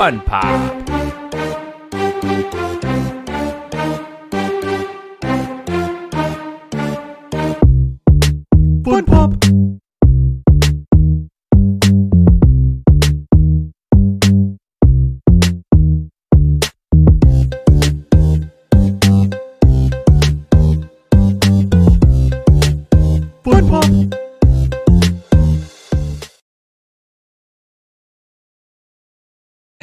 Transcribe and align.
Fun 0.00 0.18
Pop. 0.24 0.80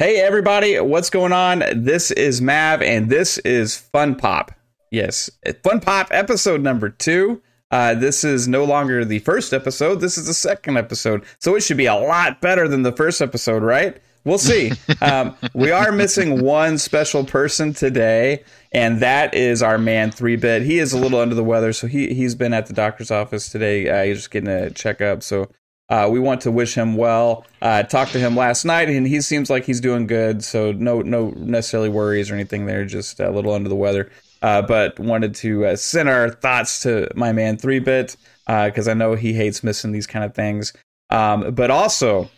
Hey 0.00 0.20
everybody, 0.20 0.78
what's 0.78 1.10
going 1.10 1.32
on? 1.32 1.64
This 1.74 2.12
is 2.12 2.40
Mav 2.40 2.82
and 2.82 3.10
this 3.10 3.36
is 3.38 3.76
Fun 3.76 4.14
Pop. 4.14 4.52
Yes, 4.92 5.28
Fun 5.64 5.80
Pop 5.80 6.06
episode 6.12 6.60
number 6.60 6.88
two. 6.88 7.42
Uh, 7.72 7.96
this 7.96 8.22
is 8.22 8.46
no 8.46 8.62
longer 8.62 9.04
the 9.04 9.18
first 9.18 9.52
episode. 9.52 9.96
This 9.96 10.16
is 10.16 10.26
the 10.26 10.34
second 10.34 10.76
episode. 10.76 11.24
So 11.40 11.56
it 11.56 11.64
should 11.64 11.78
be 11.78 11.86
a 11.86 11.96
lot 11.96 12.40
better 12.40 12.68
than 12.68 12.82
the 12.82 12.92
first 12.92 13.20
episode, 13.20 13.64
right? 13.64 14.00
We'll 14.22 14.38
see. 14.38 14.70
um, 15.00 15.34
we 15.52 15.72
are 15.72 15.90
missing 15.90 16.44
one 16.44 16.78
special 16.78 17.24
person 17.24 17.72
today, 17.72 18.44
and 18.70 19.00
that 19.00 19.34
is 19.34 19.64
our 19.64 19.78
man 19.78 20.12
Three 20.12 20.36
Bit. 20.36 20.62
He 20.62 20.78
is 20.78 20.92
a 20.92 20.98
little 20.98 21.18
under 21.18 21.34
the 21.34 21.42
weather, 21.42 21.72
so 21.72 21.88
he 21.88 22.14
he's 22.14 22.36
been 22.36 22.52
at 22.52 22.66
the 22.66 22.72
doctor's 22.72 23.10
office 23.10 23.48
today. 23.48 23.88
Uh, 23.88 24.04
he's 24.04 24.18
just 24.18 24.30
getting 24.30 24.48
a 24.48 24.70
checkup. 24.70 25.24
So 25.24 25.50
uh, 25.88 26.08
we 26.10 26.20
want 26.20 26.42
to 26.42 26.50
wish 26.50 26.74
him 26.74 26.96
well. 26.96 27.46
Uh, 27.62 27.82
talked 27.82 28.12
to 28.12 28.18
him 28.18 28.36
last 28.36 28.64
night, 28.64 28.88
and 28.88 29.06
he 29.06 29.20
seems 29.20 29.50
like 29.50 29.64
he's 29.64 29.80
doing 29.80 30.06
good. 30.06 30.44
So 30.44 30.72
no, 30.72 31.00
no 31.00 31.30
necessarily 31.30 31.88
worries 31.88 32.30
or 32.30 32.34
anything 32.34 32.66
there. 32.66 32.84
Just 32.84 33.20
a 33.20 33.30
little 33.30 33.52
under 33.52 33.68
the 33.68 33.76
weather. 33.76 34.10
Uh, 34.40 34.62
but 34.62 34.98
wanted 35.00 35.34
to 35.34 35.66
uh, 35.66 35.76
send 35.76 36.08
our 36.08 36.30
thoughts 36.30 36.82
to 36.82 37.08
my 37.16 37.32
man 37.32 37.56
Three 37.56 37.80
Bit 37.80 38.16
because 38.46 38.86
I 38.88 38.94
know 38.94 39.14
he 39.14 39.32
hates 39.32 39.64
missing 39.64 39.92
these 39.92 40.06
kind 40.06 40.24
of 40.24 40.34
things. 40.34 40.72
Um, 41.10 41.54
but 41.54 41.70
also 41.70 42.30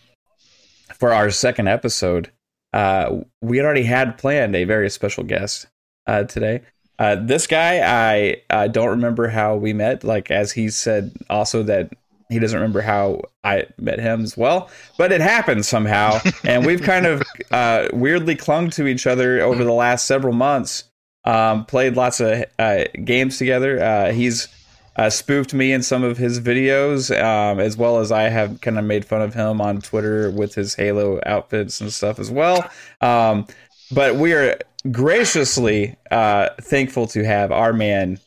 for 0.94 1.12
our 1.12 1.30
second 1.30 1.68
episode, 1.68 2.30
uh, 2.72 3.20
we 3.40 3.56
had 3.56 3.66
already 3.66 3.82
had 3.82 4.18
planned 4.18 4.54
a 4.54 4.64
very 4.64 4.90
special 4.90 5.24
guest 5.24 5.66
uh, 6.06 6.24
today. 6.24 6.62
Uh, 6.98 7.16
this 7.16 7.46
guy, 7.46 7.80
I 7.80 8.42
uh, 8.50 8.68
don't 8.68 8.90
remember 8.90 9.28
how 9.28 9.56
we 9.56 9.72
met. 9.72 10.04
Like 10.04 10.30
as 10.30 10.52
he 10.52 10.68
said, 10.68 11.12
also 11.30 11.62
that 11.64 11.92
he 12.30 12.38
doesn't 12.38 12.58
remember 12.58 12.80
how 12.80 13.22
I 13.44 13.66
met 13.78 13.98
him 13.98 14.22
as 14.22 14.36
well, 14.36 14.70
but 14.96 15.12
it 15.12 15.20
happened 15.20 15.66
somehow, 15.66 16.18
and 16.44 16.64
we've 16.64 16.82
kind 16.82 17.06
of 17.06 17.22
uh, 17.50 17.88
weirdly 17.92 18.36
clung 18.36 18.70
to 18.70 18.86
each 18.86 19.06
other 19.06 19.40
over 19.40 19.64
the 19.64 19.72
last 19.72 20.06
several 20.06 20.32
months. 20.32 20.84
Um, 21.24 21.66
played 21.66 21.96
lots 21.96 22.20
of 22.20 22.44
uh, 22.58 22.84
games 23.04 23.36
together. 23.36 23.82
Uh, 23.82 24.12
he's 24.12 24.48
uh, 24.96 25.10
spoofed 25.10 25.52
me 25.52 25.72
in 25.72 25.82
some 25.82 26.02
of 26.02 26.16
his 26.16 26.40
videos, 26.40 27.10
um, 27.22 27.60
as 27.60 27.76
well 27.76 27.98
as 27.98 28.10
I 28.10 28.22
have 28.22 28.60
kind 28.60 28.78
of 28.78 28.84
made 28.84 29.04
fun 29.04 29.22
of 29.22 29.34
him 29.34 29.60
on 29.60 29.80
Twitter 29.80 30.30
with 30.30 30.54
his 30.54 30.74
Halo 30.74 31.20
outfits 31.26 31.80
and 31.80 31.92
stuff 31.92 32.18
as 32.18 32.30
well. 32.30 32.70
Um, 33.00 33.46
but 33.92 34.16
we 34.16 34.32
are 34.32 34.58
graciously 34.90 35.96
uh, 36.10 36.50
thankful 36.60 37.06
to 37.08 37.24
have 37.24 37.52
our 37.52 37.72
man 37.72 38.18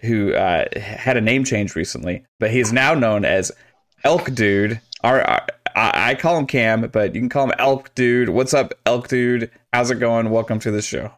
who 0.00 0.32
uh, 0.34 0.64
had 0.78 1.16
a 1.16 1.20
name 1.20 1.44
change 1.44 1.74
recently, 1.74 2.24
but 2.38 2.50
he's 2.50 2.72
now 2.72 2.94
known 2.94 3.24
as 3.24 3.52
Elk 4.04 4.32
Dude. 4.34 4.80
Our, 5.02 5.22
our 5.22 5.46
I, 5.74 6.10
I 6.10 6.14
call 6.14 6.38
him 6.38 6.46
Cam, 6.46 6.88
but 6.88 7.14
you 7.14 7.20
can 7.20 7.28
call 7.28 7.44
him 7.44 7.52
Elk 7.58 7.94
Dude. 7.94 8.28
What's 8.28 8.54
up, 8.54 8.74
Elk 8.86 9.08
Dude? 9.08 9.50
How's 9.72 9.90
it 9.90 9.96
going? 9.96 10.30
Welcome 10.30 10.58
to 10.60 10.70
the 10.70 10.82
show. 10.82 11.12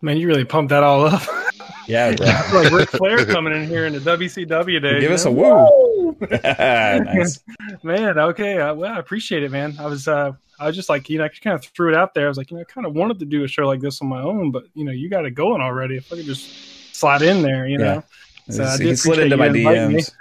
Man, 0.00 0.16
you 0.16 0.28
really 0.28 0.44
pumped 0.44 0.70
that 0.70 0.82
all 0.82 1.06
up. 1.06 1.22
Yeah, 1.88 2.14
bro. 2.14 2.26
Like 2.52 2.70
Ric 2.70 2.90
Flair 2.90 3.24
coming 3.24 3.54
in 3.54 3.66
here 3.66 3.86
in 3.86 3.94
the 3.94 3.98
WCW 4.00 4.82
days. 4.82 5.00
Give 5.00 5.10
us 5.10 5.24
a 5.24 5.30
man. 5.30 5.38
woo. 5.38 6.16
nice. 6.42 7.40
man. 7.82 8.18
Okay, 8.18 8.58
uh, 8.58 8.74
well, 8.74 8.92
I 8.92 8.98
appreciate 8.98 9.42
it, 9.42 9.50
man. 9.50 9.74
I 9.78 9.86
was, 9.86 10.06
uh, 10.06 10.32
I 10.60 10.66
was 10.66 10.76
just 10.76 10.90
like, 10.90 11.08
you 11.08 11.16
know, 11.16 11.24
I 11.24 11.28
kind 11.28 11.54
of 11.54 11.64
threw 11.64 11.88
it 11.88 11.96
out 11.96 12.12
there. 12.12 12.26
I 12.26 12.28
was 12.28 12.36
like, 12.36 12.50
you 12.50 12.58
know, 12.58 12.60
I 12.60 12.64
kind 12.64 12.86
of 12.86 12.92
wanted 12.92 13.18
to 13.20 13.24
do 13.24 13.42
a 13.42 13.48
show 13.48 13.66
like 13.66 13.80
this 13.80 14.02
on 14.02 14.08
my 14.08 14.20
own, 14.20 14.50
but 14.50 14.64
you 14.74 14.84
know, 14.84 14.92
you 14.92 15.08
got 15.08 15.24
it 15.24 15.30
going 15.30 15.62
already. 15.62 15.96
If 15.96 16.12
I 16.12 16.16
could 16.16 16.26
just 16.26 16.50
slide 16.98 17.22
in 17.22 17.42
there, 17.42 17.66
you 17.66 17.78
know. 17.78 18.02
So 18.50 18.64
I 18.64 18.76
did 18.76 18.98
slid 18.98 19.18
into 19.20 19.36
my 19.36 19.48
me. 19.48 19.64
DMs. 19.64 20.12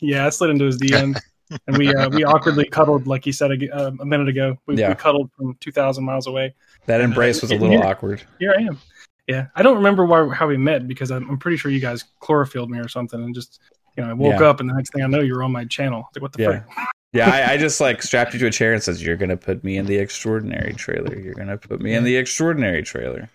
Yeah, 0.00 0.26
I 0.26 0.30
slid 0.30 0.50
into 0.50 0.64
his 0.64 0.78
DM, 0.78 1.18
and 1.66 1.76
we 1.76 1.94
uh, 1.94 2.08
we 2.10 2.24
awkwardly 2.24 2.68
cuddled, 2.68 3.06
like 3.06 3.24
he 3.24 3.32
said 3.32 3.50
a, 3.50 3.74
uh, 3.76 3.90
a 4.00 4.06
minute 4.06 4.28
ago. 4.28 4.56
We, 4.66 4.76
Yeah. 4.76 4.88
we 4.90 4.94
cuddled 4.94 5.30
from 5.36 5.56
two 5.60 5.72
thousand 5.72 6.04
miles 6.04 6.26
away. 6.26 6.54
That 6.86 7.00
embrace 7.00 7.42
was 7.42 7.50
a 7.50 7.56
little 7.56 7.82
awkward. 7.82 8.22
Here 8.38 8.54
I 8.56 8.62
am. 8.62 8.78
Yeah, 9.26 9.46
I 9.54 9.62
don't 9.62 9.76
remember 9.76 10.04
why, 10.06 10.34
how 10.34 10.48
we 10.48 10.56
met 10.56 10.88
because 10.88 11.10
I'm, 11.10 11.28
I'm 11.30 11.38
pretty 11.38 11.56
sure 11.56 11.70
you 11.70 11.80
guys 11.80 12.04
chlorophyled 12.20 12.68
me 12.68 12.78
or 12.78 12.88
something, 12.88 13.22
and 13.22 13.34
just 13.34 13.60
you 13.96 14.02
know 14.02 14.10
I 14.10 14.12
woke 14.12 14.40
Yeah. 14.40 14.48
up 14.48 14.60
and 14.60 14.68
the 14.68 14.74
next 14.74 14.92
thing 14.92 15.02
I 15.02 15.06
know 15.06 15.20
you 15.20 15.34
were 15.34 15.42
on 15.42 15.52
my 15.52 15.64
channel. 15.66 16.08
Like 16.14 16.22
what 16.22 16.32
the 16.32 16.42
Yeah. 16.42 16.48
frick? 16.48 16.62
Yeah, 17.12 17.28
I, 17.28 17.54
I 17.54 17.56
just 17.56 17.80
like 17.80 18.04
strapped 18.04 18.34
you 18.34 18.38
to 18.38 18.46
a 18.46 18.50
chair 18.52 18.72
and 18.72 18.80
says, 18.80 19.04
"You're 19.04 19.16
gonna 19.16 19.36
put 19.36 19.64
me 19.64 19.76
in 19.78 19.86
the 19.86 19.96
extraordinary 19.96 20.74
trailer. 20.74 21.18
You're 21.18 21.34
gonna 21.34 21.58
put 21.58 21.80
me 21.80 21.94
in 21.94 22.04
the 22.04 22.16
extraordinary 22.16 22.84
trailer." 22.84 23.28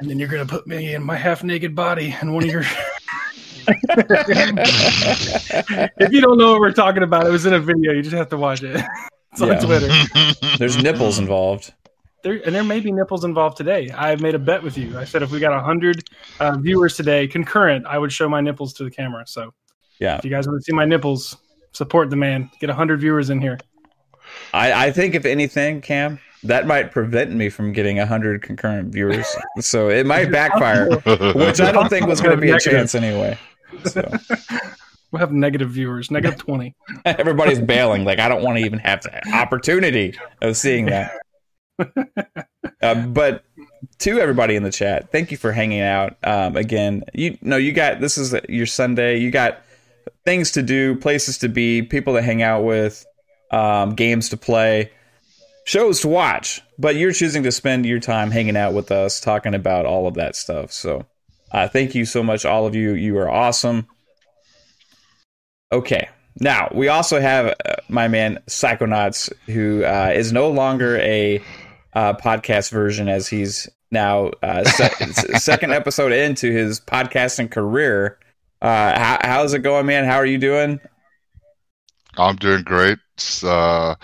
And 0.00 0.10
then 0.10 0.18
you're 0.18 0.28
gonna 0.28 0.46
put 0.46 0.66
me 0.66 0.94
in 0.94 1.02
my 1.02 1.16
half 1.16 1.42
naked 1.44 1.74
body 1.74 2.14
and 2.20 2.34
one 2.34 2.44
of 2.44 2.50
your. 2.50 2.64
if 5.98 6.12
you 6.12 6.20
don't 6.20 6.38
know 6.38 6.52
what 6.52 6.60
we're 6.60 6.72
talking 6.72 7.02
about, 7.02 7.26
it 7.26 7.30
was 7.30 7.46
in 7.46 7.52
a 7.52 7.60
video. 7.60 7.92
You 7.92 8.02
just 8.02 8.14
have 8.16 8.28
to 8.30 8.36
watch 8.36 8.62
it. 8.62 8.82
It's 9.32 9.40
Yeah. 9.42 9.54
on 9.54 9.60
Twitter. 9.64 9.88
There's 10.58 10.82
nipples 10.82 11.20
involved. 11.20 11.72
There, 12.24 12.40
and 12.44 12.52
there 12.52 12.64
may 12.64 12.80
be 12.80 12.90
nipples 12.90 13.24
involved 13.24 13.56
today. 13.56 13.88
I've 13.90 14.20
made 14.20 14.34
a 14.34 14.40
bet 14.40 14.60
with 14.60 14.76
you. 14.76 14.98
I 14.98 15.04
said 15.04 15.22
if 15.22 15.30
we 15.30 15.38
got 15.38 15.62
hundred 15.62 16.02
uh, 16.40 16.56
viewers 16.58 16.96
today, 16.96 17.28
concurrent, 17.28 17.86
I 17.86 17.96
would 17.96 18.10
show 18.10 18.28
my 18.28 18.40
nipples 18.40 18.72
to 18.74 18.84
the 18.84 18.90
camera. 18.90 19.24
So 19.28 19.54
Yeah, 20.00 20.18
if 20.18 20.24
you 20.24 20.32
guys 20.32 20.48
want 20.48 20.58
to 20.60 20.64
see 20.64 20.72
my 20.72 20.84
nipples, 20.84 21.36
support 21.70 22.10
the 22.10 22.16
man. 22.16 22.50
Get 22.60 22.70
hundred 22.70 23.00
viewers 23.00 23.30
in 23.30 23.40
here. 23.40 23.56
I, 24.52 24.86
I 24.86 24.90
think 24.90 25.14
if 25.14 25.24
anything, 25.24 25.80
Cam, 25.80 26.18
that 26.44 26.66
might 26.66 26.90
prevent 26.92 27.32
me 27.32 27.48
from 27.48 27.72
getting 27.72 27.96
hundred 27.98 28.42
concurrent 28.42 28.92
viewers. 28.92 29.26
So 29.60 29.88
it 29.90 30.06
might 30.06 30.30
backfire, 30.30 30.88
which 31.34 31.60
I 31.60 31.72
don't 31.72 31.88
think 31.88 32.06
was 32.06 32.20
going 32.20 32.34
to 32.34 32.40
be 32.40 32.50
a 32.50 32.58
chance 32.58 32.94
anyway. 32.94 33.38
So 33.84 34.10
We'll 35.12 35.20
have 35.20 35.32
negative 35.32 35.70
viewers, 35.70 36.10
negative 36.10 36.38
twenty. 36.38 36.74
everybody's 37.04 37.60
bailing. 37.60 38.04
Like 38.04 38.20
I 38.20 38.28
don't 38.28 38.42
want 38.42 38.58
to 38.58 38.64
even 38.64 38.78
have 38.78 39.02
the 39.02 39.28
opportunity 39.34 40.16
of 40.40 40.56
seeing 40.56 40.86
that. 40.86 41.18
Uh, 42.82 42.94
but 43.06 43.44
to 43.98 44.20
everybody 44.20 44.54
in 44.56 44.62
the 44.62 44.70
chat, 44.70 45.10
thank 45.10 45.30
you 45.30 45.36
for 45.36 45.52
hanging 45.52 45.80
out. 45.80 46.16
Um, 46.22 46.56
again, 46.56 47.04
you 47.12 47.36
know, 47.42 47.56
you 47.56 47.72
got 47.72 48.00
this 48.00 48.16
is 48.18 48.34
your 48.48 48.66
Sunday. 48.66 49.18
You 49.18 49.30
got 49.30 49.60
things 50.24 50.52
to 50.52 50.62
do, 50.62 50.96
places 50.96 51.38
to 51.38 51.48
be, 51.48 51.82
people 51.82 52.14
to 52.14 52.22
hang 52.22 52.42
out 52.42 52.62
with, 52.64 53.04
um, 53.50 53.94
games 53.94 54.28
to 54.30 54.36
play, 54.36 54.92
shows 55.70 56.00
to 56.00 56.08
watch. 56.08 56.60
But 56.78 56.96
you're 56.96 57.12
choosing 57.12 57.44
to 57.44 57.52
spend 57.52 57.86
your 57.86 58.00
time 58.00 58.30
hanging 58.30 58.56
out 58.56 58.74
with 58.74 58.90
us, 58.90 59.20
talking 59.20 59.54
about 59.54 59.86
all 59.86 60.06
of 60.06 60.14
that 60.14 60.34
stuff. 60.34 60.72
So, 60.72 61.06
uh, 61.52 61.68
thank 61.68 61.94
you 61.94 62.04
so 62.04 62.22
much, 62.22 62.44
all 62.44 62.66
of 62.66 62.74
you. 62.74 62.94
You 62.94 63.16
are 63.18 63.30
awesome. 63.30 63.86
Okay. 65.72 66.08
Now, 66.40 66.70
we 66.74 66.88
also 66.88 67.20
have 67.20 67.54
uh, 67.64 67.76
my 67.88 68.08
man 68.08 68.38
Psychonauts, 68.48 69.32
who 69.46 69.84
uh, 69.84 70.12
is 70.14 70.32
no 70.32 70.50
longer 70.50 70.96
a 70.98 71.42
uh, 71.92 72.14
podcast 72.14 72.70
version, 72.70 73.08
as 73.08 73.28
he's 73.28 73.68
now 73.90 74.30
uh, 74.42 74.64
se- 74.64 75.12
second 75.38 75.72
episode 75.72 76.12
into 76.12 76.50
his 76.50 76.80
podcasting 76.80 77.50
career. 77.50 78.18
Uh, 78.62 78.98
how, 78.98 79.18
how's 79.22 79.54
it 79.54 79.60
going, 79.60 79.86
man? 79.86 80.04
How 80.04 80.16
are 80.16 80.26
you 80.26 80.38
doing? 80.38 80.80
I'm 82.16 82.36
doing 82.36 82.62
great. 82.62 82.98
It's, 83.16 83.44
Uh, 83.44 83.96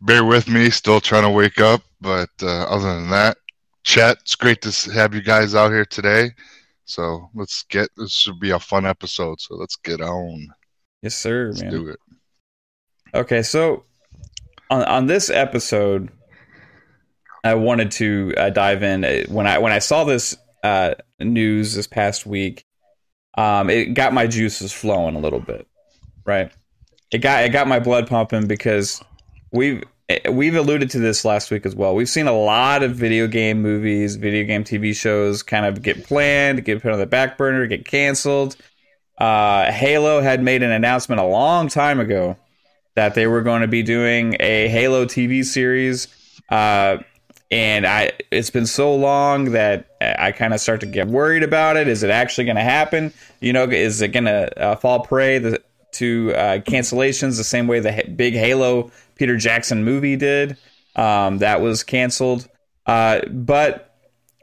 bear 0.00 0.24
with 0.24 0.48
me, 0.48 0.70
still 0.70 1.00
trying 1.00 1.24
to 1.24 1.30
wake 1.30 1.60
up. 1.60 1.82
But 2.00 2.30
uh, 2.42 2.64
other 2.64 2.94
than 2.94 3.10
that, 3.10 3.38
chat. 3.84 4.18
It's 4.20 4.34
great 4.34 4.62
to 4.62 4.92
have 4.92 5.14
you 5.14 5.22
guys 5.22 5.54
out 5.54 5.70
here 5.70 5.84
today. 5.84 6.30
So 6.84 7.28
let's 7.34 7.64
get. 7.64 7.88
This 7.96 8.12
should 8.12 8.40
be 8.40 8.50
a 8.50 8.58
fun 8.58 8.86
episode. 8.86 9.40
So 9.40 9.56
let's 9.56 9.76
get 9.76 10.00
on. 10.00 10.48
Yes, 11.02 11.14
sir, 11.14 11.48
Let's 11.48 11.62
man. 11.62 11.70
do 11.70 11.88
it. 11.88 11.98
Okay, 13.14 13.42
so 13.42 13.84
on 14.70 14.82
on 14.84 15.06
this 15.06 15.30
episode, 15.30 16.10
I 17.44 17.54
wanted 17.54 17.90
to 17.92 18.34
uh, 18.36 18.50
dive 18.50 18.82
in 18.82 19.04
Uh, 19.04 19.24
when 19.28 19.46
I 19.46 19.58
when 19.58 19.72
I 19.72 19.78
saw 19.78 20.04
this 20.04 20.36
uh, 20.62 20.94
news 21.20 21.74
this 21.74 21.86
past 21.86 22.26
week. 22.26 22.64
Um, 23.36 23.70
it 23.70 23.94
got 23.94 24.12
my 24.12 24.26
juices 24.26 24.72
flowing 24.72 25.14
a 25.14 25.20
little 25.20 25.38
bit, 25.38 25.68
right? 26.24 26.50
It 27.12 27.18
got 27.18 27.44
it 27.44 27.50
got 27.50 27.68
my 27.68 27.78
blood 27.78 28.08
pumping 28.08 28.48
because 28.48 29.00
we've 29.50 29.82
eh, 30.08 30.28
we've 30.28 30.54
alluded 30.54 30.90
to 30.90 30.98
this 30.98 31.24
last 31.24 31.50
week 31.50 31.66
as 31.66 31.74
well. 31.74 31.94
We've 31.94 32.08
seen 32.08 32.26
a 32.26 32.32
lot 32.32 32.82
of 32.82 32.94
video 32.94 33.26
game 33.26 33.62
movies, 33.62 34.16
video 34.16 34.44
game 34.44 34.64
TV 34.64 34.94
shows 34.94 35.42
kind 35.42 35.66
of 35.66 35.82
get 35.82 36.04
planned, 36.04 36.64
get 36.64 36.82
put 36.82 36.92
on 36.92 36.98
the 36.98 37.06
back 37.06 37.38
burner, 37.38 37.66
get 37.66 37.86
canceled. 37.86 38.56
Uh, 39.18 39.70
Halo 39.72 40.20
had 40.20 40.42
made 40.42 40.62
an 40.62 40.70
announcement 40.70 41.20
a 41.20 41.24
long 41.24 41.68
time 41.68 41.98
ago 41.98 42.36
that 42.94 43.14
they 43.14 43.26
were 43.26 43.42
going 43.42 43.62
to 43.62 43.68
be 43.68 43.82
doing 43.82 44.36
a 44.40 44.68
Halo 44.68 45.04
TV 45.04 45.44
series. 45.44 46.08
Uh, 46.48 46.98
and 47.50 47.86
I 47.86 48.12
it's 48.30 48.50
been 48.50 48.66
so 48.66 48.94
long 48.94 49.52
that 49.52 49.86
I 50.00 50.32
kind 50.32 50.52
of 50.52 50.60
start 50.60 50.80
to 50.80 50.86
get 50.86 51.08
worried 51.08 51.42
about 51.42 51.76
it. 51.76 51.88
Is 51.88 52.02
it 52.02 52.10
actually 52.10 52.44
going 52.44 52.56
to 52.56 52.62
happen? 52.62 53.12
You 53.40 53.52
know, 53.52 53.64
is 53.64 54.02
it 54.02 54.08
going 54.08 54.26
to 54.26 54.60
uh, 54.60 54.76
fall 54.76 55.00
prey 55.00 55.38
to 55.92 56.34
uh, 56.34 56.58
cancellations 56.58 57.38
the 57.38 57.44
same 57.44 57.66
way 57.66 57.80
the 57.80 58.04
big 58.14 58.34
Halo 58.34 58.90
Peter 59.18 59.36
Jackson 59.36 59.84
movie 59.84 60.16
did? 60.16 60.56
Um, 60.96 61.38
that 61.38 61.60
was 61.60 61.82
canceled. 61.82 62.48
Uh, 62.86 63.20
but 63.30 63.94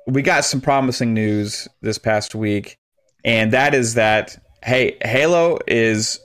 we 0.08 0.22
got 0.22 0.46
some 0.46 0.62
promising 0.62 1.14
news 1.14 1.68
this 1.82 1.98
past 1.98 2.36
week, 2.36 2.78
and 3.24 3.52
that 3.54 3.74
is 3.74 3.96
that 3.96 4.38
hey, 4.64 4.98
Halo 5.04 5.60
is. 5.68 6.20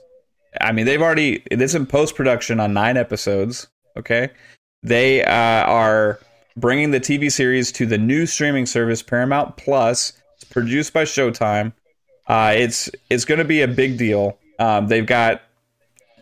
I 0.59 0.73
mean, 0.73 0.85
they've 0.85 1.01
already 1.01 1.43
it's 1.49 1.73
in 1.73 1.85
post 1.85 2.15
production 2.15 2.59
on 2.59 2.73
nine 2.73 2.97
episodes. 2.97 3.67
Okay, 3.97 4.29
they 4.83 5.23
uh, 5.23 5.31
are 5.31 6.19
bringing 6.55 6.91
the 6.91 6.99
TV 6.99 7.31
series 7.31 7.71
to 7.73 7.85
the 7.85 7.97
new 7.97 8.25
streaming 8.25 8.65
service 8.65 9.01
Paramount 9.01 9.57
Plus. 9.57 10.13
It's 10.35 10.43
produced 10.43 10.93
by 10.93 11.03
Showtime. 11.03 11.73
Uh, 12.27 12.53
it's 12.55 12.89
it's 13.09 13.25
going 13.25 13.39
to 13.39 13.45
be 13.45 13.61
a 13.61 13.67
big 13.67 13.97
deal. 13.97 14.37
Um, 14.59 14.87
they've 14.87 15.05
got 15.05 15.41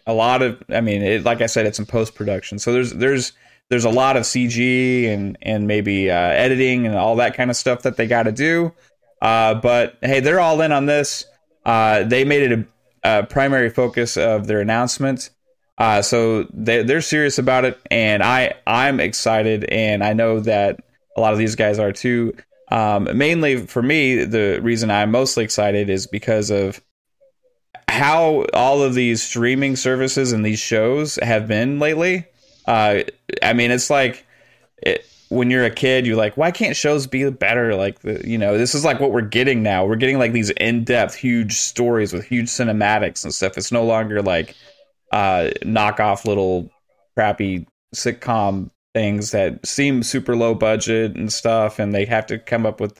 a 0.09 0.13
lot 0.13 0.41
of. 0.41 0.61
I 0.69 0.81
mean, 0.81 1.01
it, 1.01 1.23
like 1.23 1.41
I 1.41 1.45
said, 1.45 1.65
it's 1.65 1.79
in 1.79 1.85
post 1.85 2.15
production, 2.15 2.59
so 2.59 2.73
there's 2.73 2.93
there's 2.93 3.33
there's 3.69 3.85
a 3.85 3.89
lot 3.89 4.17
of 4.17 4.23
CG 4.23 5.07
and 5.07 5.37
and 5.41 5.67
maybe 5.67 6.09
uh, 6.09 6.15
editing 6.15 6.85
and 6.85 6.95
all 6.95 7.15
that 7.17 7.35
kind 7.35 7.49
of 7.49 7.55
stuff 7.55 7.83
that 7.83 7.97
they 7.97 8.07
got 8.07 8.23
to 8.23 8.31
do. 8.31 8.73
Uh, 9.21 9.53
but 9.55 9.97
hey, 10.01 10.19
they're 10.19 10.39
all 10.39 10.59
in 10.61 10.71
on 10.71 10.85
this. 10.85 11.25
Uh, 11.65 12.03
they 12.03 12.23
made 12.23 12.51
it 12.51 12.59
a, 13.03 13.19
a 13.19 13.23
primary 13.23 13.69
focus 13.69 14.17
of 14.17 14.47
their 14.47 14.61
announcement. 14.61 15.29
Uh, 15.77 16.01
so 16.01 16.43
they 16.53 16.83
they're 16.83 17.01
serious 17.01 17.37
about 17.37 17.65
it, 17.65 17.79
and 17.89 18.23
I 18.23 18.53
I'm 18.65 18.99
excited, 18.99 19.63
and 19.65 20.03
I 20.03 20.13
know 20.13 20.39
that 20.41 20.79
a 21.15 21.21
lot 21.21 21.33
of 21.33 21.39
these 21.39 21.55
guys 21.55 21.79
are 21.79 21.91
too. 21.91 22.33
Um, 22.71 23.07
mainly 23.17 23.65
for 23.65 23.81
me, 23.81 24.25
the 24.25 24.59
reason 24.61 24.91
I'm 24.91 25.11
mostly 25.11 25.43
excited 25.43 25.89
is 25.89 26.05
because 26.05 26.49
of 26.51 26.81
how 27.99 28.45
all 28.53 28.81
of 28.81 28.93
these 28.95 29.21
streaming 29.21 29.75
services 29.75 30.31
and 30.31 30.45
these 30.45 30.59
shows 30.59 31.19
have 31.21 31.47
been 31.47 31.77
lately. 31.79 32.25
Uh, 32.65 33.03
I 33.43 33.53
mean, 33.53 33.71
it's 33.71 33.89
like 33.89 34.25
it, 34.81 35.05
when 35.29 35.49
you're 35.49 35.65
a 35.65 35.69
kid, 35.69 36.07
you're 36.07 36.15
like, 36.15 36.37
why 36.37 36.51
can't 36.51 36.75
shows 36.75 37.05
be 37.05 37.29
better? 37.29 37.75
Like, 37.75 37.99
the, 37.99 38.27
you 38.27 38.37
know, 38.37 38.57
this 38.57 38.73
is 38.73 38.83
like 38.83 38.99
what 38.99 39.11
we're 39.11 39.21
getting 39.21 39.61
now. 39.61 39.85
We're 39.85 39.95
getting 39.95 40.17
like 40.17 40.33
these 40.33 40.49
in 40.51 40.83
depth, 40.83 41.13
huge 41.13 41.53
stories 41.53 42.13
with 42.13 42.25
huge 42.25 42.47
cinematics 42.47 43.23
and 43.23 43.33
stuff. 43.33 43.57
It's 43.57 43.71
no 43.71 43.83
longer 43.83 44.21
like 44.21 44.55
uh, 45.11 45.51
knockoff 45.63 46.25
little 46.25 46.69
crappy 47.15 47.67
sitcom 47.95 48.69
things 48.93 49.31
that 49.31 49.65
seem 49.65 50.01
super 50.01 50.35
low 50.35 50.55
budget 50.55 51.15
and 51.15 51.31
stuff, 51.31 51.79
and 51.79 51.93
they 51.93 52.05
have 52.05 52.25
to 52.27 52.39
come 52.39 52.65
up 52.65 52.79
with 52.79 52.99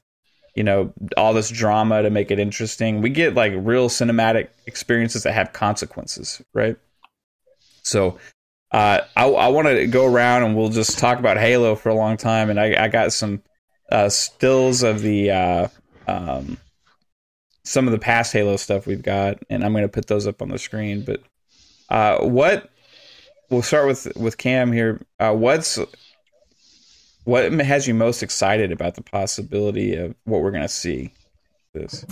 you 0.60 0.64
know 0.66 0.92
all 1.16 1.34
this 1.34 1.50
drama 1.50 2.02
to 2.02 2.10
make 2.10 2.32
it 2.32 2.38
interesting. 2.38 3.02
We 3.02 3.12
get 3.12 3.34
like 3.34 3.54
real 3.56 3.88
cinematic 3.88 4.50
experiences 4.66 5.24
that 5.24 5.34
have 5.34 5.54
consequences, 5.54 6.42
right? 6.54 6.76
So 7.82 8.18
uh, 8.72 9.00
I, 9.16 9.30
I 9.30 9.48
want 9.48 9.70
to 9.70 9.88
go 9.88 10.06
around 10.06 10.44
and 10.44 10.58
we'll 10.58 10.68
just 10.68 11.00
talk 11.00 11.18
about 11.18 11.38
Halo 11.38 11.76
for 11.76 11.88
a 11.88 11.96
long 11.96 12.18
time, 12.18 12.50
and 12.50 12.60
I, 12.60 12.84
I 12.84 12.88
got 12.90 13.14
some 13.14 13.42
uh, 13.90 14.10
stills 14.10 14.84
of 14.84 15.02
the 15.02 15.32
uh, 15.32 15.68
um, 16.10 16.58
some 17.64 17.88
of 17.88 17.94
the 17.94 17.98
past 17.98 18.34
Halo 18.34 18.58
stuff 18.58 18.86
we've 18.86 19.02
got, 19.02 19.38
and 19.50 19.64
I'm 19.64 19.72
going 19.72 19.86
to 19.86 19.88
put 19.88 20.08
those 20.08 20.28
up 20.28 20.42
on 20.42 20.50
the 20.50 20.60
screen. 20.60 21.06
But 21.06 21.24
uh, 21.88 22.26
what 22.26 22.70
we'll 23.50 23.62
start 23.62 23.88
with 23.88 24.14
with 24.18 24.38
Cam 24.38 24.74
here. 24.74 25.00
Uh, 25.22 25.34
what's 25.34 25.80
what 27.26 27.52
has 27.52 27.88
you 27.88 27.94
most 27.94 28.24
excited 28.24 28.72
about 28.72 28.96
the 28.96 29.04
possibility 29.04 29.96
of 29.96 30.16
what 30.26 30.42
we're 30.42 30.52
going 30.52 30.64
to 30.64 30.68
see? 30.68 31.14
This. 31.74 32.04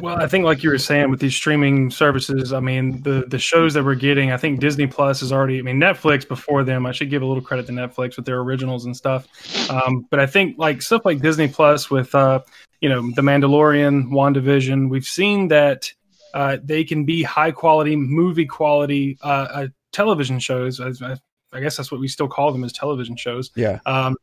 Well, 0.00 0.16
I 0.20 0.26
think 0.26 0.44
like 0.44 0.62
you 0.62 0.70
were 0.70 0.78
saying 0.78 1.10
with 1.10 1.20
these 1.20 1.34
streaming 1.34 1.90
services, 1.90 2.52
I 2.52 2.60
mean 2.60 3.02
the 3.02 3.24
the 3.28 3.38
shows 3.38 3.74
that 3.74 3.84
we're 3.84 3.94
getting, 3.94 4.32
I 4.32 4.36
think 4.36 4.60
Disney 4.60 4.86
Plus 4.86 5.22
is 5.22 5.32
already. 5.32 5.58
I 5.58 5.62
mean 5.62 5.78
Netflix 5.78 6.26
before 6.26 6.64
them. 6.64 6.86
I 6.86 6.92
should 6.92 7.10
give 7.10 7.22
a 7.22 7.26
little 7.26 7.42
credit 7.42 7.66
to 7.66 7.72
Netflix 7.72 8.16
with 8.16 8.26
their 8.26 8.40
originals 8.40 8.84
and 8.84 8.96
stuff. 8.96 9.26
Um, 9.70 10.06
but 10.10 10.20
I 10.20 10.26
think 10.26 10.58
like 10.58 10.82
stuff 10.82 11.02
like 11.04 11.20
Disney 11.20 11.48
Plus 11.48 11.90
with 11.90 12.14
uh, 12.14 12.40
you 12.80 12.88
know 12.88 13.02
The 13.14 13.22
Mandalorian, 13.22 14.08
WandaVision, 14.08 14.90
we've 14.90 15.04
seen 15.04 15.48
that 15.48 15.92
uh, 16.34 16.58
they 16.62 16.84
can 16.84 17.04
be 17.04 17.22
high 17.22 17.52
quality 17.52 17.96
movie 17.96 18.46
quality 18.46 19.18
uh, 19.22 19.26
uh, 19.26 19.66
television 19.92 20.38
shows. 20.38 20.80
Guess 21.60 21.76
that's 21.76 21.90
what 21.90 22.00
we 22.00 22.08
still 22.08 22.28
call 22.28 22.52
them 22.52 22.64
as 22.64 22.72
television 22.72 23.16
shows. 23.16 23.50
Yeah. 23.54 23.80
Um, 23.86 24.16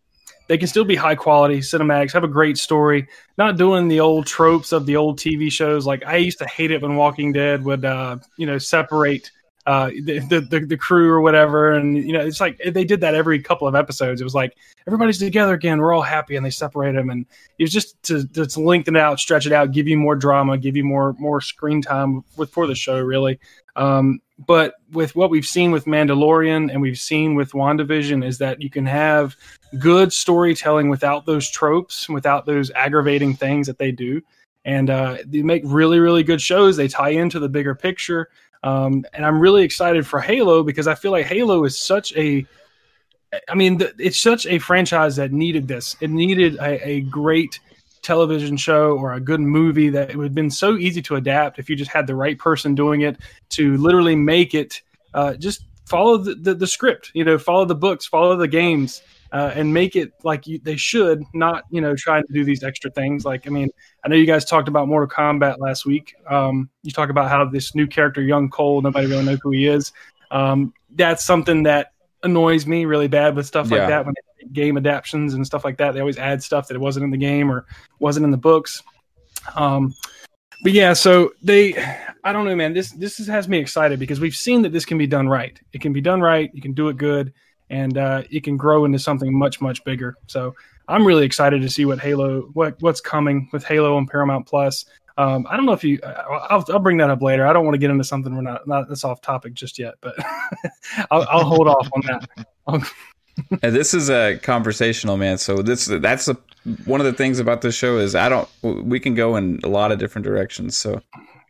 they 0.47 0.57
can 0.57 0.67
still 0.67 0.83
be 0.83 0.95
high 0.95 1.15
quality 1.15 1.59
cinematics, 1.59 2.11
have 2.13 2.23
a 2.23 2.27
great 2.27 2.57
story, 2.57 3.07
not 3.37 3.55
doing 3.55 3.87
the 3.87 3.99
old 3.99 4.25
tropes 4.25 4.71
of 4.71 4.87
the 4.87 4.95
old 4.95 5.19
TV 5.19 5.51
shows. 5.51 5.85
Like 5.85 6.03
I 6.05 6.17
used 6.17 6.39
to 6.39 6.47
hate 6.47 6.71
it 6.71 6.81
when 6.81 6.95
Walking 6.95 7.31
Dead 7.31 7.63
would, 7.63 7.85
uh, 7.85 8.17
you 8.35 8.47
know, 8.47 8.57
separate 8.57 9.29
uh, 9.69 9.89
the, 9.89 10.47
the, 10.49 10.65
the 10.65 10.77
crew 10.77 11.11
or 11.11 11.21
whatever, 11.21 11.73
and 11.73 11.95
you 11.95 12.11
know, 12.11 12.21
it's 12.21 12.39
like 12.39 12.59
they 12.65 12.83
did 12.83 13.01
that 13.01 13.13
every 13.13 13.39
couple 13.39 13.67
of 13.67 13.75
episodes. 13.75 14.19
It 14.19 14.23
was 14.23 14.33
like 14.33 14.57
everybody's 14.87 15.19
together 15.19 15.53
again, 15.53 15.77
we're 15.77 15.93
all 15.93 16.01
happy, 16.01 16.35
and 16.35 16.43
they 16.43 16.49
separate 16.49 16.93
them, 16.93 17.11
and 17.11 17.27
it 17.59 17.65
was 17.65 17.71
just 17.71 18.01
to, 18.03 18.25
to 18.29 18.59
lengthen 18.59 18.95
it 18.95 18.99
out, 18.99 19.19
stretch 19.19 19.45
it 19.45 19.51
out, 19.51 19.71
give 19.71 19.87
you 19.87 19.95
more 19.95 20.15
drama, 20.15 20.57
give 20.57 20.75
you 20.75 20.83
more 20.83 21.13
more 21.19 21.39
screen 21.39 21.83
time 21.83 22.23
with 22.35 22.49
for 22.49 22.65
the 22.65 22.73
show, 22.73 22.99
really. 22.99 23.39
Um, 23.79 24.19
but 24.45 24.75
with 24.91 25.15
what 25.15 25.29
we've 25.29 25.45
seen 25.45 25.71
with 25.71 25.85
Mandalorian 25.85 26.69
and 26.69 26.81
we've 26.81 26.99
seen 26.99 27.33
with 27.33 27.53
WandaVision 27.53 28.25
is 28.25 28.37
that 28.39 28.61
you 28.61 28.69
can 28.69 28.85
have 28.85 29.37
good 29.79 30.11
storytelling 30.11 30.89
without 30.89 31.25
those 31.25 31.49
tropes, 31.49 32.09
without 32.09 32.45
those 32.45 32.71
aggravating 32.71 33.33
things 33.33 33.67
that 33.67 33.77
they 33.77 33.91
do. 33.93 34.21
And 34.65 34.89
uh, 34.89 35.19
they 35.25 35.41
make 35.43 35.63
really, 35.65 35.99
really 35.99 36.23
good 36.23 36.41
shows. 36.41 36.75
They 36.75 36.89
tie 36.89 37.11
into 37.11 37.39
the 37.39 37.47
bigger 37.47 37.73
picture. 37.73 38.29
Um, 38.63 39.05
and 39.13 39.25
I'm 39.25 39.39
really 39.39 39.63
excited 39.63 40.05
for 40.05 40.19
Halo 40.19 40.61
because 40.61 40.87
I 40.87 40.95
feel 40.95 41.11
like 41.11 41.25
Halo 41.25 41.63
is 41.63 41.79
such 41.79 42.13
a, 42.17 42.45
I 43.47 43.55
mean, 43.55 43.81
it's 43.97 44.19
such 44.19 44.45
a 44.45 44.59
franchise 44.59 45.15
that 45.15 45.31
needed 45.31 45.69
this. 45.69 45.95
It 46.01 46.09
needed 46.09 46.57
a, 46.57 46.85
a 46.85 47.01
great 47.01 47.61
television 48.09 48.57
show 48.57 48.97
or 48.97 49.13
a 49.13 49.19
good 49.19 49.39
movie 49.39 49.87
that 49.89 50.09
it 50.09 50.15
would 50.15 50.23
have 50.23 50.33
been 50.33 50.49
so 50.49 50.77
easy 50.77 50.99
to 50.99 51.15
adapt 51.15 51.59
if 51.59 51.69
you 51.69 51.75
just 51.75 51.91
had 51.91 52.07
the 52.07 52.15
right 52.15 52.39
person 52.39 52.73
doing 52.73 53.01
it 53.01 53.17
to 53.49 53.77
literally 53.77 54.15
make 54.15 54.55
it 54.55 54.81
uh, 55.13 55.35
just 55.35 55.65
follow 55.85 56.17
the, 56.17 56.33
the, 56.33 56.55
the, 56.55 56.65
script, 56.65 57.11
you 57.13 57.23
know, 57.23 57.37
follow 57.37 57.65
the 57.65 57.75
books, 57.75 58.07
follow 58.07 58.35
the 58.35 58.47
games, 58.47 59.03
uh, 59.31 59.51
and 59.53 59.71
make 59.71 59.95
it 59.95 60.11
like 60.23 60.47
you, 60.47 60.57
they 60.63 60.75
should, 60.75 61.23
not, 61.35 61.65
you 61.69 61.81
know, 61.81 61.95
trying 61.95 62.25
to 62.25 62.33
do 62.33 62.43
these 62.43 62.63
extra 62.63 62.89
things. 62.89 63.25
Like, 63.25 63.45
I 63.45 63.51
mean, 63.51 63.69
I 64.03 64.07
know 64.07 64.15
you 64.15 64.25
guys 64.25 64.43
talked 64.43 64.67
about 64.67 64.87
Mortal 64.87 65.07
Kombat 65.07 65.59
last 65.59 65.85
week. 65.85 66.15
Um, 66.27 66.67
you 66.81 66.91
talk 66.91 67.11
about 67.11 67.29
how 67.29 67.45
this 67.45 67.75
new 67.75 67.85
character, 67.85 68.23
Young 68.23 68.49
Cole, 68.49 68.81
nobody 68.81 69.05
really 69.05 69.25
knows 69.25 69.39
who 69.43 69.51
he 69.51 69.67
is. 69.67 69.91
Um, 70.31 70.73
that's 70.95 71.23
something 71.23 71.61
that 71.63 71.93
annoys 72.23 72.65
me 72.65 72.85
really 72.85 73.07
bad 73.07 73.35
with 73.35 73.45
stuff 73.45 73.69
like 73.69 73.81
yeah. 73.81 73.89
that 73.89 74.05
when 74.07 74.15
game 74.53 74.77
adaptations 74.77 75.33
and 75.33 75.45
stuff 75.45 75.63
like 75.63 75.77
that. 75.77 75.93
They 75.93 75.99
always 75.99 76.17
add 76.17 76.43
stuff 76.43 76.67
that 76.67 76.79
wasn't 76.79 77.05
in 77.05 77.11
the 77.11 77.17
game 77.17 77.51
or 77.51 77.65
wasn't 77.99 78.25
in 78.25 78.31
the 78.31 78.37
books. 78.37 78.81
Um, 79.55 79.95
but 80.61 80.73
yeah, 80.73 80.93
so 80.93 81.31
they, 81.41 81.75
I 82.23 82.33
don't 82.33 82.45
know, 82.45 82.55
man. 82.55 82.73
This 82.73 82.91
this 82.91 83.17
has 83.27 83.47
me 83.47 83.59
excited 83.59 83.99
because 83.99 84.19
we've 84.19 84.35
seen 84.35 84.61
that 84.63 84.73
this 84.73 84.85
can 84.85 84.97
be 84.97 85.07
done 85.07 85.27
right. 85.27 85.59
It 85.71 85.81
can 85.81 85.93
be 85.93 86.01
done 86.01 86.21
right. 86.21 86.49
You 86.53 86.61
can 86.61 86.73
do 86.73 86.89
it 86.89 86.97
good, 86.97 87.33
and 87.69 87.97
uh, 87.97 88.23
it 88.29 88.43
can 88.43 88.57
grow 88.57 88.85
into 88.85 88.99
something 88.99 89.37
much 89.37 89.61
much 89.61 89.83
bigger. 89.85 90.15
So 90.27 90.55
I'm 90.87 91.05
really 91.05 91.25
excited 91.25 91.61
to 91.61 91.69
see 91.69 91.85
what 91.85 91.99
Halo, 91.99 92.41
what 92.53 92.75
what's 92.81 92.99
coming 92.99 93.49
with 93.53 93.63
Halo 93.63 93.97
and 93.97 94.07
Paramount 94.07 94.47
Plus. 94.47 94.85
Um, 95.17 95.45
I 95.49 95.57
don't 95.57 95.65
know 95.65 95.73
if 95.73 95.83
you. 95.83 95.99
I'll, 96.03 96.63
I'll, 96.69 96.79
bring 96.79 96.97
that 96.97 97.09
up 97.09 97.21
later. 97.21 97.45
I 97.45 97.51
don't 97.51 97.65
want 97.65 97.75
to 97.75 97.79
get 97.79 97.91
into 97.91 98.05
something 98.05 98.33
we're 98.33 98.41
not 98.41 98.67
not 98.67 98.87
that's 98.87 99.03
off 99.03 99.21
topic 99.21 99.53
just 99.53 99.77
yet, 99.77 99.95
but 100.01 100.15
I'll, 101.11 101.25
I'll, 101.29 101.43
hold 101.43 101.67
off 101.67 101.89
on 101.93 102.01
that. 102.07 102.91
and 103.63 103.75
this 103.75 103.93
is 103.93 104.09
a 104.09 104.37
conversational 104.41 105.17
man. 105.17 105.37
So 105.37 105.61
this 105.61 105.85
that's 105.85 106.27
a, 106.27 106.37
one 106.85 106.99
of 106.99 107.05
the 107.05 107.13
things 107.13 107.39
about 107.39 107.61
this 107.61 107.75
show 107.75 107.97
is 107.97 108.15
I 108.15 108.29
don't. 108.29 108.49
We 108.61 108.99
can 108.99 109.15
go 109.15 109.35
in 109.35 109.59
a 109.63 109.69
lot 109.69 109.91
of 109.91 109.99
different 109.99 110.25
directions. 110.25 110.77
So 110.77 111.01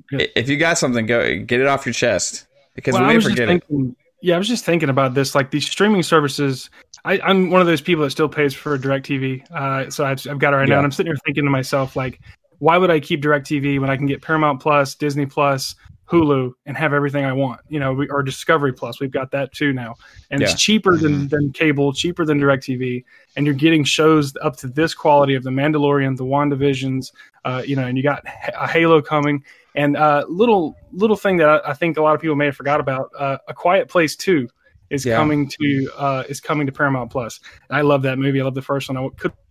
Good. 0.09 0.31
if 0.35 0.49
you 0.49 0.57
got 0.57 0.77
something, 0.77 1.05
go 1.05 1.39
get 1.39 1.59
it 1.59 1.67
off 1.67 1.85
your 1.85 1.93
chest 1.93 2.47
because 2.75 2.93
well, 2.93 3.07
we 3.07 3.15
may 3.15 3.21
forget 3.21 3.47
thinking, 3.47 3.89
it. 3.89 4.05
Yeah, 4.21 4.35
I 4.35 4.37
was 4.37 4.47
just 4.47 4.65
thinking 4.65 4.89
about 4.89 5.13
this. 5.13 5.33
Like 5.33 5.51
these 5.51 5.69
streaming 5.69 6.03
services, 6.03 6.69
I, 7.05 7.19
am 7.29 7.49
one 7.49 7.61
of 7.61 7.67
those 7.67 7.81
people 7.81 8.03
that 8.03 8.09
still 8.09 8.29
pays 8.29 8.53
for 8.53 8.77
DirecTV. 8.77 9.49
Uh, 9.51 9.89
so 9.89 10.05
I've, 10.05 10.25
I've 10.27 10.39
got 10.39 10.53
it 10.53 10.57
right 10.57 10.67
yeah. 10.67 10.75
now, 10.75 10.79
and 10.79 10.85
I'm 10.85 10.91
sitting 10.91 11.11
here 11.11 11.19
thinking 11.25 11.45
to 11.45 11.49
myself, 11.49 11.95
like, 11.95 12.19
why 12.59 12.77
would 12.77 12.91
I 12.91 12.99
keep 12.99 13.21
DirecTV 13.21 13.79
when 13.79 13.89
I 13.89 13.95
can 13.95 14.05
get 14.05 14.21
Paramount 14.21 14.61
Plus, 14.61 14.95
Disney 14.95 15.25
Plus, 15.25 15.75
Hulu, 16.09 16.53
and 16.65 16.75
have 16.75 16.93
everything 16.93 17.25
I 17.25 17.33
want? 17.33 17.61
You 17.69 17.79
know, 17.79 17.93
we, 17.93 18.09
or 18.09 18.23
Discovery 18.23 18.73
Plus, 18.73 18.99
we've 18.99 19.11
got 19.11 19.31
that 19.31 19.53
too 19.53 19.73
now, 19.73 19.95
and 20.31 20.41
yeah. 20.41 20.49
it's 20.49 20.61
cheaper 20.61 20.97
than 20.97 21.13
mm-hmm. 21.13 21.27
than 21.27 21.51
cable, 21.51 21.93
cheaper 21.93 22.25
than 22.25 22.39
DirecTV, 22.39 23.03
and 23.35 23.45
you're 23.45 23.55
getting 23.55 23.83
shows 23.83 24.33
up 24.41 24.57
to 24.57 24.67
this 24.67 24.93
quality 24.93 25.35
of 25.35 25.43
the 25.43 25.49
Mandalorian, 25.49 26.17
the 26.17 26.25
WandaVisions, 26.25 27.11
uh, 27.45 27.61
you 27.65 27.75
know, 27.75 27.85
and 27.85 27.97
you 27.97 28.03
got 28.03 28.23
a 28.59 28.67
Halo 28.67 29.01
coming, 29.01 29.43
and 29.75 29.95
uh, 29.97 30.25
little 30.27 30.75
little 30.91 31.17
thing 31.17 31.37
that 31.37 31.49
I, 31.49 31.71
I, 31.71 31.73
think 31.73 31.97
a 31.97 32.01
lot 32.01 32.15
of 32.15 32.21
people 32.21 32.35
may 32.35 32.45
have 32.45 32.55
forgot 32.55 32.79
about, 32.79 33.09
uh, 33.17 33.37
A 33.47 33.53
Quiet 33.53 33.87
Place 33.87 34.15
Two 34.15 34.49
is 34.89 35.05
Yeah. 35.05 35.15
coming 35.15 35.47
to 35.47 35.91
uh, 35.97 36.23
is 36.27 36.39
coming 36.41 36.65
to 36.65 36.73
Paramount 36.73 37.11
Plus. 37.11 37.39
And 37.69 37.77
I 37.77 37.81
love 37.81 38.01
that 38.03 38.17
movie. 38.17 38.41
I 38.41 38.43
love 38.43 38.55
the 38.55 38.61
first 38.61 38.89
one. 38.89 38.97
I 38.97 39.07
couldn't 39.17 39.37
Uh 39.37 39.48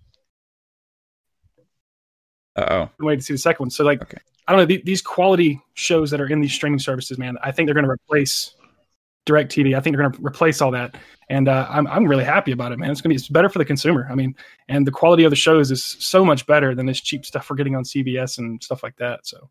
oh. 2.71 2.91
wait 3.01 3.17
to 3.17 3.23
see 3.23 3.35
the 3.35 3.39
second 3.39 3.65
one. 3.65 3.71
So 3.71 3.85
like, 3.85 4.03
Okay. 4.03 4.19
I 4.47 4.53
don't 4.53 4.61
know 4.61 4.67
the, 4.67 4.81
these 4.85 5.03
quality 5.03 5.61
shows 5.75 6.11
that 6.11 6.21
are 6.23 6.27
in 6.27 6.41
these 6.41 6.55
streaming 6.55 6.79
services, 6.79 7.19
man. 7.19 7.37
I 7.43 7.53
think 7.53 7.67
they're 7.67 7.75
going 7.75 7.85
to 7.85 7.91
replace 7.91 8.55
DirecTV. 9.27 9.77
I 9.77 9.81
think 9.81 9.95
they're 9.95 10.03
going 10.09 10.15
to 10.19 10.27
replace 10.27 10.63
all 10.63 10.71
that, 10.71 10.95
and 11.29 11.49
uh, 11.51 11.67
I'm 11.69 11.87
I'm 11.87 12.07
really 12.07 12.25
happy 12.25 12.53
about 12.53 12.73
it, 12.73 12.79
man. 12.79 12.91
It's 12.91 13.03
going 13.03 13.11
to 13.11 13.15
be 13.15 13.17
it's 13.17 13.29
better 13.29 13.51
for 13.51 13.59
the 13.59 13.65
consumer. 13.67 14.09
I 14.11 14.15
mean, 14.15 14.35
and 14.71 14.87
the 14.87 14.91
quality 14.91 15.25
of 15.25 15.31
the 15.31 15.37
shows 15.37 15.71
is 15.71 15.85
so 15.85 16.25
much 16.25 16.47
better 16.47 16.75
than 16.75 16.87
this 16.87 16.99
cheap 16.99 17.27
stuff 17.27 17.51
we're 17.51 17.57
getting 17.57 17.77
on 17.77 17.85
CBS 17.85 18.39
and 18.39 18.63
stuff 18.63 18.83
like 18.83 18.97
that. 18.97 19.27
So 19.27 19.51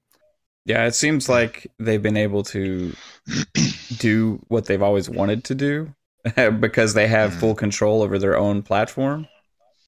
Yeah, 0.65 0.85
it 0.87 0.95
seems 0.95 1.29
like 1.29 1.67
they've 1.77 2.01
been 2.01 2.17
able 2.17 2.41
to 2.45 2.91
do 3.97 4.39
what 4.47 4.65
they've 4.65 4.81
always 4.81 5.09
wanted 5.11 5.43
to 5.45 5.55
do 5.55 5.93
because 6.59 6.95
they 6.95 7.07
have 7.07 7.31
Mhm. 7.33 7.39
full 7.39 7.55
control 7.55 8.01
over 8.01 8.17
their 8.17 8.35
own 8.37 8.63
platform 8.63 9.27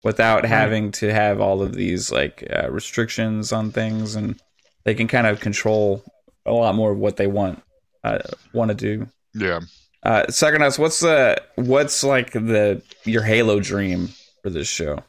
without 0.04 0.46
having 0.46 0.92
to 0.92 1.14
have 1.14 1.42
all 1.42 1.62
of 1.62 1.74
these 1.74 2.12
like 2.12 2.48
uh, 2.52 2.70
restrictions 2.72 3.52
on 3.52 3.72
things 3.72 4.16
and 4.16 4.40
they 4.84 4.96
can 4.96 5.08
kind 5.08 5.28
of 5.28 5.40
control 5.40 6.04
a 6.46 6.54
lot 6.54 6.76
more 6.76 6.92
of 6.92 6.98
what 6.98 7.18
they 7.18 7.28
want 7.28 7.62
uh, 8.04 8.20
want 8.54 8.70
to 8.70 8.76
do. 8.76 9.08
Yeah. 9.34 9.60
Uh 10.04 10.24
Psychonauts, 10.30 10.80
what's 10.80 11.02
the 11.02 11.42
what's 11.56 12.04
like 12.04 12.32
the 12.32 12.82
your 13.04 13.24
Halo 13.24 13.60
dream 13.60 14.10
for 14.42 14.50
this 14.50 14.68
show? 14.68 15.00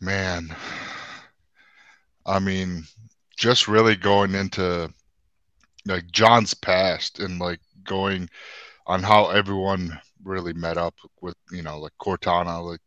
Man, 0.00 0.54
I 2.26 2.38
mean, 2.40 2.84
just 3.36 3.68
really 3.68 3.96
going 3.96 4.34
into 4.34 4.92
like 5.86 6.10
John's 6.10 6.54
past 6.54 7.20
and 7.20 7.38
like 7.38 7.60
going 7.84 8.28
on 8.86 9.02
how 9.02 9.30
everyone 9.30 10.00
really 10.28 10.52
met 10.52 10.78
up 10.78 10.94
with, 11.22 11.36
you 11.52 11.62
know, 11.62 11.78
like 11.78 11.92
Cortana. 12.00 12.64
Like, 12.64 12.80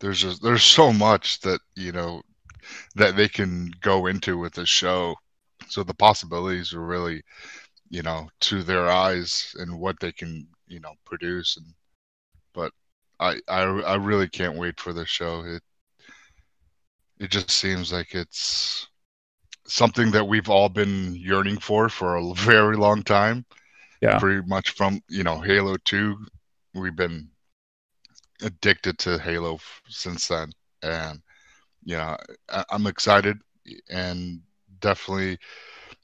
there's 0.00 0.20
just 0.20 0.42
there's 0.42 0.64
so 0.64 0.92
much 0.92 1.40
that 1.40 1.60
you 1.76 1.92
know 1.92 2.22
that 2.96 3.16
they 3.16 3.28
can 3.28 3.70
go 3.80 4.06
into 4.06 4.38
with 4.38 4.54
the 4.54 4.66
show. 4.66 5.14
So 5.68 5.82
the 5.82 5.94
possibilities 5.94 6.72
are 6.74 6.84
really, 6.84 7.22
you 7.90 8.02
know, 8.02 8.28
to 8.40 8.62
their 8.62 8.88
eyes 8.88 9.54
and 9.58 9.78
what 9.80 10.00
they 10.00 10.12
can, 10.12 10.48
you 10.68 10.80
know, 10.80 10.94
produce 11.04 11.56
and 11.56 11.66
but 12.54 12.72
I, 13.20 13.40
I 13.48 13.62
I 13.62 13.94
really 13.96 14.28
can't 14.28 14.58
wait 14.58 14.80
for 14.80 14.92
the 14.92 15.06
show. 15.06 15.44
It 15.44 15.62
it 17.20 17.30
just 17.30 17.50
seems 17.50 17.92
like 17.92 18.14
it's 18.14 18.88
something 19.68 20.10
that 20.12 20.26
we've 20.26 20.48
all 20.48 20.68
been 20.68 21.14
yearning 21.14 21.58
for 21.58 21.88
for 21.88 22.16
a 22.16 22.34
very 22.34 22.76
long 22.76 23.02
time. 23.02 23.44
Yeah. 24.00 24.18
Pretty 24.18 24.46
much 24.46 24.70
from 24.70 25.00
you 25.08 25.24
know 25.24 25.40
Halo 25.40 25.76
Two, 25.84 26.16
we've 26.74 26.96
been 26.96 27.28
addicted 28.42 28.98
to 28.98 29.18
Halo 29.18 29.54
f- 29.54 29.82
since 29.88 30.28
then, 30.28 30.52
and 30.82 31.20
you 31.84 31.96
know 31.96 32.16
I, 32.48 32.64
I'm 32.70 32.86
excited 32.86 33.38
and 33.90 34.40
definitely 34.80 35.38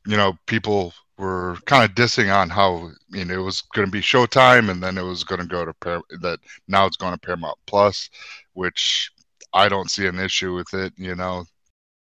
you 0.07 0.17
know 0.17 0.35
people 0.47 0.93
were 1.19 1.57
kind 1.67 1.89
of 1.89 1.95
dissing 1.95 2.35
on 2.35 2.51
how 2.51 2.91
you 3.11 3.25
know 3.25 3.35
it 3.35 3.45
was 3.45 3.63
going 3.75 3.87
to 3.87 3.93
be 3.93 4.01
Showtime 4.01 4.71
and 4.71 4.83
then 4.83 4.99
it 4.99 5.03
was 5.03 5.25
going 5.25 5.41
to 5.41 5.47
go 5.47 5.65
to 5.65 5.73
Par- 5.75 6.03
that 6.21 6.41
now 6.69 6.87
it's 6.87 6.97
going 6.97 7.13
to 7.13 7.19
Paramount 7.19 7.59
Plus, 7.67 8.11
which 8.55 9.11
I 9.53 9.69
don't 9.69 9.91
see 9.91 10.07
an 10.07 10.19
issue 10.19 10.55
with 10.55 10.75
it. 10.75 10.93
You 10.97 11.15
know, 11.15 11.45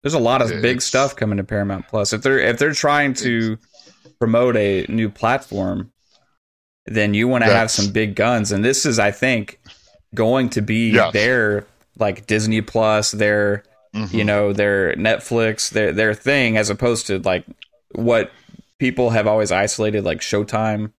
There's 0.03 0.13
a 0.13 0.19
lot 0.19 0.41
of 0.41 0.61
big 0.61 0.81
stuff 0.81 1.15
coming 1.15 1.37
to 1.37 1.43
Paramount 1.43 1.87
Plus. 1.87 2.13
If 2.13 2.21
they're 2.21 2.39
if 2.39 2.57
they're 2.57 2.71
trying 2.73 3.13
to 3.15 3.57
promote 4.19 4.55
a 4.55 4.85
new 4.87 5.09
platform, 5.09 5.91
then 6.85 7.13
you 7.13 7.27
want 7.27 7.43
to 7.43 7.49
have 7.49 7.69
some 7.69 7.91
big 7.91 8.15
guns. 8.15 8.51
And 8.51 8.63
this 8.63 8.85
is, 8.85 8.97
I 8.99 9.11
think, 9.11 9.59
going 10.15 10.49
to 10.51 10.61
be 10.61 10.91
Yes. 10.91 11.13
their 11.13 11.65
like 11.97 12.27
Disney 12.27 12.61
Plus, 12.61 13.11
their 13.11 13.63
Mhm. 13.93 14.13
you 14.13 14.23
know 14.23 14.53
their 14.53 14.93
Netflix, 14.95 15.69
their 15.69 15.91
their 15.91 16.13
thing, 16.13 16.57
as 16.57 16.69
opposed 16.69 17.07
to 17.07 17.19
like 17.19 17.43
what 17.93 18.31
people 18.77 19.09
have 19.09 19.27
always 19.27 19.51
isolated 19.51 20.05
like 20.05 20.19
Showtime 20.21 20.91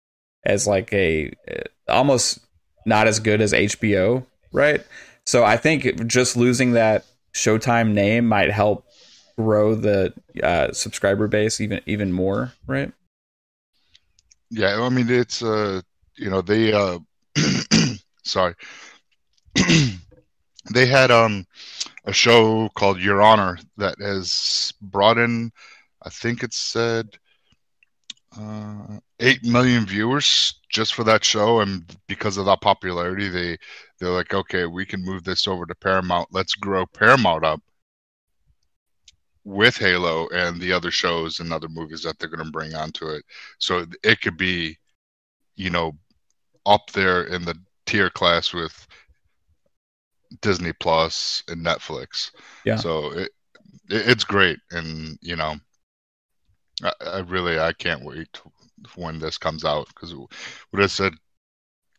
as 0.45 0.67
like 0.67 0.91
a 0.91 1.31
uh, 1.49 1.61
almost 1.87 2.39
not 2.85 3.07
as 3.07 3.19
good 3.19 3.39
as 3.41 3.53
HBO, 3.53 4.25
right? 4.51 4.81
So 5.25 5.43
I 5.45 5.55
think 5.55 6.07
just 6.07 6.35
losing 6.35 6.71
that 6.73 7.05
Showtime 7.35 7.91
name 7.93 8.25
might 8.25 8.51
help 8.51 8.85
grow 9.39 9.73
the 9.73 10.13
uh, 10.43 10.69
subscriber 10.73 11.25
base 11.29 11.61
even 11.61 11.79
even 11.85 12.11
more, 12.11 12.51
right? 12.67 12.91
Yeah, 14.51 14.81
I 14.81 14.89
mean 14.89 15.09
it's 15.09 15.41
uh 15.41 15.81
you 16.17 16.29
know 16.29 16.41
they 16.41 16.73
uh 16.73 16.99
sorry 18.23 18.55
they 20.73 20.85
had 20.85 21.09
um 21.09 21.45
a 22.03 22.11
show 22.11 22.67
called 22.75 22.99
Your 22.99 23.21
Honor 23.21 23.57
that 23.77 23.95
has 24.01 24.73
brought 24.81 25.17
in 25.17 25.51
I 26.03 26.09
think 26.09 26.43
it 26.43 26.53
said 26.53 27.17
uh, 28.37 28.99
eight 29.21 29.43
million 29.45 29.85
viewers 29.85 30.53
just 30.69 30.93
for 30.93 31.03
that 31.03 31.23
show, 31.23 31.61
and 31.61 31.83
because 32.07 32.37
of 32.37 32.45
that 32.45 32.61
popularity, 32.61 33.29
they 33.29 33.57
they're 33.99 34.09
like, 34.09 34.33
okay, 34.33 34.65
we 34.65 34.85
can 34.85 35.03
move 35.03 35.23
this 35.23 35.47
over 35.47 35.65
to 35.65 35.75
Paramount. 35.75 36.29
Let's 36.31 36.53
grow 36.53 36.85
Paramount 36.85 37.43
up 37.43 37.61
with 39.49 39.77
Halo 39.77 40.27
and 40.29 40.61
the 40.61 40.71
other 40.71 40.91
shows 40.91 41.39
and 41.39 41.51
other 41.51 41.67
movies 41.67 42.03
that 42.03 42.19
they're 42.19 42.29
going 42.29 42.45
to 42.45 42.51
bring 42.51 42.75
onto 42.75 43.07
it. 43.07 43.25
So 43.57 43.85
it 44.03 44.21
could 44.21 44.37
be, 44.37 44.77
you 45.55 45.71
know, 45.71 45.93
up 46.67 46.91
there 46.91 47.23
in 47.23 47.43
the 47.43 47.55
tier 47.87 48.11
class 48.11 48.53
with 48.53 48.87
Disney 50.41 50.71
Plus 50.73 51.43
and 51.47 51.65
Netflix. 51.65 52.29
Yeah. 52.63 52.75
So 52.75 53.11
it, 53.11 53.31
it 53.89 54.09
it's 54.09 54.23
great, 54.23 54.59
and 54.69 55.17
you 55.21 55.35
know, 55.35 55.55
I, 56.83 56.91
I 57.05 57.19
really 57.19 57.59
I 57.59 57.73
can't 57.73 58.05
wait 58.05 58.39
when 58.95 59.17
this 59.17 59.39
comes 59.39 59.65
out 59.65 59.87
because 59.87 60.13
what 60.13 60.83
I 60.83 60.85
said 60.85 61.13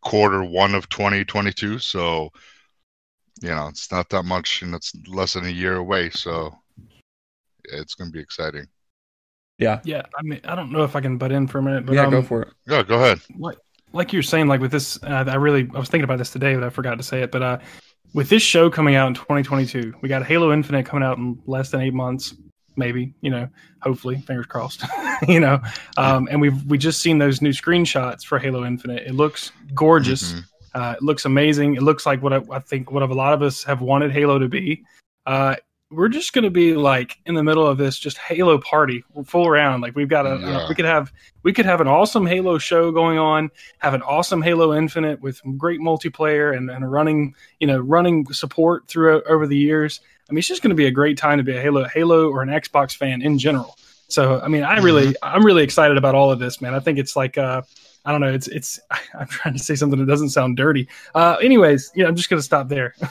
quarter 0.02 0.44
one 0.44 0.76
of 0.76 0.88
2022. 0.88 1.80
So 1.80 2.30
you 3.42 3.48
know, 3.48 3.66
it's 3.68 3.90
not 3.90 4.08
that 4.10 4.24
much, 4.24 4.62
and 4.62 4.74
it's 4.74 4.92
less 5.08 5.32
than 5.32 5.46
a 5.46 5.50
year 5.50 5.76
away. 5.76 6.10
So 6.10 6.54
it's 7.64 7.94
going 7.94 8.10
to 8.10 8.12
be 8.12 8.20
exciting. 8.20 8.66
Yeah, 9.58 9.80
yeah, 9.84 10.02
I 10.18 10.22
mean, 10.22 10.40
I 10.44 10.54
don't 10.54 10.72
know 10.72 10.84
if 10.84 10.96
I 10.96 11.02
can 11.02 11.18
butt 11.18 11.32
in 11.32 11.46
for 11.46 11.58
a 11.58 11.62
minute, 11.62 11.84
but 11.84 11.94
yeah, 11.94 12.04
um, 12.04 12.10
go 12.10 12.22
for 12.22 12.42
it. 12.42 12.48
Yeah, 12.66 12.82
go 12.82 12.94
ahead. 12.94 13.20
like 13.38 13.58
like 13.92 14.12
you're 14.12 14.22
saying, 14.22 14.46
like 14.46 14.60
with 14.60 14.70
this, 14.70 14.98
uh, 15.02 15.24
I 15.26 15.34
really 15.34 15.68
I 15.74 15.78
was 15.78 15.88
thinking 15.88 16.04
about 16.04 16.18
this 16.18 16.30
today, 16.30 16.54
but 16.54 16.64
I 16.64 16.70
forgot 16.70 16.96
to 16.96 17.02
say 17.02 17.22
it. 17.22 17.30
But 17.30 17.42
uh, 17.42 17.58
with 18.14 18.30
this 18.30 18.42
show 18.42 18.70
coming 18.70 18.94
out 18.94 19.08
in 19.08 19.14
2022, 19.14 19.94
we 20.00 20.08
got 20.08 20.24
Halo 20.24 20.52
Infinite 20.52 20.86
coming 20.86 21.06
out 21.06 21.18
in 21.18 21.40
less 21.46 21.70
than 21.70 21.82
eight 21.82 21.92
months, 21.92 22.34
maybe. 22.76 23.12
You 23.20 23.30
know, 23.30 23.48
hopefully, 23.82 24.16
fingers 24.16 24.46
crossed. 24.46 24.84
you 25.28 25.40
know, 25.40 25.60
um, 25.98 26.26
and 26.30 26.40
we've 26.40 26.64
we 26.64 26.78
just 26.78 27.02
seen 27.02 27.18
those 27.18 27.42
new 27.42 27.50
screenshots 27.50 28.24
for 28.24 28.38
Halo 28.38 28.64
Infinite. 28.64 29.06
It 29.06 29.14
looks 29.14 29.52
gorgeous. 29.74 30.32
Mhm. 30.32 30.44
Uh, 30.72 30.94
it 30.96 31.02
looks 31.02 31.24
amazing. 31.24 31.74
It 31.74 31.82
looks 31.82 32.06
like 32.06 32.22
what 32.22 32.32
I, 32.32 32.40
I 32.50 32.60
think 32.60 32.90
what 32.92 33.02
a 33.02 33.06
lot 33.06 33.34
of 33.34 33.42
us 33.42 33.64
have 33.64 33.82
wanted 33.82 34.12
Halo 34.12 34.38
to 34.38 34.48
be. 34.48 34.84
Uh, 35.26 35.56
we're 35.90 36.08
just 36.08 36.32
going 36.32 36.44
to 36.44 36.50
be 36.50 36.74
like 36.74 37.18
in 37.26 37.34
the 37.34 37.42
middle 37.42 37.66
of 37.66 37.76
this 37.76 37.98
just 37.98 38.16
Halo 38.18 38.58
party, 38.58 39.02
full 39.24 39.50
round. 39.50 39.82
Like 39.82 39.96
we've 39.96 40.08
got 40.08 40.24
a, 40.26 40.38
Yeah. 40.40 40.68
we 40.68 40.74
could 40.74 40.84
have 40.84 41.12
we 41.42 41.52
could 41.52 41.66
have 41.66 41.80
an 41.80 41.88
awesome 41.88 42.26
Halo 42.26 42.58
show 42.58 42.92
going 42.92 43.18
on, 43.18 43.50
have 43.78 43.94
an 43.94 44.02
awesome 44.02 44.40
Halo 44.42 44.72
Infinite 44.74 45.20
with 45.20 45.40
great 45.58 45.80
multiplayer 45.80 46.56
and, 46.56 46.70
and 46.70 46.90
running, 46.90 47.34
you 47.58 47.66
know, 47.66 47.78
running 47.78 48.24
support 48.32 48.86
throughout 48.88 49.24
over 49.26 49.46
the 49.46 49.56
years. 49.56 50.00
I 50.28 50.32
mean, 50.32 50.38
it's 50.38 50.48
just 50.48 50.62
going 50.62 50.70
to 50.70 50.76
be 50.76 50.86
a 50.86 50.92
great 50.92 51.18
time 51.18 51.38
to 51.38 51.44
be 51.44 51.56
a 51.56 51.60
Halo 51.60 51.84
Halo 51.88 52.28
or 52.30 52.42
an 52.42 52.50
Xbox 52.50 52.94
fan 52.96 53.20
in 53.20 53.38
general. 53.38 53.76
So, 54.08 54.40
I 54.40 54.48
mean, 54.48 54.62
I 54.64 54.78
really, 54.78 55.14
I'm 55.22 55.44
really 55.44 55.62
excited 55.64 55.96
about 55.96 56.14
all 56.14 56.30
of 56.30 56.38
this, 56.38 56.60
man. 56.60 56.74
I 56.74 56.80
think 56.80 56.98
it's 56.98 57.14
like, 57.16 57.38
uh, 57.38 57.62
I 58.04 58.12
don't 58.12 58.20
know, 58.20 58.32
it's, 58.32 58.48
it's. 58.48 58.78
I'm 59.18 59.26
trying 59.28 59.54
to 59.54 59.62
say 59.62 59.74
something 59.74 59.98
that 59.98 60.06
doesn't 60.06 60.30
sound 60.30 60.56
dirty. 60.56 60.88
Uh, 61.14 61.36
anyways, 61.42 61.90
yeah, 61.96 62.06
I'm 62.06 62.16
just 62.16 62.28
gonna 62.30 62.42
stop 62.42 62.68
there. 62.68 62.94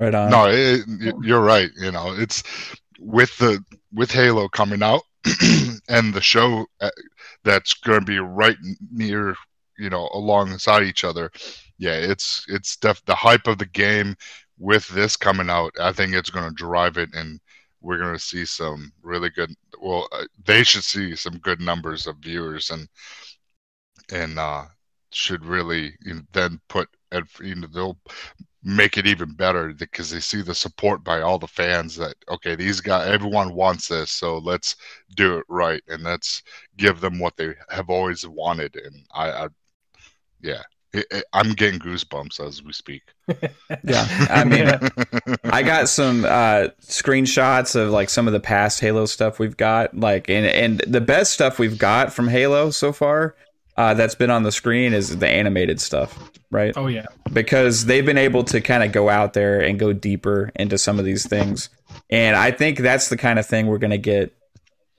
right 0.00 0.14
on. 0.14 0.30
No, 0.30 0.46
it, 0.48 0.82
it- 1.00 1.14
you're 1.22 1.40
right. 1.42 1.70
You 1.78 1.92
know, 1.92 2.14
it's 2.16 2.42
with 2.98 3.36
the 3.38 3.62
with 3.92 4.10
Halo 4.10 4.48
coming 4.48 4.82
out 4.82 5.02
and 5.88 6.12
the 6.14 6.20
show 6.20 6.66
uh, 6.80 6.90
that's 7.44 7.74
going 7.74 8.00
to 8.00 8.04
be 8.06 8.18
right 8.18 8.56
near, 8.92 9.34
you 9.78 9.90
know, 9.90 10.08
alongside 10.12 10.82
each 10.84 11.04
other. 11.04 11.30
Yeah, 11.78 11.94
it's 11.94 12.44
it's 12.48 12.76
def- 12.76 13.04
the 13.04 13.14
hype 13.14 13.46
of 13.46 13.58
the 13.58 13.66
game 13.66 14.16
with 14.58 14.88
this 14.88 15.16
coming 15.16 15.50
out. 15.50 15.72
I 15.80 15.92
think 15.92 16.14
it's 16.14 16.30
going 16.30 16.48
to 16.48 16.54
drive 16.54 16.96
it, 16.96 17.10
and 17.14 17.38
we're 17.80 17.98
going 17.98 18.14
to 18.14 18.18
see 18.18 18.44
some 18.44 18.92
really 19.02 19.30
good. 19.30 19.50
Well, 19.80 20.08
uh, 20.12 20.24
they 20.44 20.62
should 20.62 20.84
see 20.84 21.14
some 21.16 21.38
good 21.38 21.60
numbers 21.60 22.06
of 22.06 22.16
viewers, 22.18 22.70
and 22.70 22.88
and 24.10 24.38
uh, 24.38 24.64
should 25.12 25.44
really 25.44 25.94
then 26.32 26.60
put 26.68 26.88
at 27.12 27.24
you 27.40 27.54
know 27.54 27.68
they'll 27.72 27.98
make 28.62 28.98
it 28.98 29.06
even 29.06 29.32
better 29.32 29.72
because 29.72 30.10
they 30.10 30.18
see 30.18 30.42
the 30.42 30.54
support 30.54 31.04
by 31.04 31.20
all 31.20 31.38
the 31.38 31.46
fans 31.46 31.94
that 31.94 32.16
okay 32.28 32.56
these 32.56 32.80
guys 32.80 33.08
everyone 33.08 33.54
wants 33.54 33.86
this 33.88 34.10
so 34.10 34.38
let's 34.38 34.74
do 35.14 35.38
it 35.38 35.44
right 35.48 35.82
and 35.88 36.02
let's 36.02 36.42
give 36.76 37.00
them 37.00 37.18
what 37.20 37.36
they 37.36 37.54
have 37.70 37.88
always 37.88 38.26
wanted. 38.26 38.74
And 38.76 39.06
i, 39.14 39.30
I 39.30 39.48
yeah 40.42 40.62
it, 40.92 41.06
it, 41.10 41.24
i'm 41.32 41.52
getting 41.52 41.78
goosebumps 41.78 42.44
as 42.44 42.62
we 42.62 42.72
speak. 42.72 43.02
Yeah, 43.82 44.06
I 44.30 44.44
mean, 44.44 44.78
I 45.44 45.62
got 45.62 45.88
some 45.88 46.24
uh, 46.24 46.68
screenshots 46.80 47.74
of 47.74 47.90
like 47.90 48.08
some 48.08 48.26
of 48.26 48.32
the 48.32 48.40
past 48.40 48.80
Halo 48.80 49.06
stuff 49.06 49.38
we've 49.38 49.56
got, 49.56 49.96
like, 49.96 50.28
and 50.28 50.46
and 50.46 50.80
the 50.86 51.00
best 51.00 51.32
stuff 51.32 51.58
we've 51.58 51.78
got 51.78 52.12
from 52.12 52.28
Halo 52.28 52.70
so 52.70 52.92
far 52.92 53.34
uh, 53.76 53.94
that's 53.94 54.14
been 54.14 54.30
on 54.30 54.42
the 54.42 54.52
screen 54.52 54.94
is 54.94 55.18
the 55.18 55.28
animated 55.28 55.80
stuff, 55.80 56.30
right? 56.50 56.72
Oh 56.76 56.86
yeah, 56.86 57.06
because 57.32 57.86
they've 57.86 58.06
been 58.06 58.18
able 58.18 58.44
to 58.44 58.60
kind 58.60 58.82
of 58.82 58.92
go 58.92 59.08
out 59.08 59.34
there 59.34 59.60
and 59.60 59.78
go 59.78 59.92
deeper 59.92 60.50
into 60.56 60.78
some 60.78 60.98
of 60.98 61.04
these 61.04 61.26
things, 61.26 61.68
and 62.10 62.36
I 62.36 62.50
think 62.50 62.78
that's 62.78 63.08
the 63.08 63.16
kind 63.16 63.38
of 63.38 63.46
thing 63.46 63.66
we're 63.66 63.78
gonna 63.78 63.98
get, 63.98 64.34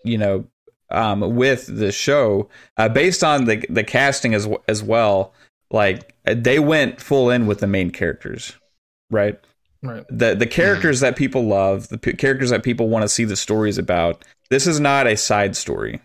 you 0.03 0.17
know, 0.17 0.45
um, 0.91 1.35
with 1.35 1.65
the 1.67 1.91
show 1.91 2.49
uh, 2.77 2.89
based 2.89 3.23
on 3.23 3.45
the 3.45 3.65
the 3.69 3.83
casting 3.83 4.33
as 4.33 4.47
as 4.67 4.83
well. 4.83 5.33
Like 5.69 6.13
they 6.23 6.59
went 6.59 7.01
full 7.01 7.29
in 7.29 7.45
with 7.45 7.59
the 7.59 7.67
main 7.67 7.91
characters, 7.91 8.53
right? 9.09 9.37
right. 9.83 10.05
the 10.09 10.35
the 10.35 10.47
characters 10.47 10.99
that 10.99 11.15
people 11.15 11.45
love, 11.45 11.89
the 11.89 11.97
p- 11.97 12.13
characters 12.13 12.49
that 12.51 12.63
people 12.63 12.89
want 12.89 13.03
to 13.03 13.09
see 13.09 13.25
the 13.25 13.35
stories 13.35 13.77
about. 13.77 14.23
This 14.49 14.67
is 14.67 14.79
not 14.79 15.07
a 15.07 15.17
side 15.17 15.55
story. 15.55 15.99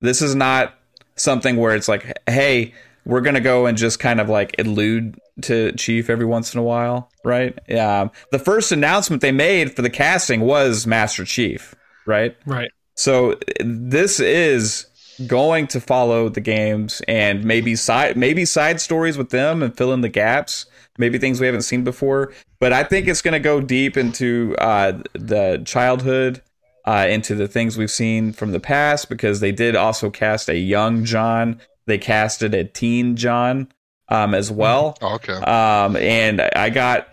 This 0.00 0.22
is 0.22 0.34
not 0.34 0.77
something 1.20 1.56
where 1.56 1.74
it's 1.74 1.88
like, 1.88 2.18
hey, 2.26 2.74
we're 3.04 3.20
gonna 3.20 3.40
go 3.40 3.66
and 3.66 3.78
just 3.78 3.98
kind 3.98 4.20
of 4.20 4.28
like 4.28 4.54
elude 4.58 5.18
to 5.42 5.72
Chief 5.72 6.10
every 6.10 6.26
once 6.26 6.54
in 6.54 6.60
a 6.60 6.62
while, 6.62 7.10
right? 7.24 7.58
Yeah. 7.68 8.08
The 8.32 8.38
first 8.38 8.72
announcement 8.72 9.22
they 9.22 9.32
made 9.32 9.74
for 9.74 9.82
the 9.82 9.90
casting 9.90 10.40
was 10.40 10.86
Master 10.86 11.24
Chief, 11.24 11.74
right? 12.06 12.36
Right. 12.46 12.70
So 12.96 13.38
this 13.60 14.20
is 14.20 14.86
going 15.26 15.66
to 15.68 15.80
follow 15.80 16.28
the 16.28 16.40
games 16.40 17.02
and 17.08 17.44
maybe 17.44 17.74
side 17.74 18.16
maybe 18.16 18.44
side 18.44 18.80
stories 18.80 19.18
with 19.18 19.30
them 19.30 19.62
and 19.62 19.76
fill 19.76 19.92
in 19.92 20.00
the 20.00 20.08
gaps, 20.08 20.66
maybe 20.96 21.18
things 21.18 21.40
we 21.40 21.46
haven't 21.46 21.62
seen 21.62 21.84
before. 21.84 22.32
But 22.60 22.72
I 22.72 22.84
think 22.84 23.06
it's 23.08 23.22
going 23.22 23.32
to 23.32 23.40
go 23.40 23.60
deep 23.60 23.96
into 23.96 24.54
uh, 24.58 25.00
the 25.12 25.62
childhood, 25.64 26.42
uh, 26.88 27.06
into 27.06 27.34
the 27.34 27.46
things 27.46 27.76
we've 27.76 27.90
seen 27.90 28.32
from 28.32 28.52
the 28.52 28.60
past 28.60 29.10
because 29.10 29.40
they 29.40 29.52
did 29.52 29.76
also 29.76 30.08
cast 30.08 30.48
a 30.48 30.56
young 30.56 31.04
John. 31.04 31.60
They 31.84 31.98
casted 31.98 32.54
a 32.54 32.64
teen 32.64 33.14
John 33.14 33.70
um, 34.08 34.34
as 34.34 34.50
well. 34.50 34.96
Oh, 35.02 35.16
okay 35.16 35.34
Um, 35.34 35.96
and 35.96 36.40
I 36.40 36.70
got 36.70 37.08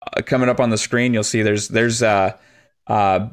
uh, 0.00 0.22
coming 0.22 0.48
up 0.48 0.58
on 0.58 0.70
the 0.70 0.78
screen. 0.78 1.12
You'll 1.12 1.22
see 1.22 1.42
there's 1.42 1.68
there's 1.68 2.02
uh, 2.02 2.34
uh, 2.86 3.28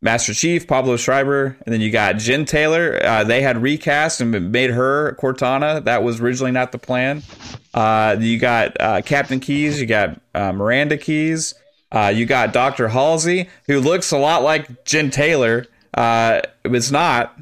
Master 0.00 0.32
Chief 0.32 0.68
Pablo 0.68 0.96
Schreiber, 0.98 1.56
and 1.66 1.72
then 1.74 1.80
you 1.80 1.90
got 1.90 2.18
Jen 2.18 2.44
Taylor. 2.44 3.00
Uh, 3.02 3.24
they 3.24 3.42
had 3.42 3.60
recast 3.60 4.20
and 4.20 4.52
made 4.52 4.70
her 4.70 5.16
Cortana. 5.20 5.82
That 5.82 6.04
was 6.04 6.20
originally 6.20 6.52
not 6.52 6.70
the 6.70 6.78
plan. 6.78 7.24
Uh, 7.72 8.14
you 8.20 8.38
got 8.38 8.80
uh, 8.80 9.02
Captain 9.02 9.40
Keyes. 9.40 9.80
You 9.80 9.86
got 9.86 10.20
uh, 10.32 10.52
Miranda 10.52 10.96
Keyes. 10.96 11.56
Uh, 11.94 12.08
you 12.14 12.26
got 12.26 12.52
Doctor 12.52 12.88
Halsey, 12.88 13.48
who 13.68 13.80
looks 13.80 14.10
a 14.10 14.18
lot 14.18 14.42
like 14.42 14.84
Jen 14.84 15.10
Taylor. 15.10 15.66
Uh, 15.94 16.40
it's 16.64 16.90
not. 16.90 17.38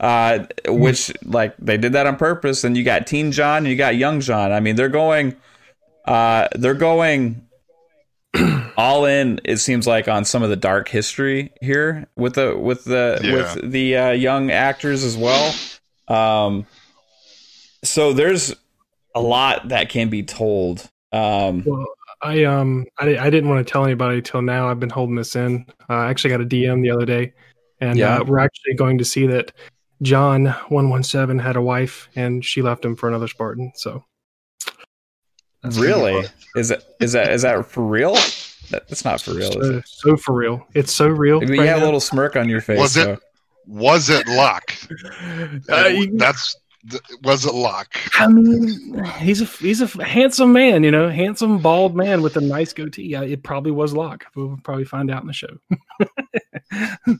Uh, 0.00 0.46
which 0.66 1.12
like 1.24 1.54
they 1.58 1.76
did 1.76 1.92
that 1.92 2.06
on 2.08 2.16
purpose. 2.16 2.64
And 2.64 2.76
you 2.76 2.82
got 2.82 3.06
Teen 3.06 3.30
John, 3.30 3.58
and 3.58 3.68
you 3.68 3.76
got 3.76 3.94
Young 3.94 4.20
John. 4.20 4.50
I 4.50 4.58
mean, 4.58 4.74
they're 4.74 4.88
going, 4.88 5.36
uh, 6.06 6.48
they're 6.56 6.74
going 6.74 7.46
all 8.76 9.04
in. 9.04 9.38
It 9.44 9.58
seems 9.58 9.86
like 9.86 10.08
on 10.08 10.24
some 10.24 10.42
of 10.42 10.50
the 10.50 10.56
dark 10.56 10.88
history 10.88 11.52
here 11.60 12.08
with 12.16 12.34
the 12.34 12.58
with 12.58 12.82
the 12.84 13.20
Yeah. 13.22 13.32
with 13.34 13.70
the 13.70 13.96
uh, 13.96 14.10
young 14.10 14.50
actors 14.50 15.04
as 15.04 15.16
well. 15.16 15.54
Um, 16.08 16.66
so 17.84 18.12
there's 18.12 18.54
a 19.14 19.20
lot 19.20 19.68
that 19.68 19.88
can 19.88 20.08
be 20.08 20.24
told. 20.24 20.88
Um, 21.12 21.62
Well, 21.64 21.86
I 22.22 22.44
um 22.44 22.84
I, 22.98 23.16
I 23.18 23.30
didn't 23.30 23.48
want 23.50 23.66
to 23.66 23.70
tell 23.70 23.84
anybody 23.84 24.22
till 24.22 24.42
now. 24.42 24.68
I've 24.70 24.80
been 24.80 24.90
holding 24.90 25.16
this 25.16 25.34
in. 25.36 25.66
Uh, 25.90 25.94
I 25.94 26.10
actually 26.10 26.30
got 26.30 26.40
a 26.40 26.44
DM 26.46 26.82
the 26.82 26.90
other 26.90 27.04
day, 27.06 27.32
and 27.80 27.98
Yeah. 27.98 28.18
uh, 28.18 28.24
we're 28.24 28.38
actually 28.38 28.74
going 28.74 28.98
to 28.98 29.04
see 29.04 29.26
that 29.26 29.52
John 30.02 30.46
one 30.68 30.88
one 30.88 31.02
seven 31.02 31.38
had 31.38 31.56
a 31.56 31.62
wife, 31.62 32.08
and 32.14 32.44
she 32.44 32.62
left 32.62 32.84
him 32.84 32.94
for 32.96 33.08
another 33.08 33.28
Spartan. 33.28 33.72
So 33.74 34.04
really, 35.64 36.24
is 36.56 36.70
it 36.70 36.84
is 37.00 37.12
that 37.12 37.30
is 37.32 37.42
that 37.42 37.66
for 37.66 37.84
real? 37.84 38.14
That's 38.70 39.04
not 39.04 39.20
for 39.20 39.32
real. 39.34 39.48
Is 39.48 39.54
so, 39.54 39.76
it? 39.76 39.84
so 39.88 40.16
for 40.16 40.34
real, 40.34 40.66
it's 40.74 40.92
so 40.92 41.06
real. 41.08 41.38
I 41.38 41.40
mean, 41.40 41.58
right 41.58 41.64
you 41.64 41.70
have 41.70 41.82
a 41.82 41.84
little 41.84 42.00
smirk 42.00 42.36
on 42.36 42.48
your 42.48 42.60
face. 42.60 42.78
Was 42.78 42.96
it- 42.96 43.18
was 43.64 44.10
it 44.10 44.26
Locke 44.26 44.74
Uh, 45.68 45.92
that's 46.14 46.54
th- 46.54 46.61
was 47.22 47.44
it 47.46 47.54
luck 47.54 47.96
I 48.18 48.26
mean, 48.26 49.04
he's 49.18 49.40
a 49.40 49.44
he's 49.44 49.80
a 49.80 50.04
handsome 50.04 50.52
man, 50.52 50.82
you 50.82 50.90
know, 50.90 51.08
handsome 51.08 51.58
bald 51.58 51.94
man 51.96 52.22
with 52.22 52.36
a 52.36 52.40
nice 52.40 52.72
goatee. 52.72 53.04
Yeah, 53.08 53.22
it 53.22 53.42
probably 53.44 53.70
was 53.70 53.92
Locke. 53.94 54.24
We'll 54.34 54.58
probably 54.64 54.84
find 54.84 55.10
out 55.10 55.20
in 55.22 55.28
the 55.28 55.32
show. 55.32 55.56
In- 57.06 57.18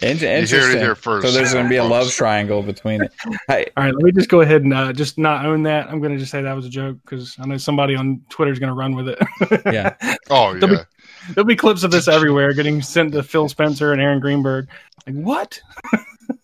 You 0.00 0.18
heard 0.18 0.22
it 0.22 0.22
interesting. 0.22 0.78
here 0.80 0.94
first. 0.94 1.26
So 1.26 1.32
there's 1.32 1.52
going 1.52 1.64
to 1.66 1.70
be 1.70 1.76
a 1.76 1.84
love 1.84 2.10
triangle 2.12 2.62
between 2.62 3.02
it. 3.02 3.12
Hey, 3.48 3.66
All 3.76 3.84
right, 3.84 3.94
let 3.94 4.02
me 4.02 4.12
just 4.12 4.28
go 4.28 4.40
ahead 4.40 4.62
and 4.62 4.72
uh, 4.72 4.92
just 4.92 5.18
not 5.18 5.44
own 5.46 5.62
that. 5.64 5.88
I'm 5.88 6.00
going 6.00 6.12
to 6.12 6.18
just 6.18 6.30
say 6.30 6.42
that 6.42 6.52
was 6.54 6.66
a 6.66 6.70
joke 6.70 6.98
because 7.04 7.36
I 7.38 7.46
know 7.46 7.56
somebody 7.56 7.94
on 7.96 8.22
Twitter 8.28 8.52
is 8.52 8.58
going 8.58 8.68
to 8.70 8.74
run 8.74 8.94
with 8.94 9.08
it. 9.08 9.18
Yeah. 9.72 9.94
Oh 10.30 10.54
There'll 10.58 10.76
yeah. 10.76 10.84
There'll 11.34 11.46
be 11.46 11.56
clips 11.56 11.82
of 11.82 11.90
this 11.90 12.08
everywhere 12.08 12.52
getting 12.54 12.80
sent 12.80 13.12
to 13.12 13.22
Phil 13.22 13.48
Spencer 13.48 13.92
and 13.92 14.00
Aaron 14.00 14.18
Greenberg. 14.20 14.68
Like, 15.06 15.16
what? 15.16 15.60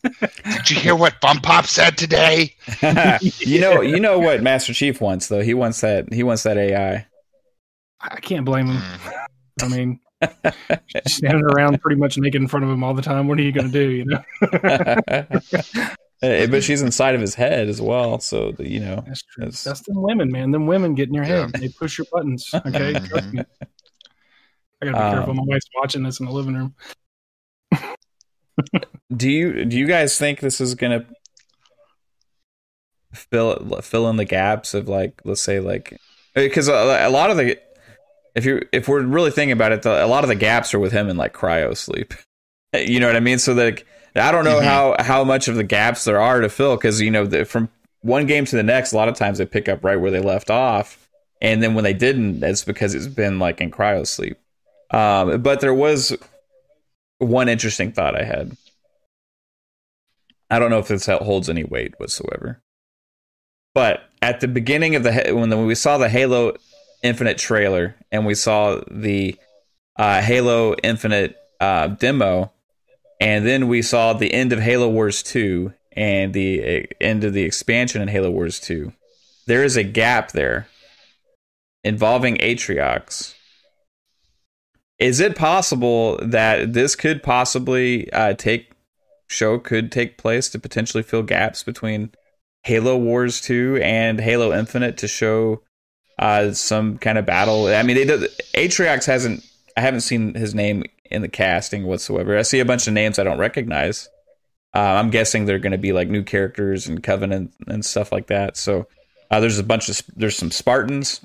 Did 0.03 0.71
you 0.71 0.77
hear 0.81 0.95
what 0.95 1.21
Bum 1.21 1.39
Pop 1.41 1.67
said 1.67 1.97
today? 1.99 2.55
you 3.41 3.61
know, 3.61 3.81
you 3.81 4.01
know 4.01 4.19
what 4.19 4.43
Master 4.43 4.73
Chief 4.75 5.01
wants 5.01 5.29
though. 5.29 5.41
He 5.43 5.55
wants 5.55 5.81
that. 5.83 6.13
He 6.13 6.23
wants 6.23 6.43
that 6.45 6.57
AI. 6.59 7.07
I 8.01 8.21
can't 8.21 8.45
blame 8.45 8.67
him. 8.69 8.77
Mm. 8.77 9.13
I 9.63 9.69
mean, 9.69 10.01
standing 11.07 11.43
around 11.45 11.81
pretty 11.81 12.01
much 12.01 12.17
naked 12.19 12.41
in 12.41 12.49
front 12.49 12.65
of 12.65 12.71
him 12.71 12.85
all 12.85 12.95
the 12.95 13.03
time. 13.03 13.27
What 13.29 13.39
are 13.39 13.43
you 13.43 13.53
going 13.53 13.71
to 13.71 13.73
do? 13.73 13.91
You 13.91 14.05
know, 14.05 14.23
Eh, 16.21 16.47
but 16.49 16.65
she's 16.65 16.83
inside 16.83 17.15
of 17.15 17.21
his 17.21 17.37
head 17.37 17.69
as 17.69 17.81
well. 17.81 18.19
So 18.19 18.51
the, 18.51 18.69
you 18.69 18.81
know, 18.81 19.05
that's 19.07 19.23
true. 19.23 19.45
That's- 19.45 19.63
That's, 19.63 19.81
them 19.83 20.03
women, 20.03 20.33
man. 20.33 20.51
Them 20.51 20.67
women 20.67 20.95
get 20.95 21.09
in 21.09 21.15
your 21.15 21.23
head. 21.23 21.51
Yeah. 21.55 21.61
They 21.61 21.69
push 21.69 21.97
your 21.99 22.09
buttons. 22.11 22.51
Okay, 22.53 22.93
trust 23.07 23.33
me. 23.33 23.43
I 24.83 24.87
gotta 24.87 24.97
be 24.97 24.99
Um, 24.99 25.15
careful. 25.15 25.35
My 25.35 25.43
wife's 25.47 25.69
watching 25.77 26.03
this 26.03 26.19
in 26.19 26.27
the 26.27 26.33
living 26.33 26.55
room. 26.55 26.75
Do 29.17 29.31
you 29.31 29.65
do 29.65 29.77
you 29.79 29.87
guys 29.87 30.19
think 30.19 30.41
this 30.41 30.61
is 30.61 30.75
gonna 30.75 31.07
fill 33.13 33.81
fill 33.83 34.09
in 34.11 34.17
the 34.17 34.25
gaps 34.25 34.75
of 34.75 34.89
like 34.89 35.21
let's 35.25 35.43
say 35.43 35.61
like 35.61 35.99
because 36.35 36.69
a, 36.69 37.09
lot 37.09 37.31
of 37.31 37.37
the 37.37 37.59
if 38.35 38.45
you 38.45 38.63
if 38.73 38.87
we're 38.87 39.03
really 39.03 39.31
thinking 39.31 39.53
about 39.53 39.73
it, 39.73 39.83
the, 39.83 40.05
a 40.05 40.07
lot 40.07 40.23
of 40.25 40.29
the 40.29 40.35
gaps 40.37 40.73
are 40.75 40.79
with 40.79 40.93
him 40.93 41.09
in 41.09 41.17
like 41.17 41.33
cryo 41.33 41.77
sleep. 41.77 42.15
You 42.75 43.01
know 43.01 43.07
what 43.07 43.17
I 43.17 43.21
mean? 43.21 43.39
So 43.39 43.55
like 43.55 43.87
I 44.15 44.31
don't 44.31 44.45
know 44.45 44.61
Mhm. 44.61 44.65
how 44.65 44.97
how 45.03 45.25
much 45.25 45.49
of 45.49 45.57
the 45.57 45.65
gaps 45.65 46.05
there 46.05 46.21
are 46.21 46.41
to 46.41 46.49
fill 46.49 46.77
because 46.77 47.01
you 47.01 47.11
know 47.11 47.27
the, 47.27 47.45
from 47.45 47.69
one 48.03 48.27
game 48.27 48.45
to 48.45 48.57
the 48.57 48.63
next, 48.63 48.93
a 48.93 48.97
lot 48.97 49.09
of 49.09 49.17
times 49.17 49.39
they 49.39 49.47
pick 49.47 49.69
up 49.69 49.83
right 49.83 49.97
where 49.97 50.11
they 50.11 50.21
left 50.21 50.51
off, 50.51 51.09
and 51.43 51.63
then 51.63 51.75
when 51.75 51.83
they 51.83 51.95
didn't, 51.95 52.43
it's 52.45 52.63
because 52.63 52.95
it's 52.95 53.09
been 53.09 53.39
like 53.41 53.61
in 53.61 53.71
cryo 53.71 54.07
sleep. 54.07 54.39
Um, 54.91 55.43
but 55.43 55.61
there 55.61 55.75
was 55.75 56.17
one 57.19 57.49
interesting 57.49 57.93
thought 57.93 58.19
I 58.19 58.25
had. 58.25 58.57
I 60.51 60.59
don't 60.59 60.71
know 60.71 60.79
if 60.79 60.89
this 60.89 61.07
holds 61.07 61.51
any 61.51 61.65
weight 61.65 61.95
whatsoever. 61.99 62.63
But 63.75 64.09
at 64.23 64.41
the 64.41 64.49
beginning 64.49 64.97
of 64.97 65.03
the 65.03 65.13
when, 65.33 65.51
the, 65.51 65.57
when 65.57 65.67
we 65.67 65.75
saw 65.75 65.99
the 65.99 66.09
Halo 66.09 66.55
Infinite 67.03 67.39
trailer 67.39 67.97
and 68.11 68.27
we 68.27 68.35
saw 68.35 68.81
the 68.91 69.37
uh, 69.97 70.23
Halo 70.23 70.75
Infinite 70.83 71.37
uh, 71.61 71.89
demo, 71.89 72.53
and 73.21 73.47
then 73.47 73.69
we 73.69 73.83
saw 73.83 74.13
the 74.13 74.33
end 74.33 74.53
of 74.53 74.61
Halo 74.61 74.89
Wars 74.89 75.23
2 75.23 75.73
and 75.93 76.33
the 76.33 76.83
uh, 76.83 76.87
end 77.01 77.25
of 77.25 77.33
the 77.33 77.43
expansion 77.43 78.01
in 78.01 78.09
Halo 78.09 78.31
Wars 78.31 78.61
2, 78.61 78.93
there 79.47 79.65
is 79.65 79.77
a 79.77 79.83
gap 79.83 80.33
there 80.33 80.69
involving 81.83 82.37
Atriox. 82.39 83.35
Is 84.99 85.21
it 85.21 85.37
possible 85.37 86.19
that 86.23 86.73
this 86.73 86.97
could 86.97 87.23
possibly 87.23 88.13
uh, 88.13 88.35
take 88.35 88.73
show 89.29 89.59
could 89.59 89.93
take 89.93 90.19
place 90.19 90.49
to 90.49 90.59
potentially 90.59 91.03
fill 91.03 91.23
gaps 91.23 91.63
between 91.63 92.11
Halo 92.65 92.97
Wars 92.97 93.41
2 93.43 93.79
and 93.83 94.21
Halo 94.21 94.53
Infinite 94.53 94.97
to 94.99 95.09
show 95.09 95.63
uh, 96.19 96.53
some 96.53 96.99
kind 96.99 97.19
of 97.19 97.27
battle? 97.27 97.67
I 97.67 97.83
mean, 97.83 97.97
they 97.97 98.05
did, 98.05 98.31
Atriox 98.55 99.07
hasn't. 99.07 99.45
I 99.77 99.81
haven't 99.81 100.01
seen 100.01 100.35
his 100.35 100.57
name 100.57 100.83
in 101.05 101.23
the 101.23 101.29
casting 101.29 101.85
whatsoever. 101.85 102.37
I 102.37 102.43
see 102.43 102.59
a 102.59 102.65
bunch 102.65 102.89
of 102.89 102.93
names 102.93 103.19
I 103.19 103.25
don't 103.25 103.39
recognize. 103.39 104.09
Uh, 104.75 104.81
I'm 104.81 105.11
guessing 105.11 105.45
they're 105.45 105.61
going 105.61 105.73
to 105.73 105.79
be 105.79 105.93
like 105.93 106.09
new 106.09 106.25
characters 106.25 106.89
and 106.89 107.03
Covenant 107.03 107.55
and 107.69 107.85
stuff 107.85 108.11
like 108.11 108.27
that. 108.27 108.57
So 108.57 108.89
uh, 109.31 109.39
there's 109.39 109.59
a 109.59 109.65
bunch 109.65 109.89
of 109.89 110.03
there's 110.17 110.37
some 110.37 110.51
Spartans 110.51 111.21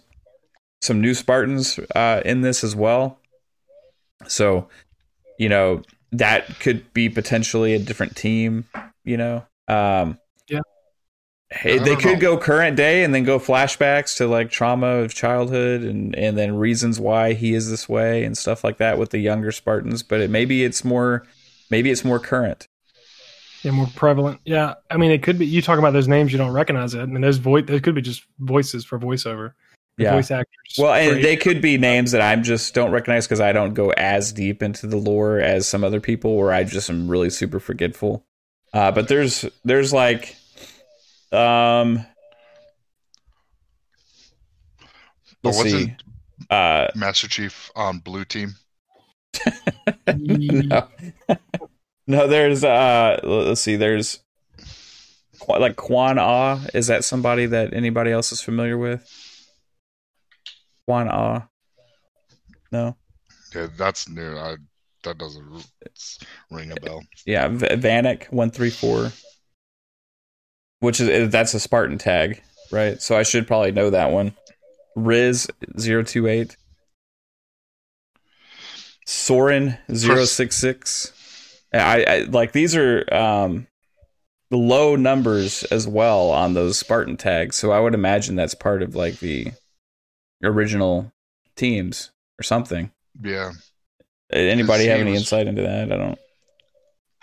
some 0.83 0.99
new 0.99 1.13
Spartans 1.13 1.79
uh, 1.95 2.21
in 2.25 2.41
this 2.41 2.63
as 2.63 2.75
well. 2.75 3.19
So, 4.31 4.67
you 5.37 5.49
know, 5.49 5.81
that 6.11 6.59
could 6.59 6.93
be 6.93 7.09
potentially 7.09 7.73
a 7.73 7.79
different 7.79 8.15
team. 8.15 8.65
You 9.03 9.17
know, 9.17 9.45
um, 9.67 10.17
Yeah. 10.47 10.61
Hey, 11.51 11.77
they 11.77 11.95
could 11.95 12.13
know. 12.15 12.35
go 12.35 12.37
current 12.37 12.75
day 12.77 13.03
and 13.03 13.13
then 13.13 13.23
go 13.23 13.37
flashbacks 13.37 14.17
to 14.17 14.27
like 14.27 14.49
trauma 14.49 14.87
of 14.87 15.13
childhood 15.13 15.81
and 15.81 16.15
and 16.15 16.35
then 16.37 16.55
reasons 16.55 16.99
why 16.99 17.33
he 17.33 17.53
is 17.53 17.69
this 17.69 17.87
way 17.87 18.23
and 18.23 18.35
stuff 18.37 18.63
like 18.63 18.77
that 18.77 18.97
with 18.97 19.11
the 19.11 19.19
younger 19.19 19.51
Spartans. 19.51 20.01
But 20.03 20.21
it, 20.21 20.29
maybe 20.29 20.63
it's 20.63 20.83
more, 20.83 21.25
maybe 21.69 21.91
it's 21.91 22.03
more 22.03 22.19
current. 22.19 22.67
Yeah, 23.61 23.71
more 23.71 23.87
prevalent. 23.95 24.41
Yeah, 24.45 24.73
I 24.91 24.97
mean, 24.97 25.11
it 25.11 25.23
could 25.23 25.39
be. 25.39 25.45
You 25.45 25.61
talk 25.61 25.79
about 25.79 25.93
those 25.93 26.07
names, 26.07 26.31
you 26.31 26.37
don't 26.37 26.51
recognize 26.51 26.93
it. 26.95 27.01
I 27.01 27.05
mean, 27.05 27.21
those 27.21 27.37
voice, 27.37 27.63
those 27.65 27.81
could 27.81 27.95
be 27.95 28.01
just 28.01 28.25
voices 28.39 28.83
for 28.83 28.99
voiceover. 28.99 29.53
Yeah. 29.97 30.13
voice 30.13 30.31
actors. 30.31 30.75
Well, 30.77 30.93
and 30.93 31.11
Great. 31.13 31.21
they 31.21 31.35
could 31.37 31.61
be 31.61 31.77
names 31.77 32.11
that 32.11 32.21
I 32.21 32.35
just 32.37 32.73
don't 32.73 32.91
recognize 32.91 33.27
because 33.27 33.39
I 33.39 33.51
don't 33.51 33.73
go 33.73 33.91
as 33.91 34.33
deep 34.33 34.63
into 34.63 34.87
the 34.87 34.97
lore 34.97 35.39
as 35.39 35.67
some 35.67 35.83
other 35.83 36.01
people, 36.01 36.35
where 36.35 36.51
I 36.51 36.63
just 36.63 36.89
am 36.89 37.07
really 37.07 37.29
super 37.29 37.59
forgetful. 37.59 38.25
Uh, 38.73 38.91
but 38.91 39.07
there's 39.07 39.45
there's 39.63 39.93
like, 39.93 40.35
um, 41.31 42.05
But 45.43 45.49
let's 45.49 45.57
wasn't 45.63 45.83
see, 45.83 45.95
uh, 46.49 46.87
Master 46.95 47.27
Chief 47.27 47.69
on 47.75 47.99
Blue 47.99 48.25
Team? 48.25 48.55
no, 50.07 50.87
no, 52.07 52.27
there's 52.27 52.63
uh, 52.63 53.19
let's 53.23 53.61
see, 53.61 53.75
there's 53.75 54.19
like 55.47 55.75
Quan 55.75 56.17
Ah. 56.17 56.65
Is 56.73 56.87
that 56.87 57.03
somebody 57.03 57.45
that 57.47 57.73
anybody 57.73 58.11
else 58.11 58.31
is 58.31 58.41
familiar 58.41 58.77
with? 58.77 59.07
Quan 60.85 61.07
Ah. 61.09 61.47
No. 62.71 62.95
Yeah, 63.53 63.67
that's 63.77 64.09
new. 64.09 64.35
I, 64.37 64.55
that 65.03 65.17
doesn't 65.17 65.65
ring 66.49 66.71
a 66.71 66.75
bell. 66.75 67.03
Yeah, 67.25 67.49
v- 67.49 67.67
Vannak 67.67 68.31
one 68.31 68.49
three 68.49 68.69
four, 68.71 69.11
which 70.79 70.99
is 70.99 71.29
that's 71.31 71.53
a 71.53 71.59
Spartan 71.59 71.97
tag, 71.97 72.41
right? 72.71 73.01
So 73.01 73.17
I 73.17 73.23
should 73.23 73.45
probably 73.47 73.71
know 73.71 73.89
that 73.91 74.11
one. 74.11 74.33
Riz 74.95 75.47
028 75.77 76.55
Soren 79.05 79.77
066 79.91 81.11
I, 81.73 82.03
I 82.07 82.19
like 82.29 82.51
these 82.51 82.75
are 82.75 83.11
um 83.13 83.67
low 84.51 84.95
numbers 84.95 85.63
as 85.65 85.87
well 85.87 86.29
on 86.29 86.53
those 86.53 86.77
Spartan 86.77 87.17
tags, 87.17 87.55
so 87.55 87.71
I 87.71 87.79
would 87.79 87.95
imagine 87.95 88.35
that's 88.35 88.53
part 88.53 88.83
of 88.83 88.95
like 88.95 89.19
the 89.19 89.51
original 90.43 91.11
teams 91.55 92.11
or 92.39 92.43
something. 92.43 92.91
Yeah, 93.23 93.51
Anybody 94.31 94.85
have 94.87 94.99
any 94.99 95.11
was- 95.11 95.21
insight 95.21 95.47
into 95.47 95.61
that? 95.61 95.91
I 95.91 95.95
don't. 95.97 96.19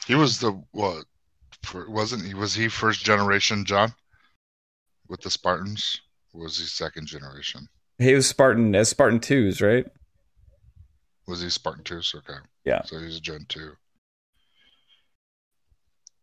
he 0.07 0.15
was 0.15 0.39
the 0.41 0.53
what? 0.73 1.05
Wasn't 1.89 2.25
he? 2.25 2.35
Was 2.35 2.55
he 2.55 2.69
first 2.69 3.05
generation, 3.05 3.65
John? 3.65 3.93
With 5.09 5.21
the 5.23 5.31
Spartans, 5.31 6.01
or 6.33 6.43
was 6.45 6.59
he 6.59 6.65
second 6.65 7.07
generation? 7.09 7.67
He 7.99 8.15
was 8.15 8.29
Spartan 8.29 8.75
as 8.77 8.89
Spartan 8.89 9.19
twos, 9.21 9.61
right? 9.61 9.85
Was 11.27 11.43
he 11.43 11.51
Spartan 11.51 11.83
two? 11.85 12.01
Okay. 12.15 12.39
Yeah. 12.65 12.83
So 12.85 12.99
he's 13.01 13.17
a 13.17 13.21
Gen 13.21 13.45
two. 13.49 13.73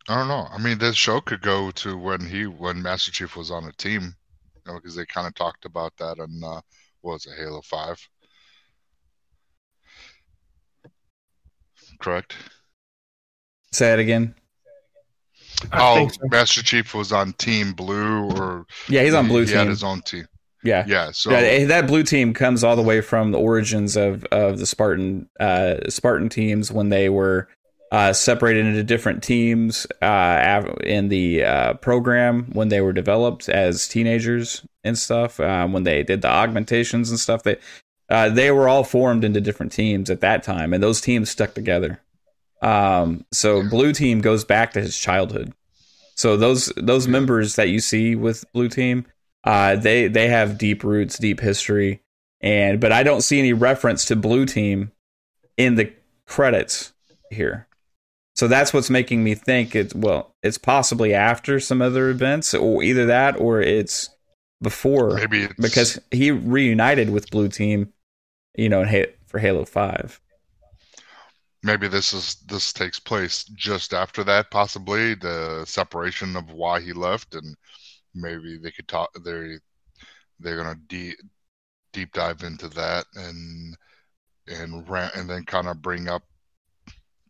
I 0.09 0.15
don't 0.19 0.29
know. 0.29 0.47
I 0.51 0.57
mean, 0.57 0.77
this 0.77 0.95
show 0.95 1.19
could 1.19 1.41
go 1.41 1.69
to 1.71 1.97
when 1.97 2.25
he 2.25 2.45
when 2.47 2.81
Master 2.81 3.11
Chief 3.11 3.35
was 3.35 3.51
on 3.51 3.65
a 3.65 3.73
team, 3.73 4.15
you 4.55 4.61
know, 4.71 4.79
because 4.79 4.95
they 4.95 5.05
kind 5.05 5.27
of 5.27 5.35
talked 5.35 5.65
about 5.65 5.91
that 5.97 6.19
on 6.19 6.41
uh, 6.43 6.61
was 7.07 7.25
it, 7.25 7.33
Halo 7.37 7.61
Five? 7.61 7.97
Correct. 11.99 12.35
Say 13.71 13.93
it 13.93 13.99
again. 13.99 14.35
I 15.71 15.79
oh, 15.81 16.07
so. 16.09 16.19
Master 16.29 16.61
Chief 16.63 16.93
was 16.93 17.11
on 17.11 17.33
Team 17.33 17.73
Blue, 17.73 18.29
or 18.31 18.65
Yeah, 18.87 19.03
he's 19.03 19.13
on 19.13 19.25
he- 19.25 19.31
blue 19.31 19.45
he 19.45 19.51
had 19.53 19.61
team. 19.63 19.69
his 19.69 19.83
own 19.83 20.01
team. 20.01 20.27
Yeah. 20.63 20.83
Yeah. 20.87 21.11
So 21.11 21.31
Yeah, 21.31 21.37
eh, 21.37 21.65
that 21.65 21.87
blue 21.87 22.03
team 22.03 22.33
comes 22.33 22.63
all 22.63 22.75
the 22.75 22.81
way 22.81 23.01
from 23.01 23.31
the 23.31 23.39
origins 23.39 23.95
of, 23.95 24.23
of 24.25 24.59
the 24.59 24.65
Spartan 24.65 25.29
uh, 25.39 25.75
Spartan 25.89 26.29
teams 26.29 26.71
when 26.71 26.89
they 26.89 27.09
were 27.09 27.47
uh, 27.91 28.11
separated 28.11 28.65
into 28.65 28.83
different 28.83 29.23
teams 29.23 29.87
uh, 30.01 30.63
in 30.83 31.07
the 31.07 31.43
uh, 31.43 31.73
program 31.75 32.47
when 32.51 32.67
they 32.69 32.81
were 32.81 32.91
developed 32.91 33.47
as 33.49 33.87
teenagers 33.87 34.65
and 34.87 34.97
stuff. 34.97 35.39
Um, 35.39 35.73
when 35.73 35.83
they 35.83 36.03
did 36.03 36.21
the 36.21 36.29
augmentations 36.29 37.09
and 37.09 37.19
stuff, 37.19 37.43
they 37.43 37.57
uh, 38.09 38.29
they 38.29 38.51
were 38.51 38.69
all 38.69 38.83
formed 38.83 39.23
into 39.23 39.41
different 39.41 39.71
teams 39.71 40.09
at 40.09 40.21
that 40.21 40.43
time, 40.43 40.73
and 40.73 40.81
those 40.81 41.01
teams 41.01 41.29
stuck 41.29 41.53
together. 41.53 42.01
Um, 42.61 43.25
so 43.31 43.67
blue 43.67 43.93
team 43.93 44.21
goes 44.21 44.43
back 44.43 44.73
to 44.73 44.81
his 44.81 44.97
childhood. 44.97 45.53
So 46.15 46.37
those 46.37 46.71
those 46.77 47.07
members 47.07 47.55
that 47.55 47.69
you 47.69 47.79
see 47.79 48.15
with 48.15 48.51
blue 48.53 48.69
team, 48.69 49.05
uh, 49.43 49.75
they 49.75 50.07
they 50.07 50.29
have 50.29 50.57
deep 50.57 50.83
roots, 50.83 51.19
deep 51.19 51.39
history, 51.39 52.01
and 52.41 52.79
but 52.79 52.91
I 52.91 53.03
don't 53.03 53.21
see 53.21 53.39
any 53.39 53.53
reference 53.53 54.05
to 54.05 54.15
blue 54.15 54.45
team 54.45 54.91
in 55.57 55.75
the 55.75 55.93
credits 56.25 56.93
here. 57.29 57.67
So 58.35 58.47
that's 58.47 58.73
what's 58.73 58.89
making 58.89 59.23
me 59.23 59.35
think 59.35 59.75
it's 59.75 59.93
well, 59.93 60.35
it's 60.41 60.57
possibly 60.57 61.13
after 61.13 61.59
some 61.59 61.81
other 61.81 62.09
events, 62.09 62.53
or 62.53 62.81
either 62.83 63.05
that 63.07 63.39
or 63.39 63.61
it's 63.61 64.09
before 64.61 65.15
maybe 65.15 65.43
it's, 65.43 65.53
because 65.55 65.99
he 66.11 66.31
reunited 66.31 67.09
with 67.09 67.29
blue 67.29 67.49
team, 67.49 67.93
you 68.55 68.69
know, 68.69 68.81
in 68.81 68.87
Ha- 68.87 69.13
for 69.27 69.39
Halo 69.39 69.65
Five. 69.65 70.19
maybe 71.63 71.87
this 71.87 72.13
is 72.13 72.35
this 72.47 72.73
takes 72.73 72.99
place 72.99 73.43
just 73.45 73.93
after 73.93 74.23
that, 74.23 74.51
possibly 74.51 75.13
the 75.15 75.65
separation 75.65 76.35
of 76.35 76.51
why 76.51 76.79
he 76.79 76.93
left, 76.93 77.35
and 77.35 77.55
maybe 78.15 78.57
they 78.57 78.71
could 78.71 78.87
talk. 78.87 79.09
They 79.23 79.57
they're 80.39 80.57
gonna 80.57 80.75
deep 80.87 81.17
deep 81.93 82.13
dive 82.13 82.43
into 82.43 82.69
that 82.69 83.05
and 83.15 83.77
and 84.47 84.89
rant 84.89 85.15
and 85.15 85.29
then 85.29 85.43
kind 85.45 85.67
of 85.67 85.81
bring 85.81 86.07
up 86.07 86.23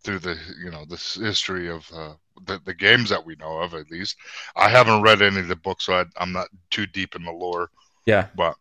through 0.03 0.19
the 0.19 0.37
you 0.63 0.71
know 0.71 0.85
this 0.85 1.15
history 1.15 1.69
of 1.69 1.89
uh, 1.93 2.13
the 2.45 2.60
the 2.65 2.73
games 2.73 3.10
that 3.10 3.26
we 3.26 3.36
know 3.36 3.60
of 3.60 3.73
at 3.73 3.91
least. 3.91 4.17
I 4.56 4.69
haven't 4.69 5.02
read 5.02 5.21
any 5.21 5.39
of 5.39 5.47
the 5.47 5.56
books, 5.56 5.86
so 5.86 5.93
I, 5.93 6.06
I'm 6.17 6.32
not 6.32 6.47
too 6.69 6.86
deep 6.86 7.15
in 7.15 7.23
the 7.23 7.32
lore 7.32 7.69
Yeah, 8.06 8.28
but 8.36 8.56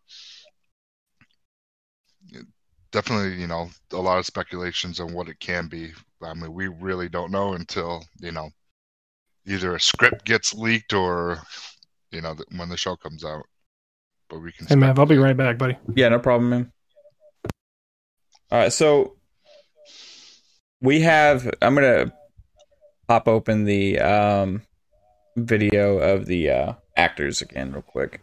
definitely 2.92 3.38
you 3.38 3.46
know 3.46 3.68
a 3.92 3.96
lot 3.96 4.18
of 4.18 4.24
speculations 4.24 5.00
on 5.00 5.12
what 5.12 5.28
it 5.28 5.38
can 5.38 5.68
be 5.68 5.92
i 6.22 6.32
mean 6.32 6.54
we 6.54 6.68
really 6.68 7.10
don't 7.10 7.30
know 7.30 7.52
until 7.52 8.02
you 8.20 8.32
know 8.32 8.48
either 9.46 9.74
a 9.74 9.80
script 9.80 10.24
gets 10.24 10.54
leaked 10.54 10.94
or 10.94 11.38
you 12.10 12.22
know 12.22 12.34
when 12.56 12.70
the 12.70 12.76
show 12.76 12.96
comes 12.96 13.22
out 13.22 13.44
but 14.28 14.40
we 14.40 14.50
can 14.50 14.66
Hey, 14.66 14.74
Mav, 14.74 14.98
I'll 14.98 15.06
be 15.06 15.18
right 15.18 15.36
back, 15.36 15.56
buddy. 15.56 15.76
Yeah, 15.94 16.08
no 16.08 16.18
problem, 16.18 16.50
man. 16.50 16.72
All 18.50 18.58
right, 18.58 18.72
so 18.72 19.16
we 20.80 21.00
have. 21.02 21.48
I'm 21.62 21.76
gonna 21.76 22.12
pop 23.06 23.28
open 23.28 23.64
the 23.64 23.98
um, 24.00 24.62
video 25.36 25.98
of 25.98 26.26
the 26.26 26.50
uh, 26.50 26.72
actors 26.96 27.42
again, 27.42 27.72
real 27.72 27.82
quick. 27.82 28.22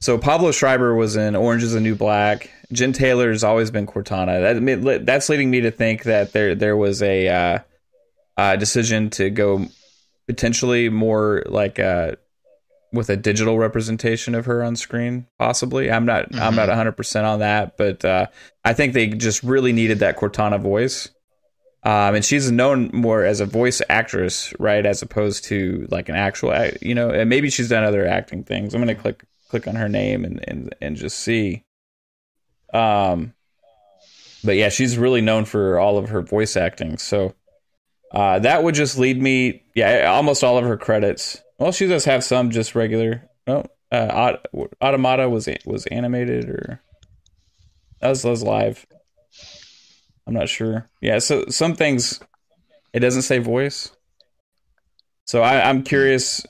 So 0.00 0.18
Pablo 0.18 0.50
Schreiber 0.50 0.94
was 0.94 1.14
in 1.14 1.36
Orange 1.36 1.62
Is 1.62 1.74
the 1.74 1.80
New 1.80 1.94
Black. 1.94 2.50
Jen 2.72 2.92
Taylor's 2.92 3.44
always 3.44 3.70
been 3.70 3.86
Cortana. 3.86 4.82
That 4.82 5.06
that's 5.06 5.28
leading 5.28 5.50
me 5.50 5.60
to 5.60 5.70
think 5.70 6.04
that 6.04 6.32
there 6.32 6.56
there 6.56 6.76
was 6.76 7.02
a 7.02 7.28
uh, 7.28 7.58
uh, 8.36 8.56
decision 8.56 9.10
to 9.10 9.30
go 9.30 9.66
potentially 10.26 10.88
more 10.88 11.44
like 11.46 11.78
uh, 11.78 12.12
with 12.92 13.10
a 13.10 13.16
digital 13.16 13.58
representation 13.58 14.34
of 14.34 14.46
her 14.46 14.62
on 14.62 14.76
screen 14.76 15.26
possibly 15.38 15.90
i'm 15.90 16.04
not 16.04 16.34
i'm 16.36 16.54
not 16.54 16.68
100% 16.68 17.24
on 17.24 17.40
that 17.40 17.76
but 17.76 18.04
uh, 18.04 18.26
i 18.64 18.72
think 18.72 18.92
they 18.92 19.08
just 19.08 19.42
really 19.42 19.72
needed 19.72 20.00
that 20.00 20.16
cortana 20.16 20.60
voice 20.60 21.08
um, 21.84 22.14
and 22.14 22.24
she's 22.24 22.50
known 22.50 22.90
more 22.92 23.24
as 23.24 23.40
a 23.40 23.46
voice 23.46 23.82
actress 23.88 24.52
right 24.58 24.86
as 24.86 25.02
opposed 25.02 25.44
to 25.44 25.86
like 25.90 26.08
an 26.08 26.14
actual 26.14 26.54
you 26.80 26.94
know 26.94 27.10
and 27.10 27.28
maybe 27.28 27.50
she's 27.50 27.68
done 27.68 27.84
other 27.84 28.06
acting 28.06 28.44
things 28.44 28.74
i'm 28.74 28.80
gonna 28.80 28.94
click 28.94 29.24
click 29.48 29.66
on 29.66 29.74
her 29.74 29.88
name 29.88 30.24
and 30.24 30.42
and, 30.48 30.74
and 30.80 30.96
just 30.96 31.18
see 31.18 31.64
um 32.72 33.34
but 34.44 34.56
yeah 34.56 34.68
she's 34.68 34.98
really 34.98 35.20
known 35.20 35.44
for 35.44 35.78
all 35.78 35.98
of 35.98 36.08
her 36.08 36.22
voice 36.22 36.56
acting 36.56 36.98
so 36.98 37.34
uh, 38.12 38.38
that 38.40 38.62
would 38.62 38.74
just 38.74 38.98
lead 38.98 39.20
me 39.20 39.62
yeah 39.74 40.04
almost 40.04 40.44
all 40.44 40.58
of 40.58 40.64
her 40.64 40.76
credits 40.76 41.42
well, 41.62 41.70
she 41.70 41.86
does 41.86 42.04
have 42.06 42.24
some 42.24 42.50
just 42.50 42.74
regular. 42.74 43.22
No, 43.46 43.64
uh, 43.92 44.34
Aut- 44.52 44.72
Automata 44.82 45.28
was 45.28 45.48
was 45.64 45.86
animated 45.86 46.48
or 46.48 46.82
that 48.00 48.08
was, 48.08 48.22
that 48.22 48.30
was 48.30 48.42
live. 48.42 48.84
I'm 50.26 50.34
not 50.34 50.48
sure. 50.48 50.88
Yeah, 51.00 51.18
so 51.18 51.46
some 51.48 51.74
things 51.74 52.20
it 52.92 53.00
doesn't 53.00 53.22
say 53.22 53.38
voice. 53.38 53.90
So 55.26 55.42
I, 55.42 55.68
I'm 55.68 55.82
curious 55.82 56.44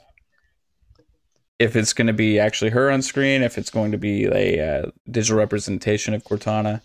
if 1.58 1.76
it's 1.76 1.92
going 1.92 2.08
to 2.08 2.12
be 2.12 2.38
actually 2.38 2.70
her 2.70 2.90
on 2.90 3.02
screen, 3.02 3.42
if 3.42 3.56
it's 3.56 3.70
going 3.70 3.92
to 3.92 3.98
be 3.98 4.24
a 4.26 4.60
uh, 4.84 4.90
digital 5.10 5.38
representation 5.38 6.14
of 6.14 6.24
Cortana. 6.24 6.80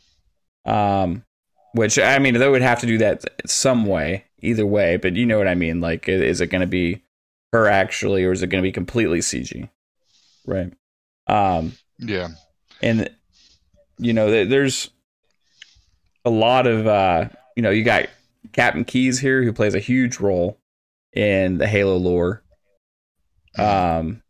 Um, 0.66 1.24
which 1.74 1.98
I 2.00 2.20
mean, 2.20 2.36
they 2.36 2.50
would 2.50 2.62
have 2.62 2.80
to 2.82 2.88
do 2.88 2.98
that 3.00 3.26
some 3.50 3.86
way, 3.86 4.26
either 4.42 4.66
way. 4.66 4.98
But 4.98 5.16
you 5.16 5.26
know 5.26 5.38
what 5.38 5.48
I 5.48 5.56
mean? 5.56 5.82
Like, 5.82 6.08
is 6.08 6.42
it 6.42 6.48
going 6.48 6.62
to 6.62 6.68
be 6.68 7.02
her 7.54 7.68
actually, 7.68 8.26
or 8.26 8.32
is 8.32 8.44
it 8.44 8.48
going 8.48 8.62
to 8.62 8.68
be 8.68 8.72
completely 8.72 9.20
CG? 9.20 9.70
Right. 10.46 10.74
Um, 11.28 11.74
Yeah. 12.00 12.30
and 12.82 13.10
you 13.98 14.14
know 14.14 14.46
there's 14.46 14.92
a 16.28 16.30
lot 16.30 16.68
of 16.68 16.86
uh 16.88 17.28
you 17.56 17.62
know 17.64 17.70
you 17.70 17.84
got 17.84 18.08
captain 18.54 18.84
keyes 18.86 19.20
here 19.20 19.44
who 19.44 19.54
plays 19.54 19.76
a 19.76 19.80
huge 19.80 20.20
role 20.20 20.58
in 21.14 21.58
the 21.58 21.68
halo 21.68 21.98
lore 21.98 22.44
um 23.58 24.22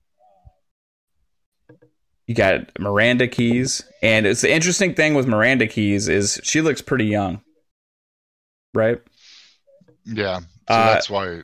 you 2.28 2.36
got 2.36 2.78
miranda 2.80 3.28
keyes 3.28 3.84
and 4.02 4.26
it's 4.26 4.42
the 4.42 4.52
interesting 4.52 4.94
thing 4.94 5.14
with 5.14 5.28
miranda 5.28 5.68
keyes 5.68 6.08
is 6.08 6.40
she 6.44 6.62
looks 6.62 6.82
pretty 6.82 7.06
young 7.06 7.42
right 8.74 9.02
Yeah. 10.06 10.40
So 10.40 10.46
Uh, 10.70 10.94
that's 10.94 11.10
why 11.10 11.42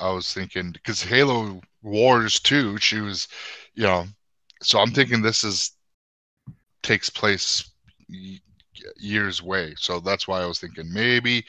I 0.00 0.10
was 0.12 0.32
thinking 0.32 0.70
because 0.72 1.02
Halo 1.02 1.60
Wars 1.82 2.40
2, 2.40 2.78
she 2.78 3.00
was, 3.00 3.28
you 3.74 3.82
know, 3.84 4.06
so 4.62 4.78
I'm 4.78 4.90
thinking 4.92 5.22
this 5.22 5.44
is 5.44 5.72
takes 6.82 7.10
place 7.10 7.70
years 8.96 9.42
way. 9.42 9.74
So 9.76 10.00
that's 10.00 10.26
why 10.28 10.40
I 10.42 10.46
was 10.46 10.58
thinking 10.58 10.92
maybe 10.92 11.44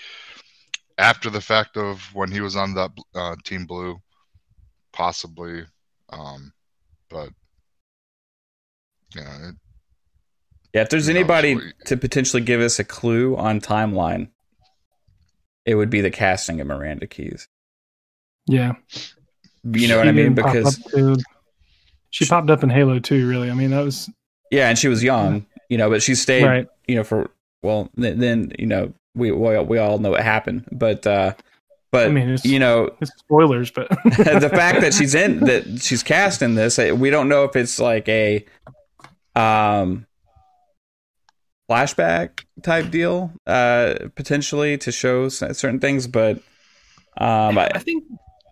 after 0.97 1.29
the 1.29 1.41
fact 1.41 1.77
of 1.77 2.01
when 2.13 2.31
he 2.31 2.41
was 2.41 2.55
on 2.55 2.73
that 2.75 2.91
uh, 3.15 3.35
Team 3.43 3.65
Blue, 3.65 3.99
possibly. 4.93 5.63
Um, 6.09 6.51
but 7.09 7.29
yeah, 9.15 9.49
it, 9.49 9.55
yeah 10.73 10.81
if 10.81 10.89
there's 10.89 11.07
Who 11.07 11.13
knows 11.13 11.19
anybody 11.19 11.55
what- 11.55 11.63
to 11.87 11.97
potentially 11.97 12.41
give 12.43 12.61
us 12.61 12.79
a 12.79 12.83
clue 12.83 13.35
on 13.35 13.59
timeline 13.61 14.29
it 15.65 15.75
would 15.75 15.89
be 15.91 16.01
the 16.01 16.09
casting 16.09 16.59
of 16.59 16.65
miranda 16.67 17.05
keyes. 17.05 17.47
Yeah, 18.47 18.73
you 19.63 19.87
know 19.87 19.97
what 19.97 20.07
i 20.07 20.11
mean? 20.11 20.33
didn't 20.33 20.41
pop 20.43 20.53
because 20.53 20.79
up 20.95 21.19
she 22.09 22.25
popped 22.25 22.49
up 22.49 22.63
in 22.63 22.69
Halo 22.69 22.99
2, 22.99 23.27
Really, 23.27 23.51
I 23.51 23.53
mean 23.53 23.71
that 23.71 23.83
was 23.83 24.09
Yeah, 24.49 24.69
and 24.69 24.77
she 24.77 24.87
was 24.87 25.03
young, 25.03 25.45
you 25.71 25.77
know, 25.77 25.89
but 25.89 26.03
she 26.03 26.15
stayed, 26.15 26.43
right. 26.43 26.67
you 26.85 26.95
know, 26.95 27.03
for 27.05 27.31
well, 27.63 27.89
th- 27.97 28.17
then 28.17 28.51
you 28.59 28.65
know, 28.67 28.93
we 29.15 29.31
we, 29.31 29.57
we 29.59 29.77
all 29.77 29.99
know 29.99 30.11
what 30.11 30.21
happened, 30.21 30.67
but 30.69 31.07
uh 31.07 31.33
but 31.91 32.07
I 32.07 32.09
mean, 32.09 32.23
it's- 32.23 32.43
you 32.45 32.59
know, 32.59 32.89
It's 32.99 33.11
spoilers, 33.17 33.71
but 33.71 33.87
the 34.03 34.51
fact 34.53 34.81
that 34.81 34.93
she's 34.93 35.15
in 35.15 35.39
that 35.45 35.81
she's 35.81 36.03
cast 36.03 36.41
in 36.41 36.55
this, 36.55 36.77
we 36.77 37.09
don't 37.09 37.29
know 37.29 37.45
if 37.45 37.55
it's 37.55 37.79
like 37.79 38.09
a 38.09 38.45
um 39.33 40.05
flashback 41.69 42.43
type 42.61 42.91
deal, 42.91 43.31
uh 43.47 43.93
potentially 44.15 44.77
to 44.79 44.91
show 44.91 45.29
certain 45.29 45.79
things, 45.79 46.05
but 46.05 46.37
um 47.17 47.57
I 47.57 47.69
I, 47.75 47.79
think 47.79 48.03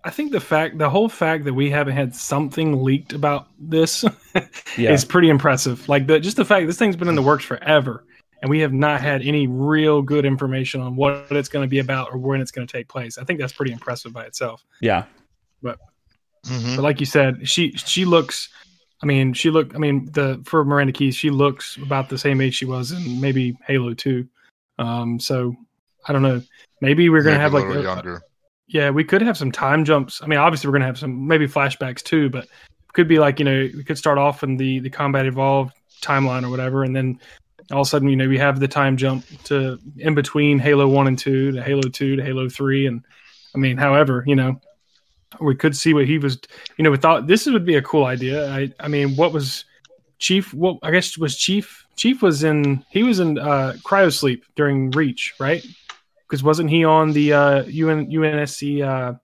I 0.04 0.10
think 0.12 0.32
the 0.32 0.40
fact 0.40 0.78
the 0.78 0.90
whole 0.90 1.10
fact 1.10 1.44
that 1.46 1.54
we 1.54 1.70
haven't 1.70 1.96
had 1.96 2.16
something 2.16 2.84
leaked 2.84 3.14
about 3.14 3.48
this 3.60 4.04
yeah, 4.78 4.92
is 4.92 5.04
pretty 5.04 5.30
impressive. 5.30 5.88
Like 5.90 6.08
the 6.08 6.20
just 6.20 6.38
the 6.38 6.46
fact 6.46 6.68
this 6.68 6.78
thing's 6.78 6.96
been 6.96 7.10
in 7.10 7.16
the 7.16 7.22
works 7.22 7.44
forever, 7.44 8.06
and 8.42 8.50
we 8.50 8.60
have 8.60 8.72
not 8.74 9.02
had 9.02 9.22
any 9.24 9.48
real 9.48 10.02
good 10.02 10.26
information 10.26 10.80
on 10.82 10.96
what 10.96 11.28
it's 11.32 11.50
going 11.50 11.64
to 11.64 11.70
be 11.70 11.80
about 11.80 12.10
or 12.14 12.18
when 12.18 12.40
it's 12.42 12.52
going 12.52 12.66
to 12.66 12.72
take 12.72 12.88
place. 12.88 13.18
I 13.18 13.24
think 13.26 13.40
that's 13.40 13.54
pretty 13.54 13.72
impressive 13.74 14.14
by 14.14 14.24
itself. 14.26 14.64
yeah, 14.82 15.04
mhm. 15.64 16.76
But 16.76 16.84
like 16.84 17.00
you 17.00 17.06
said, 17.06 17.48
she 17.48 17.72
she 17.74 18.06
looks. 18.06 18.50
I 19.02 19.06
mean, 19.06 19.34
she 19.34 19.50
look. 19.50 19.76
I 19.76 19.78
mean, 19.78 20.10
the 20.12 20.42
for 20.46 20.64
Miranda 20.66 20.94
Keyes, 20.94 21.16
she 21.16 21.30
looks 21.30 21.78
about 21.78 22.10
the 22.10 22.18
same 22.18 22.42
age 22.42 22.56
she 22.56 22.66
was 22.66 22.92
in 22.92 23.20
maybe 23.22 23.58
Halo 23.68 23.94
Two. 23.94 24.28
Um, 24.78 25.20
so 25.20 25.56
I 26.08 26.14
don't 26.14 26.22
know. 26.22 26.42
Maybe 26.82 27.10
we're 27.10 27.22
gonna 27.24 27.38
Maybe 27.38 27.42
have 27.44 27.54
a 27.54 27.60
like 27.60 27.78
a- 27.78 27.82
younger. 27.82 28.22
Yeah, 28.70 28.92
we 28.92 29.04
could 29.04 29.22
have 29.22 29.38
some 29.38 29.52
time 29.52 29.84
jumps. 29.84 30.22
I 30.22 30.28
mean, 30.28 30.40
obviously 30.40 30.68
we're 30.68 30.74
gonna 30.74 30.86
have 30.86 31.00
some 31.00 31.28
maybe 31.28 31.48
flashbacks 31.48 32.04
too, 32.04 32.30
but 32.30 32.48
could 32.94 33.08
be 33.08 33.20
like 33.20 33.40
you 33.40 33.46
know 33.46 33.70
we 33.76 33.84
could 33.84 33.98
start 33.98 34.18
off 34.18 34.44
in 34.44 34.58
the 34.58 34.80
the 34.80 34.90
combat 34.90 35.26
evolved 35.26 35.74
timeline 36.02 36.44
or 36.44 36.50
whatever, 36.50 36.84
and 36.84 36.96
then 36.96 37.20
all 37.72 37.82
of 37.82 37.88
a 37.88 37.90
sudden 37.90 38.10
you 38.10 38.16
know 38.16 38.28
we 38.28 38.38
have 38.38 38.60
the 38.60 38.68
time 38.68 38.96
jump 38.96 39.26
to 39.46 39.80
in 39.98 40.14
between 40.14 40.60
Halo 40.60 40.88
One 40.88 41.08
and 41.08 41.18
Two 41.18 41.52
to 41.52 41.64
Halo 41.64 41.82
Two 41.90 42.16
to 42.16 42.24
Halo 42.24 42.48
Three, 42.48 42.86
and 42.86 43.04
I 43.56 43.58
mean, 43.58 43.78
however, 43.78 44.24
you 44.28 44.36
know, 44.36 44.62
we 45.42 45.56
could 45.56 45.76
see 45.76 45.94
what 45.94 46.06
he 46.06 46.20
was. 46.20 46.40
You 46.78 46.84
know, 46.84 46.92
we 46.92 46.98
thought 46.98 47.26
this 47.26 47.48
would 47.48 47.66
be 47.66 47.76
a 47.76 47.82
cool 47.82 48.06
idea. 48.06 48.52
I 48.54 48.72
I 48.80 48.88
mean, 48.88 49.16
what 49.16 49.34
was 49.34 49.66
Chief? 50.20 50.54
What 50.54 50.78
I 50.84 50.92
guess 50.92 51.18
was 51.18 51.38
Chief. 51.38 51.86
Chief 51.96 52.22
was 52.22 52.44
in 52.44 52.86
he 52.92 53.02
was 53.02 53.20
in 53.20 53.40
uh, 53.40 53.74
cryosleep 53.84 54.42
during 54.56 54.92
Reach, 54.92 55.34
right? 55.40 55.66
Because 56.30 56.44
wasn't 56.44 56.70
he 56.70 56.86
on 56.86 57.12
the 57.12 57.34
uh, 57.34 57.64
UN 57.64 58.06
UNSC? 58.12 58.84
Uh, 58.88 59.16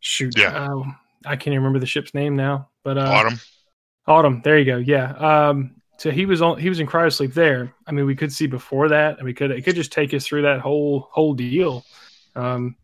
shoot, 0.00 0.36
Yeah. 0.36 0.66
uh, 0.66 0.82
I 1.26 1.36
can't 1.36 1.48
even 1.48 1.58
remember 1.58 1.78
the 1.78 1.86
ship's 1.86 2.14
name 2.14 2.36
now. 2.36 2.70
But 2.84 2.96
uh, 2.96 3.02
Autumn. 3.02 3.40
Autumn. 4.06 4.40
There 4.42 4.58
you 4.58 4.64
go. 4.64 4.78
Yeah. 4.78 5.10
Um, 5.12 5.76
so 5.98 6.10
he 6.10 6.24
was 6.24 6.40
on. 6.40 6.58
He 6.58 6.68
was 6.68 6.80
in 6.80 6.86
cryosleep 6.86 7.34
there. 7.34 7.74
I 7.86 7.92
mean, 7.92 8.06
we 8.06 8.14
could 8.14 8.32
see 8.32 8.46
before 8.46 8.88
that, 8.88 9.18
and 9.18 9.24
we 9.26 9.34
could. 9.34 9.50
It 9.50 9.62
could 9.62 9.74
just 9.74 9.92
take 9.92 10.14
us 10.14 10.26
through 10.26 10.42
that 10.42 10.60
whole 10.60 11.08
whole 11.10 11.34
deal. 11.34 11.84
Um, 12.34 12.76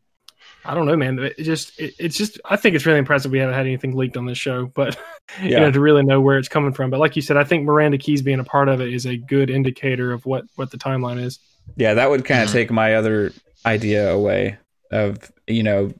I 0.64 0.74
don't 0.74 0.86
know, 0.86 0.96
man. 0.96 1.18
It 1.18 1.38
just. 1.38 1.78
It, 1.78 1.94
it's 1.98 2.16
just. 2.16 2.40
I 2.44 2.56
think 2.56 2.74
it's 2.74 2.86
really 2.86 2.98
impressive. 2.98 3.30
We 3.30 3.38
haven't 3.38 3.54
had 3.54 3.66
anything 3.66 3.94
leaked 3.94 4.16
on 4.16 4.26
this 4.26 4.38
show, 4.38 4.66
but 4.74 4.98
you 5.42 5.50
know, 5.58 5.70
to 5.70 5.80
really 5.80 6.02
know 6.02 6.20
where 6.20 6.38
it's 6.38 6.48
coming 6.48 6.72
from. 6.72 6.90
But 6.90 7.00
like 7.00 7.14
you 7.14 7.22
said, 7.22 7.36
I 7.36 7.44
think 7.44 7.64
Miranda 7.64 7.98
Keyes 7.98 8.22
being 8.22 8.40
a 8.40 8.44
part 8.44 8.68
of 8.68 8.80
it 8.80 8.92
is 8.92 9.06
a 9.06 9.16
good 9.16 9.50
indicator 9.50 10.12
of 10.12 10.26
what 10.26 10.44
what 10.56 10.70
the 10.70 10.78
timeline 10.78 11.22
is. 11.22 11.38
Yeah. 11.76 11.94
That 11.94 12.10
would 12.10 12.24
kind 12.24 12.42
of 12.42 12.48
Mhm. 12.48 12.52
take 12.52 12.70
my 12.70 12.94
other 12.94 13.32
idea 13.66 14.10
away 14.12 14.58
of 14.90 15.18
you 15.46 15.62
know 15.62 15.92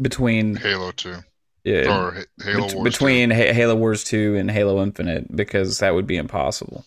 between 0.00 0.56
Halo 0.56 0.92
2. 0.92 1.16
yeah, 1.64 1.96
or 1.96 2.24
Halo 2.42 2.66
Bet- 2.66 2.74
Wars 2.76 2.84
between 2.84 3.30
Ha- 3.30 3.52
Halo 3.52 3.74
Wars 3.76 4.04
2 4.04 4.36
and 4.36 4.50
Halo 4.50 4.82
Infinite 4.82 5.34
because 5.34 5.78
that 5.78 5.94
would 5.94 6.06
be 6.06 6.16
impossible. 6.16 6.84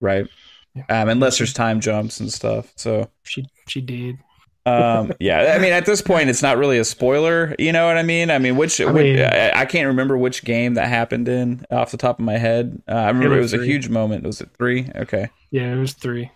Right? 0.00 0.26
Yeah. 0.74 0.84
Um, 0.88 1.08
unless 1.08 1.38
there's 1.38 1.52
time 1.52 1.80
jumps 1.80 2.20
and 2.20 2.32
stuff. 2.32 2.72
So, 2.76 3.08
She 3.24 3.46
she 3.66 3.80
did. 3.80 4.18
um, 4.66 5.12
yeah, 5.18 5.54
I 5.56 5.58
mean, 5.58 5.72
at 5.72 5.86
this 5.86 6.00
point, 6.02 6.28
it's 6.30 6.42
not 6.42 6.56
really 6.58 6.78
a 6.78 6.84
spoiler. 6.84 7.56
You 7.58 7.72
know 7.72 7.86
what 7.86 7.96
I 7.96 8.02
mean? 8.04 8.30
I 8.30 8.38
mean, 8.38 8.56
which, 8.56 8.80
I 8.80 8.84
which- 8.84 9.16
mean- 9.16 9.24
I, 9.24 9.60
I 9.62 9.64
can't 9.64 9.88
remember 9.88 10.16
which 10.16 10.44
game 10.44 10.74
that 10.74 10.86
happened 10.88 11.26
in 11.28 11.64
off 11.70 11.90
the 11.90 11.96
top 11.96 12.20
of 12.20 12.24
my 12.24 12.36
head. 12.38 12.80
Uh, 12.86 12.92
I 12.92 13.06
remember 13.08 13.28
Halo 13.30 13.38
it 13.38 13.40
was 13.40 13.54
a 13.54 13.64
huge 13.64 13.88
moment. 13.88 14.24
Was 14.24 14.40
it 14.40 14.50
three? 14.56 14.88
Okay. 14.94 15.30
Yeah, 15.50 15.72
it 15.72 15.78
was 15.78 15.94
three. 15.94 16.30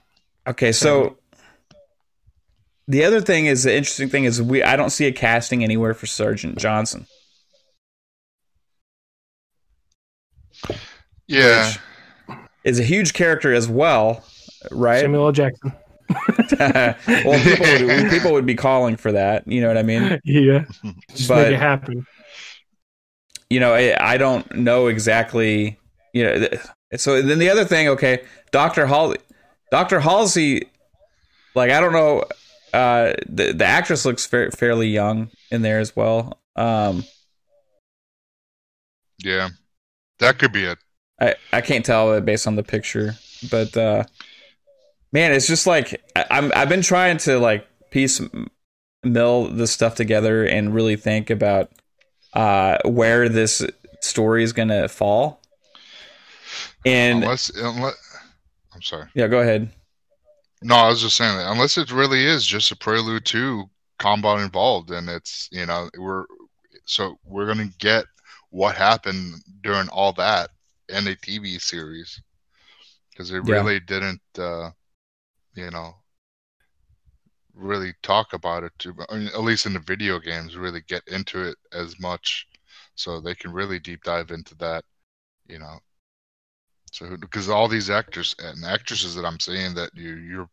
Okay, 0.47 0.73
so 0.73 1.17
the 2.89 3.05
other 3.05 3.21
thing 3.21 3.47
is 3.47 3.63
the 3.63 3.75
interesting 3.75 4.09
thing 4.09 4.25
is 4.25 4.43
we 4.43 4.63
I 4.63 4.77
don't 4.77 4.91
see 4.91 5.07
a 5.07 5.13
casting 5.13 5.63
anywhere 5.63 5.95
for 5.95 6.07
Sergeant 6.07 6.59
Johnson. 6.59 7.07
Yeah. 11.27 11.69
Which 12.27 12.37
is 12.65 12.79
a 12.81 12.85
huge 12.85 13.13
character 13.15 13.53
as 13.53 13.69
well, 13.69 14.25
right? 14.71 15.01
Samuel 15.01 15.27
L. 15.27 15.33
Jackson. 15.33 15.73
well, 16.59 17.45
people 17.45 17.87
would, 17.87 18.11
people 18.11 18.33
would 18.33 18.47
be 18.47 18.55
calling 18.55 18.97
for 18.97 19.13
that. 19.13 19.47
You 19.47 19.61
know 19.61 19.69
what 19.69 19.79
I 19.79 19.83
mean? 19.83 20.21
yeah, 20.25 20.65
just 21.11 21.29
But- 21.29 21.49
make 21.49 21.55
it 21.55 21.59
happen. 21.61 22.07
You 23.49 23.61
know, 23.61 23.75
I, 23.75 23.95
I 24.01 24.17
don't 24.17 24.51
know 24.57 24.87
exactly. 24.87 25.79
You 26.15 26.25
know, 26.25 26.39
th- 26.39 26.61
so 26.97 27.21
then 27.21 27.39
the 27.39 27.51
other 27.51 27.67
thing, 27.67 27.89
okay, 27.89 28.25
Doctor 28.51 28.87
Hall, 28.87 29.15
Doctor 29.73 30.01
Halsey, 30.01 30.69
like 31.55 31.71
I 31.71 31.81
don't 31.81 31.95
know, 31.95 32.25
uh, 32.75 33.15
the 33.27 33.55
the 33.55 33.65
actress 33.65 34.05
looks 34.05 34.27
fa- 34.27 34.51
fairly 34.51 34.89
young 34.89 35.31
in 35.51 35.63
there 35.63 35.81
as 35.81 35.97
well. 35.97 36.39
Um, 36.57 37.05
Yeah. 39.25 39.49
That 40.19 40.39
could 40.39 40.53
be 40.53 40.65
it. 40.65 40.77
I, 41.19 41.37
I 41.55 41.63
can't 41.63 41.87
tell 41.87 42.13
it 42.13 42.27
based 42.27 42.47
on 42.47 42.57
the 42.57 42.63
picture, 42.63 43.15
but 43.51 43.75
uh, 43.75 44.05
man, 45.11 45.33
it's 45.33 45.47
just 45.47 45.67
like 45.67 46.03
I, 46.15 46.27
I'm 46.31 46.53
I've 46.55 46.69
been 46.69 46.83
trying 46.83 47.17
to 47.19 47.39
like 47.39 47.67
piece 47.91 48.21
mill 49.03 49.49
the 49.49 49.67
stuff 49.67 49.95
together 49.95 50.45
and 50.45 50.75
really 50.75 50.97
think 50.97 51.31
about 51.31 51.71
uh, 52.35 52.77
where 52.85 53.31
this 53.31 53.65
story 54.03 54.45
is 54.45 54.53
gonna 54.53 54.87
fall. 54.87 55.41
And 56.85 57.23
unless, 57.23 57.49
unless, 57.51 57.95
I'm 58.83 58.99
sorry. 58.99 59.09
yeah, 59.15 59.29
go 59.29 59.41
ahead. 59.41 59.71
No, 60.63 60.77
I 60.77 60.89
was 60.89 61.03
just 61.03 61.17
saying 61.17 61.37
that 61.39 61.51
unless 61.51 61.79
it 61.79 61.93
really 61.93 62.25
is 62.25 62.47
just 62.47 62.73
a 62.73 62.77
prelude 62.77 63.27
to 63.27 63.71
combat 63.99 64.41
evolved, 64.41 64.91
and 64.91 65.09
it's 65.09 65.49
you 65.53 65.67
know 65.67 65.91
we're 65.99 66.27
so 66.87 67.19
we're 67.25 67.47
gonna 67.47 67.71
get 67.79 68.07
what 68.51 68.77
happened 68.77 69.43
during 69.63 69.89
all 69.91 70.13
that 70.15 70.51
in 70.89 71.07
a 71.09 71.17
TV 71.17 71.59
series 71.59 72.23
because 73.11 73.31
they 73.31 73.41
Yeah. 73.45 73.55
really 73.55 73.81
didn't, 73.81 74.23
uh, 74.39 74.71
you 75.55 75.71
know, 75.71 75.97
really 77.55 77.95
talk 78.03 78.33
about 78.33 78.65
it 78.65 78.73
too. 78.79 78.95
I 79.11 79.17
mean, 79.19 79.29
at 79.29 79.43
least 79.43 79.67
in 79.67 79.75
the 79.75 79.81
video 79.81 80.19
games, 80.21 80.57
really 80.57 80.83
get 80.83 81.03
into 81.09 81.43
it 81.43 81.59
as 81.73 81.99
much. 82.01 82.47
so 82.95 83.21
they 83.21 83.35
can 83.35 83.53
really 83.53 83.79
deep 83.81 84.05
dive 84.05 84.31
into 84.31 84.55
that. 84.57 84.85
You 85.49 85.59
know, 85.61 85.81
so 86.93 87.17
because 87.17 87.49
all 87.49 87.69
these 87.69 87.89
actors 87.89 88.37
and 88.39 88.65
actresses 88.65 89.15
that 89.15 89.25
I'm 89.25 89.41
seeing 89.41 89.75
that 89.75 89.91
you 89.95 90.15
you're 90.17 90.49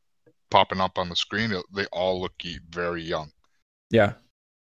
popping 0.49 0.79
up 0.79 0.97
on 0.97 1.09
the 1.09 1.15
screen, 1.15 1.53
they 1.73 1.85
all 1.87 2.21
look 2.21 2.33
very 2.69 3.03
young. 3.03 3.31
Yeah. 3.91 4.13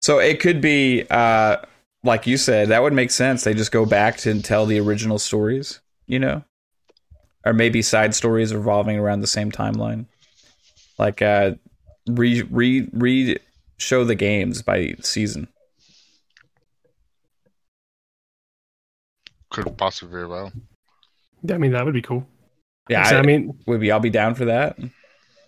So 0.01 0.19
it 0.19 0.39
could 0.39 0.61
be, 0.61 1.05
uh, 1.09 1.57
like 2.03 2.27
you 2.27 2.37
said, 2.37 2.69
that 2.69 2.81
would 2.81 2.93
make 2.93 3.11
sense. 3.11 3.43
They 3.43 3.53
just 3.53 3.73
go 3.73 3.85
back 3.85 4.17
to 4.19 4.41
tell 4.41 4.65
the 4.65 4.79
original 4.79 5.19
stories, 5.19 5.81
you 6.07 6.17
know, 6.17 6.43
or 7.45 7.53
maybe 7.53 7.81
side 7.81 8.15
stories 8.15 8.53
revolving 8.53 8.97
around 8.97 9.19
the 9.19 9.27
same 9.27 9.51
timeline, 9.51 10.05
like 10.97 11.21
uh, 11.21 11.55
re 12.07 12.41
re 12.43 12.87
re 12.93 13.37
show 13.77 14.05
the 14.05 14.15
games 14.15 14.61
by 14.61 14.95
season. 15.01 15.49
Could 19.49 19.77
possibly 19.77 20.11
very 20.13 20.27
well. 20.27 20.53
I 21.51 21.57
mean, 21.57 21.71
that 21.71 21.85
would 21.85 21.93
be 21.93 22.01
cool. 22.01 22.27
Yeah, 22.89 23.07
I, 23.07 23.19
I 23.19 23.21
mean, 23.23 23.57
would 23.65 23.79
be. 23.79 23.91
I'll 23.91 23.99
be 23.99 24.09
down 24.09 24.35
for 24.35 24.45
that. 24.45 24.77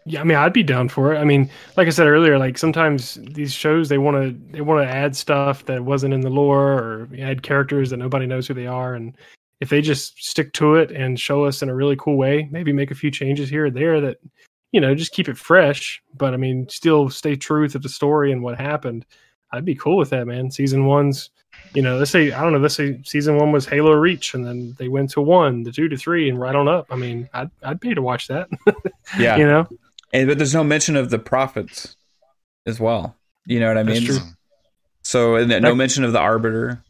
Yeah, 0.05 0.21
I 0.21 0.23
mean, 0.23 0.38
I'd 0.38 0.53
be 0.53 0.63
down 0.63 0.88
for 0.88 1.13
it. 1.13 1.17
I 1.17 1.25
mean, 1.25 1.49
like 1.75 1.86
I 1.86 1.91
said 1.91 2.07
earlier, 2.07 2.38
like 2.39 2.57
sometimes 2.57 3.19
these 3.21 3.53
shows 3.53 3.89
they 3.89 3.97
want 3.97 4.15
to 4.15 4.53
they 4.53 4.62
want 4.62 4.88
to 4.88 4.91
add 4.91 5.15
stuff 5.15 5.65
that 5.65 5.83
wasn't 5.83 6.13
in 6.13 6.21
the 6.21 6.29
lore 6.29 6.71
or 6.71 7.10
add 7.19 7.43
characters 7.43 7.89
that 7.89 7.97
nobody 7.97 8.25
knows 8.25 8.47
who 8.47 8.53
they 8.53 8.67
are, 8.67 8.95
and 8.95 9.17
if 9.60 9.69
they 9.69 9.81
just 9.81 10.17
stick 10.17 10.53
to 10.53 10.75
it 10.75 10.91
and 10.91 11.19
show 11.19 11.43
us 11.43 11.62
in 11.62 11.69
a 11.69 11.75
really 11.75 11.95
cool 11.97 12.15
way, 12.15 12.47
maybe 12.51 12.71
make 12.71 12.91
a 12.91 12.95
few 12.95 13.12
changes 13.12 13.49
here 13.49 13.65
or 13.65 13.69
there 13.69 13.99
that 13.99 14.17
you 14.71 14.79
know 14.79 14.95
just 14.95 15.12
keep 15.12 15.27
it 15.27 15.38
fresh, 15.38 16.01
but 16.15 16.33
I 16.33 16.38
mean, 16.38 16.67
still 16.69 17.10
stay 17.10 17.36
true 17.36 17.67
to 17.67 17.77
the 17.77 17.89
story 17.89 18.31
and 18.31 18.41
what 18.41 18.57
happened. 18.57 19.05
I'd 19.51 19.65
be 19.65 19.75
cool 19.75 19.97
with 19.97 20.10
that, 20.12 20.27
man. 20.27 20.51
Season 20.51 20.86
one's, 20.86 21.29
you 21.73 21.82
know, 21.82 21.97
let's 21.97 22.12
say 22.12 22.32
I 22.32 22.41
don't 22.41 22.53
know, 22.53 22.60
let's 22.60 22.75
say 22.75 22.99
season 23.03 23.38
one 23.38 23.51
was 23.51 23.65
Halo 23.65 23.91
Reach, 23.93 24.34
and 24.34 24.45
then 24.45 24.75
they 24.77 24.88
went 24.88 25.10
to 25.12 25.21
one, 25.21 25.63
the 25.63 25.71
two 25.71 25.88
to 25.89 25.97
three, 25.97 26.30
and 26.30 26.39
right 26.39 26.56
on 26.56 26.67
up. 26.67 26.88
I 26.89 26.95
mean, 26.95 27.30
I'd 27.34 27.49
I'd 27.63 27.82
pay 27.82 27.93
to 27.93 28.01
watch 28.01 28.27
that. 28.27 28.49
Yeah, 29.17 29.38
you 29.38 29.47
know. 29.47 29.65
and 30.12 30.27
but 30.27 30.38
there's 30.38 30.53
no 30.53 30.65
mention 30.65 30.97
of 30.97 31.10
the 31.10 31.17
prophets 31.19 31.95
as 32.65 32.77
well. 32.77 33.15
You 33.45 33.62
know 33.62 33.69
what 33.69 33.77
I 33.77 33.84
That's 33.84 34.01
mean? 34.01 34.08
true. 34.10 34.19
So 35.03 35.36
and 35.36 35.49
then 35.49 35.62
no 35.62 35.73
mention 35.73 36.03
of 36.03 36.12
the 36.12 36.19
arbiter, 36.19 36.84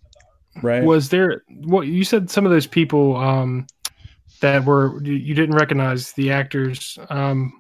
right? 0.64 0.84
was 0.84 1.10
there 1.10 1.44
what 1.50 1.86
you 1.86 2.04
said 2.04 2.32
some 2.32 2.46
of 2.46 2.52
those 2.52 2.66
people 2.66 3.16
um 3.18 3.68
that 4.42 4.66
were 4.66 5.00
you, 5.04 5.14
you 5.14 5.36
didn't 5.36 5.56
recognize 5.56 6.12
the 6.14 6.32
actors 6.32 6.98
um 7.10 7.54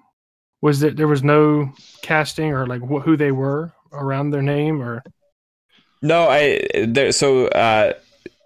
was 0.62 0.80
that 0.80 0.97
there 0.97 1.08
was 1.08 1.23
no 1.23 1.71
casting 2.01 2.51
or 2.51 2.65
like 2.65 2.82
wh- 2.82 3.03
who 3.03 3.15
they 3.15 3.32
were 3.32 3.71
around 3.91 4.32
their 4.32 4.41
name 4.41 4.82
or 4.82 5.03
No, 6.01 6.27
I 6.29 6.67
there. 6.86 7.12
So 7.12 7.47
uh, 7.47 7.93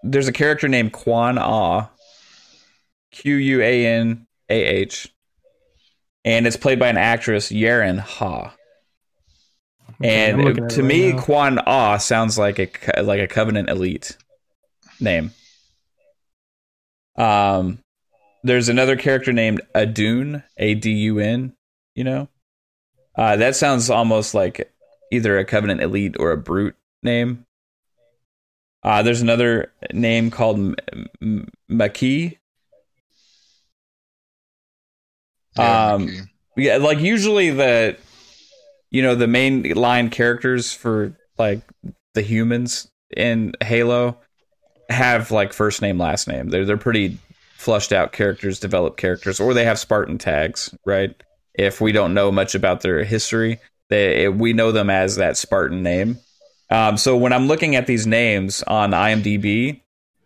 there's 0.04 0.28
a 0.28 0.34
character 0.34 0.68
named 0.68 0.94
Quan 0.94 1.38
Ah, 1.38 1.90
Q 3.12 3.36
U 3.36 3.62
A 3.62 3.86
N 3.86 4.28
A 4.50 4.64
H, 4.64 5.14
and 6.24 6.48
it's 6.48 6.58
played 6.58 6.80
by 6.80 6.88
an 6.88 6.98
actress 6.98 7.52
Yerin 7.52 8.00
Ha. 8.00 8.56
Okay, 10.04 10.32
And 10.34 10.70
to 10.70 10.82
right 10.82 10.84
me, 10.84 11.14
now. 11.14 11.22
Quan 11.22 11.60
Ah 11.66 11.98
sounds 11.98 12.38
like 12.38 12.60
a 12.60 13.04
like 13.04 13.20
a 13.20 13.28
Covenant 13.28 13.70
elite 13.70 14.18
name. 15.00 15.32
Um, 17.18 17.80
there's 18.44 18.70
another 18.70 18.96
character 18.96 19.34
named 19.34 19.62
Adun, 19.76 20.44
A 20.58 20.74
D 20.76 20.92
U 20.92 21.20
N. 21.20 21.54
You 21.94 22.06
know, 22.06 22.30
uh, 23.16 23.36
that 23.36 23.56
sounds 23.56 23.90
almost 23.90 24.34
like 24.34 24.74
either 25.12 25.38
a 25.38 25.46
Covenant 25.46 25.82
elite 25.82 26.16
or 26.18 26.32
a 26.32 26.38
brute 26.38 26.76
name. 27.04 27.46
Uh, 28.84 29.04
there's 29.04 29.22
another 29.22 29.72
name 29.94 30.32
called 30.32 30.58
M- 30.58 30.76
M- 31.22 31.48
Makee. 31.70 32.38
Yeah, 35.58 35.94
Um. 35.94 36.30
Yeah, 36.58 36.78
like 36.78 37.00
usually 37.00 37.50
the, 37.50 37.98
you 38.90 39.02
know, 39.02 39.16
the 39.16 39.28
main 39.28 39.64
line 39.72 40.10
characters 40.10 40.74
for 40.74 41.16
like 41.38 41.62
the 42.14 42.22
humans 42.22 42.92
in 43.16 43.54
Halo 43.62 44.18
have 44.90 45.32
like 45.32 45.54
first 45.54 45.82
name, 45.82 45.98
last 45.98 46.28
name. 46.28 46.50
They're 46.50 46.66
they're 46.66 46.78
pretty 46.78 47.18
flushed 47.56 47.94
out 47.94 48.12
characters, 48.12 48.60
developed 48.60 48.98
characters, 48.98 49.40
or 49.40 49.54
they 49.54 49.64
have 49.64 49.80
Spartan 49.80 50.18
tags, 50.18 50.76
right? 50.86 51.16
If 51.54 51.80
we 51.80 51.92
don't 51.92 52.14
know 52.14 52.32
much 52.32 52.56
about 52.56 52.82
their 52.82 53.04
history, 53.04 53.60
they 53.90 54.28
we 54.28 54.52
know 54.54 54.72
them 54.72 54.90
as 54.90 55.16
that 55.16 55.38
Spartan 55.38 55.84
name. 55.84 56.18
Um, 56.72 56.96
so 56.96 57.18
when 57.18 57.34
I'm 57.34 57.48
looking 57.48 57.76
at 57.76 57.86
these 57.86 58.08
names 58.08 58.64
on 58.64 58.92
IMDb 58.92 59.82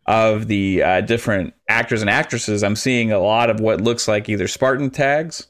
of 0.06 0.48
the 0.48 0.84
uh, 0.84 1.02
different 1.02 1.56
actors 1.68 2.02
and 2.02 2.10
actresses, 2.10 2.64
I'm 2.64 2.76
seeing 2.76 3.12
a 3.12 3.20
lot 3.20 3.50
of 3.50 3.60
what 3.60 3.82
looks 3.82 4.08
like 4.08 4.30
either 4.30 4.48
Spartan 4.48 4.92
tags 4.92 5.48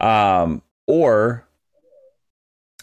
um, 0.00 0.62
or 0.86 1.48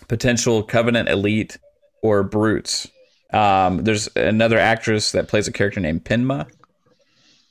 potential 0.08 0.64
Covenant 0.64 1.08
elite 1.08 1.60
or 2.02 2.24
brutes. 2.24 2.90
Um, 3.32 3.84
there's 3.84 4.10
another 4.16 4.58
actress 4.58 5.12
that 5.12 5.28
plays 5.28 5.48
a 5.48 5.52
character 5.52 5.80
named 5.80 6.04
Pinma. 6.04 6.50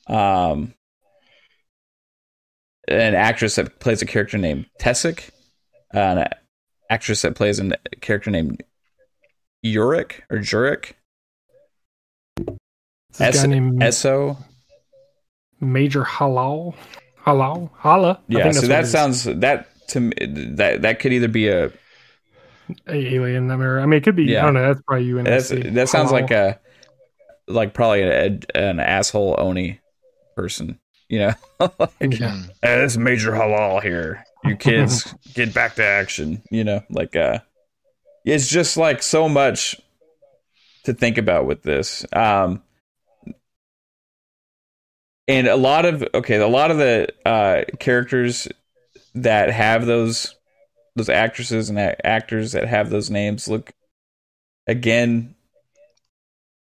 Um, 0.09 0.75
an 2.89 3.15
actress 3.15 3.55
that 3.55 3.79
plays 3.79 4.03
a 4.03 4.07
character 4.07 4.39
named 4.39 4.67
Tessic. 4.81 5.31
An 5.93 6.29
actress 6.91 7.23
that 7.23 7.37
plays 7.37 7.61
a 7.61 7.77
character 8.01 8.33
named 8.33 8.65
Uric 9.65 10.23
or 10.31 10.39
this 13.19 13.21
S- 13.21 13.43
guy 13.43 13.47
named 13.47 13.81
Esso. 13.81 14.37
Major 15.61 16.05
Halal 16.05 16.75
Halal 17.27 17.71
Hala 17.77 18.13
I 18.13 18.23
Yeah, 18.29 18.51
so 18.53 18.61
that 18.63 18.69
what 18.77 18.79
it 18.81 18.85
is. 18.85 18.91
sounds 18.93 19.25
that 19.25 19.67
to 19.89 20.01
me 20.01 20.13
that 20.55 20.83
that 20.83 21.01
could 21.01 21.13
either 21.13 21.29
be 21.29 21.49
a 21.49 21.71
alien 22.89 23.51
I 23.51 23.57
mean, 23.57 23.67
I 23.69 23.85
mean 23.87 23.99
it 23.99 24.05
could 24.05 24.17
be 24.17 24.25
Yeah. 24.25 24.43
I 24.43 24.45
don't 24.47 24.55
know 24.55 24.67
that's 24.69 24.81
probably 24.87 25.05
you 25.07 25.23
that's, 25.23 25.49
that 25.51 25.89
sounds 25.89 26.13
like 26.13 26.31
a 26.31 26.59
like 27.47 27.75
probably 27.75 28.03
a, 28.03 28.39
an 28.55 28.81
asshole 28.81 29.35
oni 29.39 29.81
person, 30.37 30.79
you 31.09 31.19
know. 31.19 31.35
like, 31.79 32.19
Yeah. 32.19 32.37
"Hey, 32.63 32.81
this 32.81 32.97
major 32.97 33.33
halal 33.33 33.83
here. 33.83 34.25
You 34.45 34.57
kids 34.57 35.13
get 35.35 35.53
back 35.53 35.75
to 35.75 35.85
action, 35.85 36.43
you 36.51 36.65
know, 36.65 36.83
like 36.89 37.17
uh 37.17 37.41
it's 38.25 38.49
just 38.49 38.77
like 38.77 39.03
so 39.03 39.29
much 39.29 39.81
to 40.85 40.95
think 40.95 41.19
about 41.19 41.47
with 41.47 41.63
this. 41.63 42.05
Um 42.13 42.63
and 45.29 45.47
a 45.47 45.57
lot 45.57 45.85
of 45.85 46.05
okay, 46.15 46.37
a 46.37 46.49
lot 46.49 46.71
of 46.71 46.79
the 46.79 47.09
uh 47.27 47.63
characters 47.79 48.49
that 49.15 49.51
have 49.51 49.87
those 49.87 50.35
those 50.97 51.09
actresses 51.09 51.71
and 51.71 51.79
actors 52.05 52.53
that 52.53 52.67
have 52.67 52.91
those 52.91 53.11
names 53.11 53.49
look 53.49 53.73
again 54.67 55.35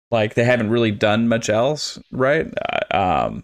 like 0.09 0.35
they 0.35 0.43
haven't 0.43 0.69
really 0.69 0.91
done 0.91 1.27
much 1.27 1.49
else, 1.49 1.99
right? 2.11 2.51
Uh, 2.91 3.25
Um 3.25 3.43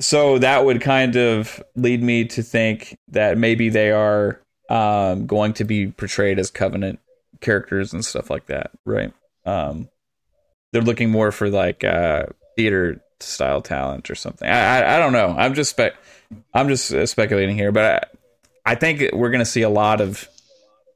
so 0.00 0.38
that 0.38 0.64
would 0.64 0.80
kind 0.80 1.16
of 1.16 1.62
lead 1.76 2.02
me 2.02 2.24
to 2.24 2.42
think 2.42 2.96
that 3.08 3.38
maybe 3.38 3.68
they 3.68 3.90
are 3.90 4.41
um, 4.72 5.26
going 5.26 5.52
to 5.52 5.64
be 5.64 5.86
portrayed 5.86 6.38
as 6.38 6.50
covenant 6.50 6.98
characters 7.42 7.92
and 7.92 8.02
stuff 8.02 8.30
like 8.30 8.46
that, 8.46 8.70
right? 8.86 9.12
Um, 9.44 9.90
they're 10.72 10.80
looking 10.80 11.10
more 11.10 11.30
for 11.30 11.50
like 11.50 11.84
uh, 11.84 12.24
theater 12.56 13.02
style 13.20 13.60
talent 13.60 14.10
or 14.10 14.14
something. 14.14 14.48
I, 14.48 14.78
I 14.78 14.96
I 14.96 14.98
don't 14.98 15.12
know. 15.12 15.34
I'm 15.36 15.52
just 15.52 15.70
spec 15.70 15.92
I'm 16.54 16.68
just 16.68 16.90
uh, 16.90 17.04
speculating 17.04 17.54
here, 17.54 17.70
but 17.70 18.16
I, 18.64 18.72
I 18.72 18.74
think 18.74 19.12
we're 19.12 19.30
going 19.30 19.40
to 19.40 19.44
see 19.44 19.60
a 19.60 19.68
lot 19.68 20.00
of 20.00 20.26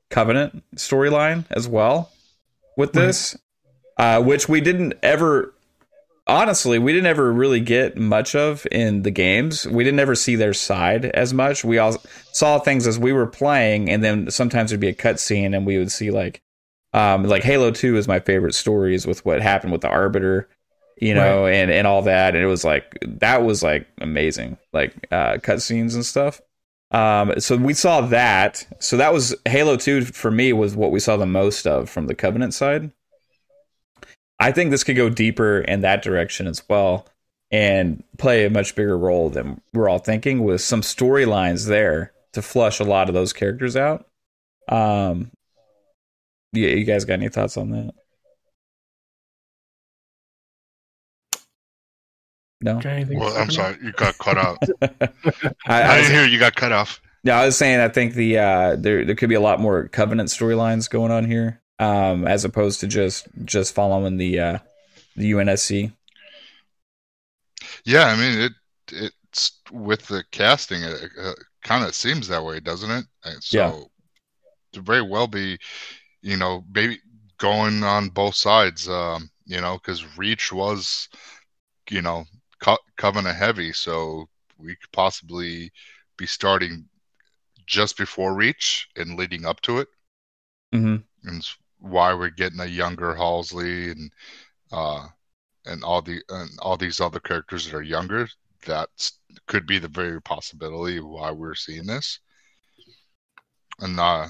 covenant 0.09 0.65
storyline 0.77 1.45
as 1.51 1.69
well 1.69 2.11
with 2.79 2.95
this, 2.95 3.37
uh, 3.99 4.23
which 4.23 4.49
we 4.49 4.63
didn't 4.63 4.95
ever 5.03 5.53
honestly, 6.27 6.79
we 6.79 6.93
didn't 6.93 7.07
ever 7.07 7.33
really 7.33 7.61
get 7.61 7.97
much 7.97 8.35
of 8.35 8.67
in 8.71 9.03
the 9.03 9.11
games. 9.11 9.67
We 9.67 9.85
didn't 9.85 10.01
ever 10.01 10.15
see 10.15 10.37
their 10.37 10.55
side 10.55 11.07
as 11.07 11.33
much. 11.33 11.65
We 11.65 11.79
all 11.79 11.97
saw 12.33 12.59
things 12.59 12.87
as 12.87 12.99
we 12.99 13.13
were 13.13 13.27
playing, 13.27 13.91
and 13.91 14.03
then 14.03 14.31
sometimes 14.31 14.71
there'd 14.71 14.81
be 14.81 14.89
a 14.89 14.95
cutscene, 14.95 15.57
and 15.57 15.67
we 15.67 15.79
would 15.79 15.93
see 15.93 16.11
like, 16.11 16.43
um, 16.93 17.25
like 17.25 17.43
Halo 17.43 17.71
Two 17.71 17.97
is 17.97 18.09
my 18.09 18.21
favorite 18.21 18.55
stories 18.55 19.07
with 19.07 19.25
what 19.25 19.41
happened 19.41 19.73
with 19.73 19.83
the 19.83 19.89
Arbiter, 19.89 20.49
you 20.99 21.15
know, 21.15 21.47
and 21.47 21.71
and 21.71 21.87
all 21.87 22.03
that, 22.03 22.35
and 22.35 22.43
it 22.43 22.49
was 22.49 22.65
like 22.65 22.99
that 23.03 23.43
was 23.43 23.63
like 23.63 23.87
amazing, 24.01 24.57
like 24.73 24.95
uh, 25.11 25.35
cutscenes 25.35 25.95
and 25.95 26.05
stuff. 26.05 26.41
Um, 26.93 27.39
so 27.41 27.57
we 27.57 27.75
saw 27.75 28.01
that. 28.03 28.67
So 28.79 28.97
that 28.97 29.13
was 29.13 29.35
Halo 29.45 29.77
Two 29.77 30.05
for 30.05 30.31
me 30.31 30.53
was 30.53 30.77
what 30.77 30.93
we 30.93 31.01
saw 31.01 31.17
the 31.17 31.27
most 31.27 31.67
of 31.67 31.91
from 31.91 32.07
the 32.07 32.15
Covenant 32.15 32.55
side. 32.55 32.91
I 34.39 34.53
think 34.53 34.71
this 34.71 34.85
could 34.85 34.97
go 34.97 35.09
deeper 35.09 35.61
in 35.61 35.81
that 35.81 36.03
direction 36.03 36.47
as 36.47 36.63
well 36.69 37.07
and 37.51 38.03
play 38.19 38.45
a 38.45 38.51
much 38.51 38.75
bigger 38.75 38.99
role 38.99 39.31
than 39.31 39.61
we're 39.73 39.89
all 39.89 39.99
thinking 39.99 40.45
with 40.45 40.61
some 40.61 40.83
storylines 40.83 41.67
there 41.69 42.13
to 42.33 42.43
flush 42.43 42.81
a 42.81 42.85
lot 42.85 43.09
of 43.09 43.15
those 43.15 43.33
characters 43.33 43.77
out. 43.77 44.07
Um 44.69 45.31
yeah, 46.53 46.69
you 46.69 46.85
guys 46.85 47.05
got 47.05 47.15
any 47.15 47.29
thoughts 47.29 47.57
on 47.57 47.71
that? 47.71 47.95
No, 52.61 52.81
Well, 52.85 53.37
I'm 53.37 53.51
sorry, 53.51 53.77
you 53.83 53.93
got 53.93 54.17
cut 54.19 54.39
out. 54.39 54.59
I, 54.83 54.89
I 55.67 55.89
I, 55.89 55.97
didn't 56.01 56.13
hear 56.13 56.27
you 56.27 56.39
got 56.39 56.55
cut 56.57 56.73
off. 56.73 57.01
no, 57.23 57.35
I 57.35 57.45
was 57.45 57.57
saying 57.57 57.81
I 57.81 57.89
think 57.89 58.15
the 58.15 58.39
uh, 58.39 58.77
there 58.77 59.05
there 59.05 59.15
could 59.15 59.29
be 59.29 59.35
a 59.35 59.41
lot 59.41 59.61
more 59.61 59.89
Covenant 59.89 60.31
storylines 60.31 60.89
going 60.89 61.13
on 61.13 61.27
here, 61.27 61.61
um, 61.79 62.27
as 62.27 62.45
opposed 62.45 62.81
to 62.81 62.87
just 62.87 63.27
just 63.45 63.75
following 63.75 64.17
the 64.17 64.41
uh, 64.41 64.59
the 65.17 65.27
UNSC. 65.29 65.93
Yeah, 67.85 68.05
I 68.07 68.17
mean 68.17 68.39
it. 68.41 68.53
It's 68.93 69.61
with 69.73 70.07
the 70.07 70.25
casting. 70.31 70.83
It 70.83 71.11
uh, 71.21 71.33
kind 71.63 71.85
of 71.85 71.95
seems 71.95 72.29
that 72.29 72.45
way, 72.45 72.61
doesn't 72.61 72.91
it? 72.91 73.05
And 73.25 73.43
so, 73.43 73.59
Yeah. 73.59 73.73
to 74.75 74.81
very 74.83 75.03
well 75.03 75.27
be, 75.27 75.59
you 76.23 76.37
know, 76.37 76.65
maybe 76.73 77.01
going 77.39 77.85
on 77.85 78.11
both 78.11 78.37
sides. 78.37 78.89
Um, 78.89 79.31
you 79.47 79.61
know, 79.61 79.79
because 79.79 80.19
Reach 80.19 80.53
was, 80.53 81.09
you 81.91 82.03
know, 82.03 82.27
co- 82.61 82.79
Covenant 82.97 83.37
heavy, 83.37 83.73
so 83.73 84.29
we 84.59 84.77
could 84.77 84.93
possibly 84.93 85.73
be 86.19 86.27
starting 86.27 86.87
just 87.67 87.97
before 87.99 88.35
Reach 88.35 88.89
and 88.97 89.19
leading 89.19 89.47
up 89.47 89.61
to 89.63 89.79
it. 89.79 89.89
hmm 90.73 90.97
and 91.25 91.45
why 91.79 92.15
we're 92.15 92.31
getting 92.31 92.61
a 92.61 92.67
younger 92.67 93.15
Halsey 93.15 93.91
and 93.91 94.13
uh 94.73 95.09
and 95.67 95.85
all 95.85 96.03
the 96.03 96.23
and 96.29 96.51
all 96.61 96.77
these 96.77 97.01
other 97.01 97.21
characters 97.21 97.67
that 97.67 97.75
are 97.77 97.83
younger. 97.83 98.29
That 98.67 98.89
could 99.47 99.67
be 99.67 99.79
the 99.79 99.89
very 99.89 100.21
possibility 100.23 100.99
of 100.99 101.07
why 101.07 101.31
we're 101.33 101.55
seeing 101.55 101.87
this. 101.87 102.21
And 103.79 103.99
uh 103.99 104.29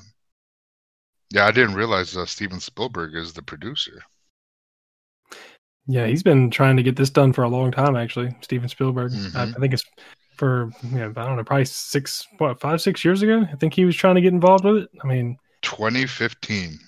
yeah, 1.31 1.47
I 1.47 1.51
didn't 1.53 1.75
realize 1.75 2.17
uh, 2.17 2.27
Steven 2.27 2.61
Spielberg 2.61 3.15
is 3.15 3.33
the 3.33 3.43
producer. 3.43 4.03
Yeah, 5.87 6.07
he's 6.07 6.23
been 6.23 6.51
trying 6.51 6.77
to 6.77 6.83
get 6.83 6.97
this 6.97 7.11
done 7.11 7.33
for 7.33 7.45
a 7.45 7.49
long 7.49 7.71
time. 7.71 7.97
Actually, 7.97 8.35
Steven 8.41 8.69
Spielberg. 8.69 9.13
I, 9.35 9.45
I 9.45 9.47
Mhm. 9.47 9.61
think 9.61 9.73
it's 9.75 9.85
for 10.37 10.73
you 10.83 10.99
know, 10.99 11.13
I 11.17 11.25
don't 11.27 11.37
know, 11.37 11.45
probably 11.45 11.65
six, 11.65 12.27
what, 12.39 12.61
five, 12.61 12.81
six 12.81 13.05
years 13.05 13.23
ago. 13.23 13.47
I 13.51 13.57
think 13.57 13.73
he 13.75 13.85
was 13.85 13.97
trying 13.97 14.17
to 14.17 14.21
get 14.21 14.33
involved 14.33 14.65
with 14.65 14.79
it. 14.85 14.91
I 15.03 15.07
mean, 15.07 15.39
2015. 15.63 16.79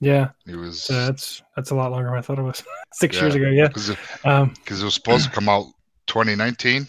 Yeah, 0.00 0.30
It 0.46 0.56
was 0.56 0.82
so 0.82 0.94
that's 0.94 1.42
that's 1.56 1.70
a 1.70 1.74
lot 1.74 1.90
longer 1.90 2.08
than 2.10 2.18
I 2.18 2.22
thought 2.22 2.38
it 2.38 2.42
was. 2.42 2.62
six 2.92 3.16
Yeah. 3.16 3.22
years 3.22 3.34
ago. 3.34 3.48
Yeah. 3.50 3.68
because 3.68 3.90
it, 3.90 3.98
Um, 4.24 4.54
'cause 4.64 4.80
it 4.80 4.84
was 4.84 4.94
supposed 4.94 5.24
to 5.26 5.30
come 5.30 5.48
out 5.48 5.66
2019 6.06 6.88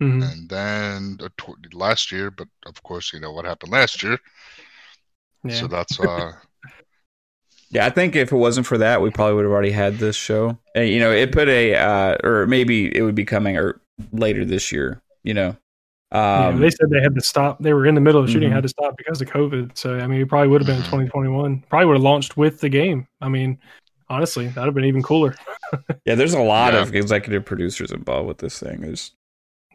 mhm. 0.00 0.22
and 0.32 0.48
then 0.48 1.18
uh, 1.20 1.28
tw- 1.38 1.74
last 1.74 2.12
year, 2.12 2.30
but 2.30 2.48
of 2.66 2.82
course 2.82 3.12
you 3.12 3.20
know 3.20 3.32
what 3.32 3.44
happened 3.44 3.72
last 3.72 4.02
year. 4.02 4.18
Yeah. 5.44 5.54
So 5.60 5.66
that's 5.66 5.98
uh 6.00 6.32
Yeah, 7.70 7.86
I 7.86 7.90
think 7.90 8.14
if 8.14 8.30
it 8.32 8.36
wasn't 8.36 8.66
for 8.66 8.78
that, 8.78 9.00
we 9.00 9.10
probably 9.10 9.34
would 9.34 9.44
have 9.44 9.52
already 9.52 9.72
had 9.72 9.98
this 9.98 10.16
show. 10.16 10.58
And, 10.74 10.88
you 10.88 11.00
know, 11.00 11.10
it 11.10 11.32
put 11.32 11.48
a, 11.48 11.74
uh, 11.74 12.16
or 12.22 12.46
maybe 12.46 12.94
it 12.96 13.02
would 13.02 13.14
be 13.14 13.24
coming 13.24 13.56
or 13.56 13.80
later 14.12 14.44
this 14.44 14.70
year. 14.70 15.02
You 15.24 15.34
know, 15.34 15.56
Yeah, 16.14 16.46
um, 16.48 16.60
they 16.60 16.70
said 16.70 16.88
they 16.90 17.00
had 17.00 17.14
to 17.16 17.20
stop. 17.20 17.58
They 17.60 17.72
were 17.74 17.86
in 17.86 17.94
the 17.94 18.00
middle 18.00 18.22
of 18.22 18.30
shooting, 18.30 18.50
Mhm. 18.50 18.54
had 18.54 18.62
to 18.62 18.68
stop 18.68 18.96
because 18.96 19.20
of 19.20 19.28
COVID. 19.28 19.76
So 19.76 19.98
I 19.98 20.06
mean, 20.06 20.20
it 20.20 20.28
probably 20.28 20.48
would 20.48 20.60
have 20.60 20.66
been 20.68 20.80
Mhm. 20.82 20.84
2021. 20.90 21.64
Probably 21.68 21.86
would 21.86 21.96
have 21.96 22.02
launched 22.02 22.36
with 22.36 22.60
the 22.60 22.68
game. 22.68 23.08
I 23.20 23.28
mean, 23.28 23.58
honestly, 24.08 24.46
that'd 24.46 24.64
have 24.66 24.74
been 24.74 24.84
even 24.84 25.02
cooler. 25.02 25.34
yeah, 26.04 26.14
there's 26.14 26.34
a 26.34 26.40
lot 26.40 26.72
Yeah. 26.74 26.82
of 26.82 26.94
executive 26.94 27.44
producers 27.44 27.90
involved 27.90 28.28
with 28.28 28.38
this 28.38 28.60
thing. 28.60 28.80
There's, 28.82 29.12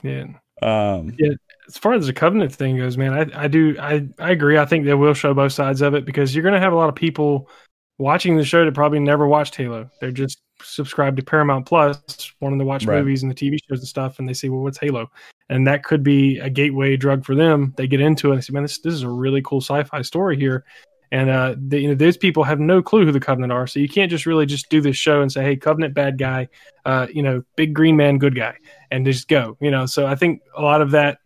Yeah. 0.01 0.25
um, 0.61 1.13
Yeah. 1.17 1.33
As 1.67 1.77
far 1.77 1.93
as 1.93 2.07
the 2.07 2.13
covenant 2.13 2.51
thing 2.53 2.77
goes, 2.77 2.97
man, 2.97 3.13
I, 3.13 3.43
I 3.43 3.47
do 3.47 3.75
I, 3.79 4.07
I 4.17 4.31
agree. 4.31 4.57
I 4.57 4.65
think 4.65 4.85
they 4.85 4.93
will 4.95 5.13
show 5.13 5.33
both 5.33 5.51
sides 5.51 5.81
of 5.81 5.93
it 5.93 6.05
because 6.05 6.33
you're 6.33 6.43
gonna 6.43 6.59
have 6.59 6.73
a 6.73 6.75
lot 6.77 6.89
of 6.89 6.95
people 6.95 7.49
watching 7.97 8.37
the 8.37 8.45
show 8.45 8.63
that 8.65 8.73
probably 8.73 8.99
never 8.99 9.27
watched 9.27 9.55
Halo. 9.55 9.89
They're 9.99 10.09
just 10.11 10.39
subscribed 10.61 11.17
to 11.17 11.23
Paramount 11.23 11.65
Plus, 11.65 12.33
wanting 12.39 12.59
to 12.59 12.65
watch 12.65 12.85
Right. 12.85 12.99
movies 12.99 13.23
and 13.23 13.29
the 13.31 13.35
TV 13.35 13.57
shows 13.69 13.79
and 13.79 13.87
stuff, 13.87 14.19
and 14.19 14.27
they 14.27 14.33
say, 14.33 14.47
Well, 14.49 14.61
what's 14.61 14.77
Halo? 14.79 15.11
And 15.49 15.67
that 15.67 15.83
could 15.83 16.03
be 16.03 16.37
a 16.39 16.49
gateway 16.49 16.95
drug 16.95 17.25
for 17.25 17.35
them. 17.35 17.73
They 17.75 17.87
get 17.87 18.01
into 18.01 18.31
it 18.31 18.35
and 18.35 18.43
say, 18.43 18.53
Man, 18.53 18.63
this 18.63 18.79
this 18.79 18.93
is 18.93 19.03
a 19.03 19.09
really 19.09 19.41
cool 19.41 19.61
sci-fi 19.61 20.01
story 20.03 20.37
here. 20.37 20.63
And 21.11 21.29
uh, 21.29 21.55
they, 21.57 21.79
you 21.79 21.87
know, 21.87 21.95
those 21.95 22.17
people 22.17 22.43
have 22.43 22.59
no 22.59 22.83
clue 22.83 23.03
who 23.03 23.11
the 23.11 23.19
Covenant 23.19 23.51
are, 23.51 23.65
so 23.65 23.79
you 23.79 23.89
can't 23.89 24.11
just 24.11 24.27
really 24.27 24.45
just 24.45 24.69
do 24.69 24.79
this 24.79 24.95
show 24.95 25.21
and 25.21 25.31
say, 25.31 25.43
"Hey, 25.43 25.55
Covenant 25.55 25.95
bad 25.95 26.19
guy," 26.19 26.47
uh, 26.85 27.07
you 27.11 27.23
know, 27.23 27.43
big 27.55 27.73
green 27.73 27.97
man 27.97 28.19
good 28.19 28.35
guy, 28.35 28.55
and 28.91 29.03
just 29.05 29.27
go. 29.27 29.57
You 29.59 29.71
know, 29.71 29.87
so 29.87 30.05
I 30.05 30.13
think 30.13 30.41
a 30.55 30.61
lot 30.61 30.81
of 30.81 30.91
that 30.91 31.17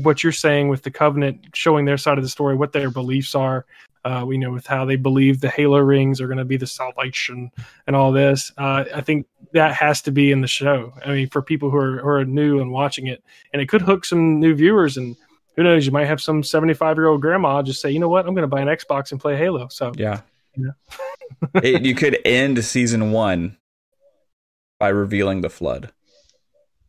what 0.00 0.22
you're 0.22 0.32
saying 0.32 0.68
with 0.68 0.82
the 0.82 0.90
covenant 0.90 1.46
showing 1.54 1.84
their 1.84 1.98
side 1.98 2.18
of 2.18 2.24
the 2.24 2.30
story 2.30 2.56
what 2.56 2.72
their 2.72 2.90
beliefs 2.90 3.34
are 3.34 3.66
uh 4.04 4.24
you 4.28 4.38
know 4.38 4.50
with 4.50 4.66
how 4.66 4.84
they 4.84 4.96
believe 4.96 5.40
the 5.40 5.48
halo 5.48 5.78
rings 5.78 6.20
are 6.20 6.26
going 6.26 6.38
to 6.38 6.44
be 6.44 6.56
the 6.56 6.66
salvation 6.66 7.50
and 7.86 7.94
all 7.94 8.12
this 8.12 8.50
uh 8.58 8.84
i 8.94 9.00
think 9.00 9.26
that 9.54 9.72
has 9.74 10.02
to 10.02 10.10
be 10.12 10.30
in 10.30 10.40
the 10.42 10.46
show 10.46 10.92
i 11.06 11.10
mean 11.12 11.28
for 11.30 11.40
people 11.40 11.70
who 11.70 11.76
are 11.78 11.98
who 11.98 12.08
are 12.08 12.24
new 12.24 12.60
and 12.60 12.70
watching 12.70 13.06
it 13.06 13.24
and 13.52 13.62
it 13.62 13.68
could 13.68 13.80
hook 13.82 14.04
some 14.04 14.38
new 14.38 14.54
viewers 14.54 14.96
and 14.98 15.16
who 15.56 15.62
knows 15.62 15.86
you 15.86 15.92
might 15.92 16.06
have 16.06 16.20
some 16.20 16.42
75 16.42 16.96
year 16.96 17.06
old 17.06 17.22
grandma 17.22 17.62
just 17.62 17.80
say 17.80 17.90
you 17.90 17.98
know 17.98 18.08
what 18.08 18.26
i'm 18.26 18.34
going 18.34 18.42
to 18.42 18.48
buy 18.48 18.60
an 18.60 18.68
xbox 18.68 19.10
and 19.12 19.20
play 19.20 19.36
halo 19.36 19.68
so 19.68 19.92
yeah, 19.96 20.20
Yeah. 20.56 20.72
it, 21.62 21.82
you 21.82 21.94
could 21.94 22.18
end 22.24 22.62
season 22.64 23.10
one 23.12 23.56
by 24.78 24.88
revealing 24.88 25.40
the 25.40 25.50
flood 25.50 25.92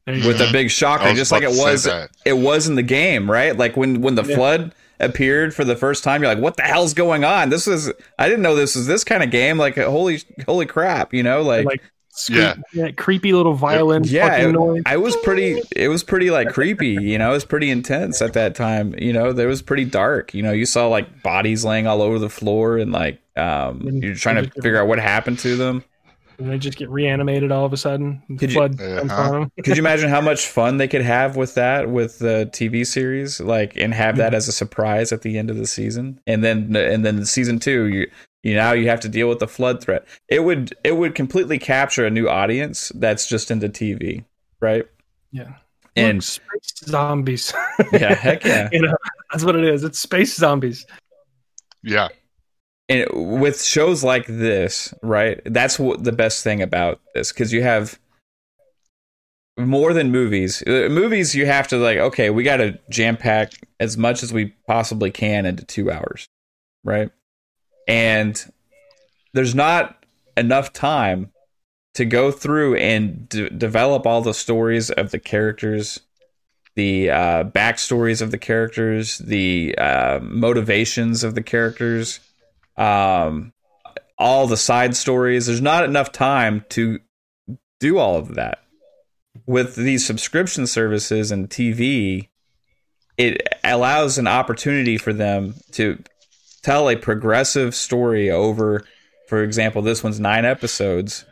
with 0.08 0.38
go. 0.40 0.48
a 0.48 0.52
big 0.52 0.66
I 0.66 0.70
shocker, 0.70 1.14
just 1.14 1.32
like 1.32 1.44
it 1.44 1.50
was 1.50 1.88
it 2.26 2.34
was 2.34 2.68
in 2.68 2.76
the 2.76 2.84
game, 2.84 3.30
right? 3.30 3.56
Like 3.58 3.76
when 3.76 4.02
when 4.02 4.16
the 4.16 4.24
Yeah. 4.24 4.36
flood 4.36 4.76
appeared 5.00 5.54
for 5.56 5.64
the 5.66 5.76
first 5.76 6.04
time, 6.04 6.22
you're 6.22 6.32
like, 6.34 6.44
"What 6.44 6.58
the 6.58 6.64
hell's 6.64 6.94
going 6.94 7.24
on?" 7.24 7.50
This 7.50 7.68
is 7.68 7.92
I 8.20 8.28
didn't 8.28 8.44
know 8.44 8.56
this 8.56 8.76
was 8.76 8.86
this 8.88 9.04
kind 9.04 9.24
of 9.24 9.32
game. 9.32 9.58
Like 9.58 9.78
holy 9.78 10.22
holy 10.46 10.66
crap, 10.68 11.14
you 11.14 11.24
know? 11.24 11.42
Like, 11.42 11.66
like 11.66 11.82
squeak, 12.16 12.38
Yeah. 12.38 12.56
that 12.76 12.98
creepy 12.98 13.34
little 13.34 13.54
violin 13.54 14.04
yeah, 14.06 14.30
fucking 14.30 14.50
it- 14.50 14.54
noise 14.54 14.82
I 14.86 14.98
was 14.98 15.16
pretty. 15.18 15.62
It 15.76 15.90
was 15.90 16.04
pretty 16.04 16.32
like 16.32 16.50
creepy, 16.50 16.90
you 17.02 17.18
know. 17.18 17.30
It 17.32 17.34
was 17.34 17.46
pretty 17.46 17.70
intense 17.70 18.22
at 18.22 18.34
that 18.34 18.56
time. 18.56 18.96
You 18.98 19.14
know, 19.14 19.34
there 19.34 19.48
was 19.48 19.62
pretty 19.62 19.86
dark. 19.86 20.34
You 20.34 20.44
know, 20.44 20.52
you 20.52 20.66
saw 20.66 20.88
like 20.88 21.22
bodies 21.24 21.64
laying 21.66 21.88
all 21.88 22.02
over 22.02 22.20
the 22.20 22.30
floor, 22.30 22.78
and 22.78 22.92
like 22.92 23.20
um, 23.38 23.82
And- 23.88 24.02
you're 24.04 24.16
trying 24.16 24.44
to 24.44 24.50
figure 24.62 24.82
out 24.82 24.88
what 24.88 25.00
happened 25.00 25.40
to 25.40 25.56
them. 25.58 25.84
and 26.38 26.50
they 26.52 26.58
just 26.58 26.78
get 26.78 26.90
reanimated 26.90 27.50
all 27.50 27.64
of 27.66 27.72
a 27.72 27.78
sudden 27.78 28.22
Could 28.40 28.52
you- 28.52 28.58
flood 28.58 28.78
Yeah, 28.78 28.98
comes 29.00 29.12
huh? 29.12 29.46
Could 29.64 29.78
you 29.78 29.82
imagine 29.84 30.10
how 30.10 30.20
much 30.20 30.46
fun 30.48 30.76
they 30.78 30.88
could 30.90 31.02
have 31.02 31.38
with 31.38 31.56
that 31.56 31.90
with 31.90 32.20
the 32.20 32.50
TV 32.52 32.86
series, 32.86 33.40
like, 33.40 33.78
and 33.78 33.94
have 33.94 34.18
that 34.18 34.34
as 34.34 34.50
a 34.50 34.52
surprise 34.52 35.14
at 35.14 35.22
the 35.22 35.38
end 35.38 35.50
of 35.50 35.56
the 35.56 35.66
season, 35.66 36.20
and 36.28 36.44
then 36.44 36.76
and 36.76 37.06
then 37.06 37.24
season 37.26 37.60
two, 37.60 37.86
you 37.86 38.08
you 38.46 38.56
now 38.56 38.72
you 38.74 38.88
have 38.88 39.02
to 39.02 39.10
deal 39.10 39.28
with 39.28 39.40
the 39.40 39.48
flood 39.48 39.82
threat. 39.84 40.06
It 40.30 40.44
would 40.46 40.74
it 40.86 40.94
would 40.98 41.16
completely 41.16 41.60
capture 41.60 42.06
a 42.06 42.10
new 42.10 42.30
audience 42.30 42.92
that's 42.96 43.28
just 43.28 43.52
into 43.52 43.68
TV, 43.68 44.24
right? 44.62 44.86
Yeah. 45.32 45.56
And 45.98 46.18
Look, 46.18 46.24
space 46.24 46.74
zombies. 46.86 47.54
yeah, 47.92 48.14
heck 48.16 48.44
yeah. 48.46 48.70
you 48.74 48.82
know, 48.82 48.96
that's 49.32 49.44
what 49.44 49.56
it 49.56 49.64
is. 49.66 49.84
It's 49.84 50.00
space 50.00 50.36
zombies. 50.36 50.86
Yeah. 51.84 52.10
and 52.90 53.08
with 53.42 53.62
shows 53.64 54.04
like 54.04 54.28
this, 54.28 54.94
right? 55.02 55.42
That's 55.46 55.80
what 55.80 56.04
the 56.04 56.12
best 56.12 56.44
thing 56.44 56.62
about 56.62 57.00
this 57.14 57.32
because 57.32 57.52
you 57.54 57.64
have 57.64 57.98
more 59.58 59.94
than 59.94 60.12
movies. 60.12 60.62
Uh, 60.68 60.88
Movies, 60.92 61.34
you 61.34 61.46
have 61.46 61.68
to 61.70 61.78
like, 61.78 61.98
okay, 61.98 62.30
we 62.30 62.44
got 62.44 62.58
to 62.58 62.78
jam 62.90 63.16
pack 63.18 63.54
as 63.80 63.98
much 63.98 64.22
as 64.24 64.34
we 64.34 64.54
possibly 64.68 65.12
can 65.12 65.46
into 65.46 65.64
two 65.64 65.90
hours, 65.92 66.28
right? 66.84 67.10
And 67.88 68.52
there's 69.34 69.56
not 69.56 70.06
enough 70.38 70.74
time 70.74 71.32
to 71.96 72.06
go 72.06 72.32
through 72.32 72.76
and 72.76 73.28
d- 73.30 73.50
develop 73.50 74.06
all 74.06 74.22
the 74.22 74.34
stories 74.34 74.90
of 74.92 75.12
the 75.12 75.20
characters, 75.20 76.02
the 76.76 77.10
uh, 77.10 77.44
backstories 77.46 78.22
of 78.22 78.32
the 78.32 78.38
characters, 78.38 79.18
the 79.20 79.76
uh, 79.78 80.20
motivations 80.22 81.24
of 81.24 81.36
the 81.36 81.44
characters, 81.44 82.20
um, 82.78 83.54
all 84.18 84.48
the 84.48 84.58
side 84.58 84.96
stories. 84.96 85.46
There's 85.46 85.62
not 85.62 85.86
enough 85.86 86.12
time 86.12 86.66
to 86.70 87.00
do 87.80 87.98
all 87.98 88.18
of 88.18 88.36
that. 88.36 88.60
With 89.46 89.76
these 89.76 90.06
subscription 90.06 90.68
services 90.68 91.32
and 91.32 91.50
TV, 91.50 92.30
it 93.18 93.48
allows 93.64 94.18
an 94.18 94.28
opportunity 94.28 94.98
for 94.98 95.14
them 95.14 95.56
to 95.74 96.02
tell 96.66 96.90
a 96.90 96.96
progressive 96.96 97.76
story 97.76 98.32
over, 98.32 98.84
for 99.28 99.44
example, 99.44 99.84
this 99.84 100.04
one's 100.04 100.20
nine 100.20 100.46
episodes, 100.46 101.24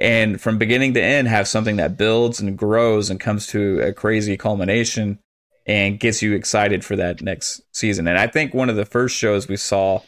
and 0.00 0.40
from 0.40 0.56
beginning 0.56 0.94
to 0.94 1.02
end 1.02 1.28
have 1.28 1.46
something 1.46 1.76
that 1.76 1.98
builds 1.98 2.40
and 2.40 2.56
grows 2.56 3.10
and 3.10 3.20
comes 3.20 3.46
to 3.48 3.80
a 3.80 3.92
crazy 3.92 4.38
culmination 4.38 5.18
and 5.66 6.00
gets 6.00 6.22
you 6.22 6.32
excited 6.32 6.86
for 6.86 6.96
that 6.96 7.20
next 7.20 7.60
season. 7.72 8.08
And 8.08 8.18
I 8.18 8.26
think 8.26 8.54
one 8.54 8.70
of 8.70 8.76
the 8.76 8.86
first 8.86 9.14
shows 9.14 9.46
we 9.46 9.58
saw 9.58 10.00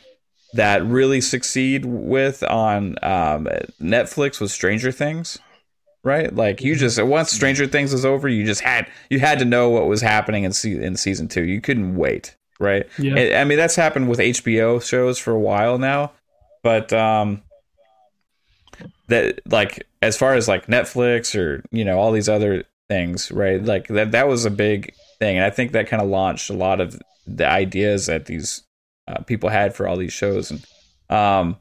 that 0.55 0.83
really 0.83 1.21
succeed 1.21 1.85
with 1.85 2.43
on 2.43 2.97
um, 3.03 3.47
Netflix 3.81 4.41
was 4.41 4.51
Stranger 4.51 4.91
Things. 4.91 5.39
Right, 6.03 6.35
like 6.35 6.62
you 6.62 6.75
just 6.75 7.03
once 7.03 7.31
Stranger 7.31 7.67
Things 7.67 7.93
was 7.93 8.05
over, 8.05 8.29
you 8.29 8.45
just 8.45 8.61
had 8.61 8.87
you 9.09 9.21
had 9.21 9.39
to 9.39 9.47
know 9.47 9.71
what 9.71 9.87
was 9.87 10.03
happening 10.03 10.45
in 10.45 10.53
se- 10.53 10.83
in 10.83 10.97
season 10.97 11.29
two. 11.29 11.43
You 11.43 11.62
couldn't 11.62 11.97
wait, 11.97 12.37
right? 12.61 12.87
Yeah. 12.99 13.15
I- 13.17 13.41
I 13.41 13.45
mean, 13.45 13.59
that's 13.59 13.77
happened 13.77 14.09
with 14.09 14.19
HBO 14.19 14.83
shows 14.83 15.19
for 15.19 15.33
a 15.33 15.39
while 15.39 15.79
now, 15.79 16.13
but 16.63 16.93
um, 16.93 17.43
that 19.09 19.41
like 19.51 19.87
as 20.03 20.17
far 20.17 20.35
as 20.35 20.49
like 20.49 20.67
Netflix 20.67 21.39
or 21.39 21.65
you 21.71 21.85
know 21.85 21.99
all 21.99 22.13
these 22.13 22.29
other 22.29 22.65
things, 22.89 23.31
right? 23.31 23.63
Like 23.63 23.89
that 23.89 24.13
that 24.13 24.29
was 24.29 24.45
a 24.45 24.51
big 24.51 24.95
thing, 25.19 25.37
and 25.37 25.45
I 25.45 25.51
think 25.51 25.73
that 25.73 25.87
kind 25.89 26.03
of 26.03 26.09
launched 26.09 26.51
a 26.51 26.55
lot 26.55 26.81
of 26.81 27.01
the 27.27 27.47
ideas 27.49 28.07
that 28.07 28.27
these 28.27 28.63
uh, 29.09 29.23
people 29.23 29.49
had 29.51 29.75
for 29.75 29.87
all 29.87 29.97
these 29.97 30.13
shows. 30.13 30.51
And 30.51 30.65
um, 31.11 31.57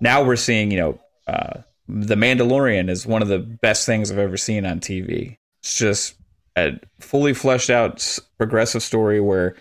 now 0.00 0.22
we're 0.22 0.36
seeing, 0.36 0.70
you 0.70 0.78
know, 0.78 1.00
uh, 1.26 1.60
the 1.88 2.14
Mandalorian 2.14 2.88
is 2.90 3.06
one 3.06 3.22
of 3.22 3.28
the 3.28 3.38
best 3.38 3.86
things 3.86 4.10
I've 4.10 4.18
ever 4.18 4.36
seen 4.36 4.64
on 4.66 4.80
TV. 4.80 5.36
It's 5.62 5.76
just 5.76 6.14
a 6.56 6.72
fully 7.00 7.34
fleshed 7.34 7.70
out 7.70 8.18
progressive 8.38 8.82
story 8.82 9.20
where 9.20 9.56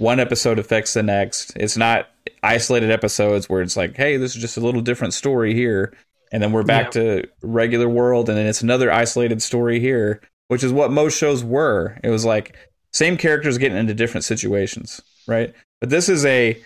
one 0.00 0.18
episode 0.18 0.58
affects 0.58 0.94
the 0.94 1.02
next. 1.02 1.52
It's 1.56 1.76
not 1.76 2.08
isolated 2.42 2.90
episodes 2.90 3.48
where 3.48 3.60
it's 3.60 3.76
like, 3.76 3.96
hey, 3.96 4.16
this 4.16 4.34
is 4.34 4.40
just 4.40 4.56
a 4.56 4.60
little 4.60 4.80
different 4.80 5.12
story 5.12 5.54
here. 5.54 5.94
And 6.32 6.42
then 6.42 6.52
we're 6.52 6.62
back 6.62 6.92
to 6.92 7.28
regular 7.42 7.88
world, 7.88 8.28
and 8.28 8.38
then 8.38 8.46
it's 8.46 8.62
another 8.62 8.90
isolated 8.90 9.42
story 9.42 9.78
here, 9.80 10.20
which 10.48 10.64
is 10.64 10.72
what 10.72 10.90
most 10.90 11.18
shows 11.18 11.44
were. 11.44 11.98
It 12.02 12.08
was 12.08 12.24
like 12.24 12.56
same 12.92 13.16
characters 13.16 13.58
getting 13.58 13.76
into 13.76 13.94
different 13.94 14.24
situations, 14.24 15.02
right? 15.26 15.52
But 15.80 15.90
this 15.90 16.08
is 16.08 16.24
a 16.24 16.60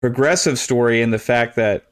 progressive 0.00 0.58
story 0.58 1.00
in 1.00 1.12
the 1.12 1.18
fact 1.18 1.56
that 1.56 1.86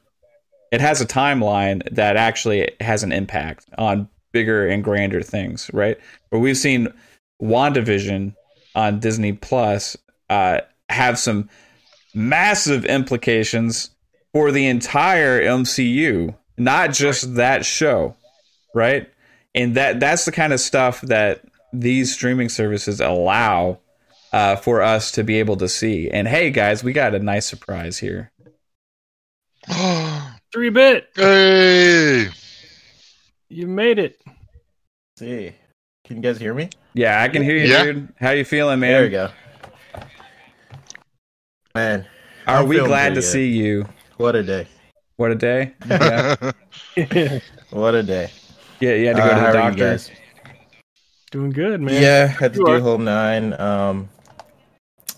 it 0.71 0.81
has 0.81 1.01
a 1.01 1.07
timeline 1.07 1.81
that 1.95 2.15
actually 2.15 2.69
has 2.81 3.01
an 3.01 3.11
impact 3.11 3.65
on 3.77 4.09
bigger 4.33 4.67
and 4.67 4.83
grander 4.83 5.23
things, 5.23 5.71
right? 5.73 5.97
But 6.29 6.39
we've 6.39 6.57
seen 6.57 6.89
WandaVision 7.41 8.35
on 8.75 8.99
Disney 8.99 9.33
Plus 9.33 9.97
uh, 10.29 10.61
have 10.89 11.17
some 11.19 11.49
massive 12.13 12.85
implications 12.85 13.91
for 14.33 14.51
the 14.51 14.67
entire 14.67 15.41
MCU, 15.41 16.35
not 16.57 16.91
just 16.93 17.35
that 17.35 17.65
show, 17.65 18.15
right? 18.73 19.09
And 19.55 19.75
that 19.75 19.99
that's 19.99 20.25
the 20.25 20.31
kind 20.31 20.53
of 20.53 20.59
stuff 20.59 21.01
that 21.01 21.41
these 21.73 22.13
streaming 22.13 22.49
services 22.49 22.99
allow 23.01 23.79
uh, 24.31 24.55
for 24.55 24.81
us 24.81 25.11
to 25.11 25.23
be 25.23 25.39
able 25.39 25.57
to 25.57 25.67
see. 25.67 26.09
And 26.09 26.27
hey, 26.27 26.51
guys, 26.51 26.83
we 26.83 26.93
got 26.93 27.15
a 27.15 27.19
nice 27.19 27.45
surprise 27.45 27.97
here. 27.97 28.31
Three 30.53 30.69
bit. 30.69 31.09
hey, 31.15 32.29
You 33.49 33.67
made 33.67 33.99
it. 33.99 34.21
see. 35.17 35.53
Can 36.05 36.17
you 36.17 36.21
guys 36.23 36.37
hear 36.39 36.53
me? 36.53 36.69
Yeah, 36.93 37.21
I 37.21 37.27
can 37.27 37.43
hear 37.43 37.57
you, 37.57 37.67
Yeah. 37.67 37.83
dude. 37.83 38.13
How 38.19 38.31
you 38.31 38.45
feeling, 38.45 38.79
man? 38.79 38.91
There 38.91 39.03
we 39.03 39.09
go. 39.09 39.29
Man, 41.77 42.07
Are 42.47 42.61
I'm 42.63 42.67
we 42.67 42.77
glad 42.79 43.09
to 43.09 43.21
pretty 43.21 43.21
good. 43.21 43.21
see 43.21 43.47
you? 43.49 43.85
what 44.17 44.35
a 44.35 44.41
day. 44.41 44.67
What 45.17 45.29
a 45.29 45.35
day. 45.35 45.73
Yeah, 45.87 46.35
What 47.69 47.93
a 47.93 48.01
day. 48.01 48.31
yeah 48.79 48.95
you 48.95 49.05
had 49.05 49.17
to 49.17 49.21
go 49.21 49.27
Uh, 49.27 49.35
to 49.35 49.41
the 49.41 49.47
are 49.47 49.53
doctor. 49.53 49.99
Doing 51.29 51.51
good, 51.51 51.79
man. 51.81 52.01
Yeah, 52.01 52.25
had 52.25 52.53
to 52.53 52.59
You 52.61 52.65
do 52.65 52.71
are. 52.71 52.79
whole 52.79 52.97
nine. 52.97 53.53
Um, 53.61 54.09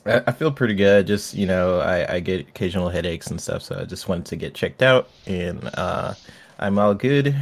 I, 0.05 0.21
I 0.27 0.31
feel 0.33 0.51
pretty 0.51 0.73
good. 0.75 1.07
Just 1.07 1.33
you 1.33 1.47
know, 1.47 1.79
I, 1.79 2.15
I 2.15 2.19
get 2.19 2.41
occasional 2.41 2.89
headaches 2.89 3.27
and 3.27 3.39
stuff, 3.39 3.61
so 3.63 3.79
I 3.79 3.85
just 3.85 4.09
wanted 4.09 4.25
to 4.25 4.35
get 4.35 4.53
checked 4.53 4.81
out, 4.81 5.07
and 5.27 5.63
uh, 5.75 6.13
I'm 6.59 6.77
all 6.77 6.93
good. 6.93 7.33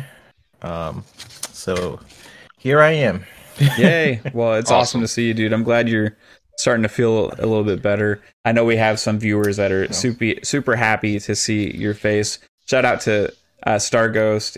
Um, 0.62 1.04
so 1.52 2.00
here 2.60 2.82
I 2.82 2.92
am. 2.92 3.26
Yay. 3.80 4.22
Well, 4.36 4.54
it's 4.54 4.70
awesome. 4.70 5.00
Awesome. 5.00 5.02
to 5.02 5.08
see 5.08 5.28
you, 5.30 5.34
dude. 5.34 5.54
I'm 5.54 5.64
glad 5.64 5.90
you're 5.90 6.16
starting 6.58 6.84
to 6.84 6.90
feel 6.90 7.28
a 7.40 7.46
little 7.46 7.64
bit 7.64 7.82
better. 7.82 8.22
I 8.44 8.52
know 8.52 8.66
we 8.66 8.78
have 8.78 9.00
some 9.00 9.20
viewers 9.20 9.58
that 9.58 9.72
are 9.72 9.92
super 9.94 10.34
super 10.44 10.76
happy 10.76 11.20
to 11.20 11.36
see 11.36 11.76
your 11.76 11.94
face. 11.94 12.40
Shout 12.68 12.84
out 12.84 13.02
to 13.02 13.34
uh, 13.64 13.80
Star 13.80 14.10
Ghost, 14.10 14.58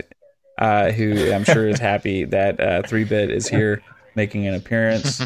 uh, 0.58 0.90
who 0.90 1.32
I'm 1.32 1.44
sure 1.44 1.68
is 1.68 1.78
happy 1.80 2.24
that 2.24 2.60
uh, 2.60 2.82
3-Bit 2.82 3.30
is 3.30 3.48
here 3.48 3.82
making 4.16 4.46
an 4.46 4.54
appearance. 4.54 5.20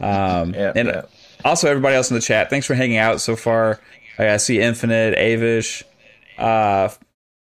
Um, 0.00 0.54
and 0.56 1.04
also 1.44 1.68
everybody 1.68 1.96
else 1.96 2.10
in 2.10 2.14
the 2.14 2.20
chat, 2.20 2.50
thanks 2.50 2.66
for 2.66 2.74
hanging 2.74 2.98
out 2.98 3.20
so 3.20 3.34
far. 3.34 3.80
I 4.18 4.36
see 4.36 4.60
Infinite, 4.60 5.18
Avish, 5.18 5.82
uh, 6.38 6.90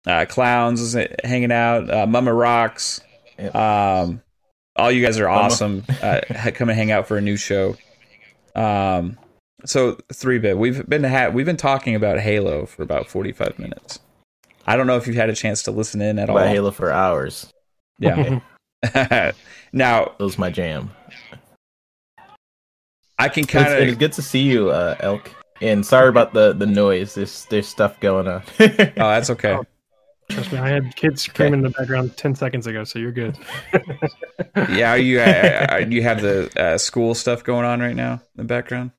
uh, 0.06 0.26
Clowns 0.26 0.82
is 0.82 0.98
hanging 1.24 1.52
out, 1.52 1.90
uh, 1.90 2.08
Mama 2.08 2.34
Rocks. 2.34 3.02
Yep. 3.38 3.56
Um, 3.56 4.22
all 4.76 4.92
you 4.92 5.04
guys 5.04 5.20
are 5.20 5.30
awesome. 5.30 5.84
uh, 6.02 6.22
come 6.54 6.70
and 6.70 6.78
hang 6.78 6.92
out 6.92 7.08
for 7.08 7.18
a 7.18 7.22
new 7.22 7.38
show. 7.38 7.76
Um, 8.58 9.18
so 9.66 9.98
three 10.12 10.40
bit, 10.40 10.58
we've 10.58 10.88
been 10.88 11.04
ha- 11.04 11.30
we've 11.30 11.46
been 11.46 11.58
talking 11.58 11.96
about 11.96 12.20
Halo 12.20 12.66
for 12.66 12.84
about 12.84 13.08
forty 13.08 13.32
five 13.32 13.58
minutes. 13.60 14.00
I 14.66 14.76
don't 14.76 14.88
know 14.88 14.98
if 14.98 15.08
you've 15.08 15.16
had 15.16 15.30
a 15.30 15.36
chance 15.36 15.64
to 15.64 15.72
listen 15.72 16.02
in 16.02 16.20
at 16.20 16.30
all. 16.30 16.38
About 16.38 16.50
Halo 16.50 16.72
for 16.72 16.92
hours. 16.92 17.48
Yeah. 18.00 18.40
now 19.74 20.06
That 20.06 20.20
was 20.20 20.38
my 20.38 20.50
jam. 20.50 20.92
I 23.18 23.30
can 23.30 23.44
It's, 23.44 23.52
kind 23.52 23.74
it's 23.74 23.94
of. 23.94 24.00
good 24.00 24.14
to 24.14 24.22
see 24.22 24.42
you, 24.44 24.70
uh, 24.70 24.96
Elk. 25.00 25.32
And 25.62 25.84
sorry 25.84 26.10
about 26.10 26.34
the 26.34 26.54
the 26.54 26.68
noise. 26.68 27.16
There's 27.16 27.46
there's 27.46 27.68
stuff 27.68 28.00
going 28.00 28.28
on. 28.28 28.44
Oh, 28.60 29.10
that's 29.10 29.32
okay. 29.32 29.58
Trust 30.30 30.52
me, 30.52 30.58
I 30.60 30.70
had 30.70 30.96
kids 30.96 31.24
screaming 31.24 31.60
in 31.60 31.62
the 31.62 31.70
background 31.70 32.18
ten 32.18 32.36
seconds 32.36 32.68
ago, 32.68 32.84
so 32.84 33.00
you're 33.00 33.12
good. 33.12 33.38
Yeah, 34.70 34.92
are 34.92 34.98
you 34.98 35.20
uh, 35.20 35.86
you 35.88 36.02
have 36.02 36.22
the 36.22 36.50
uh, 36.60 36.78
school 36.80 37.14
stuff 37.14 37.44
going 37.44 37.64
on 37.64 37.80
right 37.80 37.96
now 37.96 38.14
in 38.14 38.20
the 38.38 38.44
background. 38.44 38.92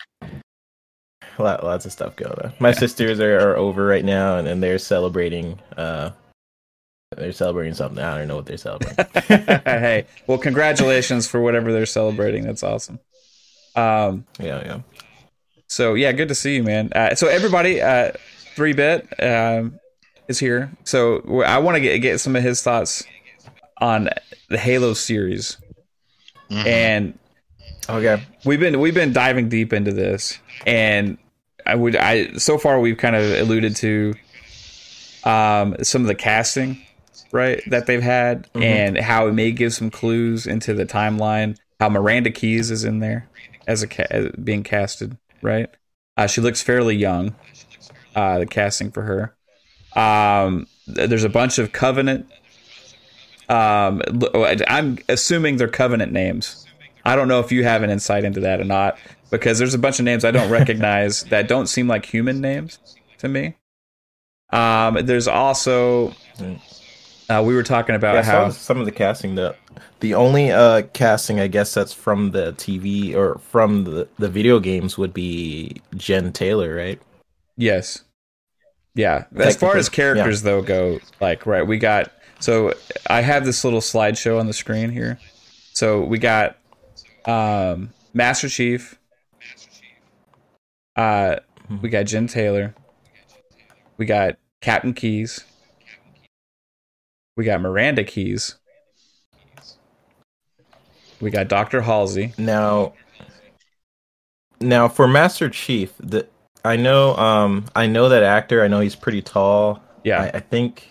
Lot, 1.39 1.65
lots 1.65 1.85
of 1.85 1.93
stuff 1.93 2.17
going 2.17 2.33
on. 2.33 2.53
My 2.59 2.73
sisters 2.73 3.21
are, 3.21 3.39
are 3.39 3.57
over 3.57 3.85
right 3.85 4.05
now, 4.05 4.39
and, 4.39 4.49
and 4.49 4.63
they're 4.63 4.79
celebrating. 4.79 5.59
Uh, 5.77 6.11
they're 7.17 7.33
celebrating 7.33 7.75
something. 7.75 8.03
I 8.03 8.19
don't 8.19 8.29
know 8.29 8.37
what 8.37 8.47
they're 8.47 8.57
celebrating. 8.57 9.05
hey, 9.65 10.07
well, 10.27 10.39
congratulations 10.39 11.27
for 11.27 11.41
whatever 11.41 11.73
they're 11.73 11.87
celebrating. 11.87 12.45
That's 12.45 12.63
awesome. 12.63 12.99
Um, 13.75 14.27
yeah, 14.39 14.63
yeah. 14.65 14.81
so 15.69 15.95
yeah, 15.95 16.13
good 16.13 16.29
to 16.29 16.35
see 16.35 16.57
you, 16.57 16.65
man. 16.65 16.93
Uh, 16.93 17.15
so 17.15 17.29
everybody, 17.29 17.81
uh, 17.81 18.13
three 18.55 18.73
bit 18.73 19.07
um, 19.23 19.79
is 20.29 20.39
here. 20.39 20.71
So 20.85 21.43
I 21.43 21.59
want 21.59 21.77
to 21.77 21.81
get 21.81 21.99
get 21.99 22.21
some 22.21 22.37
of 22.37 22.43
his 22.43 22.63
thoughts 22.63 23.03
on 23.79 24.09
the 24.49 24.59
Halo 24.59 24.95
series, 24.95 25.57
Mhm. 26.51 26.67
and 26.67 27.19
Okay. 27.89 28.23
we've 28.45 28.61
been 28.61 28.81
we've 28.81 28.95
been 28.95 29.13
diving 29.13 29.49
deep 29.49 29.73
into 29.73 29.93
this, 29.93 30.39
and 30.67 31.19
I 31.67 31.75
would 31.75 31.97
I 31.97 32.33
so 32.35 32.59
far 32.59 32.79
we've 32.81 32.97
kind 32.99 33.17
of 33.17 33.25
alluded 33.41 33.77
to 33.77 34.15
um, 35.25 35.77
some 35.83 36.03
of 36.03 36.09
the 36.09 36.15
casting, 36.15 36.81
right, 37.33 37.61
that 37.69 37.87
they've 37.87 38.03
had, 38.03 38.49
Mhm. 38.55 38.63
and 38.63 38.99
how 38.99 39.27
it 39.27 39.33
may 39.35 39.51
give 39.51 39.75
some 39.75 39.91
clues 39.91 40.47
into 40.47 40.73
the 40.75 40.87
timeline. 40.87 41.57
How 41.81 41.89
Miranda 41.89 42.31
Keyes 42.31 42.71
is 42.71 42.85
in 42.85 43.01
there 43.01 43.29
as 43.67 43.83
a 43.83 43.87
ca- 43.89 44.07
as 44.11 44.29
being 44.43 44.63
casted, 44.63 45.17
right? 45.43 45.69
Uh, 46.17 46.27
she 46.29 46.41
looks 46.41 46.63
fairly 46.63 46.97
young. 46.97 47.35
Uh, 48.17 48.39
the 48.39 48.47
casting 48.47 48.91
for 48.91 49.03
her. 49.03 49.35
Um, 49.95 50.67
there's 50.87 51.25
a 51.25 51.29
bunch 51.29 51.59
of 51.59 51.73
Covenant. 51.73 52.27
Um, 53.49 54.03
l- 54.23 54.57
I'm 54.69 54.99
assuming 55.09 55.57
they're 55.57 55.69
Covenant 55.69 56.13
names. 56.13 56.67
I 57.05 57.17
don't 57.17 57.29
know 57.29 57.41
if 57.41 57.51
you 57.53 57.65
have 57.65 57.83
an 57.83 57.91
insight 57.91 58.25
into 58.25 58.41
that 58.41 58.61
or 58.61 58.65
not, 58.65 58.99
because 59.31 59.59
there's 59.59 59.75
a 59.75 59.79
bunch 59.79 59.99
of 59.99 60.05
names 60.05 60.25
I 60.25 60.31
don't 60.31 60.51
recognize 60.51 61.23
that 61.31 61.49
don't 61.49 61.67
seem 61.67 61.89
like 61.89 62.05
human 62.07 62.41
names 62.41 62.79
to 63.19 63.29
me. 63.29 63.57
Um, 64.51 65.05
there's 65.07 65.29
also 65.29 66.15
uh, 67.29 67.43
we 67.45 67.55
were 67.55 67.63
talking 67.63 67.95
about 67.95 68.15
Yeah, 68.17 68.23
how 68.23 68.49
some, 68.49 68.53
some 68.53 68.81
of 68.81 68.87
the 68.87 68.93
casting. 68.93 69.35
The 69.35 69.57
the 70.01 70.15
only 70.15 70.51
uh 70.51 70.83
casting, 70.95 71.41
I 71.41 71.49
guess, 71.49 71.75
that's 71.75 71.93
from 71.93 72.31
the 72.31 72.53
TV 72.55 73.15
or 73.15 73.39
from 73.39 73.85
the 73.85 74.09
the 74.19 74.29
video 74.29 74.61
games 74.61 74.97
would 74.97 75.13
be 75.13 75.83
Jen 75.97 76.33
Taylor, 76.33 76.75
right? 76.75 77.01
Yes. 77.57 78.05
Yeah. 78.99 79.27
As 79.37 79.55
far 79.55 79.77
as 79.77 79.89
characters 79.89 80.43
though 80.43 80.61
go, 80.61 80.99
like 81.21 81.47
right, 81.47 81.65
we 81.65 81.79
got 81.79 82.11
so 82.41 82.75
I 83.07 83.21
have 83.21 83.45
this 83.45 83.63
little 83.63 83.81
slideshow 83.81 84.41
on 84.41 84.49
the 84.49 84.53
screen 84.53 84.91
here. 84.91 85.21
So 85.73 86.03
we 86.03 86.19
got 86.19 86.57
um 87.25 87.91
Master 88.13 88.49
Chief. 88.49 88.99
Uh 90.97 91.37
we 91.81 91.91
got 91.91 92.07
Jen 92.07 92.27
Taylor. 92.27 92.75
We 93.99 94.05
got 94.05 94.37
Captain 94.61 94.93
Keyes. 94.93 95.45
We 97.37 97.45
got 97.45 97.61
Miranda 97.61 98.03
Keyes. 98.03 98.57
We 101.21 101.31
got 101.31 101.47
Dr. 101.47 101.83
Halsey. 101.83 102.33
Now, 102.37 102.95
now 104.61 104.89
for 104.89 105.07
Master 105.07 105.49
Chief, 105.49 105.93
the 106.01 106.27
I 106.65 106.77
know 106.77 107.15
um 107.17 107.65
I 107.77 107.87
know 107.87 108.09
that 108.09 108.23
actor. 108.23 108.63
I 108.63 108.69
know 108.69 108.81
he's 108.81 108.97
pretty 108.97 109.23
tall. 109.23 109.83
Yeah. 110.05 110.23
I, 110.23 110.37
I 110.39 110.41
think 110.41 110.89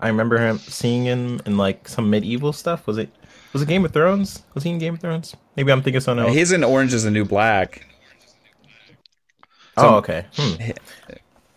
I 0.00 0.08
remember 0.08 0.38
him 0.38 0.58
seeing 0.58 1.04
him 1.04 1.40
in 1.46 1.56
like 1.56 1.88
some 1.88 2.10
medieval 2.10 2.52
stuff. 2.52 2.86
Was 2.86 2.98
it 2.98 3.10
was 3.52 3.62
it 3.62 3.68
Game 3.68 3.84
of 3.84 3.92
Thrones? 3.92 4.42
Was 4.54 4.64
he 4.64 4.70
in 4.70 4.78
Game 4.78 4.94
of 4.94 5.00
Thrones? 5.00 5.36
Maybe 5.56 5.70
I'm 5.72 5.82
thinking 5.82 6.00
something 6.00 6.24
else. 6.26 6.34
He's 6.34 6.52
in 6.52 6.64
Orange 6.64 6.94
is 6.94 7.04
the 7.04 7.10
New 7.10 7.24
Black. 7.24 7.86
oh, 9.76 9.96
okay. 9.96 10.26
Hmm. 10.36 10.70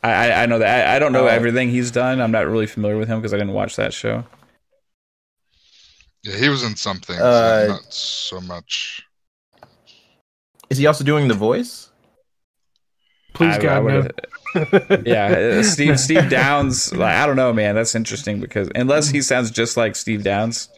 I, 0.04 0.12
I 0.12 0.44
I 0.44 0.46
know 0.46 0.60
that 0.60 0.88
I, 0.90 0.96
I 0.96 1.00
don't 1.00 1.14
know 1.14 1.24
Oh. 1.26 1.28
everything 1.28 1.70
he's 1.70 1.92
done. 1.92 2.22
I'm 2.22 2.32
not 2.32 2.48
really 2.48 2.68
familiar 2.68 2.98
with 2.98 3.08
him 3.08 3.20
because 3.20 3.34
I 3.34 3.38
didn't 3.38 3.54
watch 3.54 3.76
that 3.78 3.94
show. 3.94 4.24
Yeah, 6.24 6.38
he 6.38 6.50
was 6.50 6.64
in 6.64 6.76
something. 6.76 7.16
Uh, 7.20 7.66
not 7.70 7.94
so 7.94 8.42
much. 8.42 9.06
Is 10.70 10.78
he 10.80 10.88
also 10.88 11.04
doing 11.04 11.28
the 11.28 11.34
voice? 11.36 11.85
Please 13.36 13.54
I- 13.54 13.58
I 13.58 13.62
God 13.62 13.84
no. 13.86 14.08
yeah, 15.06 15.58
uh, 15.60 15.64
Steve 15.64 16.00
Steve 16.08 16.30
Downes. 16.30 16.94
Like, 16.94 17.14
I 17.16 17.26
don't 17.28 17.36
know, 17.36 17.52
man. 17.54 17.76
That's 17.76 17.94
interesting 17.94 18.40
because 18.40 18.70
unless 18.74 19.10
he 19.10 19.22
sounds 19.22 19.52
just 19.52 19.76
like 19.78 19.96
Steve 19.98 20.24
Downes, 20.24 20.70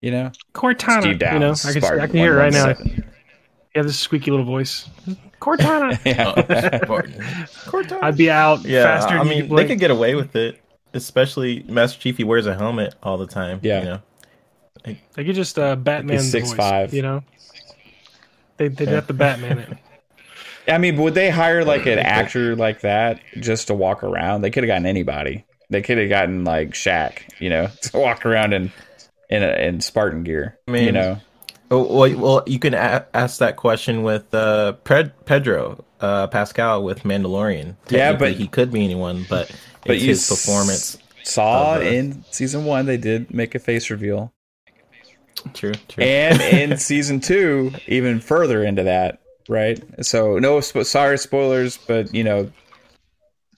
you 0.00 0.10
know, 0.12 0.30
Cortana. 0.54 1.00
Steve 1.02 1.18
Downes. 1.18 1.34
you 1.34 1.40
know, 1.40 1.50
I 1.50 1.72
can, 1.72 1.82
Spartan 1.82 2.00
I 2.00 2.06
can 2.06 2.16
hear 2.16 2.34
it 2.34 2.42
right 2.42 2.52
now. 2.52 2.74
Yeah, 3.74 3.82
this 3.82 3.98
squeaky 3.98 4.30
little 4.30 4.46
voice. 4.46 4.88
Cortana. 5.40 5.98
Yeah. 6.04 6.84
Barton. 6.86 7.98
I'd 8.02 8.16
be 8.16 8.30
out 8.30 8.64
Yeah, 8.64 8.84
faster. 8.84 9.14
I 9.14 9.18
than 9.18 9.28
mean, 9.28 9.48
could 9.48 9.58
they 9.58 9.66
could 9.66 9.78
get 9.80 9.90
away 9.90 10.14
with 10.14 10.36
it, 10.36 10.60
especially 10.94 11.64
Master 11.68 11.98
Chief. 11.98 12.16
He 12.16 12.24
wears 12.24 12.46
a 12.46 12.54
helmet 12.54 12.94
all 13.02 13.16
the 13.18 13.26
time. 13.26 13.58
Yeah. 13.62 13.78
you 13.80 13.84
know. 13.86 14.00
They 15.14 15.24
could 15.24 15.34
just 15.34 15.58
uh, 15.58 15.76
Batman 15.76 16.16
He's 16.18 16.30
the 16.32 16.40
6'5". 16.40 16.82
voice, 16.84 16.92
You 16.92 17.02
know, 17.02 17.24
they 18.56 18.68
they'd 18.68 18.88
have 18.88 19.06
to 19.08 19.14
Batman 19.14 19.58
it. 19.58 19.78
I 20.70 20.78
mean, 20.78 20.96
would 20.96 21.14
they 21.14 21.30
hire 21.30 21.64
like 21.64 21.86
an 21.86 21.98
actor 22.18 22.56
like 22.56 22.80
that 22.80 23.20
just 23.38 23.66
to 23.68 23.74
walk 23.74 24.02
around? 24.02 24.42
They 24.42 24.50
could 24.50 24.62
have 24.64 24.68
gotten 24.68 24.86
anybody. 24.86 25.44
They 25.68 25.82
could 25.82 25.98
have 25.98 26.08
gotten 26.08 26.44
like 26.44 26.70
Shaq, 26.70 27.18
you 27.38 27.50
know, 27.50 27.68
to 27.82 27.98
walk 27.98 28.24
around 28.26 28.52
in 28.52 28.72
in, 29.28 29.42
a, 29.42 29.52
in 29.66 29.80
Spartan 29.80 30.24
gear. 30.24 30.58
I 30.66 30.70
mean, 30.72 30.84
you 30.86 30.92
know, 30.92 31.18
Oh, 31.72 31.84
well, 31.84 32.16
well, 32.18 32.42
you 32.48 32.58
can 32.58 32.74
a- 32.74 33.06
ask 33.14 33.38
that 33.38 33.54
question 33.56 34.02
with 34.02 34.34
uh, 34.34 34.72
Ped- 34.82 35.24
Pedro 35.24 35.84
uh, 36.00 36.26
Pascal 36.26 36.82
with 36.82 37.04
Mandalorian. 37.04 37.76
Yeah, 37.88 38.14
but- 38.16 38.32
he 38.32 38.48
could 38.48 38.72
be 38.72 38.82
anyone, 38.82 39.24
but, 39.30 39.54
but 39.86 39.94
it's 39.94 40.04
his 40.04 40.28
performance. 40.28 40.98
saw 41.22 41.76
of 41.76 41.82
the- 41.82 41.94
in 41.94 42.24
season 42.32 42.64
one 42.64 42.86
they 42.86 42.96
did 42.96 43.32
make 43.32 43.54
a 43.54 43.60
face 43.60 43.88
reveal, 43.88 44.32
True, 45.54 45.74
true. 45.88 46.02
and 46.02 46.40
in 46.40 46.76
season 46.78 47.20
two, 47.20 47.70
even 47.86 48.18
further 48.18 48.64
into 48.64 48.82
that, 48.82 49.20
right? 49.50 49.82
So 50.06 50.38
no, 50.38 50.60
sp- 50.64 50.84
sorry 50.88 51.18
spoilers, 51.18 51.76
but 51.76 52.14
you 52.14 52.24
know, 52.24 52.50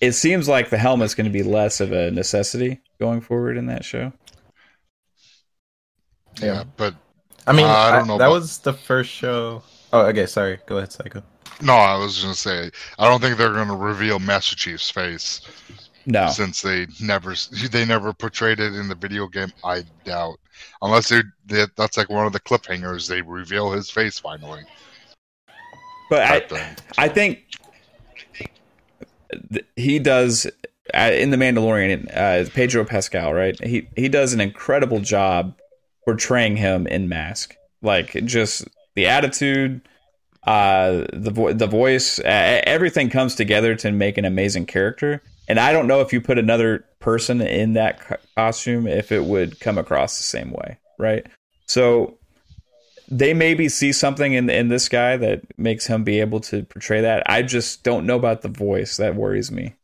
it 0.01 0.13
seems 0.13 0.49
like 0.49 0.71
the 0.71 0.79
helmet's 0.79 1.15
going 1.15 1.27
to 1.27 1.31
be 1.31 1.43
less 1.45 1.81
of 1.81 1.93
a 1.93 2.11
necessity 2.11 2.81
going 2.99 3.21
forward 3.21 3.57
in 3.57 3.67
that 3.67 3.85
show. 3.85 4.13
Yeah, 6.41 6.65
but 6.77 6.95
I 7.47 7.53
mean, 7.53 7.67
Uh, 7.67 7.69
I 7.69 7.91
don't 7.93 8.05
I- 8.05 8.07
know 8.07 8.19
that 8.19 8.25
about- 8.27 8.33
was 8.33 8.59
the 8.59 8.73
first 8.73 9.11
show. 9.11 9.63
Oh, 9.93 10.07
okay. 10.07 10.27
Sorry. 10.27 10.59
Go 10.67 10.79
ahead, 10.79 10.91
Psycho. 10.93 11.23
no, 11.61 11.75
I 11.75 11.97
was 11.97 12.23
gonna 12.23 12.35
say 12.35 12.71
I 12.99 13.07
don't 13.09 13.21
think 13.21 13.37
they're 13.37 13.53
gonna 13.53 13.77
reveal 13.77 14.19
Master 14.19 14.57
Chief's 14.57 14.91
face 14.91 15.43
No, 16.07 16.29
since 16.31 16.63
they 16.63 16.87
never 17.01 17.35
they 17.71 17.85
never 17.85 18.13
portrayed 18.15 18.59
it 18.61 18.75
in 18.75 18.89
the 18.89 18.95
video 18.95 19.27
game. 19.29 19.53
I 19.63 19.85
doubt, 20.05 20.39
unless 20.81 21.11
they 21.11 21.23
they- 21.47 21.67
that's 21.77 21.97
like 21.99 22.09
one 22.09 22.27
of 22.27 22.33
the 22.33 22.41
cliffhangers. 22.41 23.07
They 23.07 23.21
reveal 23.21 23.71
his 23.73 23.91
face 23.91 24.19
finally. 24.19 24.65
But 26.13 26.23
I. 26.25 26.77
I 26.99 27.09
think 27.09 27.43
he 29.77 29.99
does 29.99 30.47
uh, 30.93 31.11
in 31.11 31.31
the 31.31 31.39
Mandalorian. 31.39 32.15
Uh, 32.15 32.51
Pedro 32.51 32.85
Pascal, 32.85 33.33
right? 33.33 33.59
He 33.65 33.89
he 33.97 34.11
does 34.11 34.35
an 34.35 34.41
incredible 34.43 35.01
job 35.01 35.55
portraying 36.05 36.57
him 36.59 36.87
in 36.87 37.09
mask. 37.09 37.57
Like 37.81 38.13
just 38.27 38.69
the 38.95 39.07
attitude, 39.07 39.81
uh, 40.47 41.07
the 41.15 41.31
vo- 41.31 41.55
the 41.55 41.67
voice, 41.67 42.19
uh, 42.19 42.61
everything 42.65 43.09
comes 43.09 43.35
together 43.35 43.75
to 43.77 43.91
make 43.91 44.19
an 44.19 44.27
amazing 44.27 44.67
character. 44.67 45.23
And 45.49 45.59
I 45.59 45.73
don't 45.73 45.87
know 45.87 46.03
if 46.03 46.13
you 46.13 46.21
put 46.21 46.39
another 46.39 46.85
person 47.01 47.41
in 47.41 47.73
that 47.73 48.01
co- 48.01 48.17
costume, 48.37 48.87
if 48.87 49.13
it 49.13 49.25
would 49.25 49.61
come 49.61 49.79
across 49.79 50.19
the 50.19 50.25
same 50.25 50.51
way, 50.51 50.79
right? 50.99 51.27
So 51.65 52.19
they 53.13 53.35
maybe 53.35 53.69
see 53.69 53.93
something 53.93 54.33
in 54.33 54.49
in 54.51 54.69
this 54.69 54.89
guy 54.89 55.17
that 55.19 55.43
makes 55.59 55.87
him 55.87 56.03
be 56.03 56.21
able 56.21 56.41
to 56.41 56.65
portray 56.65 57.01
that. 57.03 57.23
I 57.31 57.43
just 57.43 57.85
don't 57.85 58.07
know 58.07 58.17
about 58.17 58.43
the 58.43 58.49
voice. 58.49 58.97
That 58.97 59.15
worries 59.15 59.53
me. 59.53 59.75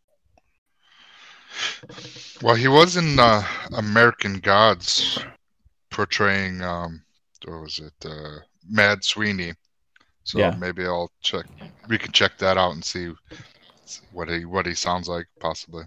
Well, 2.43 2.55
he 2.55 2.68
was 2.68 2.97
in 2.97 3.18
uh, 3.18 3.43
American 3.72 4.39
Gods, 4.39 5.18
portraying 5.91 6.62
um, 6.62 7.03
what 7.45 7.61
was 7.62 7.79
it, 7.81 8.07
uh, 8.07 8.39
Mad 8.68 9.05
Sweeney. 9.05 9.55
So 10.24 10.39
Yeah. 10.41 10.55
maybe 10.57 10.85
I'll 10.87 11.11
check. 11.20 11.47
We 11.89 11.99
can 11.99 12.12
check 12.12 12.39
that 12.39 12.57
out 12.59 12.72
and 12.72 12.85
see 12.85 13.12
what 14.12 14.29
he 14.29 14.45
what 14.45 14.66
he 14.66 14.74
sounds 14.74 15.09
like, 15.09 15.26
possibly. 15.41 15.85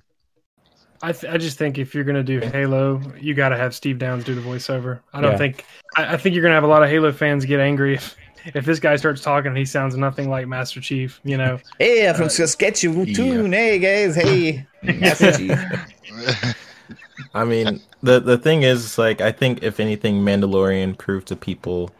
I 1.04 1.12
th- 1.14 1.32
I 1.34 1.38
just 1.38 1.58
think 1.58 1.78
if 1.78 1.96
you're 1.96 2.04
gonna 2.04 2.24
do 2.24 2.40
Halo, 2.40 3.02
you 3.20 3.34
got 3.34 3.50
to 3.50 3.58
have 3.58 3.74
Steve 3.74 3.98
Downes 3.98 4.24
do 4.24 4.36
the 4.36 4.42
voiceover. 4.42 5.00
I 5.14 5.22
don't 5.22 5.32
Yeah. 5.32 5.38
think 5.38 5.66
I, 5.96 6.14
I 6.14 6.18
think 6.18 6.36
you're 6.36 6.44
gonna 6.44 6.56
have 6.56 6.64
a 6.64 6.68
lot 6.68 6.84
of 6.84 6.90
Halo 6.90 7.12
fans 7.12 7.46
get 7.46 7.60
angry 7.60 7.96
if 7.96 8.16
if 8.54 8.66
this 8.66 8.80
guy 8.80 8.96
starts 8.96 9.22
talking 9.22 9.50
and 9.50 9.58
he 9.58 9.66
sounds 9.66 9.96
nothing 9.96 10.30
like 10.30 10.48
Master 10.48 10.80
Chief. 10.82 11.20
You 11.24 11.38
know, 11.38 11.60
Hey, 11.80 12.08
I'm 12.08 12.16
from 12.16 12.30
Saskatchewan. 12.30 13.52
Hey 13.52 13.80
guys, 13.80 14.16
hey. 14.16 14.66
I 17.34 17.46
mean, 17.46 17.82
the 18.02 18.20
the 18.20 18.38
thing 18.38 18.64
is, 18.64 18.98
like, 18.98 19.22
I 19.22 19.32
think 19.32 19.64
if 19.64 19.80
anything, 19.80 20.22
Mandalorian 20.22 20.98
proved 20.98 21.28
to 21.30 21.36
people, 21.36 21.92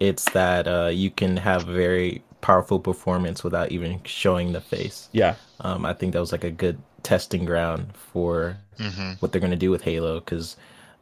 it's 0.00 0.24
that 0.30 0.68
uh, 0.68 0.88
you 0.92 1.10
can 1.10 1.36
have 1.38 1.64
very 1.66 2.22
powerful 2.40 2.78
performance 2.78 3.42
without 3.42 3.72
even 3.72 4.00
showing 4.04 4.52
the 4.52 4.60
face. 4.60 5.08
yeah, 5.12 5.34
Um, 5.60 5.84
I 5.84 5.92
think 5.92 6.12
that 6.12 6.20
was 6.20 6.32
like 6.32 6.44
a 6.44 6.50
good 6.50 6.78
testing 7.02 7.44
ground 7.44 7.96
for 7.96 8.58
hmm 8.78 9.18
what 9.20 9.32
they're 9.32 9.40
going 9.40 9.50
to 9.50 9.56
do 9.56 9.70
with 9.70 9.82
Halo 9.82 10.20
because 10.20 10.56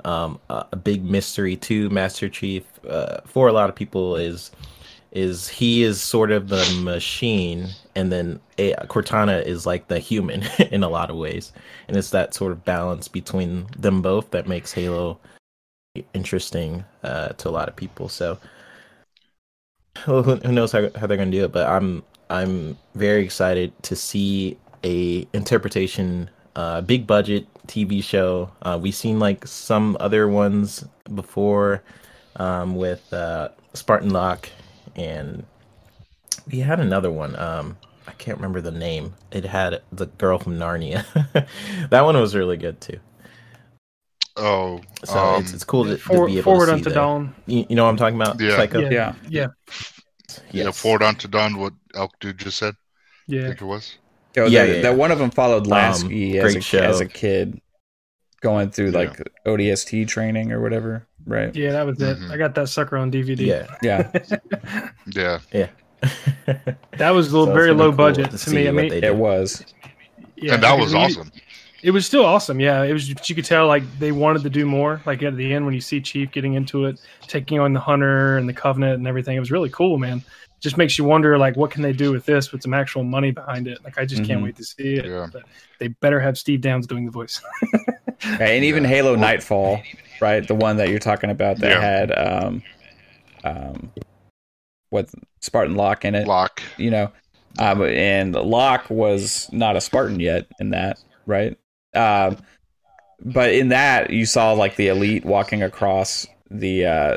um, 0.04 0.40
a, 0.50 0.66
a 0.72 0.76
big 0.76 1.04
mystery 1.04 1.56
to 1.56 1.90
Master 1.90 2.28
Chief 2.28 2.64
uh, 2.88 3.20
for 3.26 3.48
a 3.48 3.52
lot 3.52 3.68
of 3.68 3.76
people 3.76 4.16
is 4.16 4.50
is 5.12 5.48
he 5.48 5.82
is 5.82 6.02
sort 6.02 6.30
of 6.30 6.48
the 6.48 6.66
machine 6.66 7.76
and 7.94 8.12
then 8.12 8.40
a, 8.58 8.74
Cortana 8.88 9.44
is 9.44 9.64
like 9.66 9.88
the 9.88 9.98
human 9.98 10.42
in 10.70 10.82
a 10.82 10.88
lot 10.88 11.10
of 11.10 11.16
ways. 11.16 11.52
And 11.88 11.96
it's 11.96 12.10
that 12.10 12.34
sort 12.34 12.52
of 12.52 12.64
balance 12.64 13.08
between 13.08 13.68
them 13.78 14.02
both 14.02 14.30
that 14.32 14.48
makes 14.48 14.72
Halo 14.72 15.18
interesting 16.14 16.84
uh, 17.02 17.28
to 17.30 17.48
a 17.48 17.50
lot 17.50 17.68
of 17.68 17.76
people. 17.76 18.08
So 18.08 18.38
well, 20.06 20.22
who, 20.22 20.36
who 20.36 20.52
knows 20.52 20.72
how, 20.72 20.90
how 20.96 21.06
they're 21.06 21.16
going 21.16 21.30
to 21.30 21.36
do 21.36 21.44
it 21.44 21.52
but 21.52 21.66
I'm 21.68 22.02
I'm 22.28 22.76
very 22.94 23.22
excited 23.24 23.72
to 23.84 23.94
see 23.96 24.58
a 24.86 25.26
interpretation 25.32 26.30
uh, 26.54 26.80
big 26.80 27.06
budget 27.06 27.46
TV 27.66 28.02
show. 28.02 28.50
Uh, 28.62 28.78
we've 28.80 28.94
seen 28.94 29.18
like 29.18 29.46
some 29.46 29.96
other 30.00 30.28
ones 30.28 30.84
before 31.14 31.82
um, 32.36 32.76
with 32.76 33.12
uh, 33.12 33.48
Spartan 33.74 34.10
Locke, 34.10 34.48
and 34.94 35.44
we 36.50 36.60
had 36.60 36.80
another 36.80 37.10
one. 37.10 37.36
Um, 37.36 37.76
I 38.06 38.12
can't 38.12 38.38
remember 38.38 38.60
the 38.60 38.70
name. 38.70 39.14
It 39.32 39.44
had 39.44 39.82
the 39.92 40.06
girl 40.06 40.38
from 40.38 40.58
Narnia. 40.58 41.04
that 41.90 42.00
one 42.02 42.18
was 42.20 42.34
really 42.36 42.56
good 42.56 42.80
too. 42.80 43.00
Oh, 44.36 44.80
So 45.04 45.18
um, 45.18 45.40
it's 45.40 45.52
it's 45.52 45.64
cool 45.64 45.84
to, 45.86 45.98
to 45.98 45.98
For, 45.98 46.26
be 46.26 46.38
able 46.38 46.44
forward 46.44 46.66
to 46.66 46.72
see 46.72 46.78
unto 46.78 46.90
that. 46.90 46.94
dawn. 46.94 47.34
You, 47.46 47.66
you 47.68 47.76
know 47.76 47.84
what 47.84 47.90
I'm 47.90 47.96
talking 47.96 48.16
about? 48.20 48.40
Yeah. 48.40 48.56
Psycho? 48.56 48.80
Yeah. 48.80 48.90
yeah. 48.90 49.14
Yeah, 49.28 49.48
yeah, 50.52 50.70
Yes. 50.70 50.70
Forward 50.70 51.02
Unto 51.02 51.28
Dawn 51.28 51.58
what 51.58 51.72
Elk 51.94 52.12
Dude 52.20 52.38
just 52.38 52.58
said. 52.58 52.74
I 52.74 53.36
yeah. 53.36 53.46
think 53.46 53.60
it 53.60 53.64
was. 53.64 53.98
Yo, 54.36 54.46
Yeah, 54.46 54.66
that, 54.66 54.76
yeah, 54.76 54.82
that 54.82 54.96
one 54.96 55.10
of 55.10 55.18
them 55.18 55.30
followed 55.30 55.66
Lasky 55.66 56.38
as, 56.38 56.54
a, 56.56 56.60
show. 56.60 56.78
as 56.78 57.00
a 57.00 57.06
kid, 57.06 57.60
going 58.42 58.70
through 58.70 58.90
Yeah. 58.90 58.98
like 58.98 59.22
ODST 59.46 60.06
training 60.06 60.52
or 60.52 60.60
whatever, 60.60 61.06
right? 61.24 61.54
Yeah, 61.56 61.72
that 61.72 61.86
was 61.86 62.00
it. 62.02 62.18
Mhm. 62.18 62.30
I 62.30 62.36
got 62.36 62.54
that 62.56 62.68
sucker 62.68 62.96
on 62.96 63.10
DVD. 63.10 63.66
Yeah. 63.82 64.10
Yeah, 65.06 65.38
Yeah, 65.52 65.68
that 66.98 67.10
was 67.10 67.28
a 67.32 67.38
little 67.38 67.46
So 67.46 67.54
very 67.54 67.70
low 67.72 67.88
cool 67.90 67.96
budget 67.96 68.30
to 68.32 68.38
to, 68.38 68.50
me. 68.50 68.68
I 68.68 68.70
mean, 68.72 68.92
it 68.92 69.14
was. 69.16 69.64
yeah, 70.36 70.54
and 70.54 70.62
that 70.62 70.78
was 70.78 70.92
you- 70.92 70.98
awesome. 70.98 71.32
It 71.82 71.90
was 71.92 72.04
still 72.04 72.24
awesome. 72.24 72.58
Yeah, 72.58 72.82
it 72.82 72.92
was. 72.92 73.08
You 73.08 73.34
could 73.34 73.44
tell 73.44 73.68
like 73.68 73.84
they 74.00 74.10
wanted 74.10 74.42
to 74.42 74.50
do 74.50 74.66
more. 74.66 75.00
Like 75.06 75.22
at 75.22 75.36
the 75.36 75.52
end 75.54 75.64
when 75.66 75.74
you 75.74 75.80
see 75.80 76.00
Chief 76.00 76.32
getting 76.32 76.54
into 76.54 76.86
it, 76.86 76.98
taking 77.28 77.60
on 77.60 77.72
the 77.74 77.78
Hunter 77.80 78.38
and 78.38 78.48
the 78.48 78.52
Covenant 78.52 78.98
and 78.98 79.06
everything, 79.06 79.36
it 79.36 79.40
was 79.40 79.52
really 79.52 79.70
cool, 79.70 79.96
man. 79.96 80.22
Just 80.60 80.76
makes 80.78 80.96
you 80.98 81.04
wonder 81.04 81.36
like 81.38 81.56
what 81.56 81.70
can 81.70 81.82
they 81.82 81.92
do 81.92 82.10
with 82.12 82.24
this 82.24 82.50
with 82.50 82.62
some 82.62 82.72
actual 82.74 83.04
money 83.04 83.30
behind 83.30 83.68
it. 83.68 83.78
Like 83.84 83.98
I 83.98 84.04
just 84.06 84.24
can't 84.24 84.40
Mhm. 84.40 84.44
wait 84.44 84.56
to 84.56 84.64
see 84.64 84.94
it. 84.94 85.04
Yeah. 85.04 85.26
But 85.32 85.42
they 85.78 85.88
better 85.88 86.18
have 86.18 86.38
Steve 86.38 86.60
Downes 86.62 86.86
doing 86.86 87.04
the 87.04 87.10
voice. 87.12 87.40
Yeah, 88.24 88.38
and 88.40 88.64
even 88.64 88.82
Yeah. 88.84 88.88
Halo 88.88 89.10
Well- 89.12 89.20
Nightfall, 89.20 89.82
right? 90.20 90.46
The 90.46 90.54
one 90.54 90.76
that 90.78 90.88
you're 90.88 90.98
talking 90.98 91.30
about 91.30 91.58
that 91.58 91.70
Yeah. 91.72 91.80
had 91.80 92.12
um, 92.18 92.62
um, 93.44 93.92
what 94.90 95.08
Spartan 95.40 95.74
Locke 95.76 96.04
in 96.04 96.14
it. 96.14 96.26
Locke. 96.26 96.62
you 96.78 96.90
know 96.90 97.12
um, 97.58 97.82
and 97.82 98.34
Locke 98.34 98.88
was 98.90 99.48
not 99.52 99.76
a 99.76 99.80
Spartan 99.80 100.20
yet 100.20 100.46
in 100.60 100.70
that, 100.70 100.98
right? 101.26 101.56
Um, 101.94 102.36
but 103.24 103.52
in 103.54 103.68
that, 103.68 104.10
you 104.10 104.26
saw 104.26 104.52
like 104.52 104.76
the 104.76 104.88
elite 104.88 105.24
walking 105.24 105.62
across 105.62 106.26
the 106.50 106.84
uh, 106.86 107.16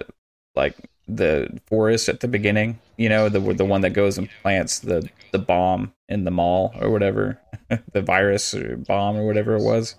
like 0.56 0.76
the 1.10 1.60
forest 1.68 2.08
at 2.08 2.22
the 2.22 2.28
beginning. 2.30 2.80
You 3.00 3.08
know, 3.08 3.30
the 3.30 3.40
the 3.54 3.64
one 3.64 3.82
that 3.82 3.92
goes 3.92 4.18
and 4.18 4.30
plants 4.42 4.80
the 4.80 5.10
the 5.32 5.40
bomb 5.40 5.94
in 6.10 6.26
the 6.26 6.32
mall 6.32 6.74
or 6.82 6.90
whatever, 6.90 7.40
the 7.94 8.02
virus 8.02 8.54
or 8.54 8.76
bomb 8.76 9.16
or 9.16 9.26
whatever 9.26 9.56
it 9.56 9.64
was. 9.64 9.96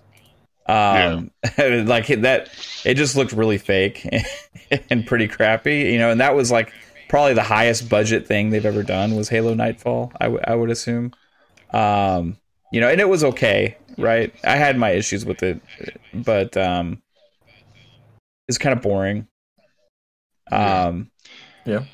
Um, 0.67 1.31
like 1.57 2.07
that, 2.07 2.49
it 2.85 2.93
just 2.93 3.15
looked 3.15 3.31
really 3.33 3.57
fake 3.57 4.07
and 4.91 5.05
pretty 5.07 5.27
crappy, 5.27 5.91
you 5.91 5.97
know. 5.97 6.11
And 6.11 6.21
that 6.21 6.35
was 6.35 6.51
like 6.51 6.71
probably 7.09 7.33
the 7.33 7.41
highest 7.43 7.89
budget 7.89 8.27
thing 8.27 8.51
they've 8.51 8.65
ever 8.65 8.83
done 8.83 9.15
was 9.15 9.29
Halo 9.29 9.55
Nightfall. 9.55 10.11
I, 10.21 10.25
w- 10.25 10.43
I 10.45 10.53
would 10.53 10.69
assume. 10.69 11.11
Um, 11.71 12.37
you 12.71 12.79
know, 12.81 12.87
and 12.87 13.01
it 13.01 13.09
was 13.09 13.23
okay, 13.23 13.77
right? 13.97 14.33
I 14.43 14.57
had 14.57 14.77
my 14.77 14.91
issues 14.91 15.25
with 15.25 15.41
it, 15.41 15.59
but 16.13 16.55
um, 16.55 17.01
it's 18.47 18.59
kind 18.59 18.77
of 18.77 18.83
boring. 18.83 19.27
Um, 20.51 21.09
Yeah. 21.65 21.85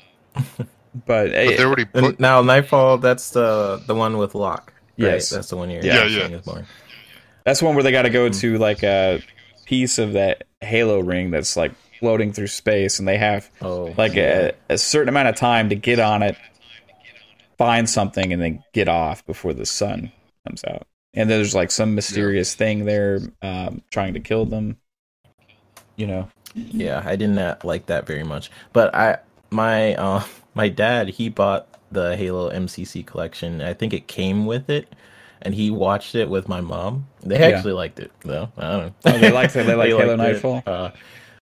But 1.06 1.26
but, 1.26 1.32
they 1.32 1.64
already 1.64 1.84
put. 1.84 2.18
Now 2.20 2.42
Nightfall, 2.42 2.98
that's 2.98 3.30
the 3.30 3.82
the 3.86 3.94
one 3.94 4.16
with 4.18 4.34
Locke. 4.34 4.72
right? 4.98 5.14
Yes. 5.14 5.30
that's 5.30 5.48
the 5.50 5.56
one 5.56 5.70
you're 5.70 5.82
Yeah, 5.84 6.08
saying 6.08 6.30
yeah. 6.32 6.36
is 6.38 6.44
boring. 6.44 6.66
that's 7.44 7.62
one 7.62 7.74
where 7.74 7.84
they 7.84 7.92
got 7.92 8.02
to 8.02 8.10
go 8.10 8.28
to 8.28 8.58
like 8.58 8.82
a 8.82 9.22
piece 9.66 9.98
of 9.98 10.14
that 10.14 10.44
Halo 10.60 11.00
ring 11.00 11.30
that's 11.30 11.56
like 11.56 11.72
floating 12.00 12.32
through 12.32 12.46
space, 12.48 12.98
and 12.98 13.06
they 13.08 13.18
have 13.18 13.50
Oh, 13.60 13.94
like 13.96 14.16
a, 14.16 14.52
a 14.68 14.78
certain 14.78 15.08
amount 15.08 15.28
of 15.28 15.34
time 15.36 15.68
to 15.70 15.74
get 15.74 15.98
on 15.98 16.22
it, 16.22 16.36
find 17.58 17.88
something, 17.88 18.32
and 18.32 18.40
then 18.42 18.62
get 18.72 18.88
off 18.88 19.24
before 19.26 19.52
the 19.52 19.66
sun 19.66 20.12
comes 20.46 20.64
out. 20.64 20.86
And 21.14 21.28
there's 21.28 21.54
like 21.54 21.70
some 21.70 21.94
mysterious 21.94 22.54
thing 22.54 22.84
there 22.84 23.20
um, 23.42 23.82
trying 23.90 24.14
to 24.14 24.20
kill 24.20 24.46
them. 24.46 24.76
You 25.96 26.06
know, 26.06 26.28
Yeah, 26.54 27.02
I 27.04 27.16
did 27.16 27.30
not 27.30 27.64
like 27.64 27.86
that 27.86 28.06
very 28.06 28.22
much. 28.22 28.50
But 28.72 28.94
I 28.94 29.18
my 29.50 29.94
uh 29.94 30.22
my 30.58 30.68
dad, 30.68 31.08
he 31.08 31.28
bought 31.30 31.68
the 31.92 32.16
Halo 32.16 32.50
MCC 32.50 33.06
collection. 33.06 33.62
I 33.62 33.72
think 33.72 33.94
it 33.94 34.08
came 34.08 34.44
with 34.44 34.68
it 34.68 34.92
and 35.40 35.54
he 35.54 35.70
watched 35.70 36.14
it 36.16 36.28
with 36.28 36.48
my 36.48 36.60
mom. 36.60 37.06
They 37.22 37.38
Yeah. 37.38 37.56
actually 37.56 37.72
liked 37.74 38.00
it 38.00 38.10
though. 38.20 38.50
I 38.58 38.70
don't 38.72 38.86
know. 38.86 38.94
Oh, 39.06 39.18
they 39.18 39.30
liked 39.30 39.54
it? 39.56 39.64
They 39.66 39.74
liked 39.82 39.90
Halo 39.92 40.16
liked 40.16 40.20
it. 40.20 40.32
Nightfall? 40.32 40.62
Uh, 40.66 40.90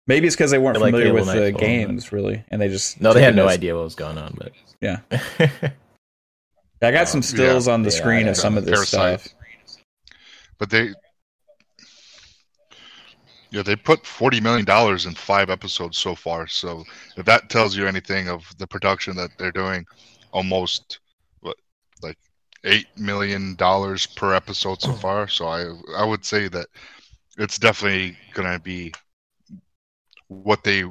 maybe 0.08 0.26
it's 0.26 0.34
because 0.36 0.50
they 0.50 0.58
weren't 0.58 0.74
They 0.74 0.80
familiar 0.86 1.06
Halo 1.06 1.20
with 1.20 1.26
the 1.28 1.34
Nightfall, 1.40 1.60
games 1.60 2.12
really, 2.12 2.44
and 2.48 2.60
they 2.60 2.68
just 2.68 3.00
no, 3.00 3.12
they 3.12 3.22
had 3.22 3.36
no 3.36 3.46
as- 3.46 3.54
idea 3.54 3.76
what 3.76 3.84
was 3.84 3.94
going 3.94 4.18
on, 4.18 4.34
but 4.36 4.52
Yeah. 4.80 4.98
I 6.82 6.90
got 6.90 7.08
some 7.08 7.22
stills 7.22 7.68
on 7.68 7.82
the 7.82 7.90
Yeah, 7.90 7.96
screen 7.96 8.28
of 8.28 8.36
some 8.36 8.58
of 8.58 8.64
this 8.66 8.74
Parasite. 8.74 9.20
stuff. 9.20 9.34
But 10.58 10.70
they, 10.70 10.92
yeah, 13.50 13.62
they 13.62 13.76
put 13.76 14.06
forty 14.06 14.40
million 14.40 14.64
dollars 14.64 15.06
in 15.06 15.14
five 15.14 15.50
episodes 15.50 15.98
so 15.98 16.14
far. 16.14 16.46
So 16.46 16.84
if 17.16 17.24
that 17.26 17.48
tells 17.50 17.76
you 17.76 17.86
anything 17.86 18.28
of 18.28 18.44
the 18.58 18.66
production 18.66 19.16
that 19.16 19.30
they're 19.38 19.52
doing, 19.52 19.86
almost 20.32 21.00
what 21.40 21.56
like 22.02 22.18
eight 22.64 22.86
million 22.96 23.54
dollars 23.56 24.06
per 24.06 24.34
episode 24.34 24.80
so 24.82 24.92
far. 24.92 25.28
So 25.28 25.46
I 25.46 25.72
I 25.96 26.04
would 26.04 26.24
say 26.24 26.48
that 26.48 26.66
it's 27.38 27.58
definitely 27.58 28.16
gonna 28.34 28.58
be 28.58 28.92
what 30.28 30.64
they 30.64 30.84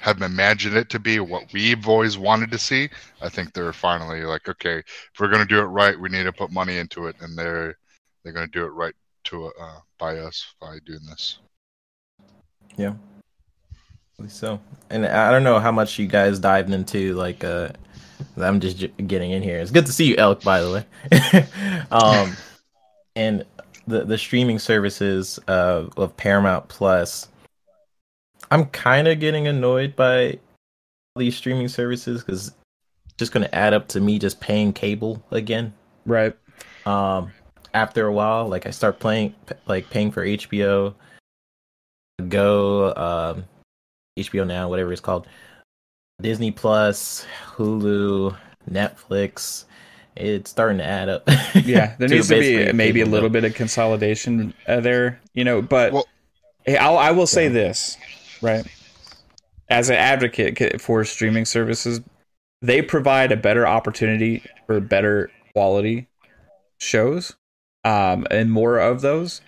have 0.00 0.22
imagined 0.22 0.76
it 0.76 0.88
to 0.90 0.98
be, 0.98 1.18
what 1.20 1.52
we've 1.52 1.88
always 1.88 2.16
wanted 2.16 2.50
to 2.52 2.58
see. 2.58 2.88
I 3.20 3.28
think 3.28 3.52
they're 3.52 3.72
finally 3.72 4.22
like, 4.22 4.48
okay, 4.48 4.78
if 4.78 5.12
we're 5.18 5.28
gonna 5.28 5.44
do 5.44 5.58
it 5.60 5.64
right, 5.64 5.98
we 5.98 6.08
need 6.08 6.24
to 6.24 6.32
put 6.32 6.52
money 6.52 6.78
into 6.78 7.06
it, 7.06 7.16
and 7.20 7.36
they're 7.36 7.76
they're 8.22 8.32
gonna 8.32 8.46
do 8.46 8.64
it 8.64 8.68
right 8.68 8.94
to 9.24 9.46
uh, 9.60 9.80
by 9.98 10.18
us 10.18 10.54
by 10.60 10.78
doing 10.86 11.04
this. 11.08 11.40
Yeah. 12.80 12.94
So, 14.28 14.60
and 14.90 15.06
I 15.06 15.30
don't 15.30 15.44
know 15.44 15.58
how 15.58 15.72
much 15.72 15.98
you 15.98 16.06
guys 16.06 16.38
dived 16.38 16.72
into 16.72 17.14
like 17.14 17.44
uh 17.44 17.70
I'm 18.36 18.60
just 18.60 18.78
j- 18.78 18.92
getting 19.06 19.30
in 19.30 19.42
here. 19.42 19.58
It's 19.58 19.70
good 19.70 19.86
to 19.86 19.92
see 19.92 20.06
you, 20.06 20.16
Elk, 20.16 20.42
by 20.42 20.60
the 20.60 20.70
way. 20.72 21.86
um, 21.90 22.36
and 23.16 23.44
the 23.86 24.04
the 24.04 24.18
streaming 24.18 24.58
services 24.58 25.38
uh, 25.48 25.86
of 25.96 26.16
Paramount 26.16 26.68
Plus. 26.68 27.28
I'm 28.50 28.66
kind 28.66 29.08
of 29.08 29.20
getting 29.20 29.46
annoyed 29.46 29.94
by 29.94 30.38
these 31.16 31.36
streaming 31.36 31.68
services 31.68 32.22
because 32.22 32.52
just 33.16 33.32
going 33.32 33.44
to 33.44 33.54
add 33.54 33.74
up 33.74 33.88
to 33.88 34.00
me 34.00 34.18
just 34.18 34.40
paying 34.40 34.72
cable 34.72 35.22
again. 35.30 35.72
Right. 36.06 36.36
Um, 36.84 37.32
after 37.74 38.06
a 38.06 38.12
while, 38.12 38.48
like 38.48 38.66
I 38.66 38.70
start 38.70 38.98
playing, 38.98 39.34
like 39.66 39.90
paying 39.90 40.10
for 40.10 40.24
HBO, 40.24 40.94
Go, 42.20 42.94
um, 42.94 43.44
HBO 44.18 44.46
Now, 44.46 44.68
whatever 44.68 44.92
it's 44.92 45.00
called, 45.00 45.26
Disney 46.20 46.50
Plus, 46.50 47.26
Hulu, 47.54 48.36
Netflix. 48.70 49.64
It's 50.16 50.50
starting 50.50 50.78
to 50.78 50.84
add 50.84 51.08
up. 51.08 51.28
Yeah, 51.54 51.94
there 51.98 52.08
needs 52.08 52.28
to 52.28 52.38
be 52.38 52.72
maybe 52.72 53.00
a 53.00 53.06
little 53.06 53.28
bill. 53.28 53.42
bit 53.42 53.50
of 53.50 53.56
consolidation 53.56 54.54
uh, 54.68 54.80
there, 54.80 55.20
you 55.34 55.44
know. 55.44 55.62
But 55.62 55.92
Well- 55.92 56.08
hey, 56.64 56.76
I'll, 56.76 56.98
I 56.98 57.10
will 57.12 57.26
say 57.26 57.44
Yeah. 57.44 57.50
this, 57.52 57.96
right? 58.42 58.66
As 59.68 59.88
an 59.88 59.96
advocate 59.96 60.80
for 60.80 61.04
streaming 61.04 61.44
services, 61.44 62.00
they 62.60 62.82
provide 62.82 63.32
a 63.32 63.36
better 63.36 63.66
opportunity 63.66 64.42
for 64.66 64.80
better 64.80 65.30
quality 65.54 66.08
shows, 66.78 67.36
um, 67.84 68.26
and 68.30 68.50
more 68.50 68.78
of 68.78 69.00
those. 69.00 69.40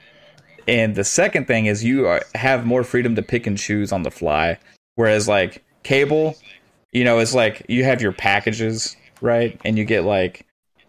And 0.69 0.95
the 0.95 1.05
second 1.05 1.47
thing 1.47 1.67
is 1.67 1.83
you 1.83 2.07
are, 2.07 2.23
have 2.35 2.65
more 2.65 2.85
freedom 2.85 3.15
to 3.17 3.23
pick 3.23 3.47
and 3.47 3.59
choose 3.59 3.93
on 3.93 4.03
the 4.03 4.11
fly, 4.11 4.59
whereas 4.95 5.29
like 5.29 5.65
cable, 5.83 6.37
you 6.93 7.05
know, 7.05 7.19
it's 7.19 7.35
like 7.35 7.67
you 7.69 7.85
have 7.85 8.01
your 8.01 8.13
packages, 8.13 8.97
right? 9.21 9.61
And 9.65 9.77
you 9.77 9.85
get 9.85 10.05
like 10.05 10.47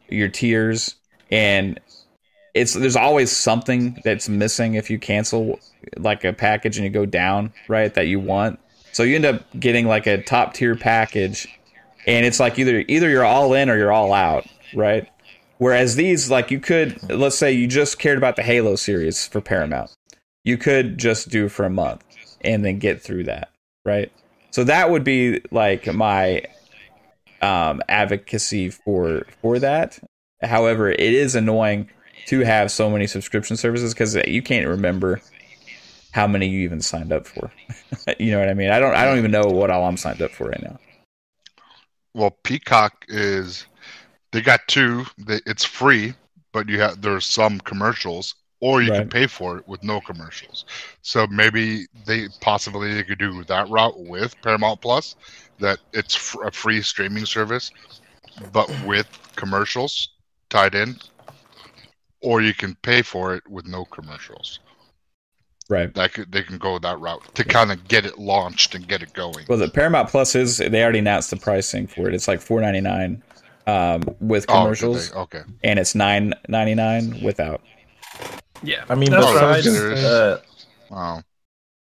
your 0.09 0.29
tiers 0.29 0.95
and 1.31 1.79
it's 2.53 2.73
there's 2.73 2.95
always 2.95 3.31
something 3.31 3.99
that's 4.03 4.29
missing 4.29 4.75
if 4.75 4.89
you 4.89 4.99
cancel 4.99 5.59
like 5.97 6.23
a 6.23 6.33
package 6.33 6.77
and 6.77 6.85
you 6.85 6.91
go 6.91 7.05
down, 7.05 7.51
right? 7.67 7.93
That 7.93 8.07
you 8.07 8.19
want. 8.19 8.59
So 8.91 9.01
you 9.01 9.15
end 9.15 9.25
up 9.25 9.43
getting 9.59 9.87
like 9.87 10.05
a 10.05 10.21
top 10.21 10.53
tier 10.53 10.75
package 10.75 11.47
and 12.05 12.25
it's 12.25 12.39
like 12.39 12.59
either 12.59 12.83
either 12.87 13.09
you're 13.09 13.25
all 13.25 13.53
in 13.53 13.69
or 13.69 13.77
you're 13.77 13.91
all 13.91 14.13
out, 14.13 14.45
right? 14.75 15.09
Whereas 15.63 15.95
these 15.95 16.29
like 16.29 16.51
you 16.51 16.59
could 16.59 17.09
let's 17.09 17.37
say 17.37 17.53
you 17.53 17.67
just 17.67 17.97
cared 17.97 18.17
about 18.17 18.35
the 18.35 18.43
Halo 18.43 18.75
series 18.75 19.25
for 19.25 19.39
Paramount. 19.39 19.95
You 20.43 20.57
could 20.57 20.97
just 20.97 21.29
do 21.29 21.47
for 21.47 21.63
a 21.63 21.69
month 21.69 22.03
and 22.41 22.65
then 22.65 22.79
get 22.79 23.01
through 23.01 23.23
that, 23.23 23.47
right? 23.85 24.11
So 24.51 24.65
that 24.65 24.89
would 24.89 25.05
be 25.05 25.39
like 25.51 25.87
my 25.93 26.43
um, 27.41 27.81
advocacy 27.87 28.71
for 28.71 29.25
for 29.41 29.57
that. 29.59 29.99
However, 30.41 30.91
it 30.91 30.99
is 30.99 31.33
annoying 31.33 31.89
to 32.25 32.41
have 32.41 32.69
so 32.69 32.89
many 32.89 33.07
subscription 33.07 33.55
services 33.55 33.93
because 33.93 34.17
you 34.27 34.41
can't 34.41 34.67
remember 34.67 35.21
how 36.11 36.27
many 36.27 36.49
you 36.49 36.59
even 36.59 36.81
signed 36.81 37.13
up 37.13 37.25
for. 37.25 37.53
you 38.19 38.31
know 38.31 38.39
what 38.41 38.49
I 38.49 38.53
mean? 38.53 38.69
I 38.69 38.79
don't. 38.79 38.95
I 38.95 39.05
don't 39.05 39.17
even 39.17 39.31
know 39.31 39.45
what 39.45 39.69
all 39.69 39.85
I'm 39.85 39.95
signed 39.95 40.21
up 40.21 40.31
for 40.31 40.49
right 40.49 40.61
now. 40.61 40.77
Well, 42.13 42.37
Peacock 42.43 43.05
is 43.07 43.65
they 44.33 44.41
got 44.41 44.67
two. 44.67 45.05
They, 45.17 45.39
it's 45.45 45.63
free, 45.63 46.13
but 46.51 46.67
you 46.67 46.81
have 46.81 47.01
there's 47.01 47.25
some 47.25 47.59
commercials, 47.61 48.35
or 48.59 48.81
you 48.81 48.91
can 48.91 49.07
pay 49.07 49.27
for 49.27 49.57
it 49.57 49.67
with 49.67 49.83
no 49.83 50.01
commercials. 50.01 50.65
So 51.01 51.25
maybe 51.27 51.85
they 52.05 52.27
possibly 52.41 52.93
they 52.93 53.03
could 53.03 53.19
do 53.19 53.43
that 53.45 53.69
route 53.69 53.97
with 53.97 54.35
Paramount 54.41 54.81
Plus, 54.81 55.15
that 55.59 55.79
it's 55.93 56.15
fr- 56.15 56.43
a 56.43 56.51
free 56.51 56.81
streaming 56.81 57.25
service, 57.25 57.71
but 58.51 58.69
with 58.85 59.07
commercials 59.35 60.09
tied 60.49 60.75
in, 60.75 60.97
or 62.21 62.41
you 62.41 62.53
can 62.53 62.75
pay 62.81 63.01
for 63.01 63.35
it 63.35 63.47
with 63.47 63.67
no 63.67 63.85
commercials. 63.85 64.59
Right. 65.69 65.93
That 65.93 66.13
could, 66.13 66.31
they 66.31 66.43
can 66.43 66.57
go 66.57 66.77
that 66.79 66.99
route 66.99 67.33
to 67.35 67.45
kind 67.45 67.71
of 67.71 67.87
get 67.87 68.05
it 68.05 68.19
launched 68.19 68.75
and 68.75 68.85
get 68.85 69.01
it 69.01 69.13
going. 69.13 69.45
Well, 69.47 69.57
the 69.57 69.69
Paramount 69.69 70.09
Plus 70.09 70.35
is 70.35 70.57
they 70.57 70.83
already 70.83 70.99
announced 70.99 71.29
the 71.29 71.37
pricing 71.37 71.87
for 71.87 72.09
it. 72.09 72.13
It's 72.13 72.27
like 72.27 72.41
four 72.41 72.59
ninety 72.59 72.81
nine 72.81 73.23
um, 73.67 74.03
with 74.19 74.47
Oh, 74.47 74.71
commercials, 74.71 75.11
they? 75.11 75.11
okay. 75.11 75.43
and 75.63 75.79
it's 75.79 75.95
nine 75.95 76.33
ninety 76.47 76.75
nine 76.75 77.19
without. 77.23 77.61
Yeah, 78.61 78.85
I 78.89 78.95
mean, 78.95 79.09
That's 79.09 79.25
what 79.25 79.37
I 79.37 79.45
was 79.45 79.61
besides 79.61 79.65
gonna 79.65 79.95
uh, 80.07 80.37
Wow. 80.89 81.23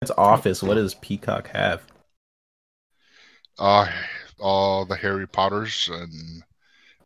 it's 0.01 0.11
Office, 0.17 0.63
what 0.63 0.75
does 0.75 0.95
Peacock 0.95 1.49
have? 1.49 1.83
Uh, 3.59 3.91
all 4.39 4.85
the 4.87 4.97
Harry 4.97 5.27
Potters 5.29 5.89
and 5.93 6.43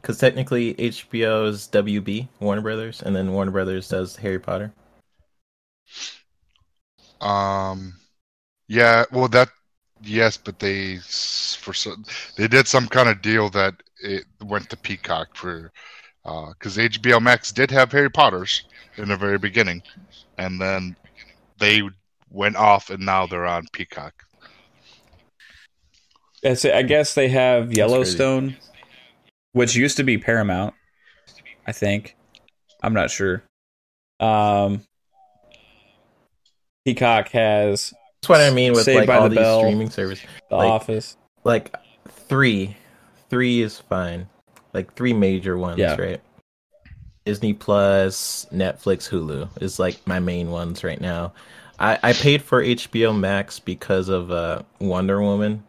Because 0.00 0.18
technically 0.18 0.74
HBO 0.74 1.46
is 1.48 1.68
WB 1.68 2.28
Warner 2.40 2.62
Brothers, 2.62 3.02
and 3.02 3.14
then 3.16 3.32
Warner 3.32 3.52
Brothers 3.52 3.88
does 3.88 4.16
Harry 4.16 4.38
Potter. 4.38 4.72
um, 7.20 7.94
yeah, 8.68 9.04
well 9.12 9.28
that 9.28 9.50
yes, 10.02 10.36
but 10.36 10.58
they 10.58 10.98
for 10.98 11.72
some 11.72 12.04
they 12.36 12.48
did 12.48 12.66
some 12.66 12.86
kind 12.86 13.08
of 13.08 13.22
deal 13.22 13.50
that 13.50 13.74
it 14.02 14.24
went 14.44 14.70
to 14.70 14.76
Peacock 14.76 15.36
for 15.36 15.72
because 16.22 16.76
HBO 16.76 17.20
Max 17.20 17.52
did 17.52 17.70
have 17.70 17.92
Harry 17.92 18.10
Potters 18.10 18.64
in 18.96 19.08
the 19.08 19.16
very 19.16 19.38
beginning, 19.38 19.82
and 20.38 20.60
then 20.60 20.96
they 21.58 21.82
went 22.30 22.56
off 22.56 22.90
and 22.90 23.04
now 23.04 23.26
they're 23.26 23.46
on 23.46 23.66
Peacock. 23.72 24.24
That's 26.42 26.64
it. 26.64 26.74
I 26.74 26.82
guess 26.82 27.14
they 27.14 27.28
have. 27.28 27.72
Yellowstone, 27.72 28.56
which 29.52 29.74
used 29.74 29.98
to 29.98 30.04
be 30.04 30.16
Paramount, 30.16 30.74
I 31.66 31.72
think. 31.72 32.16
I'm 32.82 32.94
not 32.94 33.10
sure. 33.10 33.42
Um, 34.20 34.82
Peacock 36.84 37.28
has 37.30 37.92
That's 38.20 38.28
what 38.28 38.40
I 38.40 38.50
mean 38.50 38.72
with 38.72 38.84
Saved 38.84 38.98
like 38.98 39.06
by 39.06 39.16
all 39.16 39.22
the 39.24 39.30
these 39.30 39.38
Bell. 39.38 39.60
streaming 39.60 39.90
services. 39.90 40.26
The 40.50 40.56
Like- 40.56 40.68
Office. 40.68 41.16
Like 41.42 41.74
three, 42.08 42.76
three 43.30 43.62
is 43.62 43.78
fine. 43.78 44.28
Like 44.74 44.94
three 44.94 45.14
major 45.14 45.56
ones, 45.56 45.78
Yeah. 45.78 45.96
right? 45.96 46.20
Disney 47.24 47.54
Plus, 47.54 48.46
Netflix, 48.52 49.08
Hulu 49.08 49.48
is 49.62 49.78
like 49.78 49.98
my 50.06 50.18
main 50.20 50.50
ones 50.50 50.84
right 50.84 51.00
now. 51.00 51.32
I, 51.78 51.98
I 52.02 52.12
paid 52.12 52.42
for 52.42 52.62
HBO 52.62 53.18
Max 53.18 53.58
because 53.58 54.08
of 54.10 54.30
uh, 54.30 54.62
Wonder 54.80 55.22
Woman. 55.22 55.62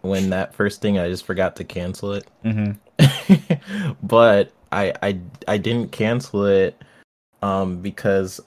When 0.00 0.30
that 0.30 0.54
first 0.54 0.80
thing, 0.80 0.98
I 0.98 1.08
just 1.08 1.24
forgot 1.24 1.54
to 1.56 1.64
cancel 1.64 2.12
it. 2.14 2.26
hmm 2.42 2.72
but 4.02 4.50
I, 4.72 4.92
I 5.02 5.18
I 5.46 5.58
didn't 5.58 5.92
cancel 5.92 6.46
it 6.46 6.80
um 7.42 7.82
because 7.82 8.40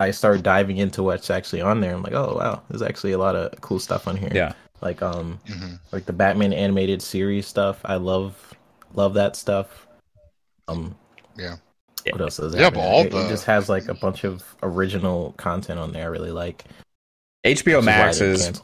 I 0.00 0.10
started 0.10 0.42
diving 0.42 0.78
into 0.78 1.02
what's 1.02 1.30
actually 1.30 1.60
on 1.60 1.80
there. 1.80 1.94
I'm 1.94 2.02
like, 2.02 2.14
oh 2.14 2.34
wow, 2.36 2.62
there's 2.68 2.82
actually 2.82 3.12
a 3.12 3.18
lot 3.18 3.36
of 3.36 3.60
cool 3.60 3.78
stuff 3.78 4.08
on 4.08 4.16
here. 4.16 4.32
Yeah. 4.34 4.54
Like 4.80 5.02
um 5.02 5.38
hmm 5.46 5.74
like 5.92 6.06
the 6.06 6.12
Batman 6.12 6.52
animated 6.52 7.02
series 7.02 7.46
stuff. 7.46 7.80
I 7.84 7.96
love 7.96 8.54
love 8.94 9.14
that 9.14 9.36
stuff. 9.36 9.86
Um 10.68 10.96
Yeah. 11.36 11.56
What 12.10 12.22
else 12.22 12.38
is 12.38 12.54
Yeah, 12.54 12.62
there? 12.62 12.70
but 12.72 12.80
all 12.80 13.02
it, 13.04 13.10
the- 13.10 13.26
it 13.26 13.28
just 13.28 13.44
has 13.44 13.68
like 13.68 13.88
a 13.88 13.94
bunch 13.94 14.24
of 14.24 14.42
original 14.62 15.32
content 15.36 15.78
on 15.78 15.92
there. 15.92 16.04
I 16.04 16.06
really 16.06 16.32
like. 16.32 16.64
HBO 17.44 17.76
which 17.76 17.76
is 17.76 17.84
Max 17.86 18.20
is 18.20 18.62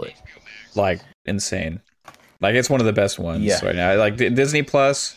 like 0.74 1.00
insane. 1.26 1.80
Like 2.40 2.54
it's 2.54 2.68
one 2.70 2.80
of 2.80 2.86
the 2.86 2.92
best 2.92 3.18
ones 3.18 3.42
Yeah. 3.44 3.64
right 3.64 3.74
now. 3.74 3.94
Like 3.96 4.16
Disney 4.16 4.62
Plus, 4.62 5.14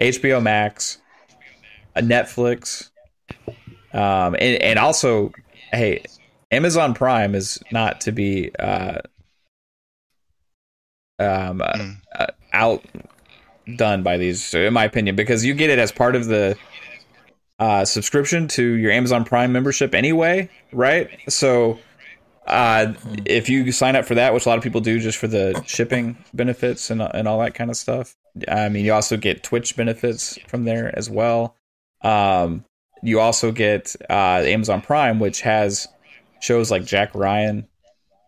HBO 0.00 0.42
Max, 0.42 0.98
uh, 1.96 2.00
Netflix, 2.00 2.90
um, 3.92 4.34
and, 4.38 4.62
and 4.62 4.78
also, 4.78 5.32
hey, 5.72 6.02
Amazon 6.50 6.94
Prime 6.94 7.34
is 7.34 7.58
not 7.70 8.00
to 8.02 8.12
be 8.12 8.54
uh, 8.58 8.98
um, 11.18 11.60
uh, 11.60 11.72
Mm. 11.74 11.96
uh, 12.18 12.26
outdone 12.52 14.02
by 14.02 14.16
these, 14.16 14.54
in 14.54 14.72
my 14.72 14.84
opinion, 14.84 15.16
because 15.16 15.44
you 15.44 15.54
get 15.54 15.70
it 15.70 15.78
as 15.78 15.92
part 15.92 16.16
of 16.16 16.26
the 16.26 16.56
uh, 17.58 17.84
subscription 17.84 18.48
to 18.48 18.64
your 18.64 18.90
Amazon 18.90 19.24
Prime 19.24 19.52
membership 19.52 19.94
anyway, 19.94 20.48
right? 20.72 21.10
So 21.28 21.78
uh, 22.46 22.94
if 23.26 23.48
you 23.50 23.70
sign 23.70 23.96
up 23.96 24.06
for 24.06 24.14
that, 24.14 24.32
which 24.32 24.46
a 24.46 24.48
lot 24.48 24.56
of 24.56 24.64
people 24.64 24.80
do 24.80 24.98
just 24.98 25.18
for 25.18 25.28
the 25.28 25.62
shipping 25.66 26.16
benefits 26.32 26.90
and, 26.90 27.02
and 27.02 27.28
all 27.28 27.38
that 27.40 27.54
kind 27.54 27.70
of 27.70 27.76
stuff, 27.76 28.16
I 28.48 28.68
mean, 28.70 28.84
you 28.84 28.94
also 28.94 29.16
get 29.16 29.42
Twitch 29.42 29.76
benefits 29.76 30.38
from 30.48 30.64
there 30.64 30.96
as 30.96 31.10
well. 31.10 31.54
Um, 32.02 32.64
you 33.02 33.20
also 33.20 33.52
get 33.52 33.94
uh, 34.08 34.42
Amazon 34.44 34.80
Prime, 34.82 35.18
which 35.20 35.40
has 35.42 35.88
shows 36.40 36.70
like 36.70 36.84
Jack 36.84 37.14
Ryan. 37.14 37.66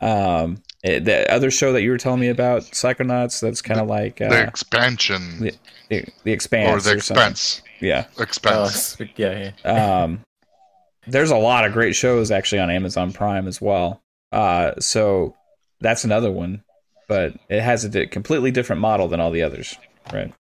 Um, 0.00 0.62
eh, 0.84 0.98
the 0.98 1.30
other 1.32 1.50
show 1.50 1.72
that 1.72 1.82
you 1.82 1.90
were 1.90 1.98
telling 1.98 2.20
me 2.20 2.28
about, 2.28 2.62
Psychonauts, 2.62 3.40
that's 3.40 3.62
kind 3.62 3.80
of 3.80 3.86
like 3.88 4.16
the 4.16 4.28
uh, 4.42 4.46
expansion 4.46 5.40
the, 5.40 5.52
the, 5.88 6.04
the 6.24 6.32
Expanse. 6.32 6.68
or 6.86 6.90
the 6.90 6.96
or 6.96 7.00
something. 7.00 7.22
expense. 7.30 7.62
Yeah. 7.80 8.06
Oh, 8.18 8.22
Expanse. 8.22 9.00
s- 9.00 9.08
yeah, 9.16 9.52
yeah. 9.64 10.02
um, 10.02 10.20
there's 11.06 11.30
a 11.30 11.36
lot 11.36 11.64
of 11.64 11.72
great 11.72 11.94
shows 11.94 12.30
actually 12.30 12.60
on 12.60 12.70
Amazon 12.70 13.12
Prime 13.12 13.46
as 13.48 13.60
well. 13.60 14.00
Uh, 14.32 14.72
so 14.80 15.34
that's 15.80 16.04
another 16.04 16.30
one, 16.30 16.62
but 17.08 17.34
it 17.48 17.60
has 17.60 17.84
a 17.84 17.88
di- 17.88 18.06
completely 18.06 18.50
different 18.50 18.80
model 18.82 19.08
than 19.08 19.20
all 19.20 19.30
the 19.30 19.42
others, 19.42 19.76
right? 20.12 20.24
And 20.26 20.34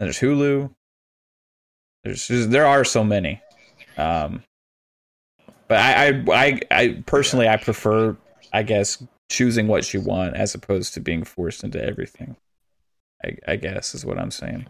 there's 0.00 0.18
Hulu. 0.18 0.70
There's, 2.04 2.28
there's- 2.28 2.46
there 2.48 2.66
are 2.66 2.84
so 2.84 3.02
many, 3.04 3.40
um, 3.96 4.42
but 5.68 5.78
I, 5.78 6.08
I 6.08 6.24
I 6.28 6.60
I 6.70 7.02
personally 7.06 7.48
I 7.48 7.56
prefer 7.56 8.16
I 8.52 8.62
guess 8.62 9.02
choosing 9.30 9.66
what 9.66 9.92
you 9.92 10.00
want 10.00 10.36
as 10.36 10.54
opposed 10.54 10.94
to 10.94 11.00
being 11.00 11.24
forced 11.24 11.64
into 11.64 11.82
everything. 11.82 12.36
I, 13.24 13.36
I 13.48 13.56
guess 13.56 13.94
is 13.94 14.04
what 14.04 14.18
I'm 14.18 14.30
saying. 14.30 14.66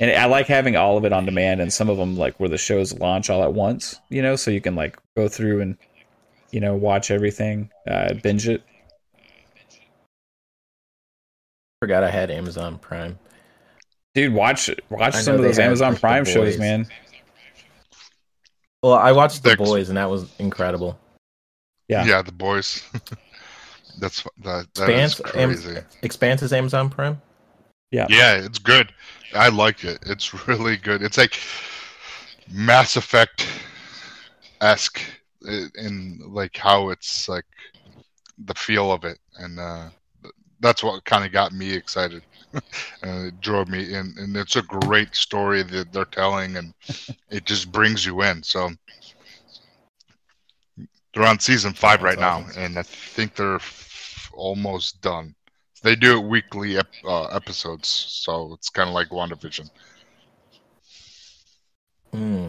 And 0.00 0.10
I 0.10 0.24
like 0.24 0.46
having 0.46 0.76
all 0.76 0.96
of 0.96 1.04
it 1.04 1.12
on 1.12 1.26
demand, 1.26 1.60
and 1.60 1.72
some 1.72 1.88
of 1.88 1.96
them 1.96 2.16
like 2.16 2.38
where 2.40 2.48
the 2.48 2.58
shows 2.58 2.92
launch 2.98 3.30
all 3.30 3.42
at 3.42 3.52
once, 3.52 4.00
you 4.08 4.22
know, 4.22 4.36
so 4.36 4.50
you 4.50 4.60
can 4.60 4.74
like 4.74 4.98
go 5.16 5.28
through 5.28 5.60
and 5.60 5.76
you 6.50 6.60
know 6.60 6.74
watch 6.74 7.10
everything, 7.10 7.70
uh, 7.88 8.14
binge 8.14 8.48
it. 8.48 8.62
Forgot 11.80 12.04
I 12.04 12.10
had 12.10 12.30
Amazon 12.30 12.78
Prime. 12.78 13.18
Dude, 14.14 14.32
watch 14.32 14.70
watch 14.90 15.14
some 15.14 15.36
of 15.36 15.42
those 15.42 15.58
Amazon 15.58 15.96
Prime 15.96 16.24
shows, 16.24 16.58
man. 16.58 16.86
Well, 18.82 18.94
I 18.94 19.12
watched 19.12 19.42
The 19.42 19.56
Boys, 19.56 19.88
and 19.88 19.96
that 19.96 20.10
was 20.10 20.28
incredible. 20.38 20.98
Yeah. 21.88 22.04
Yeah, 22.04 22.22
the 22.22 22.32
boys. 22.32 22.82
That's 23.98 24.24
that. 24.42 24.66
That 24.74 24.88
is 24.88 25.20
Expanse, 25.20 25.34
Am- 25.36 25.50
crazy. 25.50 25.80
Expanse 26.02 26.42
is 26.42 26.52
Amazon 26.52 26.88
Prime. 26.88 27.20
Yeah, 27.90 28.06
yeah, 28.08 28.36
it's 28.36 28.58
good. 28.58 28.92
I 29.34 29.50
like 29.50 29.84
it. 29.84 29.98
It's 30.06 30.32
really 30.48 30.78
good. 30.78 31.02
It's 31.02 31.18
like 31.18 31.38
Mass 32.50 32.96
Effect 32.96 33.46
esque 34.62 35.02
in 35.42 36.20
like 36.26 36.56
how 36.56 36.88
it's 36.88 37.28
like 37.28 37.44
the 38.38 38.54
feel 38.54 38.90
of 38.90 39.04
it, 39.04 39.18
and 39.36 39.60
uh, 39.60 39.90
that's 40.62 40.82
what 40.82 41.04
kind 41.04 41.24
of 41.24 41.32
got 41.32 41.52
me 41.52 41.74
excited. 41.74 42.22
and 43.02 43.26
it 43.28 43.40
drove 43.40 43.68
me 43.68 43.94
in, 43.94 44.14
and 44.16 44.36
it's 44.36 44.56
a 44.56 44.62
great 44.62 45.14
story 45.14 45.62
that 45.62 45.92
they're 45.92 46.04
telling, 46.06 46.56
and 46.56 46.72
it 47.30 47.44
just 47.44 47.70
brings 47.72 48.06
you 48.06 48.22
in. 48.22 48.42
So 48.42 48.70
they're 51.14 51.26
on 51.26 51.38
season 51.40 51.74
five 51.74 52.00
That's 52.00 52.16
right 52.16 52.18
now, 52.18 52.46
and 52.56 52.78
I 52.78 52.82
think 52.82 53.34
they're 53.34 53.56
f- 53.56 54.30
almost 54.32 55.00
done. 55.02 55.34
They 55.82 55.96
do 55.96 56.18
it 56.18 56.28
weekly 56.28 56.78
ep- 56.78 56.86
uh, 57.04 57.24
episodes, 57.26 57.88
so 57.88 58.54
it's 58.54 58.70
kind 58.70 58.88
of 58.88 58.94
like 58.94 59.08
WandaVision. 59.08 59.68
Hmm. 62.12 62.48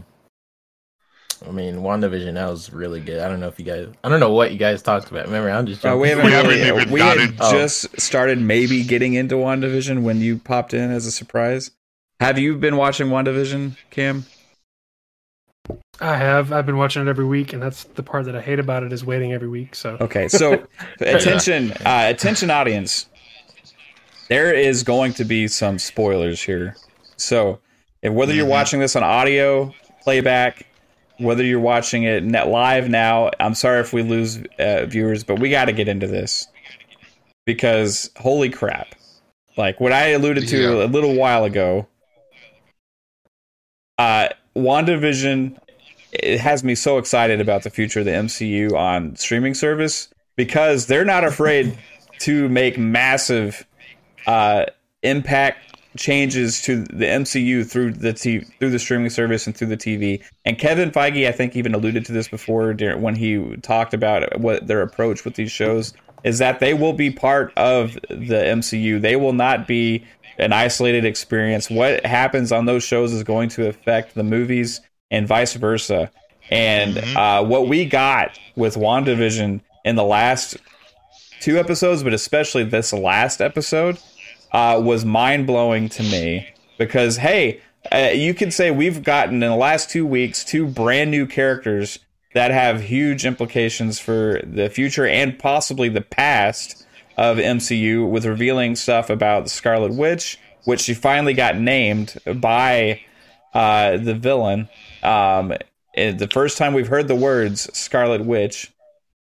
I 1.48 1.52
mean, 1.52 1.76
WandaVision, 1.78 2.34
that 2.36 2.50
was 2.50 2.72
really 2.72 3.00
good. 3.02 3.20
I 3.20 3.28
don't 3.28 3.40
know 3.40 3.48
if 3.48 3.60
you 3.60 3.66
guys, 3.66 3.88
I 4.04 4.10
don't 4.10 4.20
know 4.20 4.32
what 4.34 4.52
you 4.52 4.58
guys 4.58 4.82
talked 4.82 5.12
about. 5.12 5.26
Remember, 5.26 5.50
I'm 5.50 5.66
just. 5.66 5.86
Uh, 5.86 5.96
we 5.98 6.10
haven't, 6.10 6.26
We 6.26 6.32
haven't 6.32 6.58
even 6.58 6.92
we 6.92 7.00
had 7.02 7.18
in- 7.18 7.36
Oh. 7.40 7.52
just 7.52 8.00
started 8.00 8.40
maybe 8.40 8.84
getting 8.84 9.14
into 9.14 9.36
WandaVision 9.36 10.04
when 10.04 10.22
you 10.22 10.38
popped 10.38 10.74
in 10.74 10.92
as 10.92 11.06
a 11.06 11.12
surprise. 11.12 11.72
Have 12.20 12.38
you 12.40 12.56
been 12.56 12.78
watching 12.78 13.08
WandaVision, 13.08 13.76
Cam? 13.92 14.26
I 16.00 16.18
have. 16.18 16.52
I've 16.52 16.66
been 16.66 16.78
watching 16.78 17.02
it 17.02 17.08
every 17.10 17.26
week, 17.26 17.54
and 17.54 17.62
that's 17.62 17.84
the 17.84 18.04
part 18.04 18.26
that 18.26 18.36
I 18.36 18.42
hate 18.42 18.60
about 18.60 18.84
it 18.84 18.92
is 18.92 19.06
waiting 19.06 19.32
every 19.34 19.48
week. 19.48 19.76
So 19.76 19.98
Okay, 20.02 20.28
so 20.28 20.66
attention, 21.00 21.72
uh, 21.86 22.08
attention, 22.10 22.50
audience. 22.50 23.08
There 24.30 24.54
is 24.54 24.84
going 24.84 25.14
to 25.16 25.26
be 25.26 25.48
some 25.48 25.78
spoilers 25.80 26.42
here. 26.42 26.76
So, 27.18 27.60
if 28.02 28.12
whether 28.12 28.34
you're 28.34 28.46
Mhm. 28.46 28.50
watching 28.50 28.80
this 28.80 28.96
on 28.96 29.04
audio 29.04 29.74
playback, 30.04 30.66
whether 31.20 31.44
you're 31.44 31.60
watching 31.60 32.04
it 32.04 32.24
net 32.24 32.48
live 32.48 32.90
now, 32.90 33.32
I'm 33.40 33.54
sorry 33.56 33.80
if 33.82 33.94
we 33.94 34.04
lose 34.04 34.40
uh, 34.60 34.86
viewers, 34.86 35.24
but 35.24 35.40
we 35.40 35.50
got 35.50 35.66
to 35.66 35.74
get 35.74 35.88
into 35.88 36.08
this 36.08 36.48
because 37.46 38.10
holy 38.18 38.50
crap! 38.50 38.96
Like 39.58 39.80
what 39.80 39.92
I 39.92 40.08
alluded 40.10 40.48
to 40.50 40.58
Yeah. 40.58 40.86
a 40.86 40.88
little 40.88 41.16
while 41.16 41.44
ago. 41.44 41.88
Uh, 44.00 44.30
WandaVision 44.56 45.58
it 46.14 46.40
has 46.40 46.64
me 46.64 46.76
so 46.76 46.98
excited 47.00 47.42
about 47.42 47.64
the 47.64 47.70
future 47.70 48.00
of 48.00 48.06
the 48.06 48.12
MCU 48.12 48.74
on 48.74 49.16
streaming 49.16 49.54
service 49.56 50.10
because 50.36 50.86
they're 50.86 51.06
not 51.06 51.24
afraid 51.24 51.76
to 52.20 52.48
make 52.50 52.78
massive 52.78 53.66
uh, 54.28 54.66
impact 55.02 55.73
changes 55.96 56.62
to 56.64 56.84
the 56.86 57.06
MCU 57.06 57.70
through 57.70 57.94
the 57.94 58.14
t- 58.14 58.46
through 58.60 58.72
the 58.72 58.80
streaming 58.80 59.10
service 59.10 59.46
and 59.48 59.56
through 59.56 59.68
the 59.68 59.78
TV. 59.78 60.22
And 60.46 60.58
Kevin 60.58 60.92
Feige, 60.92 61.28
I 61.28 61.32
think, 61.32 61.56
even 61.56 61.74
alluded 61.74 62.06
to 62.06 62.12
this 62.12 62.28
before 62.28 62.74
when 62.74 63.16
he 63.16 63.56
talked 63.58 63.94
about 63.94 64.40
what 64.40 64.68
their 64.68 64.82
approach 64.82 65.26
with 65.26 65.36
these 65.36 65.52
shows 65.52 65.94
is 66.24 66.40
that 66.40 66.60
they 66.60 66.74
will 66.74 66.94
be 66.94 67.12
part 67.12 67.52
of 67.58 67.94
the 68.10 68.44
MCU. 68.46 69.02
They 69.02 69.16
will 69.16 69.34
not 69.34 69.68
be 69.68 70.06
an 70.38 70.54
isolated 70.54 71.06
experience. 71.06 71.70
What 71.70 72.06
happens 72.06 72.52
on 72.52 72.66
those 72.66 72.84
shows 72.84 73.14
is 73.14 73.24
going 73.24 73.50
to 73.50 73.68
affect 73.68 74.16
the 74.16 74.24
movies 74.24 74.82
and 75.12 75.28
vice 75.28 75.54
versa. 75.54 76.10
And 76.50 76.96
Mhm. 76.96 77.16
uh, 77.16 77.46
what 77.46 77.68
we 77.68 77.86
got 77.86 78.40
with 78.56 78.76
WandaVision 78.76 79.62
in 79.86 79.96
the 79.96 80.04
last 80.04 80.58
two 81.40 81.60
episodes, 81.60 82.04
but 82.04 82.14
especially 82.14 82.64
this 82.64 82.94
last 82.94 83.42
episode, 83.42 83.98
uh, 84.54 84.80
was 84.84 85.04
mind 85.04 85.48
blowing 85.48 85.90
to 85.90 86.04
me 86.04 86.48
because, 86.78 87.18
hey, 87.18 87.62
uh, 87.92 88.12
you 88.14 88.34
could 88.34 88.54
say 88.54 88.72
we've 88.72 89.04
gotten 89.04 89.36
in 89.36 89.50
the 89.50 89.56
last 89.56 89.90
two 89.90 90.06
weeks 90.06 90.46
two 90.46 90.68
brand 90.68 91.12
new 91.12 91.26
characters 91.26 92.00
that 92.34 92.52
have 92.52 92.82
huge 92.82 93.26
implications 93.26 94.00
for 94.00 94.42
the 94.44 94.70
future 94.70 95.06
and 95.06 95.38
possibly 95.38 95.90
the 95.90 96.02
past 96.02 96.86
of 97.18 97.38
MCU 97.38 98.10
with 98.10 98.26
revealing 98.26 98.76
stuff 98.76 99.10
about 99.10 99.44
the 99.44 99.50
Scarlet 99.50 99.94
Witch, 99.94 100.40
which 100.64 100.82
she 100.82 100.94
finally 100.94 101.34
got 101.34 101.58
named 101.58 102.18
by 102.36 103.02
uh, 103.54 103.98
the 103.98 104.16
villain. 104.16 104.68
Um, 105.04 105.54
the 105.96 106.30
first 106.32 106.58
time 106.58 106.74
we've 106.74 106.88
heard 106.88 107.08
the 107.08 107.16
words 107.16 107.70
Scarlet 107.78 108.26
Witch, 108.26 108.72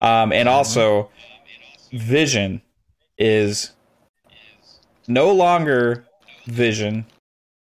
um, 0.02 0.32
and 0.32 0.48
also 0.48 1.10
Vision 1.92 2.62
is 3.18 3.72
no 5.10 5.34
longer 5.34 6.06
Vision, 6.46 7.06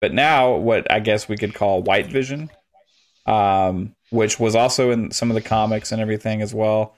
but 0.01 0.15
now 0.15 0.55
what 0.55 0.91
I 0.91 1.01
guess 1.01 1.29
we 1.29 1.37
could 1.37 1.55
call 1.55 1.83
White 1.83 2.07
Vision, 2.07 2.51
um, 3.27 3.95
which 4.11 4.39
was 4.39 4.55
also 4.55 4.91
in 4.91 5.11
some 5.11 5.31
of 5.31 5.35
the 5.35 5.43
comics 5.43 5.93
and 5.93 6.01
everything 6.01 6.41
as 6.41 6.55
well. 6.55 6.95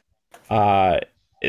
Uh, 0.50 1.00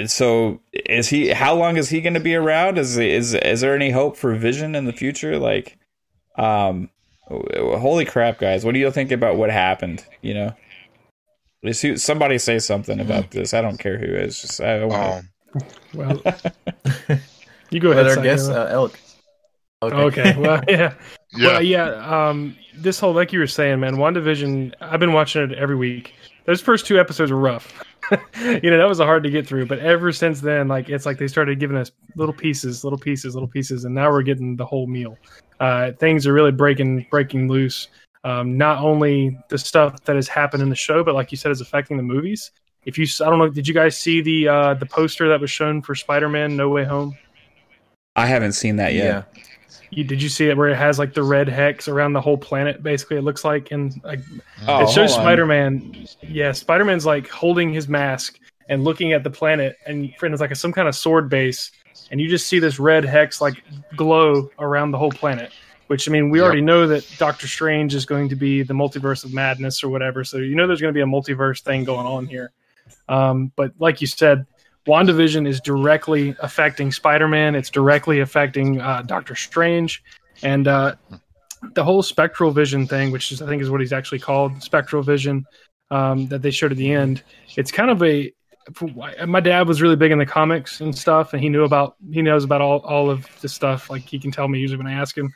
so 0.08 0.62
is 0.74 1.10
he? 1.10 1.30
How 1.30 1.54
long 1.56 1.78
is 1.78 1.90
he 1.90 2.02
going 2.02 2.14
to 2.14 2.20
be 2.20 2.36
around? 2.36 2.78
Is 2.78 2.98
is 2.98 3.34
is 3.34 3.62
there 3.62 3.76
any 3.76 3.92
hope 3.92 4.18
for 4.18 4.34
Vision 4.36 4.76
in 4.76 4.86
the 4.86 4.94
future? 4.94 5.38
Like, 5.38 5.78
um, 6.38 6.90
holy 7.30 8.06
crap, 8.06 8.40
guys! 8.40 8.66
What 8.66 8.74
do 8.74 8.80
you 8.80 8.92
think 8.92 9.12
about 9.12 9.38
what 9.38 9.52
happened? 9.52 10.06
You 10.22 10.34
know, 10.34 10.56
somebody 11.74 12.38
say 12.38 12.60
something 12.60 13.00
about 13.00 13.32
this. 13.32 13.54
I 13.54 13.62
don't 13.62 13.78
care 13.80 13.98
who 13.98 14.06
is. 14.06 14.42
Just 14.42 14.62
I 14.62 14.80
don't 14.80 14.92
Um, 14.92 15.30
Well, 15.94 16.22
you 17.70 17.80
go 17.80 17.92
ahead. 17.92 18.06
But 18.06 18.18
our 18.18 18.24
guest, 18.24 18.50
uh, 18.50 18.68
Elk. 18.70 19.00
Okay. 19.84 20.36
Well, 20.38 20.62
yeah. 20.68 20.94
yeah. 21.36 21.48
Well, 21.48 21.62
yeah. 21.62 22.30
Um, 22.30 22.56
this 22.76 23.00
whole, 23.00 23.14
like 23.14 23.34
you 23.34 23.40
were 23.40 23.48
saying, 23.48 23.80
man, 23.80 23.96
WandaVision, 23.96 24.74
I've 24.82 25.00
been 25.00 25.14
watching 25.14 25.44
it 25.44 25.54
every 25.54 25.76
week. 25.76 26.14
Those 26.46 26.62
first 26.62 26.86
two 26.86 27.00
episodes 27.00 27.32
were 27.32 27.40
rough. 27.40 27.84
you 28.40 28.70
know, 28.70 28.78
that 28.78 28.88
was 28.88 29.00
hard 29.00 29.24
to 29.24 29.30
get 29.30 29.48
through. 29.48 29.66
But 29.66 29.80
ever 29.80 30.12
since 30.12 30.42
then, 30.42 30.68
like, 30.68 30.90
it's 30.90 31.06
like 31.06 31.18
they 31.18 31.28
started 31.28 31.60
giving 31.60 31.78
us 31.78 31.92
little 32.16 32.34
pieces, 32.34 32.84
little 32.84 33.00
pieces, 33.00 33.34
little 33.34 33.48
pieces, 33.48 33.86
and 33.86 33.96
now 33.96 34.12
we're 34.12 34.22
getting 34.22 34.56
the 34.56 34.66
whole 34.66 34.88
meal. 34.88 35.18
Uh, 35.60 35.92
things 35.94 36.28
are 36.28 36.34
really 36.34 36.52
breaking, 36.52 37.08
breaking 37.10 37.48
loose. 37.48 37.88
Um, 38.24 38.58
not 38.58 38.80
only 38.80 39.38
the 39.50 39.58
stuff 39.58 40.04
that 40.06 40.16
has 40.16 40.28
happened 40.28 40.64
in 40.64 40.70
the 40.70 40.76
show, 40.76 41.04
but 41.04 41.16
like 41.16 41.32
you 41.32 41.38
said, 41.38 41.52
is 41.52 41.62
affecting 41.62 41.98
the 41.98 42.04
movies. 42.04 42.52
If 42.86 42.98
you, 42.98 43.08
I 43.22 43.30
don't 43.30 43.40
know, 43.40 43.50
did 43.50 43.68
you 43.68 43.74
guys 43.74 43.98
see 43.98 44.22
the 44.22 44.48
uh, 44.48 44.74
the 44.76 44.86
poster 44.86 45.28
that 45.30 45.42
was 45.42 45.50
shown 45.50 45.82
for 45.82 45.96
Spider-Man: 45.96 46.56
No 46.56 46.70
Way 46.70 46.86
Home? 46.86 47.16
I 48.16 48.26
haven't 48.28 48.54
seen 48.54 48.78
that 48.78 48.94
yet. 48.94 49.04
Yeah. 49.06 49.42
You, 49.92 50.04
did 50.04 50.22
you 50.22 50.30
see 50.30 50.48
it 50.50 50.58
where 50.58 50.70
it 50.70 50.76
has 50.76 51.00
like 51.00 51.14
the 51.14 51.24
red 51.24 51.48
hex 51.48 51.88
around 51.88 52.14
the 52.14 52.22
whole 52.22 52.38
planet? 52.38 52.82
Basically, 52.84 53.18
it 53.18 53.22
looks 53.22 53.44
like, 53.46 53.72
and 53.72 53.94
like 54.04 54.20
Oh, 54.68 54.84
it 54.84 54.90
shows. 54.90 55.14
Spider 55.14 55.46
Man. 55.46 56.06
Yeah, 56.22 56.52
Spider 56.52 56.84
Man's 56.86 57.06
like 57.06 57.28
holding 57.30 57.72
his 57.74 57.88
mask 57.88 58.40
and 58.68 58.84
looking 58.84 59.14
at 59.14 59.24
the 59.24 59.30
planet, 59.30 59.78
and 59.86 60.14
friend 60.18 60.34
is 60.34 60.42
like 60.42 60.52
a, 60.52 60.56
some 60.56 60.74
kind 60.74 60.88
of 60.88 60.96
SWORD 60.96 61.30
base, 61.30 61.72
and 62.12 62.20
you 62.20 62.28
just 62.28 62.48
see 62.48 62.60
this 62.60 62.80
red 62.80 63.06
hex 63.06 63.40
like 63.42 63.64
glow 63.96 64.50
around 64.60 64.92
the 64.92 64.98
whole 64.98 65.12
planet. 65.12 65.52
Which 65.88 66.10
I 66.10 66.12
mean, 66.12 66.32
we 66.32 66.40
Yep. 66.40 66.46
already 66.46 66.62
know 66.62 66.88
that 66.88 67.08
Doctor 67.20 67.48
Strange 67.48 67.94
is 67.94 68.06
going 68.08 68.30
to 68.30 68.36
be 68.36 68.64
the 68.64 68.74
multiverse 68.74 69.24
of 69.24 69.34
madness 69.34 69.84
or 69.84 69.90
whatever. 69.90 70.24
So 70.24 70.38
you 70.38 70.56
know 70.56 70.66
there's 70.66 70.82
going 70.82 70.94
to 70.94 70.98
be 70.98 71.02
a 71.02 71.06
multiverse 71.06 71.62
thing 71.62 71.84
going 71.84 72.08
on 72.08 72.26
here. 72.26 72.52
Um, 73.08 73.52
but 73.56 73.74
like 73.78 74.02
you 74.02 74.08
said, 74.08 74.48
WandaVision 74.88 75.48
is 75.48 75.60
directly 75.60 76.36
affecting 76.40 76.92
Spider 76.92 77.28
Man. 77.28 77.56
It's 77.56 77.70
directly 77.70 78.20
affecting 78.20 78.80
uh, 78.80 79.02
Doctor 79.02 79.36
Strange, 79.36 80.04
and 80.44 80.68
uh, 80.68 80.96
the 81.74 81.84
whole 81.84 82.04
spectral 82.04 82.52
vision 82.52 82.86
thing, 82.86 83.12
which 83.12 83.32
is 83.32 83.42
I 83.42 83.48
think 83.48 83.62
is 83.62 83.70
what 83.70 83.82
he's 83.82 83.94
actually 83.94 84.20
called, 84.20 84.62
spectral 84.62 85.02
vision, 85.02 85.46
um, 85.92 86.28
that 86.28 86.42
they 86.42 86.52
showed 86.52 86.72
at 86.72 86.78
the 86.78 86.92
end. 86.92 87.24
It's 87.56 87.72
kind 87.72 87.90
of 87.90 88.04
a. 88.04 88.32
My 89.28 89.40
dad 89.42 89.68
was 89.68 89.82
really 89.82 89.96
big 89.96 90.12
in 90.12 90.18
the 90.18 90.26
comics 90.26 90.82
and 90.82 90.96
stuff, 90.96 91.34
and 91.34 91.42
he 91.42 91.50
knew 91.50 91.64
about 91.64 91.96
he 92.12 92.22
knows 92.22 92.44
about 92.44 92.62
all 92.62 92.80
all 92.80 93.10
of 93.10 93.28
this 93.42 93.54
stuff. 93.54 93.90
Like 93.90 94.04
he 94.04 94.20
can 94.20 94.32
tell 94.32 94.48
me 94.48 94.60
usually 94.60 94.78
when 94.78 94.88
I 94.88 94.94
ask 94.94 95.18
him. 95.18 95.34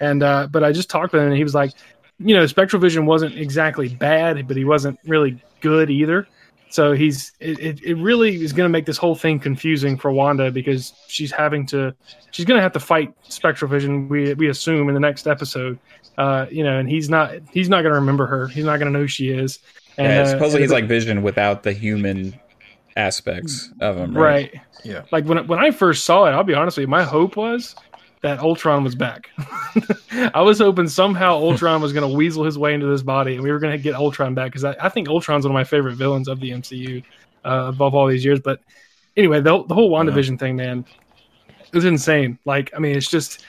And 0.00 0.22
uh, 0.22 0.48
but 0.50 0.64
I 0.64 0.72
just 0.72 0.90
talked 0.90 1.12
with 1.12 1.22
him, 1.22 1.28
and 1.28 1.36
he 1.36 1.44
was 1.44 1.54
like, 1.54 1.72
you 2.18 2.34
know, 2.34 2.46
spectral 2.46 2.80
vision 2.80 3.06
wasn't 3.06 3.36
exactly 3.36 3.88
bad, 3.88 4.46
but 4.46 4.56
he 4.56 4.64
wasn't 4.64 4.98
really 5.04 5.42
good 5.60 5.90
either. 5.90 6.26
So 6.72 6.92
he's 6.92 7.32
it, 7.38 7.58
it, 7.60 7.82
it 7.82 7.94
really 7.96 8.42
is 8.42 8.54
going 8.54 8.64
to 8.64 8.72
make 8.72 8.86
this 8.86 8.96
whole 8.96 9.14
thing 9.14 9.38
confusing 9.38 9.98
for 9.98 10.10
Wanda 10.10 10.50
because 10.50 10.94
she's 11.06 11.30
having 11.30 11.66
to 11.66 11.94
she's 12.30 12.46
going 12.46 12.56
to 12.56 12.62
have 12.62 12.72
to 12.72 12.80
fight 12.80 13.12
spectral 13.24 13.70
vision 13.70 14.08
we 14.08 14.32
we 14.32 14.48
assume 14.48 14.88
in 14.88 14.94
the 14.94 15.00
next 15.00 15.26
episode. 15.26 15.78
Uh, 16.16 16.46
you 16.50 16.64
know, 16.64 16.78
and 16.78 16.88
he's 16.88 17.10
not 17.10 17.34
he's 17.52 17.68
not 17.68 17.82
going 17.82 17.92
to 17.92 18.00
remember 18.00 18.24
her. 18.26 18.48
He's 18.48 18.64
not 18.64 18.78
going 18.78 18.86
to 18.86 18.92
know 18.92 19.00
who 19.00 19.06
she 19.06 19.28
is. 19.28 19.58
And 19.98 20.06
yeah, 20.06 20.22
uh, 20.22 20.26
supposedly 20.26 20.62
and- 20.62 20.70
he's 20.70 20.72
like 20.72 20.86
Vision 20.86 21.22
without 21.22 21.62
the 21.62 21.74
human 21.74 22.40
aspects 22.96 23.70
of 23.82 23.98
him. 23.98 24.16
Right. 24.16 24.54
right. 24.54 24.62
Yeah. 24.82 25.02
Like 25.12 25.26
when 25.26 25.46
when 25.46 25.58
I 25.58 25.72
first 25.72 26.06
saw 26.06 26.24
it, 26.24 26.30
I'll 26.30 26.42
be 26.42 26.54
honest 26.54 26.78
with 26.78 26.84
you, 26.84 26.88
my 26.88 27.02
hope 27.02 27.36
was 27.36 27.76
that 28.22 28.38
Ultron 28.38 28.84
was 28.84 28.94
back. 28.94 29.30
I 30.32 30.40
was 30.40 30.58
hoping 30.58 30.88
somehow 30.88 31.34
Ultron 31.34 31.82
was 31.82 31.92
going 31.92 32.08
to 32.08 32.16
weasel 32.16 32.44
his 32.44 32.56
way 32.56 32.72
into 32.72 32.86
this 32.86 33.02
body, 33.02 33.34
and 33.34 33.42
we 33.42 33.50
were 33.50 33.58
going 33.58 33.76
to 33.76 33.82
get 33.82 33.94
Ultron 33.94 34.34
back 34.34 34.52
because 34.52 34.64
I, 34.64 34.76
I 34.80 34.88
think 34.88 35.08
Ultron's 35.08 35.44
one 35.44 35.50
of 35.50 35.54
my 35.54 35.64
favorite 35.64 35.96
villains 35.96 36.28
of 36.28 36.40
the 36.40 36.50
MCU 36.50 37.02
uh, 37.44 37.66
above 37.68 37.94
all 37.94 38.06
these 38.06 38.24
years. 38.24 38.40
But 38.40 38.60
anyway, 39.16 39.40
the, 39.40 39.64
the 39.64 39.74
whole 39.74 39.90
WandaVision 39.90 40.38
thing, 40.38 40.56
man, 40.56 40.84
it 41.48 41.74
was 41.74 41.84
insane. 41.84 42.38
Like, 42.44 42.72
I 42.76 42.78
mean, 42.78 42.96
it's 42.96 43.10
just 43.10 43.44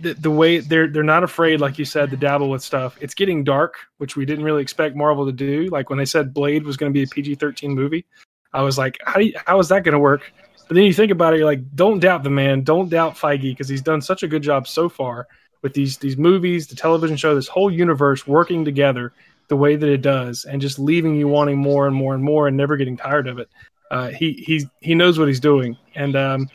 the, 0.00 0.14
the 0.14 0.30
way 0.30 0.58
they're 0.58 0.88
they're 0.88 1.02
not 1.02 1.24
afraid, 1.24 1.60
like 1.60 1.78
you 1.78 1.84
said, 1.84 2.10
to 2.10 2.16
dabble 2.16 2.48
with 2.48 2.62
stuff. 2.62 2.96
It's 3.00 3.14
getting 3.14 3.42
dark, 3.42 3.74
which 3.98 4.16
we 4.16 4.24
didn't 4.24 4.44
really 4.44 4.62
expect 4.62 4.94
Marvel 4.94 5.26
to 5.26 5.32
do. 5.32 5.66
Like 5.66 5.90
when 5.90 5.98
they 5.98 6.04
said 6.04 6.32
Blade 6.32 6.64
was 6.64 6.76
going 6.76 6.92
to 6.92 6.94
be 6.94 7.02
a 7.02 7.06
PG 7.06 7.36
thirteen 7.36 7.72
movie, 7.72 8.04
I 8.52 8.62
was 8.62 8.78
like, 8.78 8.98
how 9.04 9.14
do 9.14 9.26
you, 9.26 9.34
how 9.46 9.58
is 9.58 9.68
that 9.68 9.84
going 9.84 9.94
to 9.94 9.98
work? 9.98 10.32
But 10.72 10.76
then 10.76 10.86
you 10.86 10.94
think 10.94 11.12
about 11.12 11.34
it, 11.34 11.36
you're 11.36 11.44
like, 11.44 11.76
don't 11.76 12.00
doubt 12.00 12.22
the 12.22 12.30
man, 12.30 12.62
don't 12.62 12.88
doubt 12.88 13.14
Feige 13.14 13.42
because 13.42 13.68
he's 13.68 13.82
done 13.82 14.00
such 14.00 14.22
a 14.22 14.26
good 14.26 14.42
job 14.42 14.66
so 14.66 14.88
far 14.88 15.28
with 15.60 15.74
these 15.74 15.98
these 15.98 16.16
movies, 16.16 16.66
the 16.66 16.74
television 16.74 17.14
show, 17.14 17.34
this 17.34 17.46
whole 17.46 17.70
universe 17.70 18.26
working 18.26 18.64
together 18.64 19.12
the 19.48 19.56
way 19.56 19.76
that 19.76 19.90
it 19.90 20.00
does, 20.00 20.46
and 20.46 20.62
just 20.62 20.78
leaving 20.78 21.14
you 21.14 21.28
wanting 21.28 21.58
more 21.58 21.86
and 21.86 21.94
more 21.94 22.14
and 22.14 22.24
more, 22.24 22.48
and 22.48 22.56
never 22.56 22.78
getting 22.78 22.96
tired 22.96 23.28
of 23.28 23.38
it. 23.38 23.50
Uh, 23.90 24.08
he 24.08 24.32
he 24.32 24.66
he 24.80 24.94
knows 24.94 25.18
what 25.18 25.28
he's 25.28 25.40
doing, 25.40 25.76
and 25.94 26.16
um, 26.16 26.48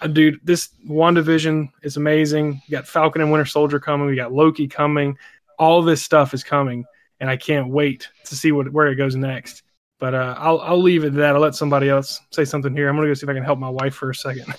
uh, 0.00 0.08
dude, 0.08 0.40
this 0.42 0.70
WandaVision 0.88 1.70
is 1.84 1.96
amazing. 1.96 2.60
We 2.68 2.72
got 2.72 2.88
Falcon 2.88 3.22
and 3.22 3.30
Winter 3.30 3.46
Soldier 3.46 3.78
coming, 3.78 4.08
we 4.08 4.16
got 4.16 4.32
Loki 4.32 4.66
coming, 4.66 5.16
all 5.60 5.80
this 5.80 6.02
stuff 6.02 6.34
is 6.34 6.42
coming, 6.42 6.86
and 7.20 7.30
I 7.30 7.36
can't 7.36 7.68
wait 7.68 8.08
to 8.24 8.34
see 8.34 8.50
what 8.50 8.72
where 8.72 8.88
it 8.88 8.96
goes 8.96 9.14
next. 9.14 9.63
But 10.00 10.14
uh, 10.14 10.34
I'll 10.38 10.58
I'll 10.60 10.82
leave 10.82 11.04
it 11.04 11.08
at 11.08 11.14
that. 11.14 11.34
I'll 11.34 11.40
let 11.40 11.54
somebody 11.54 11.88
else 11.88 12.20
say 12.30 12.44
something 12.44 12.74
here. 12.74 12.88
I'm 12.88 12.96
gonna 12.96 13.08
go 13.08 13.14
see 13.14 13.24
if 13.24 13.30
I 13.30 13.34
can 13.34 13.44
help 13.44 13.58
my 13.58 13.68
wife 13.68 13.94
for 13.94 14.10
a 14.10 14.14
second. 14.14 14.52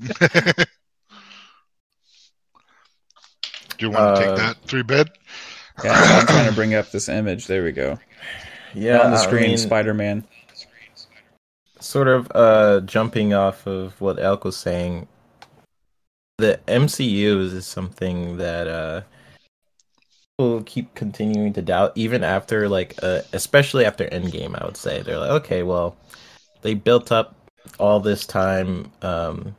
Do 3.78 3.86
you 3.86 3.90
want 3.90 4.16
to 4.16 4.22
Uh, 4.22 4.28
take 4.28 4.36
that 4.36 4.56
three 4.66 4.82
bed? 4.82 5.08
Yeah, 5.84 5.92
I'm 5.92 6.26
trying 6.26 6.48
to 6.48 6.52
bring 6.54 6.74
up 6.74 6.90
this 6.90 7.08
image. 7.08 7.46
There 7.46 7.62
we 7.64 7.72
go. 7.72 7.98
Yeah. 8.74 9.00
on 9.00 9.10
the 9.12 9.16
I 9.16 9.22
screen, 9.22 9.48
mean, 9.50 9.58
Spider 9.58 9.94
Man. 9.94 10.24
sort 11.80 12.08
of 12.08 12.30
uh 12.34 12.80
jumping 12.82 13.32
off 13.32 13.66
of 13.66 13.98
what 14.00 14.18
Elk 14.18 14.44
was 14.44 14.56
saying 14.56 15.08
the 16.38 16.58
MCU 16.68 17.38
is 17.40 17.66
something 17.66 18.36
that 18.36 18.66
uh 18.68 19.02
people 20.40 20.62
keep 20.64 20.94
continuing 20.94 21.52
to 21.52 21.60
doubt 21.60 21.92
even 21.96 22.24
after 22.24 22.66
like 22.68 22.94
uh, 23.02 23.20
especially 23.34 23.84
after 23.84 24.06
Endgame 24.08 24.58
I 24.60 24.64
would 24.64 24.76
say. 24.76 25.02
They're 25.02 25.18
like 25.18 25.30
okay 25.42 25.62
well 25.62 25.96
they 26.62 26.74
built 26.74 27.12
up 27.12 27.34
all 27.78 28.00
this 28.00 28.26
time 28.26 28.90
um 29.02 29.54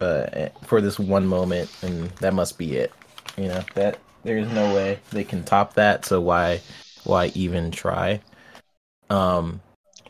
uh, 0.00 0.48
for 0.64 0.80
this 0.80 0.98
one 0.98 1.26
moment 1.26 1.70
and 1.82 2.08
that 2.20 2.34
must 2.34 2.58
be 2.58 2.76
it. 2.76 2.92
You 3.36 3.48
know 3.48 3.64
that 3.74 4.00
there's 4.24 4.50
no 4.50 4.74
way 4.74 4.98
they 5.12 5.22
can 5.24 5.44
top 5.44 5.74
that 5.74 6.04
so 6.04 6.20
why 6.20 6.60
why 7.04 7.30
even 7.34 7.70
try? 7.70 8.20
Um 9.08 9.60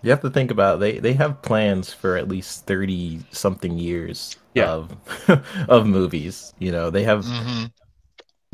you 0.03 0.11
have 0.11 0.23
to 0.23 0.31
think 0.31 0.51
about 0.51 0.81
they 0.81 0.99
they 0.99 1.13
have 1.13 1.43
plans 1.43 1.93
for 1.93 2.17
at 2.17 2.29
least 2.29 2.65
30 2.67 3.21
something 3.31 3.77
years 3.77 4.37
Yeah. 4.55 4.71
of 4.71 4.97
of 5.69 5.87
movies 5.87 6.55
you 6.59 6.73
know? 6.73 6.89
They 6.89 7.05
have 7.05 7.27
hmm 7.27 7.67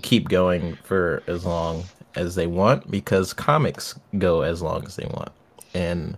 keep 0.02 0.28
going 0.28 0.76
for 0.84 1.22
as 1.26 1.44
long 1.44 1.84
as 2.14 2.34
they 2.34 2.46
want 2.46 2.90
because 2.90 3.32
comics 3.32 3.98
go 4.18 4.42
as 4.42 4.62
long 4.62 4.84
as 4.84 4.96
they 4.96 5.06
want. 5.06 5.32
And 5.74 6.16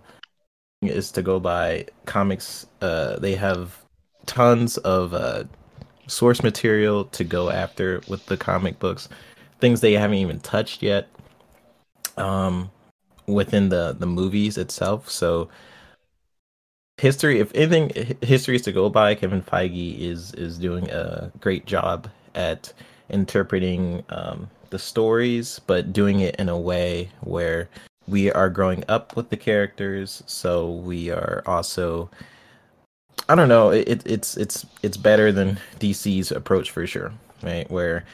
is 0.81 1.11
to 1.11 1.21
go 1.21 1.39
by 1.41 1.85
comics 2.05 2.65
uh 2.81 3.19
they 3.19 3.35
have 3.35 3.77
tons 4.25 4.77
of 4.77 5.13
uh 5.13 5.43
source 6.07 6.41
material 6.41 7.03
to 7.03 7.25
go 7.25 7.49
after 7.49 8.01
with 8.07 8.25
the 8.27 8.37
comic 8.37 8.79
books 8.79 9.09
things 9.59 9.81
they 9.81 9.91
haven't 9.91 10.17
even 10.17 10.39
touched 10.39 10.81
yet 10.81 11.09
um 12.17 12.71
within 13.29 13.69
the 13.69 13.95
the 13.97 14.05
movies 14.05 14.57
itself. 14.57 15.09
So 15.09 15.49
history 16.97 17.39
if 17.39 17.53
anything 17.55 17.91
hi- 17.95 18.25
history 18.25 18.55
is 18.55 18.61
to 18.63 18.71
go 18.71 18.89
by. 18.89 19.15
Kevin 19.15 19.41
feige 19.41 19.99
is 19.99 20.33
is 20.33 20.57
doing 20.57 20.89
a 20.89 21.31
great 21.39 21.65
job 21.65 22.09
at 22.35 22.73
interpreting 23.09 24.03
um, 24.09 24.49
the 24.69 24.79
stories, 24.79 25.59
but 25.67 25.93
doing 25.93 26.19
it 26.19 26.35
in 26.37 26.49
a 26.49 26.57
way 26.57 27.09
where 27.21 27.69
we 28.07 28.31
are 28.31 28.49
growing 28.49 28.83
up 28.87 29.15
with 29.15 29.29
the 29.29 29.37
characters. 29.37 30.23
So 30.25 30.71
we 30.71 31.09
are 31.11 31.43
also, 31.45 32.09
I 33.27 33.35
don't 33.35 33.49
know, 33.49 33.69
it, 33.69 34.01
it's 34.05 34.37
it's 34.37 34.65
it's 34.83 34.97
better 34.97 35.31
than 35.31 35.59
DC's 35.79 36.31
approach 36.31 36.71
for 36.71 36.85
sure, 36.87 37.11
right? 37.43 37.69
Where 37.69 38.05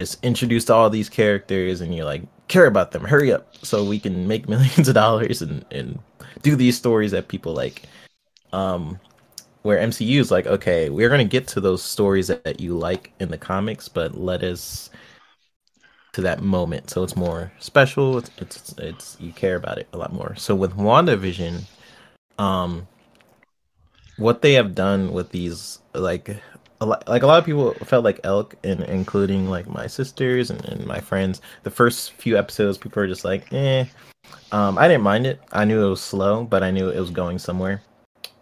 it's 0.00 0.16
introduced 0.22 0.70
all 0.70 0.88
these 0.90 1.08
characters 1.08 1.80
and 1.80 1.94
you're 1.94 2.04
like 2.04 2.22
care 2.46 2.66
about 2.66 2.92
them 2.92 3.04
hurry 3.04 3.32
up 3.32 3.54
so 3.64 3.84
we 3.84 3.98
can 3.98 4.26
make 4.26 4.48
millions 4.48 4.88
of 4.88 4.94
dollars 4.94 5.42
and 5.42 5.64
and 5.70 5.98
do 6.42 6.56
these 6.56 6.76
stories 6.76 7.10
that 7.10 7.28
people 7.28 7.52
like 7.52 7.82
um 8.52 8.98
where 9.62 9.78
mcu 9.86 10.18
is 10.18 10.30
like 10.30 10.46
okay 10.46 10.88
we're 10.88 11.08
to 11.16 11.24
get 11.24 11.46
to 11.46 11.60
those 11.60 11.82
stories 11.82 12.28
that, 12.28 12.44
that 12.44 12.60
you 12.60 12.76
like 12.76 13.12
in 13.20 13.30
the 13.30 13.38
comics 13.38 13.88
but 13.88 14.16
let 14.16 14.42
us 14.42 14.90
to 16.18 16.22
that 16.22 16.42
moment. 16.42 16.90
So 16.90 17.04
it's 17.04 17.14
more 17.14 17.52
special. 17.60 18.18
It's, 18.18 18.30
it's 18.38 18.72
it's 18.78 19.16
you 19.20 19.32
care 19.32 19.54
about 19.54 19.78
it 19.78 19.86
a 19.92 19.96
lot 19.96 20.12
more. 20.12 20.34
So 20.36 20.54
with 20.54 20.76
wandavision 20.76 21.62
um 22.38 22.86
what 24.16 24.42
they 24.42 24.54
have 24.54 24.74
done 24.74 25.12
with 25.12 25.30
these 25.30 25.78
like 25.94 26.28
a 26.80 26.86
lot, 26.86 27.06
like 27.08 27.22
a 27.22 27.26
lot 27.26 27.38
of 27.38 27.44
people 27.44 27.72
felt 27.84 28.04
like 28.04 28.20
elk 28.24 28.56
and 28.64 28.82
including 28.82 29.48
like 29.48 29.68
my 29.68 29.86
sisters 29.86 30.50
and, 30.50 30.64
and 30.66 30.86
my 30.86 31.00
friends 31.00 31.40
the 31.62 31.70
first 31.70 32.12
few 32.12 32.36
episodes 32.36 32.78
people 32.78 33.00
were 33.00 33.08
just 33.08 33.24
like 33.24 33.52
eh. 33.52 33.84
Um 34.52 34.78
i 34.78 34.86
didn't 34.86 35.02
mind 35.02 35.26
it. 35.26 35.40
I 35.52 35.64
knew 35.64 35.84
it 35.84 35.90
was 35.90 36.00
slow 36.00 36.44
but 36.44 36.62
i 36.62 36.70
knew 36.70 36.88
it 36.88 37.00
was 37.00 37.10
going 37.10 37.38
somewhere 37.38 37.82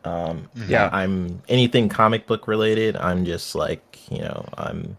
um 0.07 0.49
Mhm. 0.57 0.71
Yeah. 0.71 0.91
i'm 0.93 1.43
anything 1.49 1.89
comic 1.89 2.27
book 2.27 2.49
related 2.49 2.97
i'm 2.97 3.25
just 3.25 3.55
like 3.55 3.99
you 4.11 4.21
know 4.21 4.47
i'm 4.59 4.97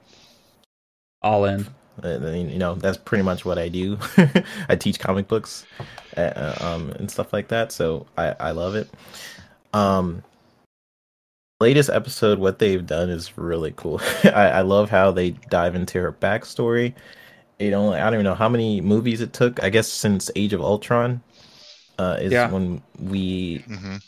All 1.21 1.45
in. 1.45 1.67
you 2.03 2.59
know 2.59 2.75
that's 2.75 2.97
pretty 2.97 3.23
much 3.23 3.43
what 3.45 3.57
i 3.57 3.67
do 3.67 3.97
i 4.69 4.75
teach 4.75 4.99
comic 4.99 5.27
books 5.27 5.65
uh, 6.15 6.21
uh, 6.21 6.57
um 6.61 6.91
and 6.91 7.09
stuff 7.09 7.33
like 7.33 7.47
that 7.47 7.71
so 7.71 8.05
i 8.17 8.35
i 8.39 8.51
love 8.51 8.75
it 8.75 8.89
um 9.73 10.23
latest 11.59 11.89
episode 11.89 12.37
what 12.37 12.59
they've 12.59 12.85
done 12.85 13.09
is 13.09 13.37
really 13.37 13.73
cool 13.75 13.99
I, 14.25 14.49
I 14.49 14.61
love 14.61 14.89
how 14.91 15.11
they 15.11 15.31
dive 15.31 15.75
into 15.75 15.99
her 15.99 16.11
backstory 16.11 16.93
you 17.59 17.71
know 17.71 17.93
i 17.93 17.99
don't 17.99 18.15
even 18.15 18.25
know 18.25 18.35
how 18.35 18.49
many 18.49 18.81
movies 18.81 19.21
it 19.21 19.33
took 19.33 19.63
i 19.63 19.69
guess 19.69 19.87
since 19.87 20.29
age 20.35 20.53
of 20.53 20.61
ultron 20.61 21.21
uh 21.99 22.17
is 22.21 22.33
Yeah. 22.33 22.47
when 22.47 22.81
we 22.99 23.65
hmm 23.67 23.95
it 23.95 24.01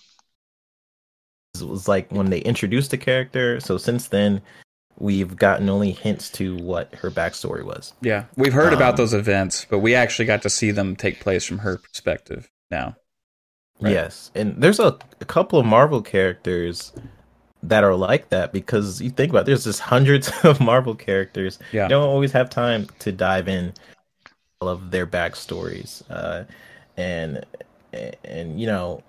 was 1.62 1.88
like 1.88 2.12
when 2.12 2.30
they 2.30 2.40
introduced 2.40 2.92
the 2.92 2.98
character 2.98 3.60
so 3.60 3.78
since 3.78 4.08
then 4.08 4.42
we've 4.98 5.36
gotten 5.38 5.70
only 5.70 5.92
hints 5.92 6.30
to 6.30 6.58
what 6.58 6.94
her 6.96 7.10
backstory 7.10 7.64
was 7.64 7.94
Yeah. 8.02 8.26
We've 8.36 8.54
heard 8.54 8.74
about 8.74 8.92
Um, 8.92 8.98
those 8.98 9.14
events, 9.14 9.66
but 9.70 9.80
we 9.80 9.96
actually 9.96 10.26
got 10.26 10.42
to 10.42 10.50
see 10.50 10.72
them 10.72 10.96
take 10.96 11.20
place 11.22 11.46
from 11.46 11.60
her 11.60 11.78
perspective 11.78 12.50
now. 12.70 12.96
Right. 13.82 13.94
Yes, 13.94 14.30
and 14.36 14.62
there's 14.62 14.80
a, 14.80 14.98
a 15.22 15.26
couple 15.26 15.58
of 15.58 15.66
Marvel 15.66 16.02
characters 16.02 16.92
that 17.64 17.86
are 17.86 17.96
like 17.96 18.28
that 18.28 18.52
because 18.52 19.02
you 19.02 19.10
think 19.10 19.30
about 19.30 19.44
it, 19.44 19.46
there's 19.46 19.64
just 19.64 19.80
hundreds 19.80 20.30
of 20.44 20.60
Marvel 20.60 20.96
characters. 20.96 21.60
Yeah. 21.72 21.84
You 21.84 21.90
don't 21.90 22.04
always 22.10 22.34
have 22.34 22.50
time 22.50 22.88
to 23.00 23.14
dive 23.14 23.48
in 23.48 23.74
all 24.60 24.68
of 24.68 24.92
their 24.92 25.08
backstories, 25.08 26.04
uh, 26.10 26.44
and 26.98 27.46
and 28.26 28.60
you 28.60 28.68
know, 28.68 29.02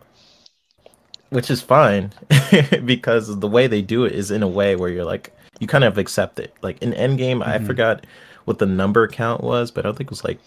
which 1.31 1.51
is 1.51 1.61
fine 1.62 2.12
because 2.85 3.39
the 3.41 3.49
way 3.49 3.66
they 3.66 3.83
do 3.83 4.05
it 4.05 4.12
is 4.12 4.31
in 4.31 4.43
a 4.43 4.49
way 4.49 4.76
where 4.76 4.91
you're 4.91 5.05
like 5.05 5.33
you 5.59 5.66
kind 5.66 5.85
of 5.85 5.99
accept 5.99 6.39
it. 6.39 6.55
Like 6.62 6.81
in 6.83 6.93
Endgame, 6.93 7.45
I 7.47 7.59
Mhm. 7.59 7.66
forgot 7.66 8.07
what 8.47 8.59
the 8.59 8.66
number 8.66 9.07
count 9.09 9.43
was, 9.43 9.70
but 9.70 9.85
I 9.85 9.89
don't 9.89 9.97
think 9.97 10.09
it 10.09 10.11
was 10.11 10.24
like 10.24 10.39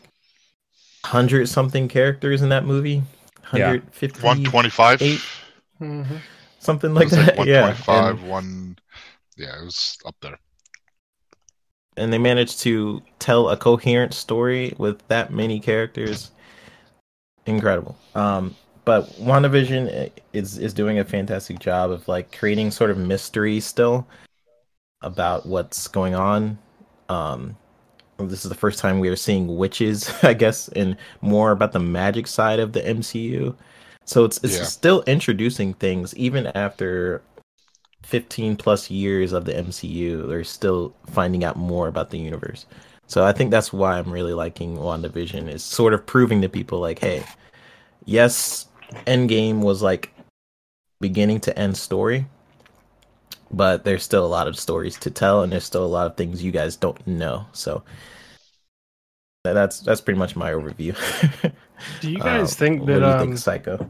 hundred 1.05 1.47
something 1.49 1.87
characters 1.87 2.41
in 2.41 2.49
that 2.49 2.65
movie. 2.65 3.03
Yeah. 3.53 3.67
150 3.73 4.21
125. 4.23 5.01
Eight. 5.01 5.21
Mhm. 5.81 6.19
something 6.59 6.93
like 6.93 7.05
was 7.05 7.11
that. 7.11 7.37
like 7.37 7.47
yeah, 7.47 7.61
125, 7.61 8.19
and, 8.21 8.29
one. 8.29 8.77
Yeah, 9.37 9.59
it 9.61 9.65
was 9.65 9.97
up 10.05 10.15
there. 10.21 10.37
and 11.97 12.11
they 12.11 12.17
managed 12.17 12.59
to 12.61 13.01
tell 13.19 13.49
a 13.49 13.57
coherent 13.57 14.13
story 14.13 14.73
with 14.77 15.07
that 15.09 15.31
many 15.31 15.59
characters. 15.59 16.31
Incredible. 17.45 17.97
Um, 18.15 18.55
but 18.85 19.07
WandaVision 19.13 20.11
is 20.33 20.57
is 20.57 20.73
doing 20.73 20.99
a 20.99 21.05
fantastic 21.05 21.59
job 21.59 21.91
of 21.91 22.07
like 22.07 22.37
creating 22.37 22.71
sort 22.71 22.91
of 22.91 22.97
mystery 22.97 23.59
still 23.59 24.07
about 25.01 25.45
what's 25.45 25.87
going 25.87 26.15
on. 26.15 26.57
Um, 27.09 27.57
this 28.17 28.45
is 28.45 28.49
the 28.49 28.55
first 28.55 28.79
time 28.79 28.99
we 28.99 29.09
are 29.09 29.15
seeing 29.15 29.57
witches, 29.57 30.11
I 30.23 30.33
guess, 30.33 30.67
and 30.69 30.97
more 31.21 31.51
about 31.51 31.71
the 31.73 31.79
magic 31.79 32.27
side 32.27 32.59
of 32.59 32.73
the 32.73 32.81
MCU. 32.81 33.55
So 34.05 34.25
it's 34.25 34.43
it's 34.43 34.57
Yeah. 34.57 34.63
still 34.63 35.03
introducing 35.07 35.73
things 35.75 36.15
even 36.15 36.47
after 36.47 37.21
15 38.03 38.57
plus 38.57 38.89
years 38.91 39.31
of 39.33 39.45
the 39.45 39.53
MCU. 39.57 40.27
They're 40.27 40.43
still 40.43 40.93
finding 41.07 41.43
out 41.43 41.55
more 41.55 41.87
about 41.87 42.09
the 42.09 42.17
universe. 42.17 42.65
So 43.07 43.25
I 43.25 43.31
think 43.31 43.51
that's 43.51 43.71
why 43.73 43.97
I'm 43.97 44.11
really 44.11 44.33
liking 44.33 44.77
WandaVision 44.77 45.47
is 45.49 45.63
sort 45.63 45.93
of 45.93 46.05
proving 46.05 46.41
to 46.41 46.49
people 46.49 46.79
like, 46.79 46.99
hey, 46.99 47.23
yes, 48.05 48.67
Endgame 49.05 49.61
was 49.61 49.81
like 49.81 50.13
beginning 51.01 51.39
to 51.41 51.57
end 51.59 51.75
story, 51.77 52.25
but 53.51 53.83
there's 53.83 54.03
still 54.03 54.25
a 54.25 54.27
lot 54.27 54.47
of 54.47 54.57
stories 54.57 54.97
to 54.99 55.11
tell, 55.11 55.43
and 55.43 55.51
there's 55.51 55.65
still 55.65 55.85
a 55.85 55.87
lot 55.87 56.07
of 56.07 56.15
things 56.17 56.43
you 56.43 56.51
guys 56.51 56.75
don't 56.75 57.05
know. 57.07 57.45
So 57.53 57.83
that's 59.43 59.79
that's 59.81 60.01
pretty 60.01 60.17
much 60.19 60.35
my 60.35 60.51
overview. 60.51 60.95
Do 62.01 62.09
you 62.11 62.19
guys 62.19 62.51
Um, 62.51 62.57
think 62.57 62.79
what 62.81 62.87
that 62.87 62.99
do 62.99 63.05
you 63.05 63.11
um, 63.11 63.19
think, 63.27 63.37
Psycho? 63.37 63.89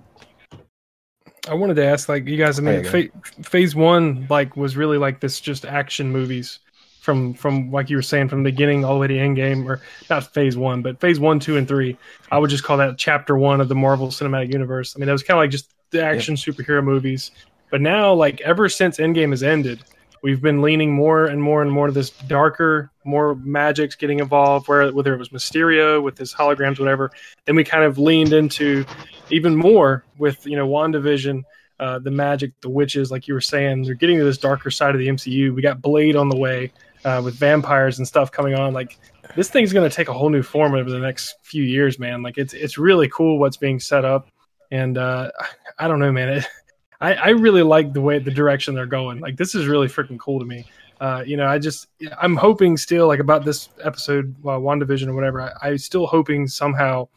I 1.48 1.54
wanted 1.54 1.76
to 1.76 1.86
ask, 1.86 2.08
like, 2.10 2.26
you 2.26 2.38
guys. 2.38 2.58
I 2.58 2.62
mean, 2.62 2.84
fa- 2.86 3.10
phase 3.44 3.76
one, 3.76 4.26
like, 4.30 4.56
was 4.56 4.78
really 4.78 4.98
like 4.98 5.20
this, 5.20 5.40
just 5.42 5.66
action 5.66 6.10
movies 6.12 6.60
from 7.04 7.34
from 7.34 7.70
like 7.70 7.90
you 7.90 7.98
were 7.98 8.02
saying 8.02 8.30
from 8.30 8.44
the 8.44 8.50
beginning 8.50 8.86
all 8.86 8.94
the 8.94 9.00
way 9.02 9.08
to 9.08 9.20
end 9.20 9.36
game, 9.36 9.70
or 9.70 9.82
not 10.10 10.34
phase 10.34 10.56
one, 10.56 10.82
but 10.82 11.02
phase 11.02 11.20
one, 11.20 11.38
two, 11.38 11.58
and 11.58 11.68
three. 11.68 11.98
I 12.32 12.40
would 12.40 12.50
just 12.50 12.64
call 12.64 12.78
that 12.78 12.98
chapter 12.98 13.38
one 13.38 13.60
of 13.60 13.68
the 13.68 13.76
Marvel 13.76 14.08
Cinematic 14.08 14.54
Universe. 14.54 14.96
I 14.96 15.00
mean, 15.00 15.08
that 15.08 15.12
was 15.12 15.22
kind 15.22 15.38
of 15.38 15.42
like 15.42 15.50
just 15.50 15.70
the 15.90 16.02
action 16.02 16.36
superhero 16.36 16.82
movies. 16.82 17.32
But 17.70 17.82
now, 17.82 18.14
like, 18.14 18.40
ever 18.42 18.70
since 18.70 19.00
Endgame 19.00 19.32
has 19.32 19.44
ended, 19.44 19.84
we've 20.22 20.42
been 20.42 20.62
leaning 20.62 20.94
more 20.94 21.26
and 21.26 21.44
more 21.44 21.62
and 21.62 21.70
more 21.70 21.88
to 21.88 21.92
this 21.92 22.12
darker, 22.12 22.90
more 23.04 23.36
magics 23.36 23.96
getting 23.96 24.20
involved. 24.20 24.70
Where 24.70 24.90
whether 24.94 25.14
it 25.14 25.20
was 25.20 25.30
Mysterio 25.30 26.02
with 26.02 26.18
his 26.18 26.34
holograms, 26.34 26.80
whatever, 26.80 27.12
then 27.44 27.58
we 27.58 27.66
kind 27.66 27.84
of 27.84 27.98
leaned 27.98 28.32
into 28.32 28.86
even 29.30 29.58
more 29.58 30.06
with 30.18 30.48
you 30.48 30.56
know 30.56 30.70
WandaVision, 30.70 31.44
uh, 31.82 32.00
the 32.00 32.12
magic, 32.12 32.54
the 32.62 32.70
witches, 32.70 33.12
like 33.12 33.28
you 33.28 33.34
were 33.34 33.42
saying, 33.42 33.84
they're 33.84 33.94
getting 33.94 34.20
to 34.20 34.24
this 34.24 34.38
darker 34.38 34.72
side 34.72 34.96
of 34.96 35.00
the 35.00 35.10
MCU. 35.10 35.54
We 35.54 35.62
got 35.62 35.82
Blade 35.82 36.16
on 36.16 36.30
the 36.30 36.38
way 36.38 36.72
uh, 37.06 37.22
with 37.24 37.36
vampires 37.36 37.98
and 38.00 38.08
stuff 38.08 38.32
coming 38.32 38.54
on. 38.56 38.74
Like 38.74 38.98
this 39.36 39.50
thing's 39.50 39.74
going 39.74 39.90
to 39.90 39.96
take 39.96 40.08
a 40.10 40.14
whole 40.14 40.30
new 40.30 40.44
form 40.44 40.74
over 40.76 40.90
the 40.90 41.00
next 41.00 41.36
few 41.44 41.64
years, 41.64 42.00
man. 42.00 42.22
Like 42.24 42.38
it's 42.38 42.54
it's 42.54 42.78
really 42.78 43.10
cool 43.10 43.40
what's 43.40 43.58
being 43.58 43.80
set 43.80 44.06
up, 44.06 44.28
and 44.72 44.98
uh, 44.98 45.32
I 45.80 45.88
don't 45.88 46.00
know, 46.00 46.12
man. 46.12 46.30
It, 46.30 46.46
I 47.02 47.14
I 47.16 47.30
really 47.30 47.64
like 47.64 47.94
the 47.94 48.02
way 48.02 48.20
the 48.20 48.32
direction 48.32 48.76
they're 48.76 48.86
going. 48.86 49.20
Like 49.20 49.38
this 49.38 49.56
is 49.56 49.68
really 49.68 49.88
freaking 49.88 50.20
cool 50.20 50.40
to 50.40 50.46
me. 50.46 50.66
Uh, 51.02 51.22
you 51.26 51.36
know, 51.36 51.48
I 51.48 51.58
just 51.60 51.88
I'm 52.22 52.36
hoping 52.38 52.78
still 52.78 53.08
like 53.08 53.20
about 53.20 53.44
this 53.44 53.70
episode, 53.84 54.34
uh, 54.46 54.52
WandaVision 54.52 55.08
or 55.08 55.14
whatever. 55.16 55.42
I, 55.42 55.70
I'm 55.70 55.78
still 55.78 56.06
hoping 56.08 56.48
somehow 56.48 57.10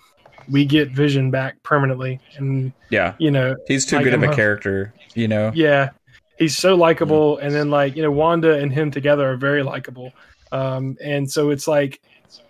we 0.50 0.64
get 0.64 0.90
Vision 0.90 1.30
back 1.30 1.62
permanently, 1.62 2.20
and 2.36 2.72
Yeah. 2.90 3.14
you 3.18 3.30
know, 3.30 3.54
He's 3.68 3.84
too 3.84 3.96
Like, 3.96 4.04
good 4.04 4.14
of 4.14 4.22
I'm 4.22 4.28
a 4.28 4.32
a- 4.32 4.36
character, 4.36 4.92
you 5.14 5.26
know? 5.28 5.50
yeah, 5.54 5.90
he's 6.38 6.56
so 6.56 6.74
likable, 6.74 7.38
and 7.38 7.54
then 7.54 7.70
like 7.70 7.96
you 7.96 8.02
know, 8.02 8.10
Wanda 8.10 8.58
and 8.58 8.72
him 8.72 8.90
together 8.90 9.30
are 9.30 9.36
very 9.36 9.62
likable, 9.62 10.12
um, 10.52 10.96
and 11.02 11.30
so 11.30 11.50
it's 11.50 11.68
like, 11.68 12.00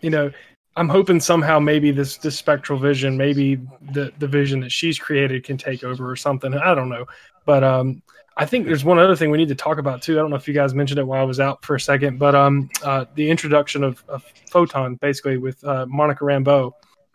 you 0.01 0.11
know, 0.11 0.31
I'm 0.77 0.89
hoping 0.89 1.21
somehow 1.21 1.59
maybe 1.59 1.91
this 1.91 2.19
this 2.19 2.37
spectral 2.37 2.79
vision, 2.79 3.17
maybe 3.17 3.57
the 3.93 4.13
the 4.19 4.29
vision 4.29 4.61
that 4.61 4.73
she's 4.73 4.99
created 4.99 5.45
can 5.45 5.57
take 5.57 5.85
over 5.85 6.11
or 6.11 6.17
something. 6.17 6.55
I 6.55 6.75
don't 6.75 6.89
know, 6.89 7.07
but 7.45 7.65
um, 7.65 8.03
I 8.37 8.45
think 8.45 8.67
there's 8.67 8.85
one 8.85 8.99
other 8.99 9.17
thing 9.17 9.31
we 9.31 9.39
need 9.39 9.49
to 9.49 9.55
talk 9.55 9.79
about 9.79 10.03
too. 10.03 10.19
I 10.19 10.21
don't 10.21 10.31
know 10.31 10.37
if 10.37 10.47
you 10.47 10.55
guys 10.55 10.75
mentioned 10.75 10.99
it 10.99 11.07
while 11.07 11.21
I 11.21 11.25
was 11.25 11.41
out 11.41 11.65
for 11.65 11.75
a 11.75 11.81
second, 11.81 12.19
but 12.19 12.35
um, 12.35 12.69
uh, 12.85 13.07
the 13.15 13.31
introduction 13.31 13.83
of, 13.83 14.05
of 14.09 14.23
Photon, 14.51 14.97
basically 14.97 15.39
with 15.39 15.65
uh, 15.65 15.87
Monica 15.87 16.25
Rambeau, 16.25 16.73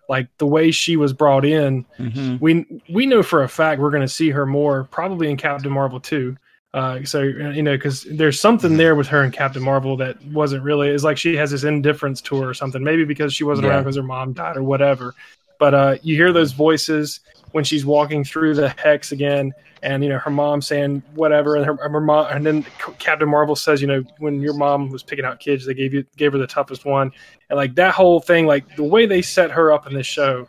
like 0.09 0.27
the 0.39 0.47
way 0.47 0.71
she 0.71 0.97
was 0.97 1.13
brought 1.13 1.45
in 1.45 1.85
hmm 1.97 2.37
we 2.39 2.65
we 2.89 3.05
know 3.05 3.21
for 3.21 3.43
a 3.43 3.49
fact 3.49 3.79
we're 3.79 3.91
going 3.91 4.01
to 4.01 4.07
see 4.07 4.29
her 4.29 4.45
more 4.45 4.85
probably 4.85 5.29
in 5.29 5.37
Captain 5.37 5.71
Marvel 5.71 5.99
too. 5.99 6.35
Uh, 6.73 7.03
so 7.03 7.21
you 7.21 7.61
know, 7.61 7.75
because 7.75 8.03
there's 8.09 8.39
something 8.39 8.77
there 8.77 8.95
with 8.95 9.07
her 9.07 9.23
and 9.23 9.33
Captain 9.33 9.61
Marvel 9.61 9.97
that 9.97 10.23
wasn't 10.27 10.63
really. 10.63 10.89
It's 10.89 11.03
like 11.03 11.17
she 11.17 11.35
has 11.35 11.51
this 11.51 11.63
indifference 11.65 12.21
to 12.21 12.37
her 12.41 12.49
or 12.49 12.53
something. 12.53 12.81
Maybe 12.81 13.03
because 13.03 13.33
she 13.33 13.43
wasn't 13.43 13.67
Yeah. 13.67 13.73
around 13.73 13.83
because 13.83 13.97
her 13.97 14.03
mom 14.03 14.33
died 14.33 14.55
or 14.55 14.63
whatever. 14.63 15.13
But 15.59 15.73
uh, 15.73 15.97
you 16.01 16.15
hear 16.15 16.31
those 16.31 16.53
voices 16.53 17.19
when 17.51 17.63
she's 17.65 17.85
walking 17.85 18.23
through 18.23 18.55
the 18.55 18.69
hex 18.77 19.11
again, 19.11 19.51
and 19.83 20.01
you 20.01 20.09
know 20.09 20.17
her 20.17 20.31
mom 20.31 20.61
saying 20.61 21.03
whatever, 21.13 21.57
and 21.57 21.65
her, 21.65 21.75
her 21.75 21.99
mom, 21.99 22.27
and 22.31 22.45
then 22.45 22.65
Captain 22.99 23.27
Marvel 23.27 23.55
says, 23.57 23.81
you 23.81 23.87
know, 23.87 24.03
when 24.19 24.39
your 24.39 24.53
mom 24.53 24.89
was 24.89 25.03
picking 25.03 25.25
out 25.25 25.39
kids, 25.41 25.65
they 25.65 25.73
gave 25.73 25.93
you 25.93 26.05
gave 26.15 26.31
her 26.31 26.37
the 26.37 26.47
toughest 26.47 26.85
one, 26.85 27.11
and 27.49 27.57
like 27.57 27.75
that 27.75 27.93
whole 27.93 28.21
thing, 28.21 28.47
like 28.47 28.77
the 28.77 28.83
way 28.83 29.05
they 29.05 29.21
set 29.21 29.51
her 29.51 29.73
up 29.73 29.87
in 29.87 29.93
this 29.93 30.07
show 30.07 30.47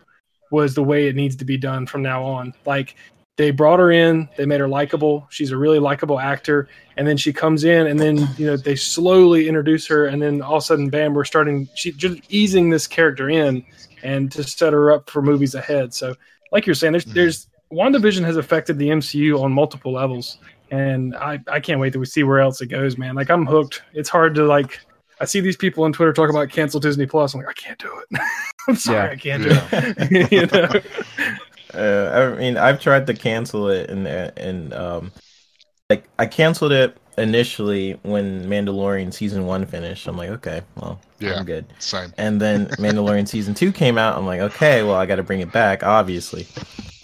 was 0.52 0.74
the 0.74 0.82
way 0.84 1.08
it 1.08 1.16
needs 1.16 1.34
to 1.36 1.44
be 1.44 1.56
done 1.56 1.84
from 1.86 2.02
now 2.02 2.22
on. 2.22 2.54
Like 2.64 2.94
they 3.36 3.50
brought 3.50 3.78
her 3.78 3.90
in, 3.90 4.28
they 4.36 4.44
made 4.46 4.60
her 4.60 4.68
likable. 4.68 5.26
She's 5.30 5.50
a 5.52 5.56
really 5.56 5.78
likable 5.78 6.20
actor, 6.20 6.68
and 6.96 7.06
then 7.08 7.16
she 7.16 7.32
comes 7.32 7.64
in, 7.64 7.86
and 7.86 7.98
then 7.98 8.28
you 8.36 8.46
know 8.46 8.56
they 8.56 8.76
slowly 8.76 9.48
introduce 9.48 9.86
her, 9.86 10.06
and 10.06 10.20
then 10.20 10.42
all 10.42 10.56
of 10.56 10.62
a 10.62 10.66
sudden, 10.66 10.90
bam, 10.90 11.14
we're 11.14 11.24
starting. 11.24 11.68
She 11.74 11.92
just 11.92 12.20
easing 12.28 12.68
this 12.70 12.86
character 12.86 13.30
in, 13.30 13.64
and 14.02 14.30
to 14.32 14.42
set 14.44 14.72
her 14.72 14.92
up 14.92 15.08
for 15.08 15.22
movies 15.22 15.54
ahead. 15.54 15.94
So, 15.94 16.14
like 16.50 16.66
you're 16.66 16.74
saying, 16.74 16.92
there's 16.92 17.04
Mhm. 17.06 17.14
there's 17.14 17.46
WandaVision 17.72 18.22
has 18.24 18.36
affected 18.36 18.78
the 18.78 18.90
MCU 18.90 19.42
on 19.42 19.50
multiple 19.50 19.92
levels, 19.94 20.36
and 20.70 21.16
I 21.16 21.40
I 21.48 21.58
can't 21.60 21.80
wait 21.80 21.94
to 21.94 21.98
we 22.00 22.04
see 22.06 22.22
where 22.24 22.40
else 22.40 22.60
it 22.60 22.66
goes, 22.66 22.98
man. 22.98 23.14
Like 23.14 23.30
I'm 23.30 23.46
hooked. 23.46 23.82
It's 23.94 24.10
hard 24.10 24.34
to 24.34 24.44
like. 24.44 24.78
I 25.20 25.24
see 25.24 25.40
these 25.40 25.56
people 25.56 25.84
on 25.84 25.92
Twitter 25.92 26.12
talk 26.12 26.28
about 26.30 26.50
cancel 26.50 26.80
Disney 26.80 27.06
Plus. 27.06 27.32
I'm 27.32 27.40
like, 27.40 27.48
I 27.48 27.52
can't 27.52 27.78
do 27.78 27.88
it. 28.10 28.20
I'm 28.68 28.74
sorry, 28.74 29.06
Yeah. 29.06 29.12
I 29.12 29.16
can't 29.16 29.42
do 29.44 29.48
Yeah. 29.50 29.68
it. 29.72 30.32
you 30.32 30.46
know? 30.46 31.36
Uh, 31.74 32.34
I 32.34 32.38
mean, 32.38 32.56
I've 32.56 32.80
tried 32.80 33.06
to 33.06 33.14
cancel 33.14 33.68
it, 33.68 33.90
and 33.90 34.06
and 34.06 34.72
um, 34.74 35.12
like 35.90 36.04
I 36.18 36.26
canceled 36.26 36.72
it 36.72 36.96
initially 37.18 37.92
when 38.02 38.46
Mandalorian 38.46 39.12
season 39.12 39.46
one 39.46 39.66
finished. 39.66 40.06
I'm 40.06 40.16
like, 40.16 40.30
okay, 40.30 40.62
well, 40.76 41.00
Yeah. 41.18 41.34
I'm 41.38 41.44
good. 41.44 41.66
Same. 41.78 42.12
And 42.16 42.40
then 42.40 42.66
Mandalorian 42.78 43.28
season 43.28 43.54
two 43.54 43.72
came 43.72 43.98
out. 43.98 44.16
I'm 44.16 44.26
like, 44.26 44.40
okay, 44.40 44.82
well, 44.82 44.94
I 44.94 45.06
got 45.06 45.16
to 45.16 45.22
bring 45.22 45.40
it 45.40 45.52
back, 45.52 45.82
obviously. 45.82 46.46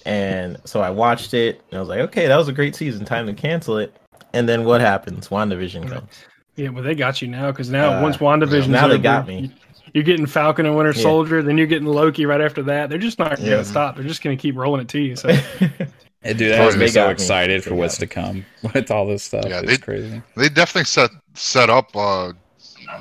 And 0.06 0.56
so 0.64 0.80
I 0.80 0.90
watched 0.90 1.34
it, 1.34 1.60
and 1.70 1.76
I 1.76 1.80
was 1.80 1.88
like, 1.88 2.00
okay, 2.00 2.26
that 2.26 2.36
was 2.36 2.48
a 2.48 2.52
great 2.52 2.74
season. 2.74 3.04
Time 3.04 3.26
to 3.26 3.34
cancel 3.34 3.76
it. 3.78 3.94
And 4.32 4.48
then 4.48 4.64
what 4.64 4.80
happens? 4.80 5.28
WandaVision 5.28 5.88
comes. 5.88 6.24
Yeah, 6.56 6.70
well, 6.70 6.82
they 6.82 6.94
got 6.94 7.22
you 7.22 7.28
now 7.28 7.52
because 7.52 7.70
now 7.70 7.98
Uh, 7.98 8.02
once 8.02 8.16
WandaVision, 8.16 8.68
now 8.68 8.88
they 8.88 8.98
got 8.98 9.26
me. 9.26 9.52
You're 9.94 10.04
getting 10.04 10.26
Falcon 10.26 10.66
and 10.66 10.76
Winter 10.76 10.92
Yeah. 10.94 11.02
Soldier, 11.02 11.42
then 11.42 11.56
you're 11.58 11.66
getting 11.66 11.88
Loki 11.88 12.26
right 12.26 12.40
after 12.40 12.62
that. 12.64 12.88
They're 12.90 12.98
just 12.98 13.18
not 13.18 13.36
going 13.38 13.50
to 13.50 13.64
stop. 13.64 13.96
They're 13.96 14.04
just 14.04 14.22
going 14.22 14.36
to 14.36 14.40
keep 14.40 14.56
rolling 14.56 14.82
it 14.82 14.88
to 14.88 15.00
you. 15.00 15.16
So 15.16 15.28
Hey, 16.20 16.34
dude, 16.34 16.52
that 16.52 16.58
has 16.58 16.76
me 16.76 16.88
so 16.88 16.94
got 16.94 17.06
me. 17.08 17.12
excited 17.12 17.62
for 17.62 17.74
what's 17.74 17.96
to 17.98 18.06
come 18.06 18.44
with 18.74 18.90
all 18.90 19.06
this 19.06 19.22
stuff. 19.22 19.44
Yeah, 19.46 19.60
it's 19.60 19.68
they- 19.68 19.76
crazy. 19.78 20.20
They 20.36 20.48
definitely 20.48 20.84
set 20.86 21.10
set 21.34 21.70
up 21.70 21.94
uh, 21.96 22.32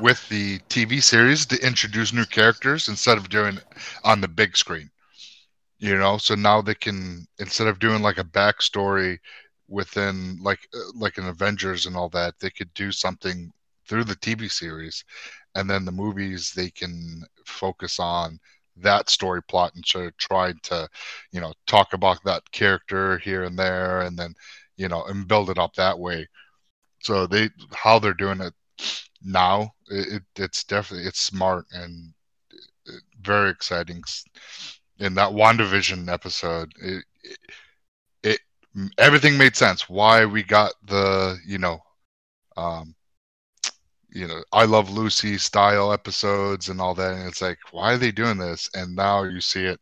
with 0.01 0.27
the 0.29 0.59
TV 0.69 1.01
series 1.01 1.45
to 1.47 1.65
introduce 1.65 2.13
new 2.13 2.25
characters 2.25 2.87
instead 2.87 3.17
of 3.17 3.29
doing 3.29 3.57
it 3.57 3.63
on 4.03 4.21
the 4.21 4.27
big 4.27 4.55
screen. 4.55 4.89
You 5.79 5.97
know, 5.97 6.17
so 6.17 6.35
now 6.35 6.61
they 6.61 6.75
can 6.75 7.25
instead 7.39 7.67
of 7.67 7.79
doing 7.79 8.01
like 8.01 8.17
a 8.19 8.23
backstory 8.23 9.17
within 9.67 10.37
like 10.41 10.59
uh, 10.75 10.91
like 10.95 11.17
an 11.17 11.27
Avengers 11.27 11.85
and 11.87 11.95
all 11.95 12.09
that, 12.09 12.35
they 12.39 12.49
could 12.51 12.71
do 12.75 12.91
something 12.91 13.51
through 13.87 14.03
the 14.03 14.15
TV 14.15 14.51
series, 14.51 15.03
and 15.57 15.69
then 15.69 15.85
the 15.85 15.91
movies 15.93 16.53
they 16.55 16.69
can 16.71 17.23
focus 17.45 17.99
on 17.99 18.39
that 18.77 19.09
story 19.09 19.43
plot 19.43 19.73
instead 19.75 20.05
of 20.05 20.17
trying 20.17 20.59
to, 20.63 20.87
you 21.31 21.41
know, 21.41 21.53
talk 21.67 21.93
about 21.93 22.23
that 22.25 22.49
character 22.51 23.17
here 23.19 23.43
and 23.43 23.59
there, 23.59 24.01
and 24.01 24.17
then 24.17 24.35
you 24.77 24.89
know, 24.89 25.03
and 25.05 25.27
build 25.27 25.49
it 25.49 25.59
up 25.59 25.75
that 25.75 25.99
way. 25.99 26.27
So 27.01 27.27
they 27.27 27.49
how 27.73 27.99
they're 27.99 28.13
doing 28.13 28.41
it 28.41 28.53
now, 29.23 29.73
it 29.89 30.23
it's 30.37 30.63
definitely 30.63 31.07
it's 31.07 31.21
smart 31.21 31.65
and 31.71 32.13
uh, 32.89 32.93
very 33.21 33.49
exciting. 33.51 34.03
In 34.99 35.15
that 35.15 35.31
WandaVision 35.31 36.11
episode, 36.11 36.71
it, 36.81 37.03
it, 37.23 37.37
it 38.23 38.39
everything 38.97 39.37
made 39.37 39.55
sense. 39.55 39.89
Why 39.89 40.25
we 40.25 40.43
got 40.43 40.73
the 40.85 41.39
you 41.45 41.59
know, 41.59 41.79
um, 42.57 42.95
you 44.09 44.27
know, 44.27 44.43
I 44.53 44.65
Love 44.65 44.89
Lucy 44.89 45.37
style 45.37 45.91
episodes 45.93 46.69
and 46.69 46.81
all 46.81 46.95
that, 46.95 47.13
and 47.15 47.27
it's 47.27 47.41
like, 47.41 47.59
why 47.71 47.93
are 47.93 47.97
they 47.97 48.11
doing 48.11 48.37
this? 48.37 48.69
And 48.73 48.95
now 48.95 49.23
you 49.23 49.41
see 49.41 49.65
it, 49.65 49.79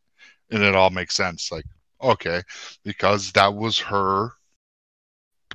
and 0.52 0.64
it 0.64 0.76
all 0.76 0.90
makes 0.90 1.16
sense. 1.16 1.52
Like, 1.52 1.66
okay, 2.02 2.42
because 2.84 3.32
that 3.34 3.54
was 3.54 3.80
her 3.80 4.32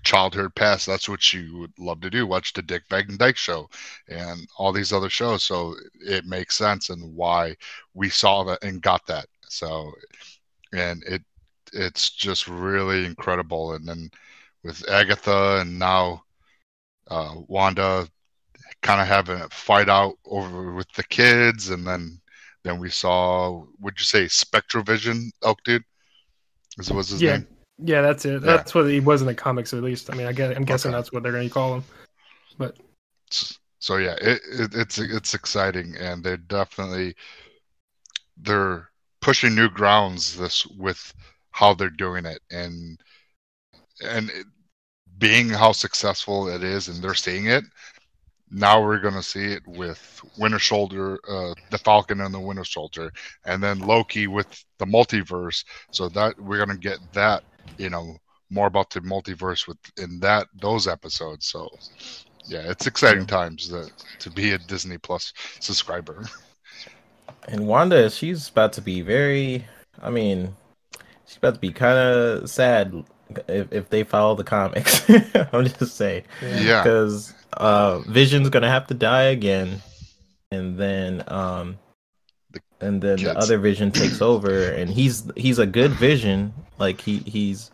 childhood 0.03 0.55
past. 0.55 0.87
That's 0.87 1.09
what 1.09 1.23
she 1.23 1.49
would 1.51 1.73
love 1.79 2.01
to 2.03 2.11
do. 2.11 2.27
Watch 2.27 2.53
the 2.53 2.63
Dick 2.63 2.85
Van 2.89 3.17
Dyke 3.17 3.37
Show 3.37 3.69
and 4.09 4.47
all 4.57 4.73
these 4.73 4.93
other 4.93 5.11
shows. 5.11 5.45
So 5.45 5.75
it 6.01 6.25
makes 6.25 6.57
sense 6.57 6.91
and 6.91 7.15
why 7.15 7.57
we 7.95 8.09
saw 8.09 8.45
that 8.45 8.63
and 8.65 8.83
got 8.83 9.07
that. 9.07 9.27
So, 9.49 9.93
and 10.73 11.03
it 11.05 11.23
it's 11.73 12.11
just 12.11 12.49
really 12.49 13.05
incredible. 13.05 13.75
And 13.75 13.87
then 13.87 14.11
with 14.65 14.89
Agatha 14.89 15.59
and 15.61 15.79
now 15.79 16.25
uh, 17.09 17.35
Wanda 17.49 18.09
kind 18.83 19.01
of 19.01 19.07
having 19.07 19.41
a 19.41 19.49
fight 19.51 19.89
out 19.89 20.15
over 20.25 20.73
with 20.73 20.91
the 20.93 21.05
kids, 21.05 21.71
and 21.71 21.87
then 21.87 22.21
then 22.63 22.79
we 22.79 22.91
saw 22.91 23.65
would 23.81 23.99
you 23.99 24.05
say 24.05 24.25
Spectrovision 24.25 25.31
Elk 25.43 25.63
dude? 25.65 25.85
Is 26.79 26.91
was 26.93 27.09
his 27.09 27.23
Yeah. 27.23 27.39
name? 27.39 27.47
yeah, 27.83 28.03
that's 28.03 28.25
it. 28.25 28.33
Yeah. 28.33 28.39
That's 28.41 28.75
what 28.75 28.87
he 28.87 29.01
was 29.01 29.23
in 29.23 29.27
the 29.27 29.35
comics, 29.35 29.73
at 29.73 29.83
least. 29.83 30.13
I 30.13 30.17
mean, 30.17 30.27
I 30.27 30.33
guess, 30.33 30.55
I'm 30.55 30.65
guessing 30.65 30.91
Okay. 30.91 30.99
that's 30.99 31.13
what 31.13 31.23
they're 31.23 31.33
going 31.33 31.49
to 31.49 31.53
call 31.53 31.77
him. 31.77 31.85
But 32.59 32.77
so 33.79 33.97
yeah, 33.97 34.15
it, 34.21 34.41
it, 34.53 34.75
it's 34.75 34.99
it's 34.99 35.35
exciting, 35.35 35.97
and 35.97 36.23
they're 36.23 36.37
definitely 36.37 37.15
they're 38.37 38.89
pushing 39.21 39.55
new 39.55 39.69
grounds 39.71 40.37
this 40.37 40.67
with 40.67 41.13
how 41.53 41.75
they're 41.75 41.91
doing 41.91 42.27
it, 42.27 42.41
and 42.51 43.01
and 44.03 44.31
it, 44.31 44.47
being 45.19 45.49
how 45.49 45.73
successful 45.73 46.49
it 46.49 46.63
is, 46.63 46.89
and 46.89 47.03
they're 47.03 47.15
seeing 47.15 47.47
it. 47.47 47.65
Now 48.51 48.83
we're 48.83 48.99
gonna 48.99 49.23
see 49.23 49.53
it 49.53 49.67
with 49.67 50.23
Winter 50.39 50.59
Soldier, 50.59 51.19
uh, 51.29 51.55
the 51.71 51.79
Falcon 51.79 52.21
and 52.21 52.35
the 52.35 52.41
Winter 52.41 52.65
Soldier, 52.65 53.13
and 53.45 53.63
then 53.63 53.81
Loki 53.81 54.27
with 54.27 54.65
the 54.79 54.87
multiverse. 54.87 55.65
So 55.91 56.09
that 56.11 56.39
we're 56.41 56.59
gonna 56.59 56.79
get 56.79 56.99
that, 57.13 57.45
you 57.79 57.91
know, 57.91 58.17
more 58.51 58.67
about 58.67 58.91
the 58.91 59.01
multiverse 59.01 59.69
with 59.69 59.79
in 59.97 60.19
that 60.21 60.49
those 60.61 60.89
episodes. 60.89 61.47
So 61.47 61.69
yeah, 62.47 62.71
it's 62.71 62.87
exciting 62.87 63.27
times 63.27 63.69
to, 63.69 63.89
to 64.19 64.31
be 64.31 64.53
a 64.53 64.59
Disney 64.59 64.99
Plus 64.99 65.33
subscriber. 65.61 66.25
And 67.49 67.67
Wanda, 67.67 68.11
she's 68.11 68.49
about 68.49 68.75
to 68.75 68.83
be 68.83 69.01
very. 69.01 69.65
I 70.03 70.11
mean, 70.11 70.55
she's 71.27 71.39
about 71.39 71.55
to 71.55 71.61
be 71.61 71.73
kind 71.73 71.99
of 71.99 72.51
sad 72.51 73.05
if, 73.49 73.73
if 73.73 73.89
they 73.89 74.05
follow 74.05 74.35
the 74.35 74.45
comics. 74.45 75.09
I'm 75.53 75.65
just 75.65 75.97
saying 75.97 76.25
Yeah, 76.43 76.83
because 76.83 77.35
uh, 77.55 78.01
Vision's 78.01 78.49
gonna 78.51 78.69
have 78.71 78.87
to 78.89 78.95
die 78.95 79.25
again, 79.25 79.81
and 80.51 80.79
then 80.79 81.25
um, 81.29 81.79
The 82.53 82.61
and 82.81 83.01
then 83.03 83.19
the 83.23 83.37
other 83.37 83.59
Vision 83.59 83.91
takes 83.91 84.21
over, 84.23 84.71
and 84.71 84.91
he's 84.91 85.31
he's 85.37 85.59
a 85.59 85.67
good 85.67 85.93
Vision. 85.93 86.53
Like 86.79 87.01
he 87.01 87.19
he's 87.19 87.71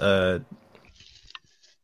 uh. 0.00 0.40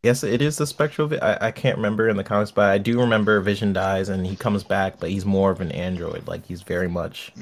Yes, 0.04 0.22
it 0.22 0.40
is 0.40 0.56
the 0.56 0.66
spectral. 0.66 1.08
Vi- 1.08 1.18
I, 1.18 1.48
I 1.48 1.50
can't 1.50 1.76
remember 1.76 2.08
in 2.08 2.16
the 2.16 2.22
comics, 2.22 2.52
but 2.52 2.70
I 2.70 2.78
do 2.78 3.00
remember 3.00 3.40
Vision 3.40 3.72
dies 3.72 4.08
and 4.08 4.24
he 4.24 4.36
comes 4.36 4.62
back, 4.62 5.00
but 5.00 5.10
he's 5.10 5.26
more 5.26 5.50
of 5.50 5.60
an 5.60 5.72
android. 5.72 6.28
Like 6.28 6.46
he's 6.46 6.62
very 6.62 6.86
much 6.88 7.32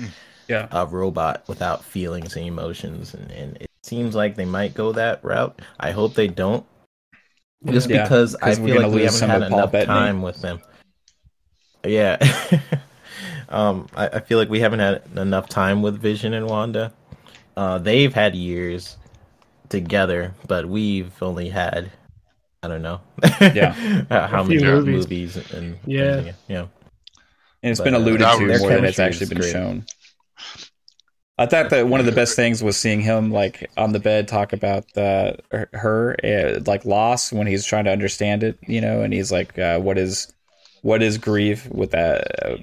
Yeah. 0.48 0.66
a 0.70 0.86
robot 0.86 1.44
without 1.48 1.84
feelings 1.84 2.34
and 2.34 2.46
emotions, 2.46 3.12
and, 3.12 3.30
and 3.30 3.56
it 3.60 3.68
seems 3.82 4.14
like 4.14 4.36
they 4.36 4.46
might 4.46 4.72
go 4.72 4.92
that 4.92 5.22
route. 5.22 5.60
I 5.78 5.90
hope 5.90 6.14
they 6.14 6.28
don't, 6.28 6.64
just 7.64 7.88
Yeah, 7.88 8.02
because 8.02 8.36
I 8.36 8.54
feel 8.54 8.82
like 8.82 8.92
we 8.92 9.02
haven't 9.04 9.30
had 9.30 9.42
of 9.42 9.48
Paul 9.50 9.58
enough 9.58 9.72
Bettany. 9.72 9.86
time 9.86 10.22
with 10.22 10.40
them. 10.42 10.60
Yeah, 11.84 12.18
um, 13.48 13.86
I, 13.94 14.08
I 14.08 14.20
feel 14.20 14.38
like 14.38 14.48
we 14.48 14.60
haven't 14.60 14.80
had 14.80 15.02
enough 15.16 15.48
time 15.48 15.82
with 15.82 16.00
Vision 16.00 16.34
and 16.34 16.48
Wanda. 16.48 16.92
Uh, 17.56 17.78
they've 17.78 18.12
had 18.12 18.34
years 18.34 18.96
together, 19.68 20.34
but 20.46 20.66
we've 20.66 21.12
only 21.22 21.48
had. 21.48 21.90
I 22.62 22.68
don't 22.68 22.82
know. 22.82 23.00
Yeah. 23.40 23.72
how 24.26 24.42
many 24.42 24.60
movies, 24.62 25.04
movies. 25.06 25.52
and 25.52 25.78
Yeah. 25.86 26.16
and, 26.16 26.34
yeah. 26.48 26.66
And 27.62 27.70
it's 27.70 27.78
But, 27.78 27.84
been 27.84 27.94
uh, 27.94 27.98
alluded 27.98 28.20
that 28.22 28.38
to 28.38 28.46
was- 28.46 28.60
more 28.60 28.70
than 28.70 28.84
it's 28.84 28.98
actually 28.98 29.26
been 29.26 29.38
chemistry 29.38 29.60
is 29.60 29.66
shown. 29.66 29.86
I 31.38 31.44
thought 31.46 31.68
that 31.70 31.88
one 31.88 32.00
of 32.00 32.06
the 32.06 32.12
best 32.12 32.34
things 32.34 32.62
was 32.62 32.76
seeing 32.78 33.00
him 33.02 33.30
like 33.30 33.70
on 33.76 33.92
the 33.92 33.98
bed 34.00 34.26
talk 34.26 34.52
about 34.54 34.84
uh, 34.96 35.34
her 35.74 36.16
uh, 36.24 36.60
like 36.66 36.84
loss 36.86 37.30
when 37.32 37.46
he's 37.46 37.64
trying 37.66 37.84
to 37.84 37.90
understand 37.92 38.42
it, 38.42 38.58
you 38.66 38.80
know, 38.80 39.02
and 39.02 39.12
he's 39.12 39.30
like, 39.30 39.58
uh, 39.58 39.78
"What 39.78 39.98
is, 39.98 40.32
what 40.82 41.02
is 41.02 41.18
grief 41.18 41.68
with 41.70 41.90
that, 41.90 42.58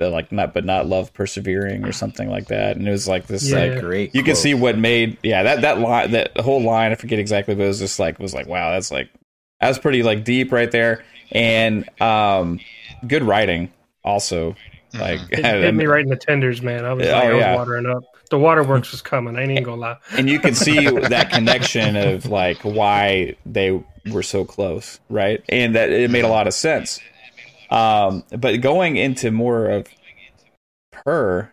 uh, 0.00 0.10
like 0.10 0.30
not 0.30 0.52
but 0.52 0.64
not 0.66 0.86
love 0.86 1.12
persevering 1.14 1.84
or 1.86 1.92
something 1.92 2.28
like 2.28 2.48
that." 2.48 2.76
And 2.76 2.86
it 2.86 2.90
was 2.90 3.08
like 3.08 3.28
this, 3.28 3.50
Yeah. 3.50 3.60
like 3.60 3.80
Great. 3.80 4.14
you 4.14 4.22
can 4.22 4.36
see 4.36 4.52
what 4.52 4.76
made 4.76 5.16
yeah 5.22 5.42
that 5.44 5.62
that 5.62 5.78
line 5.78 6.10
that 6.10 6.36
whole 6.38 6.62
line 6.62 6.92
I 6.92 6.96
forget 6.96 7.18
exactly, 7.18 7.54
but 7.54 7.64
it 7.64 7.68
was 7.68 7.78
just 7.78 7.98
like 7.98 8.18
was 8.18 8.34
like 8.34 8.46
wow 8.46 8.72
that's 8.72 8.90
like 8.90 9.08
that 9.60 9.68
was 9.68 9.78
pretty 9.78 10.02
like 10.02 10.24
deep 10.24 10.52
right 10.52 10.70
there 10.70 11.02
and 11.32 11.88
um 12.00 12.60
good 13.06 13.22
writing 13.22 13.72
also 14.04 14.54
like 14.94 15.20
it 15.30 15.44
hit 15.44 15.74
me 15.74 15.86
right 15.86 16.02
in 16.02 16.08
the 16.08 16.16
tenders, 16.16 16.62
man. 16.62 16.84
I 16.84 16.92
was 16.92 17.06
Oh, 17.06 17.12
like, 17.12 17.24
I 17.24 17.32
was 17.32 17.40
yeah. 17.40 17.54
watering 17.56 17.86
up. 17.86 18.02
The 18.30 18.38
waterworks 18.38 18.90
was 18.92 19.00
coming. 19.02 19.36
I 19.36 19.42
ain't 19.42 19.52
even 19.52 19.62
gonna 19.64 19.80
lie. 19.80 19.96
and 20.12 20.28
you 20.28 20.38
can 20.40 20.54
see 20.54 20.86
that 20.88 21.30
connection 21.30 21.96
of 21.96 22.26
like 22.26 22.58
why 22.62 23.36
they 23.46 23.82
were 24.10 24.22
so 24.22 24.44
close, 24.44 25.00
right? 25.08 25.42
And 25.48 25.74
that 25.74 25.90
it 25.90 26.10
made 26.10 26.24
a 26.24 26.28
lot 26.28 26.46
of 26.46 26.54
sense. 26.54 27.00
Um, 27.70 28.24
but 28.30 28.60
going 28.60 28.96
into 28.96 29.30
more 29.30 29.66
of 29.66 29.86
her, 31.06 31.52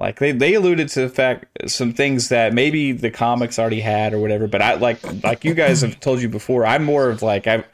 Like 0.00 0.18
they, 0.18 0.32
they 0.32 0.54
alluded 0.54 0.88
to 0.90 1.02
the 1.02 1.08
fact 1.08 1.70
some 1.70 1.92
things 1.92 2.28
that 2.30 2.52
maybe 2.52 2.92
the 2.92 3.10
comics 3.10 3.58
already 3.58 3.80
had 3.80 4.12
or 4.14 4.18
whatever, 4.18 4.48
but 4.48 4.60
I 4.60 4.74
like 4.74 4.98
like 5.22 5.44
you 5.44 5.54
guys 5.54 5.82
have 5.82 6.00
told 6.00 6.20
you 6.20 6.28
before, 6.28 6.66
I'm 6.66 6.82
more 6.84 7.08
of 7.10 7.22
like 7.22 7.46
I 7.46 7.64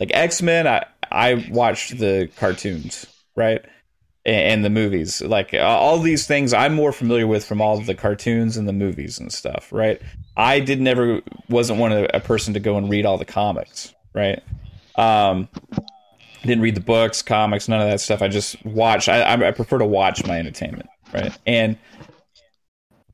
like 0.00 0.10
X 0.12 0.42
Men. 0.42 0.66
I 0.66 0.84
I 1.12 1.46
watched 1.50 1.98
the 1.98 2.28
cartoons, 2.36 3.06
right, 3.36 3.64
and, 4.24 4.64
the 4.64 4.70
movies. 4.70 5.20
Like 5.20 5.54
all 5.54 5.98
these 5.98 6.26
things, 6.26 6.52
I'm 6.52 6.74
more 6.74 6.92
familiar 6.92 7.26
with 7.26 7.44
from 7.44 7.60
all 7.60 7.80
the 7.80 7.94
cartoons 7.94 8.56
and 8.56 8.68
the 8.68 8.72
movies 8.72 9.18
and 9.18 9.32
stuff, 9.32 9.72
right. 9.72 10.00
I 10.36 10.60
did 10.60 10.80
never 10.80 11.20
wasn't 11.48 11.78
one 11.78 11.92
of 11.92 12.08
a 12.14 12.20
person 12.20 12.54
to 12.54 12.60
go 12.60 12.76
and 12.76 12.88
read 12.88 13.04
all 13.06 13.18
the 13.18 13.24
comics, 13.24 13.94
right. 14.14 14.42
Um, 14.96 15.48
didn't 16.42 16.62
read 16.62 16.74
the 16.74 16.80
books, 16.80 17.22
comics, 17.22 17.68
none 17.68 17.80
of 17.80 17.88
that 17.88 18.00
stuff. 18.00 18.22
I 18.22 18.28
just 18.28 18.64
watch. 18.64 19.08
I, 19.08 19.48
I 19.48 19.50
prefer 19.52 19.78
to 19.78 19.86
watch 19.86 20.26
my 20.26 20.38
entertainment 20.38 20.88
right? 21.12 21.36
And 21.46 21.78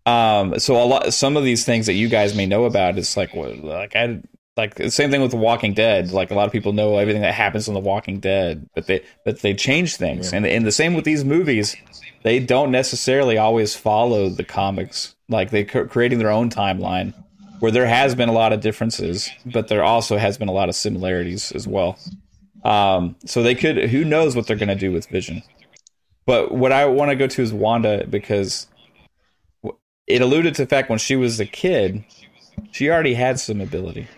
um, 0.06 0.58
so 0.58 0.82
a 0.82 0.84
lot, 0.84 1.12
some 1.12 1.36
of 1.36 1.44
these 1.44 1.64
things 1.64 1.86
that 1.86 1.94
you 1.94 2.08
guys 2.08 2.34
may 2.34 2.46
know 2.46 2.64
about 2.64 2.98
is 2.98 3.16
like, 3.16 3.34
like 3.34 3.94
I 3.94 4.22
like 4.58 4.74
the 4.74 4.90
same 4.90 5.10
thing 5.10 5.22
with 5.22 5.30
The 5.30 5.36
Walking 5.36 5.72
Dead. 5.72 6.10
Like 6.10 6.32
a 6.32 6.34
lot 6.34 6.46
of 6.46 6.52
people 6.52 6.72
know 6.72 6.98
everything 6.98 7.22
that 7.22 7.32
happens 7.32 7.68
in 7.68 7.74
The 7.74 7.80
Walking 7.80 8.18
Dead, 8.18 8.68
but 8.74 8.86
they 8.86 9.02
but 9.24 9.40
they 9.40 9.54
change 9.54 9.96
things, 9.96 10.32
yeah. 10.32 10.38
and 10.38 10.46
and 10.46 10.66
the 10.66 10.72
same 10.72 10.94
with 10.94 11.04
these 11.04 11.24
movies. 11.24 11.76
They 12.24 12.40
don't 12.40 12.72
necessarily 12.72 13.38
always 13.38 13.76
follow 13.76 14.28
the 14.28 14.42
comics. 14.42 15.14
Like 15.28 15.50
they 15.50 15.64
are 15.74 15.86
creating 15.86 16.18
their 16.18 16.32
own 16.32 16.50
timeline, 16.50 17.14
where 17.60 17.70
there 17.70 17.86
has 17.86 18.16
been 18.16 18.28
a 18.28 18.32
lot 18.32 18.52
of 18.52 18.60
differences, 18.60 19.30
but 19.46 19.68
there 19.68 19.84
also 19.84 20.18
has 20.18 20.36
been 20.36 20.48
a 20.48 20.52
lot 20.52 20.68
of 20.68 20.74
similarities 20.74 21.52
as 21.52 21.68
well. 21.68 21.96
Um, 22.64 23.14
so 23.24 23.42
they 23.42 23.54
could. 23.54 23.90
Who 23.90 24.04
knows 24.04 24.34
what 24.34 24.48
they're 24.48 24.56
going 24.56 24.68
to 24.68 24.74
do 24.74 24.90
with 24.90 25.06
Vision? 25.06 25.44
But 26.26 26.52
what 26.52 26.72
I 26.72 26.84
want 26.86 27.10
to 27.10 27.16
go 27.16 27.28
to 27.28 27.42
is 27.42 27.52
Wanda 27.52 28.06
because 28.10 28.66
it 30.08 30.20
alluded 30.20 30.56
to 30.56 30.62
the 30.62 30.68
fact 30.68 30.90
when 30.90 30.98
she 30.98 31.14
was 31.14 31.38
a 31.38 31.46
kid, 31.46 32.04
she 32.72 32.90
already 32.90 33.14
had 33.14 33.38
some 33.38 33.60
ability. 33.60 34.08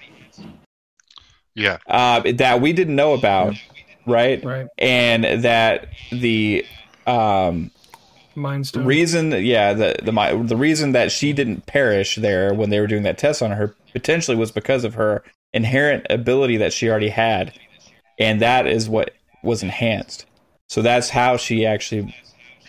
Yeah. 1.54 1.78
Uh, 1.86 2.22
that 2.34 2.60
we 2.60 2.72
didn't 2.72 2.96
know 2.96 3.14
about, 3.14 3.54
right? 4.06 4.42
Right. 4.44 4.66
And 4.78 5.24
that 5.44 5.88
the 6.10 6.64
um, 7.06 7.70
Mind 8.34 8.66
Stone. 8.66 8.84
reason, 8.86 9.32
yeah, 9.44 9.72
the 9.72 9.96
the 10.02 10.42
the 10.44 10.56
reason 10.56 10.92
that 10.92 11.12
she 11.12 11.32
didn't 11.32 11.66
perish 11.66 12.16
there 12.16 12.54
when 12.54 12.70
they 12.70 12.80
were 12.80 12.86
doing 12.86 13.02
that 13.02 13.18
test 13.18 13.42
on 13.42 13.50
her 13.52 13.74
potentially 13.92 14.36
was 14.36 14.52
because 14.52 14.84
of 14.84 14.94
her 14.94 15.22
inherent 15.52 16.06
ability 16.10 16.56
that 16.58 16.72
she 16.72 16.88
already 16.88 17.08
had, 17.08 17.52
and 18.18 18.40
that 18.40 18.66
is 18.66 18.88
what 18.88 19.14
was 19.42 19.62
enhanced. 19.62 20.26
So 20.68 20.82
that's 20.82 21.10
how 21.10 21.36
she 21.36 21.66
actually 21.66 22.14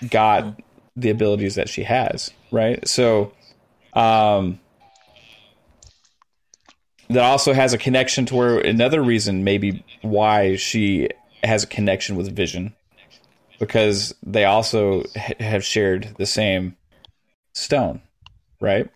got 0.10 0.60
the 0.96 1.10
abilities 1.10 1.56
that 1.56 1.70
she 1.70 1.84
has, 1.84 2.32
right? 2.52 2.86
So 2.88 3.34
um 3.94 4.60
that 7.12 7.24
also 7.24 7.54
has 7.54 7.74
a 7.74 7.78
connection 7.78 8.26
to 8.28 8.36
where 8.36 8.60
another 8.60 9.02
reason 9.02 9.44
maybe 9.44 9.84
why 10.02 10.56
she 10.56 11.10
has 11.44 11.64
a 11.64 11.68
connection 11.68 12.16
with 12.16 12.36
Vision 12.36 12.74
because 13.60 14.14
they 14.24 14.44
also 14.44 15.04
ha- 15.16 15.34
have 15.40 15.64
shared 15.64 16.16
the 16.18 16.26
same 16.26 16.76
stone, 17.54 18.02
right? 18.60 18.90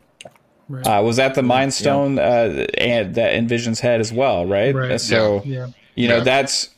right. 0.67 0.87
Uh, 0.87 1.03
was 1.03 1.17
that 1.17 1.35
the 1.35 1.43
Mind 1.43 1.73
Stone 1.73 2.17
yeah. 2.17 2.23
uh, 2.23 2.65
and 2.77 3.15
that 3.15 3.35
in 3.35 3.47
Vision's 3.47 3.79
head 3.79 3.99
as 3.99 4.11
well, 4.11 4.45
right? 4.45 4.73
right. 4.73 4.99
So 4.99 5.43
yeah. 5.45 5.67
you 5.93 6.07
know 6.07 6.17
yeah. 6.17 6.23
that's 6.23 6.69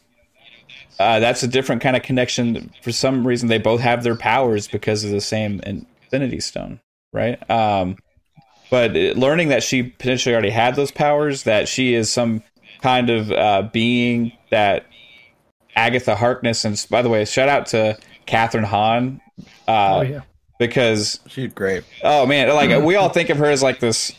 uh, 1.00 1.20
that's 1.20 1.44
a 1.44 1.48
different 1.48 1.82
kind 1.82 1.96
of 1.96 2.04
connection. 2.04 2.72
For 2.82 2.92
some 2.92 3.26
reason, 3.26 3.48
they 3.48 3.58
both 3.58 3.80
have 3.82 4.04
their 4.04 4.18
powers 4.18 4.68
because 4.68 5.04
of 5.04 5.12
the 5.12 5.22
same 5.22 5.62
Infinity 5.62 6.42
Stone, 6.42 6.82
right? 7.14 7.50
Um, 7.50 7.98
but 8.70 8.94
learning 8.94 9.50
that 9.50 9.64
she 9.64 9.84
potentially 9.84 10.34
already 10.34 10.50
had 10.50 10.76
those 10.76 10.92
powers, 10.92 11.44
that 11.44 11.68
she 11.68 11.94
is 11.94 12.12
some 12.12 12.44
kind 12.82 13.10
of 13.10 13.32
uh, 13.32 13.70
being 13.72 14.34
that 14.52 14.86
Agatha 15.76 16.16
Harkness, 16.16 16.66
and 16.66 16.86
by 16.90 17.02
the 17.02 17.10
way, 17.10 17.24
shout 17.26 17.50
out 17.50 17.68
to 17.68 17.98
Kathryn 18.26 18.64
Hahn. 18.64 19.22
Uh, 19.68 19.98
oh 19.98 20.02
yeah, 20.02 20.22
because 20.60 21.20
she's 21.28 21.54
great. 21.54 21.84
Oh 22.04 22.26
man, 22.26 22.50
like 22.50 22.84
we 22.84 22.96
all 22.96 23.10
think 23.10 23.30
of 23.30 23.38
her 23.38 23.46
as 23.46 23.64
like 23.64 23.80
this 23.80 24.12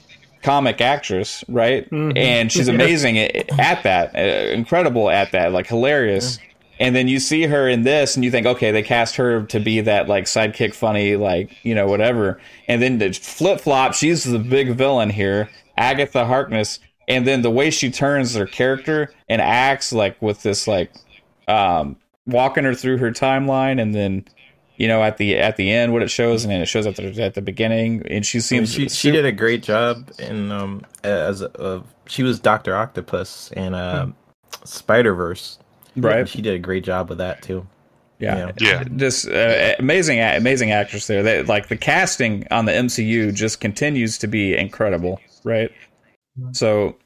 comic 0.43 0.81
actress, 0.81 1.45
right? 1.49 1.89
Mm-hmm. 1.91 2.17
And 2.17 2.53
she's 2.53 2.69
amazing 2.69 3.19
at, 3.19 3.59
at 3.59 3.83
that, 3.83 4.15
uh, 4.15 4.53
incredible 4.53 5.11
at 5.11 5.33
that, 5.33 5.53
like 5.53 5.67
hilarious. 5.67 6.39
Yeah 6.39 6.45
and 6.81 6.95
then 6.95 7.09
you 7.09 7.19
see 7.19 7.45
her 7.45 7.69
in 7.69 7.83
this 7.83 8.15
and 8.15 8.25
you 8.25 8.31
think 8.31 8.47
okay 8.47 8.71
they 8.71 8.83
cast 8.83 9.17
her 9.17 9.43
to 9.45 9.61
be 9.61 9.81
that 9.81 10.09
like 10.09 10.25
sidekick 10.25 10.75
funny 10.75 11.17
like 11.17 11.57
you 11.65 11.75
know 11.75 11.87
whatever. 11.87 12.41
And 12.69 12.81
then 12.81 12.99
the 12.99 13.13
flip 13.13 13.61
flop 13.61 13.95
she's 13.95 14.25
the 14.25 14.39
big 14.39 14.75
villain 14.75 15.11
here 15.11 15.51
agatha 15.77 16.27
harkness. 16.27 16.81
And 17.07 17.27
then 17.27 17.43
the 17.43 17.51
way 17.51 17.71
she 17.71 17.91
turns 17.91 18.35
her 18.35 18.47
character 18.47 19.13
and 19.29 19.41
acts 19.41 19.93
like 19.93 20.21
with 20.23 20.43
this 20.43 20.67
like 20.67 20.93
um 21.49 21.97
walking 22.27 22.65
her 22.65 22.75
through 22.75 22.99
her 22.99 23.11
timeline 23.11 23.81
and 23.81 23.95
then 23.95 24.25
you 24.77 24.87
know 24.87 25.03
at 25.03 25.17
the 25.17 25.37
at 25.37 25.57
the 25.57 25.71
end 25.71 25.93
what 25.93 26.03
it 26.03 26.11
shows 26.11 26.45
and 26.45 26.53
then 26.53 26.61
it 26.61 26.67
shows 26.67 26.87
at 26.87 26.97
the 26.97 27.23
at 27.23 27.35
the 27.35 27.43
beginning. 27.43 28.03
And 28.09 28.25
she 28.25 28.41
seems 28.41 28.73
she, 28.73 28.89
she 28.89 29.11
did 29.11 29.25
a 29.25 29.33
great 29.33 29.63
job 29.63 30.13
in 30.19 30.53
um 30.53 30.83
as 31.03 31.43
a, 31.43 31.83
she 32.07 32.23
was 32.23 32.39
dr 32.41 32.75
octopus 32.75 33.51
in 33.57 33.75
uh, 33.75 34.07
hmm. 34.07 34.11
spider 34.65 35.15
verse 35.15 35.59
right? 35.97 36.29
She 36.29 36.43
did 36.43 36.55
a 36.55 36.59
great 36.59 36.85
job 36.85 37.09
with 37.09 37.19
that 37.19 37.43
too. 37.43 37.67
Yeah, 38.19 38.51
yeah, 38.59 38.83
just 38.97 39.29
uh, 39.29 39.77
amazing, 39.79 40.21
amazing 40.21 40.73
actress 40.73 41.07
there. 41.07 41.23
They, 41.23 41.45
like 41.45 41.69
the 41.69 41.77
casting 41.77 42.49
on 42.51 42.65
the 42.65 42.73
MCU 42.73 43.33
just 43.33 43.61
continues 43.61 44.19
to 44.19 44.27
be 44.27 44.57
incredible, 44.57 45.21
right? 45.45 45.71
So, 46.53 46.97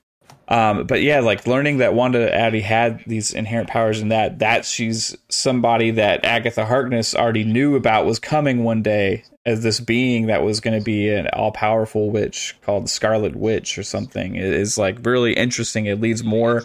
um, 0.48 0.86
but 0.86 1.02
yeah, 1.02 1.20
like 1.20 1.46
learning 1.46 1.78
that 1.78 1.92
Wanda 1.92 2.34
Addy 2.34 2.62
had 2.62 3.02
these 3.06 3.32
inherent 3.34 3.68
powers 3.68 4.00
and 4.00 4.10
that 4.10 4.38
that 4.38 4.64
she's 4.64 5.16
somebody 5.28 5.90
that 5.92 6.24
Agatha 6.24 6.64
Harkness 6.64 7.14
already 7.14 7.44
knew 7.44 7.76
about 7.76 8.06
was 8.06 8.18
coming 8.18 8.64
one 8.64 8.82
day 8.82 9.24
as 9.44 9.62
this 9.62 9.80
being 9.80 10.26
that 10.26 10.42
was 10.42 10.60
going 10.60 10.78
to 10.78 10.84
be 10.84 11.10
an 11.10 11.26
all 11.32 11.52
powerful 11.52 12.10
witch 12.10 12.56
called 12.62 12.88
Scarlet 12.88 13.34
Witch 13.34 13.76
or 13.76 13.82
something 13.82 14.36
it 14.36 14.44
is 14.44 14.78
like 14.78 15.04
really 15.04 15.32
interesting. 15.32 15.86
It 15.86 16.00
leads 16.00 16.22
more 16.22 16.62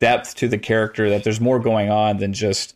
depth 0.00 0.34
to 0.36 0.48
the 0.48 0.58
character 0.58 1.08
that 1.10 1.24
there's 1.24 1.40
more 1.40 1.58
going 1.58 1.90
on 1.90 2.18
than 2.18 2.32
just 2.32 2.74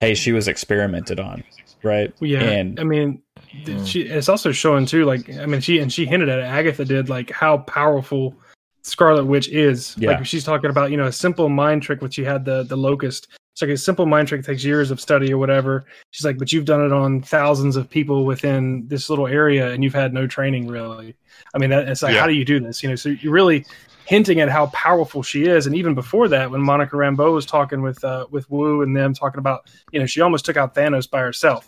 hey 0.00 0.14
she 0.14 0.32
was 0.32 0.48
experimented 0.48 1.20
on 1.20 1.42
right 1.82 2.12
yeah 2.20 2.40
and 2.40 2.78
i 2.80 2.84
mean 2.84 3.22
mm. 3.64 3.86
she 3.86 4.02
it's 4.02 4.28
also 4.28 4.52
showing 4.52 4.86
too 4.86 5.04
like 5.04 5.30
i 5.38 5.46
mean 5.46 5.60
she 5.60 5.78
and 5.78 5.92
she 5.92 6.04
hinted 6.04 6.28
at 6.28 6.38
it 6.38 6.44
agatha 6.44 6.84
did 6.84 7.08
like 7.08 7.30
how 7.30 7.58
powerful 7.58 8.34
scarlet 8.82 9.24
witch 9.24 9.48
is 9.48 9.94
yeah. 9.98 10.12
like 10.12 10.26
she's 10.26 10.44
talking 10.44 10.70
about 10.70 10.90
you 10.90 10.96
know 10.96 11.06
a 11.06 11.12
simple 11.12 11.48
mind 11.48 11.82
trick 11.82 12.00
which 12.00 12.14
she 12.14 12.24
had 12.24 12.44
the 12.44 12.62
the 12.64 12.76
locust 12.76 13.28
it's 13.52 13.62
like 13.62 13.70
a 13.70 13.76
simple 13.76 14.06
mind 14.06 14.26
trick 14.26 14.44
takes 14.44 14.64
years 14.64 14.90
of 14.90 15.00
study 15.00 15.32
or 15.32 15.38
whatever 15.38 15.84
she's 16.12 16.24
like 16.24 16.38
but 16.38 16.52
you've 16.52 16.64
done 16.64 16.84
it 16.84 16.92
on 16.92 17.20
thousands 17.20 17.76
of 17.76 17.90
people 17.90 18.24
within 18.24 18.86
this 18.88 19.10
little 19.10 19.26
area 19.26 19.70
and 19.70 19.84
you've 19.84 19.94
had 19.94 20.14
no 20.14 20.26
training 20.26 20.66
really 20.66 21.14
i 21.54 21.58
mean 21.58 21.70
that, 21.70 21.88
it's 21.88 22.02
like 22.02 22.14
yeah. 22.14 22.20
how 22.20 22.26
do 22.26 22.32
you 22.32 22.44
do 22.44 22.58
this 22.58 22.82
you 22.82 22.88
know 22.88 22.94
so 22.94 23.10
you 23.10 23.30
really 23.30 23.64
hinting 24.10 24.40
at 24.40 24.48
how 24.48 24.66
powerful 24.66 25.22
she 25.22 25.44
is. 25.44 25.68
And 25.68 25.76
even 25.76 25.94
before 25.94 26.26
that, 26.26 26.50
when 26.50 26.60
Monica 26.60 26.96
Rambeau 26.96 27.32
was 27.32 27.46
talking 27.46 27.80
with 27.80 28.02
uh, 28.02 28.26
with 28.32 28.50
Woo 28.50 28.82
and 28.82 28.94
them 28.94 29.14
talking 29.14 29.38
about, 29.38 29.70
you 29.92 30.00
know, 30.00 30.06
she 30.06 30.20
almost 30.20 30.44
took 30.44 30.56
out 30.56 30.74
Thanos 30.74 31.08
by 31.08 31.20
herself. 31.20 31.64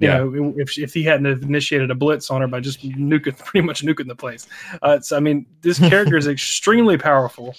You 0.00 0.08
yeah. 0.08 0.18
know, 0.18 0.54
if 0.56 0.76
if 0.76 0.92
he 0.92 1.04
hadn't 1.04 1.26
initiated 1.44 1.92
a 1.92 1.94
blitz 1.94 2.32
on 2.32 2.40
her 2.40 2.48
by 2.48 2.58
just 2.58 2.82
nuking, 2.82 3.38
pretty 3.44 3.64
much 3.64 3.82
nuking 3.82 4.08
the 4.08 4.16
place. 4.16 4.48
Uh, 4.82 4.98
so 4.98 5.16
I 5.16 5.20
mean, 5.20 5.46
this 5.60 5.78
character 5.90 6.16
is 6.16 6.26
extremely 6.26 6.98
powerful. 6.98 7.54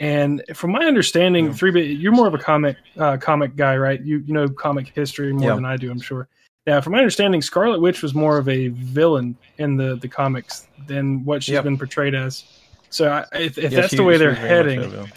And 0.00 0.44
from 0.52 0.70
my 0.70 0.84
understanding, 0.84 1.46
yeah. 1.46 1.52
three 1.54 1.70
bit, 1.70 1.86
you're 1.86 2.12
more 2.12 2.28
of 2.28 2.34
a 2.34 2.38
comic 2.38 2.76
uh, 2.98 3.16
comic 3.16 3.56
guy, 3.56 3.74
right? 3.78 4.02
You 4.02 4.18
you 4.18 4.34
know 4.34 4.50
comic 4.50 4.88
history 4.88 5.32
more 5.32 5.48
yeah. 5.48 5.54
than 5.54 5.64
I 5.64 5.78
do, 5.78 5.90
I'm 5.90 6.00
sure. 6.00 6.28
Yeah, 6.66 6.82
from 6.82 6.92
my 6.92 6.98
understanding, 6.98 7.40
Scarlet 7.40 7.80
Witch 7.80 8.02
was 8.02 8.14
more 8.14 8.36
of 8.36 8.50
a 8.50 8.68
villain 8.68 9.34
in 9.56 9.78
the 9.78 9.96
the 9.96 10.08
comics 10.08 10.68
than 10.86 11.24
what 11.24 11.42
she's 11.42 11.54
yep. 11.54 11.64
been 11.64 11.78
portrayed 11.78 12.14
as. 12.14 12.44
So 12.90 13.24
if, 13.32 13.58
if 13.58 13.72
yeah, 13.72 13.80
that's 13.80 13.90
she, 13.90 13.96
the 13.96 14.04
way 14.04 14.16
they're 14.16 14.34
heading, 14.34 15.10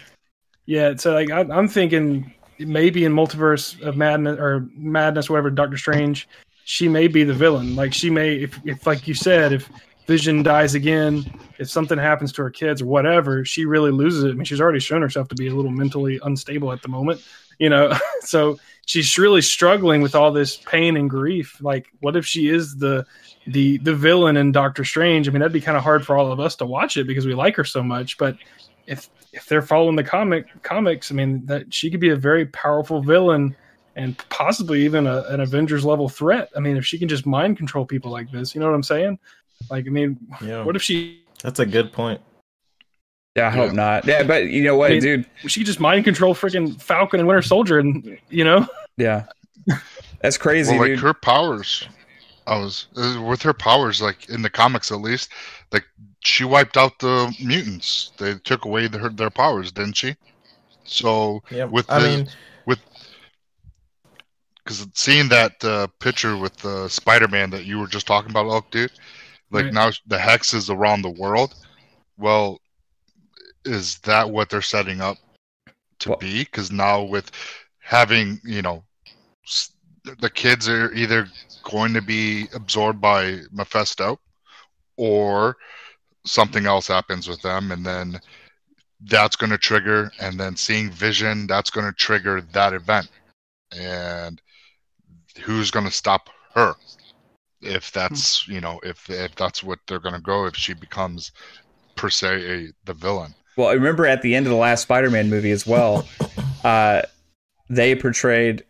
yeah. 0.66 0.96
So 0.96 1.14
like 1.14 1.30
I, 1.30 1.40
am 1.40 1.68
thinking 1.68 2.32
maybe 2.58 3.04
in 3.04 3.12
multiverse 3.12 3.80
of 3.82 3.96
madness 3.96 4.38
or 4.38 4.68
madness, 4.74 5.30
whatever. 5.30 5.50
Doctor 5.50 5.76
Strange, 5.76 6.28
she 6.64 6.88
may 6.88 7.08
be 7.08 7.24
the 7.24 7.34
villain. 7.34 7.76
Like 7.76 7.92
she 7.92 8.10
may, 8.10 8.36
if, 8.36 8.58
if 8.64 8.86
like 8.86 9.08
you 9.08 9.14
said, 9.14 9.52
if 9.52 9.68
Vision 10.06 10.42
dies 10.42 10.74
again, 10.74 11.24
if 11.58 11.70
something 11.70 11.98
happens 11.98 12.32
to 12.32 12.42
her 12.42 12.50
kids 12.50 12.82
or 12.82 12.86
whatever, 12.86 13.44
she 13.44 13.64
really 13.64 13.92
loses 13.92 14.24
it. 14.24 14.30
I 14.30 14.32
mean, 14.32 14.44
she's 14.44 14.60
already 14.60 14.80
shown 14.80 15.00
herself 15.00 15.28
to 15.28 15.34
be 15.34 15.46
a 15.46 15.54
little 15.54 15.70
mentally 15.70 16.18
unstable 16.22 16.72
at 16.72 16.82
the 16.82 16.88
moment, 16.88 17.24
you 17.58 17.70
know. 17.70 17.92
so 18.20 18.58
she's 18.86 19.16
really 19.16 19.42
struggling 19.42 20.02
with 20.02 20.14
all 20.14 20.32
this 20.32 20.56
pain 20.56 20.96
and 20.96 21.08
grief. 21.08 21.58
Like, 21.60 21.86
what 22.00 22.16
if 22.16 22.26
she 22.26 22.48
is 22.48 22.76
the 22.76 23.06
the 23.46 23.78
the 23.78 23.94
villain 23.94 24.36
in 24.36 24.52
Doctor 24.52 24.84
Strange. 24.84 25.28
I 25.28 25.32
mean, 25.32 25.40
that'd 25.40 25.52
be 25.52 25.60
kind 25.60 25.76
of 25.76 25.82
hard 25.82 26.04
for 26.06 26.16
all 26.16 26.30
of 26.32 26.40
us 26.40 26.56
to 26.56 26.66
watch 26.66 26.96
it 26.96 27.06
because 27.06 27.26
we 27.26 27.34
like 27.34 27.56
her 27.56 27.64
so 27.64 27.82
much. 27.82 28.18
But 28.18 28.36
if 28.86 29.08
if 29.32 29.46
they're 29.46 29.62
following 29.62 29.96
the 29.96 30.04
comic 30.04 30.46
comics, 30.62 31.10
I 31.10 31.14
mean, 31.14 31.44
that 31.46 31.72
she 31.72 31.90
could 31.90 32.00
be 32.00 32.10
a 32.10 32.16
very 32.16 32.46
powerful 32.46 33.02
villain 33.02 33.56
and 33.96 34.16
possibly 34.30 34.84
even 34.84 35.06
a, 35.06 35.22
an 35.28 35.40
Avengers 35.40 35.84
level 35.84 36.08
threat. 36.08 36.50
I 36.56 36.60
mean, 36.60 36.76
if 36.76 36.84
she 36.86 36.98
can 36.98 37.08
just 37.08 37.26
mind 37.26 37.56
control 37.58 37.84
people 37.84 38.10
like 38.10 38.30
this, 38.30 38.54
you 38.54 38.60
know 38.60 38.66
what 38.68 38.74
I'm 38.74 38.82
saying? 38.82 39.18
Like, 39.70 39.86
I 39.86 39.90
mean, 39.90 40.18
Yeah, 40.42 40.64
what 40.64 40.76
if 40.76 40.82
she 40.82 41.22
that's 41.42 41.58
a 41.60 41.66
good 41.66 41.92
point. 41.92 42.20
Yeah, 43.36 43.46
I 43.46 43.50
hope 43.50 43.72
not. 43.72 44.06
Yeah, 44.06 44.22
but 44.24 44.46
you 44.48 44.62
know 44.62 44.76
what, 44.76 44.90
I 44.90 44.94
mean- 44.94 45.02
dude? 45.02 45.26
she 45.46 45.64
just 45.64 45.80
mind 45.80 46.04
control 46.04 46.34
freaking 46.34 46.80
Falcon 46.80 47.18
and 47.20 47.26
Winter 47.26 47.42
Soldier, 47.42 47.78
and 47.78 48.18
you 48.30 48.44
know, 48.44 48.66
Yeah, 48.98 49.24
that's 50.20 50.36
crazy, 50.38 50.72
well, 50.72 50.80
like 50.80 50.88
dude. 50.92 51.00
her 51.00 51.14
powers, 51.14 51.86
I 52.46 52.58
was 52.58 52.86
uh, 52.96 53.22
with 53.22 53.42
her 53.42 53.52
powers, 53.54 54.02
like 54.02 54.28
in 54.28 54.42
the 54.42 54.50
comics 54.50 54.90
at 54.90 55.00
least, 55.00 55.30
like 55.72 55.84
she 56.20 56.44
wiped 56.44 56.76
out 56.76 56.98
the 56.98 57.34
mutants. 57.42 58.12
They 58.18 58.34
took 58.34 58.64
away 58.64 58.88
their 58.88 59.08
their 59.10 59.30
powers, 59.30 59.70
didn't 59.72 59.96
she? 59.96 60.16
So 60.84 61.42
Yeah, 61.50 61.64
With 61.64 61.88
I 61.90 62.00
the- 62.00 62.08
mean, 62.08 62.28
with 62.66 62.80
because 64.64 64.86
seeing 64.94 65.28
that 65.28 65.62
uh, 65.64 65.86
picture 65.98 66.36
with 66.36 66.56
the 66.58 66.88
Spider-Man 66.88 67.50
that 67.50 67.64
you 67.64 67.78
were 67.78 67.86
just 67.88 68.06
talking 68.06 68.30
about, 68.30 68.46
Elk 68.48 68.70
dude, 68.70 68.92
like 69.50 69.64
Right. 69.66 69.72
now 69.72 69.90
the 70.06 70.18
hex 70.18 70.54
is 70.54 70.70
around 70.70 71.02
the 71.02 71.10
world. 71.10 71.54
Well, 72.16 72.60
is 73.64 73.98
that 74.00 74.30
what 74.30 74.50
they're 74.50 74.62
setting 74.62 75.00
up 75.00 75.16
to 76.00 76.10
Well- 76.10 76.18
be? 76.18 76.40
Because 76.44 76.70
now 76.70 77.02
with 77.02 77.30
having 77.80 78.40
you 78.44 78.62
know, 78.62 78.84
s- 79.46 79.70
the 80.04 80.30
kids 80.30 80.68
are 80.68 80.92
either 80.92 81.28
going 81.62 81.94
to 81.94 82.02
be 82.02 82.48
absorbed 82.54 83.00
by 83.00 83.40
Mephisto, 83.52 84.18
or 84.96 85.56
something 86.24 86.66
else 86.66 86.86
happens 86.86 87.28
with 87.28 87.40
them, 87.42 87.72
and 87.72 87.84
then 87.84 88.20
that's 89.00 89.36
going 89.36 89.50
to 89.50 89.58
trigger, 89.58 90.10
and 90.20 90.38
then 90.38 90.56
seeing 90.56 90.90
Vision, 90.90 91.46
that's 91.46 91.70
going 91.70 91.86
to 91.86 91.92
trigger 91.92 92.40
that 92.52 92.72
event. 92.72 93.08
And 93.76 94.40
who's 95.42 95.70
going 95.70 95.86
to 95.86 95.92
stop 95.92 96.30
her? 96.54 96.74
If 97.60 97.92
that's 97.92 98.48
you 98.48 98.60
know 98.60 98.80
if 98.82 99.08
if 99.08 99.36
that's 99.36 99.62
what 99.62 99.78
they're 99.86 100.00
going 100.00 100.16
to 100.16 100.20
go 100.20 100.46
if 100.46 100.56
she 100.56 100.74
becomes 100.74 101.30
per 101.94 102.10
se 102.10 102.28
a, 102.28 102.68
the 102.84 102.94
villain. 102.94 103.34
Well, 103.56 103.68
I 103.68 103.74
remember 103.74 104.06
at 104.06 104.22
the 104.22 104.34
end 104.34 104.46
of 104.46 104.50
the 104.50 104.56
last 104.56 104.82
Spider-Man 104.82 105.30
movie 105.30 105.52
as 105.52 105.66
well, 105.66 106.08
uh, 106.64 107.02
they 107.68 107.94
portrayed 107.94 108.64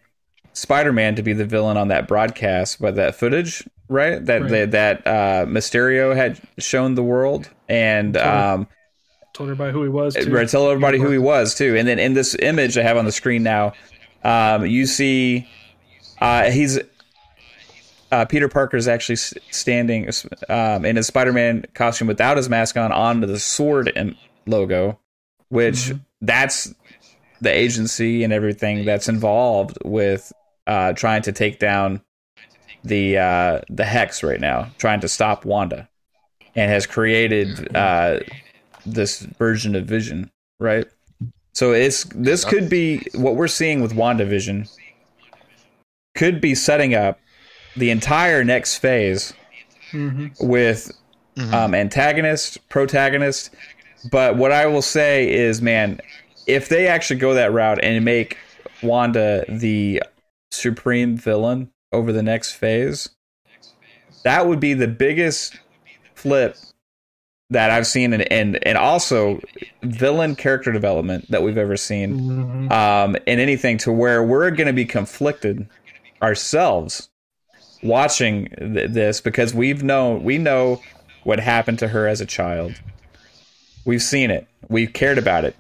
Spider-Man 0.55 1.17
to 1.17 1.23
be 1.23 1.33
the 1.33 1.45
villain 1.45 1.77
on 1.77 1.89
that 1.89 2.07
broadcast, 2.09 2.81
but 2.81 2.97
that 2.97 3.15
footage, 3.15 3.67
right? 3.89 4.25
That 4.25 4.43
Right. 4.43 4.51
that, 4.71 4.71
that 4.73 5.07
uh, 5.07 5.47
Mysterio 5.47 6.15
had 6.15 6.41
shown 6.59 6.95
the 6.95 7.03
world, 7.03 7.49
and 7.69 8.15
Totally. 8.15 8.33
um, 8.35 8.67
told 9.35 9.49
everybody 9.49 9.73
who 9.73 9.83
he 9.83 9.89
was. 9.89 10.15
Too. 10.15 10.31
right, 10.31 10.49
tell 10.49 10.69
everybody 10.71 10.99
who 10.99 11.11
he 11.11 11.19
was 11.19 11.55
too. 11.55 11.75
And 11.77 11.89
then 11.89 11.99
in 11.99 12.13
this 12.15 12.37
image 12.39 12.77
I 12.77 12.83
have 12.83 12.97
on 12.99 13.07
the 13.07 13.13
screen 13.13 13.43
now, 13.43 13.73
um, 14.25 14.67
you 14.67 14.85
see 14.87 15.49
uh, 16.21 16.51
he's 16.51 16.79
uh, 18.11 18.27
Peter 18.27 18.47
Parker 18.49 18.77
is 18.77 18.87
actually 18.89 19.17
standing 19.17 20.11
um, 20.51 20.85
in 20.85 20.97
his 20.97 21.07
Spider-Man 21.07 21.65
costume 21.73 22.09
without 22.09 22.37
his 22.37 22.49
mask 22.51 22.77
on 22.77 22.93
onto 22.93 23.27
the 23.27 23.39
SWORD 23.39 23.91
and 23.97 24.15
logo, 24.47 24.99
which 25.49 25.77
Mhm. 25.77 26.01
that's 26.21 26.75
the 27.41 27.51
agency 27.51 28.23
and 28.23 28.33
everything 28.33 28.85
that's 28.85 29.09
involved 29.09 29.79
with 29.85 30.31
uh, 30.67 30.93
trying 30.93 31.23
to 31.23 31.33
take 31.33 31.59
down 31.59 32.03
the 32.85 33.19
uh, 33.19 33.61
the 33.69 33.85
hex 33.85 34.23
right 34.23 34.41
now, 34.41 34.71
trying 34.79 35.01
to 35.01 35.09
stop 35.09 35.45
Wanda, 35.45 35.89
and 36.55 36.71
has 36.71 36.87
created 36.87 37.75
uh, 37.77 38.21
this 38.85 39.21
version 39.21 39.75
of 39.75 39.87
Vision, 39.87 40.31
right? 40.59 40.87
So 41.55 41.73
it's 41.73 42.05
this 42.15 42.45
could 42.45 42.69
be 42.69 43.03
what 43.15 43.37
we're 43.37 43.49
seeing 43.49 43.83
with 43.83 43.95
WandaVision 43.95 44.71
could 46.15 46.41
be 46.41 46.55
setting 46.55 46.95
up 46.95 47.19
the 47.77 47.91
entire 47.91 48.45
next 48.45 48.79
phase 48.79 49.33
hmm 49.91 50.27
with 50.41 50.93
Mhm. 51.37 51.55
um, 51.55 51.75
antagonist, 51.75 52.67
protagonist. 52.69 53.51
But 54.11 54.37
what 54.37 54.53
I 54.53 54.67
will 54.67 54.83
say 54.83 55.31
is, 55.33 55.63
man, 55.63 56.01
if 56.47 56.69
they 56.69 56.87
actually 56.87 57.21
go 57.21 57.33
that 57.35 57.53
route 57.53 57.83
and 57.83 58.05
make 58.05 58.37
Wanda 58.83 59.45
the 59.49 60.03
supreme 60.53 61.17
villain 61.17 61.71
over 61.93 62.13
the 62.13 62.23
next 62.23 62.53
phase, 62.53 63.11
that 64.25 64.47
would 64.47 64.61
be 64.61 64.75
the 64.75 64.89
biggest 64.89 65.59
flip 66.15 66.57
that 67.51 67.71
I've 67.71 67.87
seen, 67.87 68.13
and 68.13 68.31
and, 68.33 68.67
and 68.67 68.79
also 68.79 69.41
villain 69.83 70.37
character 70.37 70.73
development 70.73 71.31
that 71.31 71.43
we've 71.43 71.59
ever 71.59 71.77
seen 71.77 72.19
hmm 72.19 72.73
um, 72.73 73.17
in 73.27 73.39
anything 73.39 73.77
to 73.79 73.93
where 73.93 74.23
we're 74.23 74.51
going 74.51 74.69
to 74.69 74.73
be 74.73 74.85
conflicted 74.85 75.69
ourselves 76.23 77.11
watching 77.83 78.47
th- 78.59 78.91
this 78.91 79.21
because 79.21 79.53
we've 79.53 79.83
known 79.83 80.23
we 80.23 80.39
know 80.39 80.81
what 81.25 81.41
happened 81.41 81.79
to 81.81 81.89
her 81.89 82.07
as 82.07 82.21
a 82.21 82.27
child. 82.27 82.81
We've 83.85 84.03
seen 84.03 84.31
it. 84.31 84.47
We've 84.69 84.93
cared 84.93 85.19
about 85.19 85.45
it 85.45 85.57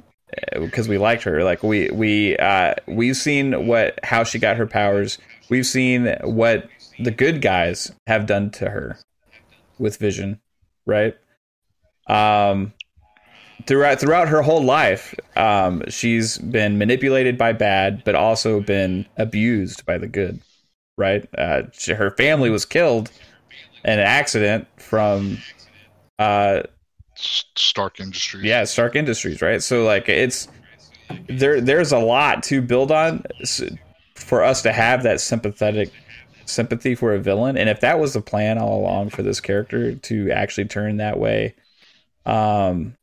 because 0.52 0.88
we 0.88 0.98
liked 0.98 1.22
her. 1.24 1.44
Like 1.44 1.62
we 1.62 1.90
we 1.90 2.36
uh, 2.36 2.74
we've 2.86 3.16
seen 3.16 3.66
what 3.66 3.98
how 4.02 4.24
she 4.24 4.38
got 4.38 4.56
her 4.56 4.66
powers. 4.66 5.18
We've 5.48 5.66
seen 5.66 6.14
what 6.22 6.68
the 6.98 7.10
good 7.10 7.42
guys 7.42 7.92
have 8.06 8.26
done 8.26 8.50
to 8.52 8.70
her 8.70 8.98
with 9.78 9.96
Vision, 9.96 10.40
right? 10.86 11.16
Um, 12.06 12.72
throughout 13.66 14.00
throughout 14.00 14.28
her 14.28 14.42
whole 14.42 14.62
life, 14.62 15.14
um, 15.36 15.82
she's 15.88 16.38
been 16.38 16.78
manipulated 16.78 17.38
by 17.38 17.52
bad, 17.52 18.02
but 18.04 18.14
also 18.14 18.60
been 18.60 19.06
abused 19.16 19.84
by 19.86 19.98
the 19.98 20.08
good. 20.08 20.40
Right? 20.98 21.26
Uh, 21.36 21.62
she, 21.72 21.94
her 21.94 22.10
family 22.10 22.50
was 22.50 22.66
killed 22.66 23.10
in 23.82 23.92
an 23.92 23.98
accident 23.98 24.68
from, 24.76 25.38
uh, 26.18 26.64
Stark 27.22 28.00
Industries. 28.00 28.44
yeah, 28.44 28.64
Stark 28.64 28.96
Industries. 28.96 29.42
Right? 29.42 29.62
So 29.62 29.84
like 29.84 30.08
it's 30.08 30.48
there. 31.28 31.60
There's 31.60 31.92
a 31.92 31.98
lot 31.98 32.42
to 32.44 32.62
build 32.62 32.90
on 32.90 33.24
for 34.14 34.42
us 34.42 34.62
to 34.62 34.72
have 34.72 35.02
that 35.02 35.20
sympathetic 35.20 35.90
sympathy 36.44 36.94
for 36.94 37.14
a 37.14 37.18
villain, 37.18 37.56
and 37.56 37.68
if 37.68 37.80
that 37.80 37.98
was 37.98 38.14
the 38.14 38.20
plan 38.20 38.58
all 38.58 38.80
along 38.80 39.10
for 39.10 39.22
this 39.22 39.40
character 39.40 39.94
to 39.94 40.30
actually 40.30 40.66
turn 40.66 40.96
that 40.98 41.18
way, 41.18 41.54
um, 42.26 42.94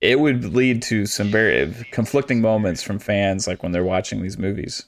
it 0.00 0.20
would 0.20 0.54
lead 0.54 0.82
to 0.82 1.06
some 1.06 1.28
very 1.28 1.74
conflicting 1.90 2.40
moments 2.40 2.82
from 2.82 2.98
fans, 2.98 3.46
like 3.46 3.62
when 3.62 3.72
they're 3.72 3.84
watching 3.84 4.22
these 4.22 4.38
movies. 4.38 4.86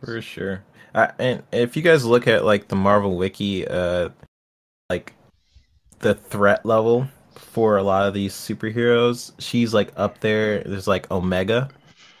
For 0.00 0.20
sure. 0.20 0.62
Uh, 0.94 1.08
and 1.18 1.42
if 1.52 1.76
you 1.76 1.82
guys 1.82 2.04
look 2.04 2.26
at 2.28 2.44
like 2.44 2.68
the 2.68 2.76
Marvel 2.76 3.16
wiki, 3.16 3.66
uh, 3.66 4.10
like 4.88 5.12
the 5.98 6.14
threat 6.14 6.64
level 6.64 7.08
for 7.56 7.78
a 7.78 7.82
lot 7.82 8.06
of 8.06 8.12
these 8.12 8.34
superheroes, 8.34 9.32
she's 9.38 9.72
like 9.72 9.90
up 9.96 10.20
there. 10.20 10.62
There's 10.62 10.86
like 10.86 11.10
Omega. 11.10 11.70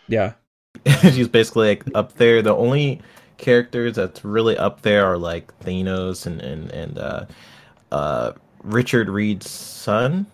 Yeah, 0.08 0.32
she's 1.02 1.28
basically 1.28 1.68
like 1.68 1.84
up 1.94 2.14
there. 2.14 2.40
The 2.40 2.54
only 2.56 3.02
characters 3.36 3.96
that's 3.96 4.24
really 4.24 4.56
up 4.56 4.80
there 4.80 5.04
are 5.04 5.18
like 5.18 5.52
Thanos 5.60 6.24
and 6.24 6.40
and 6.40 6.70
and 6.70 6.98
uh, 6.98 7.26
uh, 7.92 8.32
Richard 8.62 9.10
Reed's 9.10 9.50
son. 9.50 10.24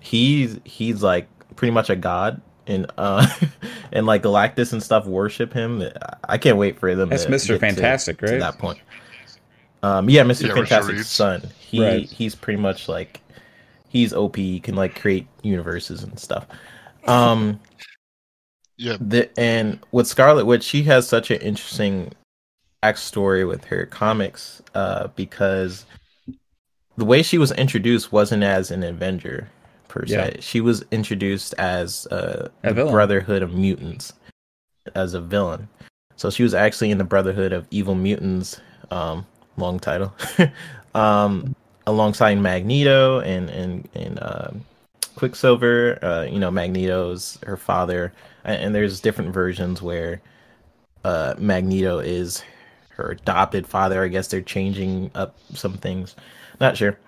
He's 0.00 0.60
he's 0.64 1.02
like 1.02 1.28
pretty 1.56 1.72
much 1.72 1.88
a 1.88 1.96
god, 1.96 2.42
and 2.66 2.84
uh, 2.98 3.26
and 3.92 4.04
like 4.04 4.22
Galactus 4.22 4.74
and 4.74 4.82
stuff 4.82 5.06
worship 5.06 5.54
him. 5.54 5.82
I 6.28 6.36
can't 6.36 6.58
wait 6.58 6.78
for 6.78 6.94
them. 6.94 7.08
That's 7.08 7.24
to 7.24 7.30
Mr. 7.30 7.46
get 7.48 7.52
to- 7.54 7.58
Fantastic, 7.60 8.18
to 8.18 8.26
right? 8.26 8.40
that 8.40 8.58
point. 8.58 8.80
Um, 9.82 10.10
yeah, 10.10 10.24
Mr. 10.24 10.48
Yeah, 10.48 10.54
Fantastic's 10.56 11.08
son. 11.08 11.40
He 11.58 11.82
Right. 11.82 12.04
he's 12.06 12.34
pretty 12.34 12.60
much 12.60 12.86
like 12.86 13.22
he's 13.92 14.12
OP. 14.14 14.36
He 14.36 14.58
can 14.58 14.74
like 14.74 14.98
create 14.98 15.26
universes 15.42 16.02
and 16.02 16.18
stuff. 16.18 16.46
Um, 17.06 17.60
Yeah. 18.78 18.96
the 19.00 19.30
and 19.38 19.78
with 19.92 20.08
Scarlet 20.08 20.44
Witch, 20.44 20.64
she 20.64 20.82
has 20.84 21.06
such 21.06 21.30
an 21.30 21.40
interesting 21.40 22.10
backstory 22.82 23.46
with 23.46 23.64
her 23.66 23.86
comics, 23.86 24.60
uh, 24.74 25.06
because 25.14 25.84
the 26.96 27.04
way 27.04 27.22
she 27.22 27.38
was 27.38 27.52
introduced 27.52 28.10
wasn't 28.10 28.42
as 28.42 28.72
an 28.72 28.82
Avenger 28.82 29.48
per 29.86 30.04
se. 30.06 30.32
Yeah. 30.34 30.40
She 30.40 30.60
was 30.60 30.84
introduced 30.90 31.54
as 31.58 32.06
uh, 32.06 32.48
A 32.64 32.72
the. 32.74 32.86
Brotherhood 32.86 33.42
of 33.42 33.52
Mutants 33.54 34.14
as 34.96 35.14
a 35.14 35.20
villain. 35.20 35.68
So 36.16 36.30
she 36.30 36.42
was 36.42 36.54
actually 36.54 36.90
in 36.90 36.98
the 36.98 37.04
Brotherhood 37.04 37.52
of 37.52 37.68
Evil 37.70 37.94
Mutants, 37.94 38.60
um, 38.90 39.26
long 39.58 39.78
title, 39.78 40.12
um, 40.94 41.54
alongside 41.86 42.38
Magneto 42.38 43.20
and 43.20 43.50
and 43.50 43.88
and 43.94 44.18
um 44.22 44.64
Quicksilver. 45.16 45.98
Uh, 46.02 46.22
you 46.22 46.38
know, 46.38 46.50
Magneto's 46.50 47.38
her 47.46 47.56
father, 47.56 48.12
and, 48.44 48.62
and 48.62 48.74
there's 48.74 49.00
different 49.00 49.32
versions 49.32 49.82
where 49.82 50.20
uh, 51.04 51.34
Magneto 51.38 51.98
is 51.98 52.42
her 52.90 53.10
adopted 53.10 53.66
father. 53.66 54.02
I 54.02 54.08
guess 54.08 54.28
they're 54.28 54.40
changing 54.40 55.10
up 55.14 55.36
some 55.54 55.74
things. 55.74 56.16
Not 56.60 56.76
sure. 56.76 56.98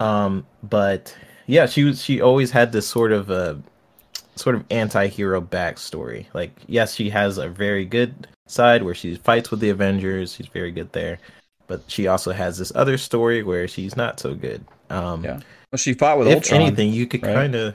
Um, 0.00 0.46
but 0.62 1.16
yeah, 1.46 1.66
she 1.66 1.84
was. 1.84 2.02
She 2.02 2.20
always 2.20 2.50
had 2.50 2.72
this 2.72 2.86
sort 2.86 3.12
of 3.12 3.30
uh, 3.30 3.54
sort 4.36 4.54
of 4.54 4.64
anti-hero 4.70 5.40
backstory. 5.40 6.26
Like, 6.34 6.52
yes, 6.66 6.94
she 6.94 7.10
has 7.10 7.38
a 7.38 7.48
very 7.48 7.84
good 7.84 8.28
side 8.46 8.82
where 8.82 8.94
she 8.94 9.16
fights 9.16 9.50
with 9.50 9.60
the 9.60 9.70
Avengers. 9.70 10.34
She's 10.34 10.46
very 10.46 10.70
good 10.70 10.92
there, 10.92 11.18
but 11.68 11.82
she 11.86 12.08
also 12.08 12.32
has 12.32 12.58
this 12.58 12.72
other 12.74 12.98
story 12.98 13.42
where 13.44 13.68
she's 13.68 13.96
not 13.96 14.18
so 14.18 14.34
good. 14.34 14.64
Um, 14.90 15.24
Yeah. 15.24 15.40
Well, 15.70 15.76
she 15.78 15.94
fought 15.94 16.18
with 16.18 16.28
if 16.28 16.36
Ultron. 16.36 16.62
anything, 16.62 16.92
you 16.92 17.06
could 17.06 17.22
right? 17.22 17.34
kind 17.34 17.54
of 17.54 17.74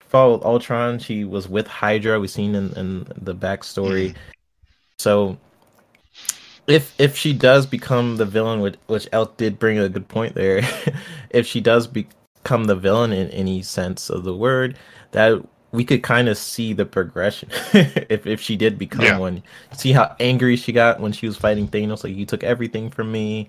follow 0.00 0.40
Ultron. 0.42 0.98
She 1.00 1.24
was 1.24 1.48
with 1.48 1.66
Hydra. 1.66 2.20
We've 2.20 2.30
seen 2.30 2.54
in, 2.54 2.72
in 2.74 3.06
the 3.16 3.34
backstory. 3.34 4.14
So, 4.98 5.36
if 6.68 6.94
if 6.98 7.16
she 7.16 7.32
does 7.32 7.66
become 7.66 8.16
the 8.16 8.24
villain, 8.24 8.60
which 8.60 8.76
which 8.86 9.08
Elk 9.12 9.36
did 9.36 9.58
bring 9.58 9.78
a 9.78 9.88
good 9.88 10.06
point 10.08 10.34
there, 10.34 10.62
if 11.30 11.46
she 11.46 11.60
does 11.60 11.88
become 11.88 12.64
the 12.64 12.76
villain 12.76 13.12
in 13.12 13.28
any 13.30 13.60
sense 13.62 14.08
of 14.08 14.22
the 14.22 14.34
word, 14.34 14.78
that 15.10 15.42
we 15.76 15.84
could 15.84 16.02
kind 16.02 16.28
of 16.28 16.38
see 16.38 16.72
the 16.72 16.86
progression. 16.86 17.50
if 17.74 18.26
if 18.26 18.40
she 18.40 18.56
did 18.56 18.78
become 18.78 19.04
Yeah. 19.04 19.18
one, 19.18 19.42
see 19.76 19.92
how 19.92 20.16
angry 20.18 20.56
she 20.56 20.72
got 20.72 21.00
when 21.00 21.12
she 21.12 21.26
was 21.26 21.36
fighting 21.36 21.68
Thanos. 21.68 22.02
Like 22.02 22.16
you 22.16 22.24
took 22.26 22.42
everything 22.42 22.90
from 22.90 23.12
me. 23.12 23.48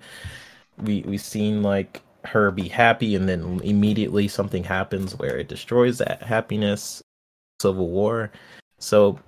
We 0.76 1.02
we 1.02 1.18
seen 1.18 1.62
like 1.62 2.02
her 2.24 2.50
be 2.50 2.68
happy 2.68 3.14
and 3.14 3.28
then 3.28 3.60
immediately 3.64 4.28
something 4.28 4.62
happens 4.64 5.16
where 5.16 5.38
it 5.38 5.48
destroys 5.48 5.98
that 5.98 6.22
happiness 6.22 7.00
civil 7.62 7.88
war 7.88 8.30
so 8.78 9.18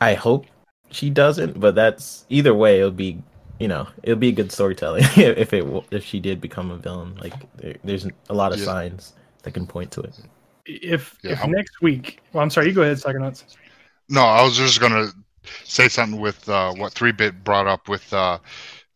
i 0.00 0.14
hope 0.14 0.46
she 0.90 1.10
doesn't 1.10 1.58
but 1.60 1.74
that's 1.74 2.24
either 2.30 2.54
way 2.54 2.78
it'll 2.78 2.90
be 2.90 3.20
you 3.58 3.68
know 3.68 3.86
it'll 4.04 4.18
be 4.18 4.28
a 4.28 4.32
good 4.32 4.50
storytelling 4.52 5.02
if 5.16 5.52
it 5.52 5.64
if 5.90 6.04
she 6.04 6.20
did 6.20 6.40
become 6.40 6.70
a 6.70 6.76
villain 6.76 7.14
like 7.16 7.34
there, 7.56 7.76
there's 7.84 8.06
a 8.30 8.34
lot 8.34 8.52
of 8.52 8.58
Yeah. 8.60 8.66
signs 8.66 9.12
that 9.42 9.52
can 9.52 9.66
point 9.66 9.90
to 9.92 10.00
it 10.00 10.14
If 10.66 11.18
Yeah, 11.22 11.32
if 11.32 11.38
how- 11.38 11.46
next 11.46 11.80
week, 11.82 12.20
well, 12.32 12.42
I'm 12.42 12.50
sorry, 12.50 12.68
you 12.68 12.72
go 12.72 12.82
ahead, 12.82 12.96
Psychonauts. 12.98 13.44
No, 14.08 14.22
I 14.22 14.42
was 14.42 14.56
just 14.56 14.80
gonna 14.80 15.08
say 15.64 15.88
something 15.88 16.20
with 16.20 16.48
uh, 16.48 16.72
what 16.74 16.92
Three 16.92 17.12
Bit 17.12 17.42
brought 17.44 17.66
up 17.66 17.88
with 17.88 18.12
uh, 18.12 18.38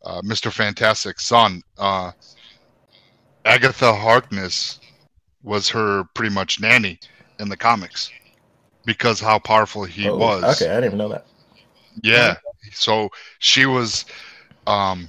uh, 0.05 0.21
Mr. 0.23 0.53
Fantastic's 0.53 1.25
son. 1.27 1.63
Uh, 1.79 2.13
Agatha 3.45 3.93
Harkness 3.95 4.81
was 5.43 5.69
her 5.69 6.05
pretty 6.15 6.35
much 6.35 6.61
nanny 6.61 6.99
in 7.39 7.49
the 7.49 7.57
comics 7.57 8.11
because 8.85 9.21
how 9.21 9.39
powerful 9.39 9.85
he 9.85 10.09
Oh, 10.09 10.17
was. 10.17 10.43
okay 10.61 10.71
i 10.71 10.75
didn't 10.75 10.85
even 10.87 10.99
know 10.99 11.09
that 11.09 11.27
Yeah. 12.03 12.37
So 12.73 13.11
she 13.39 13.65
was, 13.67 14.05
um, 14.67 15.09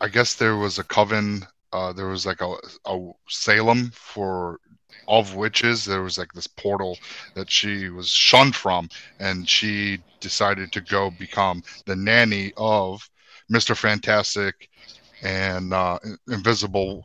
I 0.00 0.08
guess 0.08 0.34
there 0.34 0.56
was 0.56 0.78
a 0.78 0.84
coven. 0.84 1.46
Uh, 1.72 1.92
there 1.92 2.08
was 2.08 2.26
like 2.26 2.40
a, 2.40 2.54
a 2.86 3.10
Salem 3.28 3.90
for 3.94 4.50
all 4.50 4.58
of 5.08 5.34
witches. 5.34 5.84
There 5.84 6.02
was 6.02 6.18
like 6.18 6.32
this 6.32 6.46
portal 6.46 6.96
that 7.34 7.50
she 7.50 7.88
was 7.88 8.08
shunned 8.08 8.54
from, 8.54 8.88
and 9.18 9.48
she 9.48 9.98
decided 10.20 10.70
to 10.72 10.80
go 10.80 11.10
become 11.10 11.62
the 11.86 11.96
nanny 11.96 12.52
of 12.56 13.08
Mister 13.48 13.74
Fantastic 13.74 14.68
and 15.22 15.72
uh, 15.72 15.98
Invisible. 16.28 17.04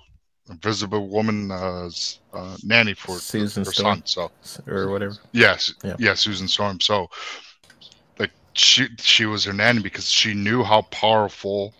Invisible 0.49 1.07
Woman's 1.07 2.19
uh, 2.33 2.57
nanny 2.65 2.93
for 2.93 3.17
Susan 3.17 3.63
her 3.63 3.71
Storm. 3.71 4.03
son. 4.03 4.03
So 4.05 4.31
or 4.67 4.89
whatever 4.89 5.15
Yes, 5.31 5.73
Yeah. 5.83 5.95
yeah. 5.97 6.13
Susan 6.15 6.49
Storm. 6.49 6.81
So, 6.81 7.09
like, 8.19 8.31
she 8.51 8.89
she 8.97 9.25
was 9.25 9.45
her 9.45 9.53
nanny 9.53 9.81
because 9.81 10.11
she 10.11 10.33
knew 10.33 10.61
how 10.61 10.81
powerful 10.91 11.73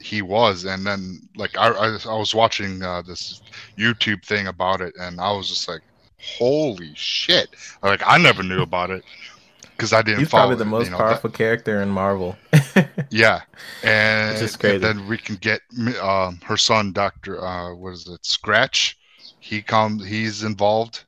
he 0.00 0.22
was, 0.22 0.64
and 0.64 0.86
then 0.86 1.20
like 1.36 1.56
I 1.56 1.68
I, 1.68 1.98
I 2.08 2.16
was 2.16 2.34
watching 2.34 2.82
uh, 2.82 3.02
this 3.02 3.42
YouTube 3.78 4.24
thing 4.24 4.46
about 4.46 4.80
it, 4.80 4.94
and 4.98 5.20
I 5.20 5.30
was 5.32 5.48
just 5.48 5.68
like, 5.68 5.82
holy 6.18 6.92
shit! 6.94 7.50
Like 7.82 8.02
I 8.06 8.18
never 8.18 8.42
knew 8.42 8.62
about 8.62 8.90
it 8.90 9.04
because 9.76 9.92
I 9.92 10.02
didn't 10.02 10.20
he's 10.20 10.28
probably 10.30 10.56
the 10.56 10.64
it, 10.64 10.68
most 10.68 10.84
you 10.86 10.90
know, 10.90 10.98
that- 10.98 11.04
powerful 11.04 11.30
character 11.30 11.80
in 11.80 11.88
marvel 11.88 12.36
yeah, 13.10 13.40
and, 13.82 14.40
Which 14.40 14.58
crazy. 14.58 14.74
and 14.76 14.84
then 14.84 15.06
we 15.08 15.18
can 15.18 15.36
get 15.36 15.60
um, 16.02 16.40
her 16.44 16.56
son, 16.56 16.92
Doctor. 16.92 17.44
Uh, 17.44 17.74
what 17.74 17.92
is 17.92 18.08
it? 18.08 18.24
Scratch. 18.24 18.98
He 19.38 19.62
comes. 19.62 20.04
He's 20.04 20.44
involved, 20.44 21.04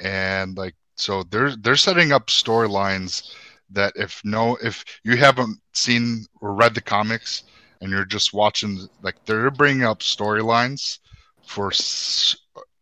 and 0.00 0.56
like 0.56 0.74
so, 0.96 1.24
they're 1.24 1.56
they're 1.56 1.76
setting 1.76 2.12
up 2.12 2.28
storylines 2.28 3.32
that 3.70 3.92
if 3.96 4.20
no, 4.24 4.56
if 4.62 4.84
you 5.04 5.16
haven't 5.16 5.58
seen 5.72 6.26
or 6.40 6.54
read 6.54 6.74
the 6.74 6.80
comics 6.80 7.44
and 7.80 7.90
you're 7.90 8.04
just 8.04 8.32
watching, 8.34 8.88
like 9.02 9.16
they're 9.24 9.50
bringing 9.50 9.84
up 9.84 10.00
storylines 10.00 10.98
for 11.46 11.72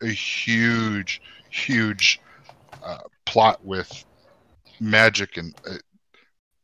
a 0.02 0.06
huge, 0.08 1.20
huge 1.50 2.20
uh, 2.82 2.98
plot 3.26 3.64
with 3.64 4.04
magic 4.80 5.36
and 5.36 5.54
uh, 5.68 5.74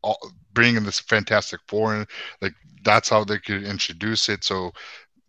all, 0.02 0.18
bringing 0.52 0.84
this 0.84 1.00
Fantastic 1.00 1.60
Four 1.68 1.96
in, 1.96 2.06
like 2.40 2.54
that's 2.84 3.08
how 3.08 3.24
they 3.24 3.38
could 3.38 3.64
introduce 3.64 4.28
it. 4.28 4.44
So 4.44 4.72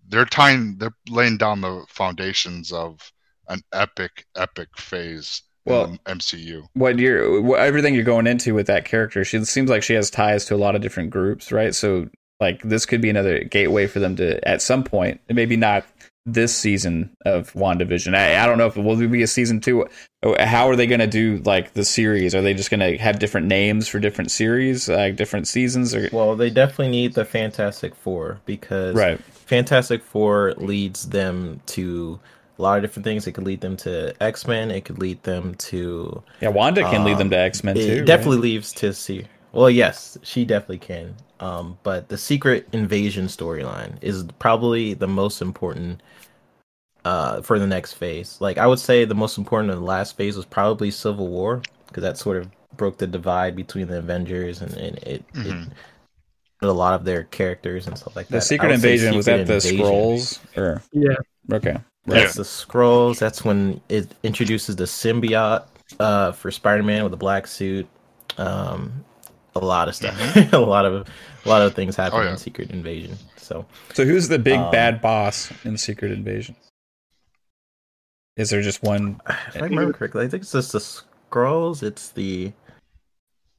they're 0.07 0.25
tying, 0.25 0.77
they're 0.77 0.95
laying 1.09 1.37
down 1.37 1.61
the 1.61 1.85
foundations 1.89 2.71
of 2.71 2.99
an 3.47 3.61
epic, 3.73 4.25
epic 4.35 4.69
phase 4.77 5.43
Well- 5.65 5.85
in 5.85 5.99
MCU. 6.05 6.63
what 6.73 6.99
you're 6.99 7.41
what, 7.41 7.59
everything 7.59 7.95
you're 7.95 8.03
going 8.03 8.27
into 8.27 8.53
with 8.53 8.67
that 8.67 8.85
character 8.85 9.23
she 9.23 9.43
seems 9.45 9.69
like 9.69 9.81
she 9.83 9.93
has 9.93 10.09
ties 10.11 10.45
to 10.45 10.55
a 10.55 10.57
lot 10.57 10.75
of 10.75 10.81
different 10.81 11.09
groups 11.09 11.51
right 11.51 11.73
so 11.73 12.07
like 12.39 12.61
this 12.63 12.85
could 12.85 13.01
be 13.01 13.09
another 13.09 13.43
gateway 13.43 13.87
for 13.87 13.99
them 13.99 14.15
to 14.17 14.45
at 14.47 14.61
some 14.61 14.83
point 14.83 15.21
maybe 15.29 15.55
not 15.55 15.85
this 16.27 16.55
season 16.55 17.11
of 17.23 17.53
WandaVision. 17.53 18.15
I, 18.15 18.43
I 18.43 18.47
don't 18.47 18.57
know 18.57 18.65
if 18.65 18.75
it 18.75 18.81
will 18.81 18.95
be 19.07 19.21
a 19.21 19.27
season 19.27 19.61
two. 19.61 19.85
How 20.39 20.67
are 20.67 20.75
they 20.75 20.87
going 20.87 20.99
to 20.99 21.05
do 21.05 21.37
like 21.45 21.73
the 21.73 21.85
series? 21.85 22.33
Are 22.33 22.41
they 22.41 22.55
just 22.55 22.71
going 22.71 22.79
to 22.79 22.97
have 22.97 23.19
different 23.19 23.45
names 23.45 23.87
for 23.87 23.99
different 23.99 24.31
series, 24.31 24.89
like 24.89 25.17
different 25.17 25.47
seasons? 25.47 25.93
Or 25.93 26.09
Well, 26.11 26.35
they 26.35 26.49
definitely 26.49 26.89
need 26.89 27.13
the 27.13 27.25
Fantastic 27.25 27.93
Four 27.93 28.39
because 28.47 28.95
right, 28.95 29.19
Fantastic 29.23 30.01
Four 30.03 30.53
leads 30.57 31.09
them 31.09 31.61
to 31.67 32.19
a 32.57 32.61
lot 32.63 32.77
of 32.77 32.83
different 32.83 33.03
things. 33.03 33.27
It 33.27 33.33
could 33.33 33.43
lead 33.45 33.61
them 33.61 33.77
to 33.77 34.15
X 34.23 34.47
Men. 34.47 34.71
It 34.71 34.83
could 34.85 34.97
lead 34.97 35.21
them 35.21 35.53
to. 35.55 36.23
yeah. 36.41 36.49
Wanda 36.49 36.81
can 36.89 37.03
lead 37.03 37.19
them 37.19 37.27
Um, 37.27 37.31
to 37.31 37.37
X 37.37 37.63
Men 37.63 37.77
It 37.77 37.85
too. 37.85 37.97
right? 37.97 38.05
definitely 38.05 38.37
leads 38.37 38.73
to 38.73 38.93
see. 38.93 39.25
Well, 39.55 39.69
yes, 39.69 40.17
she 40.23 40.45
definitely 40.45 40.79
can. 40.79 41.15
Um, 41.39 41.77
but 41.83 42.07
the 42.09 42.17
Secret 42.17 42.67
Invasion 42.73 43.25
storyline 43.27 43.97
is 44.01 44.23
probably 44.39 44.93
the 44.93 45.07
most 45.07 45.41
important 45.41 46.01
uh, 47.03 47.41
for 47.41 47.59
the 47.59 47.67
next 47.67 47.93
phase. 47.93 48.37
Like 48.41 48.57
I 48.57 48.67
would 48.67 48.79
say, 48.79 49.05
the 49.05 49.15
most 49.15 49.37
important 49.37 49.71
of 49.71 49.79
the 49.79 49.85
last 49.85 50.17
phase 50.17 50.35
was 50.35 50.45
probably 50.45 50.91
Civil 50.91 51.27
War 51.27 51.61
because 51.87 52.03
that 52.03 52.17
sort 52.17 52.37
of 52.37 52.49
broke 52.77 52.97
the 52.97 53.07
divide 53.07 53.55
between 53.55 53.87
the 53.87 53.99
Avengers 53.99 54.61
and, 54.61 54.73
and 54.73 54.97
it, 54.99 55.23
it 55.35 55.45
Mhm. 55.53 55.71
a 56.61 56.67
lot 56.67 56.93
of 56.95 57.05
their 57.05 57.23
characters 57.25 57.87
and 57.87 57.97
stuff 57.97 58.15
like 58.15 58.27
that. 58.27 58.37
The 58.37 58.41
Secret 58.41 58.67
would 58.69 58.81
say 58.81 58.93
Invasion 58.93 59.15
was 59.15 59.25
Secret 59.25 59.37
that 59.45 59.47
the 59.47 59.69
Invasion. 59.69 59.85
Skrulls 59.85 60.57
or 60.57 60.81
Yeah. 60.91 61.15
okay. 61.53 61.77
That's 62.07 62.35
the 62.35 62.43
Skrulls. 62.43 63.19
That's 63.19 63.43
when 63.45 63.81
it 63.89 64.07
introduces 64.23 64.75
the 64.75 64.83
symbiote 64.85 65.65
uh, 65.99 66.31
for 66.33 66.51
Spider-Man 66.51 67.03
with 67.03 67.11
the 67.11 67.17
black 67.17 67.47
suit. 67.47 67.87
Um, 68.37 69.05
a 69.55 69.59
lot 69.65 69.87
of 69.87 69.95
stuff. 69.95 70.15
a 70.53 70.57
lot 70.57 70.85
of 70.85 71.07
a 71.45 71.49
lot 71.49 71.61
of 71.61 71.73
things 71.75 71.95
happen 71.95 72.19
Oh, 72.19 72.23
yeah. 72.23 72.31
in 72.31 72.37
Secret 72.37 72.71
Invasion. 72.71 73.17
So 73.37 73.65
So 73.93 74.05
who's 74.05 74.27
the 74.27 74.39
big 74.39 74.59
Um, 74.59 74.71
bad 74.71 75.01
boss 75.01 75.51
in 75.63 75.77
Secret 75.77 76.11
Invasion? 76.11 76.55
Is 78.37 78.49
there 78.49 78.61
just 78.61 78.83
one? 78.83 79.21
if 79.53 79.61
I 79.61 79.65
remember 79.65 79.93
correctly, 79.93 80.25
I 80.25 80.27
think 80.27 80.43
it's 80.43 80.51
just 80.51 80.71
the 80.73 80.79
Skrulls. 80.79 81.83
It's 81.83 82.09
the 82.09 82.51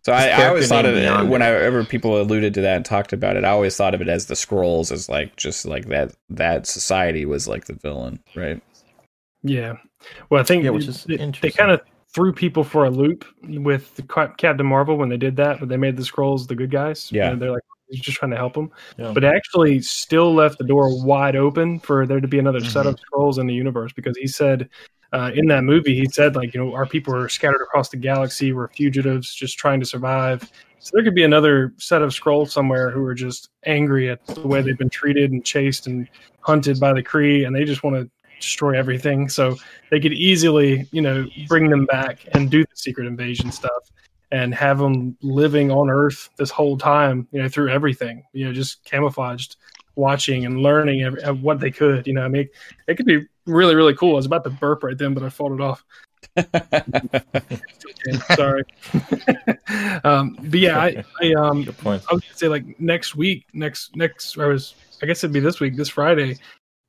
So 0.04 0.12
I, 0.12 0.28
I 0.28 0.48
always 0.48 0.68
thought 0.68 0.84
of 0.84 0.96
it 0.96 1.04
Yonder. 1.04 1.30
whenever 1.30 1.84
people 1.84 2.20
alluded 2.20 2.52
to 2.54 2.60
that 2.62 2.76
and 2.76 2.84
talked 2.84 3.12
about 3.12 3.36
it. 3.36 3.44
I 3.44 3.50
always 3.50 3.76
thought 3.76 3.94
of 3.94 4.00
it 4.02 4.08
as 4.08 4.26
the 4.26 4.34
Skrulls, 4.34 4.92
as 4.92 5.08
like 5.08 5.36
just 5.36 5.64
like 5.64 5.86
that 5.88 6.12
that 6.28 6.66
society 6.66 7.24
was 7.24 7.48
like 7.48 7.64
the 7.66 7.74
villain, 7.74 8.20
right? 8.34 8.60
Yeah. 9.42 9.76
Well, 10.28 10.40
I 10.40 10.44
think 10.44 10.64
Yeah, 10.64 10.70
which 10.70 10.88
is 10.88 11.04
they, 11.04 11.16
they 11.16 11.50
kind 11.50 11.70
of 11.70 11.80
threw 12.16 12.32
people 12.32 12.64
for 12.64 12.86
a 12.86 12.90
loop 12.90 13.26
with 13.42 13.94
the 13.96 14.02
Captain 14.38 14.64
Marvel 14.64 14.96
when 14.96 15.10
they 15.10 15.18
did 15.18 15.36
that, 15.36 15.60
but 15.60 15.68
they 15.68 15.76
made 15.76 15.98
the 15.98 16.02
Skrulls 16.02 16.48
the 16.48 16.54
good 16.54 16.70
guys. 16.70 17.12
Yeah. 17.12 17.30
And 17.30 17.40
they're 17.42 17.52
like 17.52 17.62
he's 17.90 18.00
just 18.00 18.16
trying 18.16 18.30
to 18.30 18.38
help 18.38 18.54
them, 18.54 18.70
Yeah. 18.96 19.12
but 19.12 19.22
actually 19.22 19.80
still 19.82 20.34
left 20.34 20.56
the 20.56 20.64
door 20.64 21.04
wide 21.04 21.36
open 21.36 21.78
for 21.78 22.06
there 22.06 22.20
to 22.20 22.26
be 22.26 22.38
another 22.38 22.60
set 22.60 22.86
Mm-hmm. 22.86 22.88
of 22.88 22.98
Skrulls 23.12 23.38
in 23.38 23.46
the 23.46 23.54
universe 23.54 23.92
because 23.92 24.16
he 24.16 24.26
said. 24.26 24.68
Uh, 25.12 25.30
in 25.36 25.46
that 25.46 25.62
movie, 25.62 25.94
he 25.94 26.04
said, 26.06 26.34
like, 26.34 26.52
you 26.52 26.62
know, 26.62 26.74
our 26.74 26.84
people 26.84 27.14
are 27.14 27.28
scattered 27.28 27.62
across 27.62 27.88
the 27.88 27.96
galaxy. 27.96 28.52
We're 28.52 28.66
fugitives 28.68 29.32
just 29.32 29.56
trying 29.56 29.78
to 29.78 29.86
survive. 29.86 30.50
So 30.80 30.90
there 30.92 31.04
could 31.04 31.14
be 31.14 31.22
another 31.22 31.72
set 31.78 32.02
of 32.02 32.10
Skrulls 32.10 32.50
somewhere 32.50 32.90
who 32.90 33.04
are 33.04 33.14
just 33.14 33.50
angry 33.64 34.10
at 34.10 34.26
the 34.26 34.46
way 34.46 34.62
they've 34.62 34.76
been 34.76 34.90
treated 34.90 35.30
and 35.30 35.44
chased 35.44 35.86
and 35.86 36.08
hunted 36.40 36.80
by 36.80 36.92
the 36.92 37.04
Kree, 37.04 37.46
and 37.46 37.54
they 37.54 37.64
just 37.64 37.84
want 37.84 37.94
to 37.96 38.10
destroy 38.40 38.76
everything. 38.76 39.28
So 39.28 39.56
they 39.90 40.00
could 40.00 40.12
easily, 40.12 40.88
you 40.92 41.02
know, 41.02 41.26
bring 41.48 41.68
them 41.70 41.86
back 41.86 42.26
and 42.32 42.50
do 42.50 42.62
the 42.62 42.76
secret 42.76 43.06
invasion 43.06 43.50
stuff 43.50 43.90
and 44.32 44.54
have 44.54 44.78
them 44.78 45.16
living 45.22 45.70
on 45.70 45.88
Earth 45.90 46.30
this 46.36 46.50
whole 46.50 46.76
time, 46.76 47.28
you 47.32 47.42
know, 47.42 47.48
through 47.48 47.70
everything, 47.70 48.24
you 48.32 48.46
know, 48.46 48.52
just 48.52 48.84
camouflaged, 48.84 49.56
watching 49.94 50.44
and 50.46 50.58
learning 50.58 51.02
every, 51.02 51.22
what 51.32 51.60
they 51.60 51.70
could. 51.70 52.06
You 52.06 52.14
know, 52.14 52.22
I 52.22 52.28
mean, 52.28 52.48
it 52.86 52.96
could 52.96 53.06
be 53.06 53.26
really, 53.46 53.74
really 53.74 53.94
cool. 53.94 54.12
I 54.12 54.16
was 54.16 54.26
about 54.26 54.44
to 54.44 54.50
burp 54.50 54.82
right 54.82 54.98
then, 54.98 55.14
but 55.14 55.22
I 55.22 55.28
fought 55.28 55.52
it 55.52 55.60
off. 55.60 55.84
Sorry. 58.34 58.64
um, 60.04 60.36
but 60.42 60.60
yeah, 60.60 60.78
I, 60.78 61.04
I 61.22 61.32
um. 61.34 61.66
I 61.84 61.90
was 61.90 62.04
gonna 62.04 62.22
say 62.34 62.48
like 62.48 62.78
next 62.80 63.14
week, 63.14 63.46
next 63.52 63.96
next 63.96 64.36
I 64.38 64.46
was 64.46 64.74
I 65.02 65.06
guess 65.06 65.22
it'd 65.22 65.32
be 65.32 65.40
this 65.40 65.60
week, 65.60 65.76
this 65.76 65.88
Friday, 65.88 66.36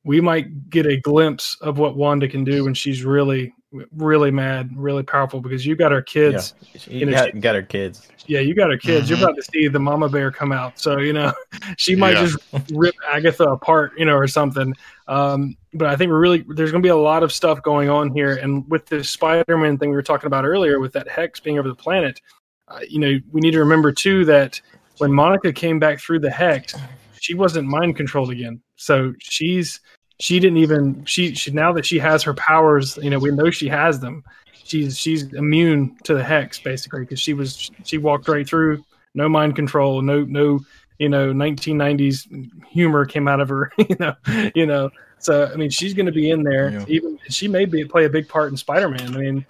we 0.08 0.22
might 0.22 0.70
get 0.70 0.86
a 0.86 0.96
glimpse 0.96 1.54
of 1.60 1.78
what 1.78 1.94
Wanda 1.94 2.26
can 2.26 2.42
do 2.42 2.64
when 2.64 2.72
she's 2.72 3.04
really 3.04 3.52
really 3.94 4.30
mad, 4.30 4.70
really 4.74 5.02
powerful 5.02 5.42
because 5.42 5.66
you 5.66 5.76
got 5.76 5.92
her 5.92 6.00
kids. 6.00 6.54
Yeah. 6.72 6.80
She 6.80 6.90
You 7.00 7.04
know, 7.06 7.12
got, 7.12 7.32
she- 7.32 7.38
got 7.40 7.54
her 7.54 7.62
kids. 7.62 8.08
Yeah, 8.26 8.40
you 8.40 8.54
got 8.54 8.70
her 8.70 8.78
kids. 8.78 9.10
You're 9.10 9.18
Mhm. 9.18 9.24
about 9.24 9.36
to 9.36 9.42
see 9.42 9.68
the 9.68 9.78
mama 9.78 10.08
bear 10.08 10.30
come 10.30 10.52
out. 10.52 10.78
So, 10.78 10.96
you 11.00 11.12
know, 11.12 11.34
she 11.76 11.94
might 11.94 12.14
Yeah. 12.14 12.24
just 12.24 12.38
rip 12.72 12.94
Agatha 13.12 13.44
apart, 13.44 13.92
you 13.98 14.06
know, 14.06 14.14
or 14.16 14.26
something. 14.26 14.72
Um, 15.06 15.54
but 15.74 15.88
I 15.88 15.96
think 15.96 16.10
we're 16.10 16.18
really 16.18 16.46
there's 16.48 16.72
gonna 16.72 16.80
be 16.82 16.88
a 16.88 16.96
lot 16.96 17.22
of 17.22 17.30
stuff 17.30 17.60
going 17.62 17.90
on 17.90 18.08
here. 18.14 18.36
And 18.36 18.64
with 18.70 18.86
the 18.86 19.04
Spider-Man 19.04 19.76
thing 19.76 19.90
we 19.90 19.96
were 19.96 20.02
talking 20.02 20.28
about 20.28 20.46
earlier, 20.46 20.80
with 20.80 20.94
that 20.94 21.06
hex 21.06 21.38
being 21.38 21.58
over 21.58 21.68
the 21.68 21.74
planet, 21.74 22.22
uh, 22.68 22.80
you 22.88 22.98
know, 22.98 23.18
we 23.32 23.42
need 23.42 23.50
to 23.50 23.58
remember 23.60 23.92
too 23.92 24.24
that 24.24 24.58
when 24.96 25.12
Monica 25.12 25.52
came 25.52 25.78
back 25.78 26.00
through 26.00 26.20
the 26.20 26.30
hex, 26.30 26.74
she 27.20 27.34
wasn't 27.34 27.68
mind 27.68 27.96
controlled 27.96 28.30
again. 28.30 28.62
So 28.76 29.12
she's 29.20 29.80
she 30.20 30.40
didn't 30.40 30.58
even 30.58 31.04
she, 31.04 31.34
she 31.34 31.50
now 31.50 31.72
that 31.72 31.86
she 31.86 31.98
has 31.98 32.22
her 32.24 32.34
powers, 32.34 32.98
you 32.98 33.10
know, 33.10 33.18
we 33.18 33.30
know 33.30 33.50
she 33.50 33.68
has 33.68 34.00
them. 34.00 34.24
She's 34.64 34.98
she's 34.98 35.32
immune 35.32 35.96
to 36.04 36.14
the 36.14 36.22
hex 36.22 36.58
basically 36.58 37.00
because 37.00 37.20
she 37.20 37.34
was 37.34 37.70
she 37.84 37.98
walked 37.98 38.28
right 38.28 38.46
through, 38.46 38.84
no 39.14 39.28
mind 39.28 39.56
control, 39.56 40.02
no 40.02 40.24
no 40.24 40.60
you 40.98 41.08
know 41.08 41.32
1990s 41.32 42.50
humor 42.68 43.06
came 43.06 43.28
out 43.28 43.40
of 43.40 43.48
her, 43.48 43.72
you 43.78 43.96
know, 43.98 44.14
you 44.54 44.66
know. 44.66 44.90
So 45.18 45.50
I 45.52 45.56
mean, 45.56 45.70
she's 45.70 45.94
going 45.94 46.06
to 46.06 46.12
be 46.12 46.30
in 46.30 46.42
there. 46.42 46.70
Yeah. 46.70 46.84
Even 46.88 47.18
she 47.28 47.48
may 47.48 47.64
be 47.64 47.84
play 47.84 48.04
a 48.04 48.10
big 48.10 48.28
part 48.28 48.50
in 48.50 48.56
Spider-Man. 48.56 49.14
I 49.14 49.18
mean, 49.18 49.46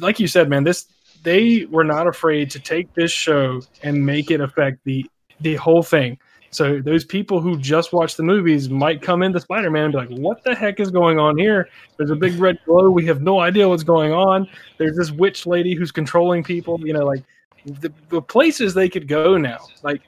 like 0.00 0.20
you 0.20 0.26
said, 0.26 0.48
man, 0.48 0.64
this 0.64 0.86
they 1.22 1.66
were 1.66 1.84
not 1.84 2.06
afraid 2.06 2.50
to 2.52 2.60
take 2.60 2.92
this 2.94 3.10
show 3.10 3.62
and 3.82 4.04
make 4.04 4.30
it 4.30 4.40
affect 4.40 4.84
the 4.84 5.06
the 5.40 5.56
whole 5.56 5.82
thing. 5.82 6.18
So 6.50 6.80
those 6.80 7.04
people 7.04 7.40
who 7.40 7.58
just 7.58 7.92
watch 7.92 8.16
the 8.16 8.22
movies 8.22 8.68
might 8.70 9.02
come 9.02 9.22
into 9.22 9.38
Spider-Man 9.40 9.84
and 9.84 9.92
be 9.92 9.98
like, 9.98 10.08
"What 10.10 10.42
the 10.44 10.54
heck 10.54 10.80
is 10.80 10.90
going 10.90 11.18
on 11.18 11.36
here? 11.36 11.68
There's 11.96 12.10
a 12.10 12.16
big 12.16 12.38
red 12.38 12.58
glow. 12.64 12.90
We 12.90 13.04
have 13.06 13.20
no 13.22 13.40
idea 13.40 13.68
what's 13.68 13.82
going 13.82 14.12
on. 14.12 14.48
There's 14.78 14.96
this 14.96 15.10
witch 15.10 15.46
lady 15.46 15.74
who's 15.74 15.92
controlling 15.92 16.42
people. 16.42 16.80
You 16.86 16.94
know, 16.94 17.04
like 17.04 17.22
the, 17.66 17.92
the 18.08 18.22
places 18.22 18.74
they 18.74 18.88
could 18.88 19.08
go 19.08 19.36
now. 19.36 19.58
Like, 19.82 20.02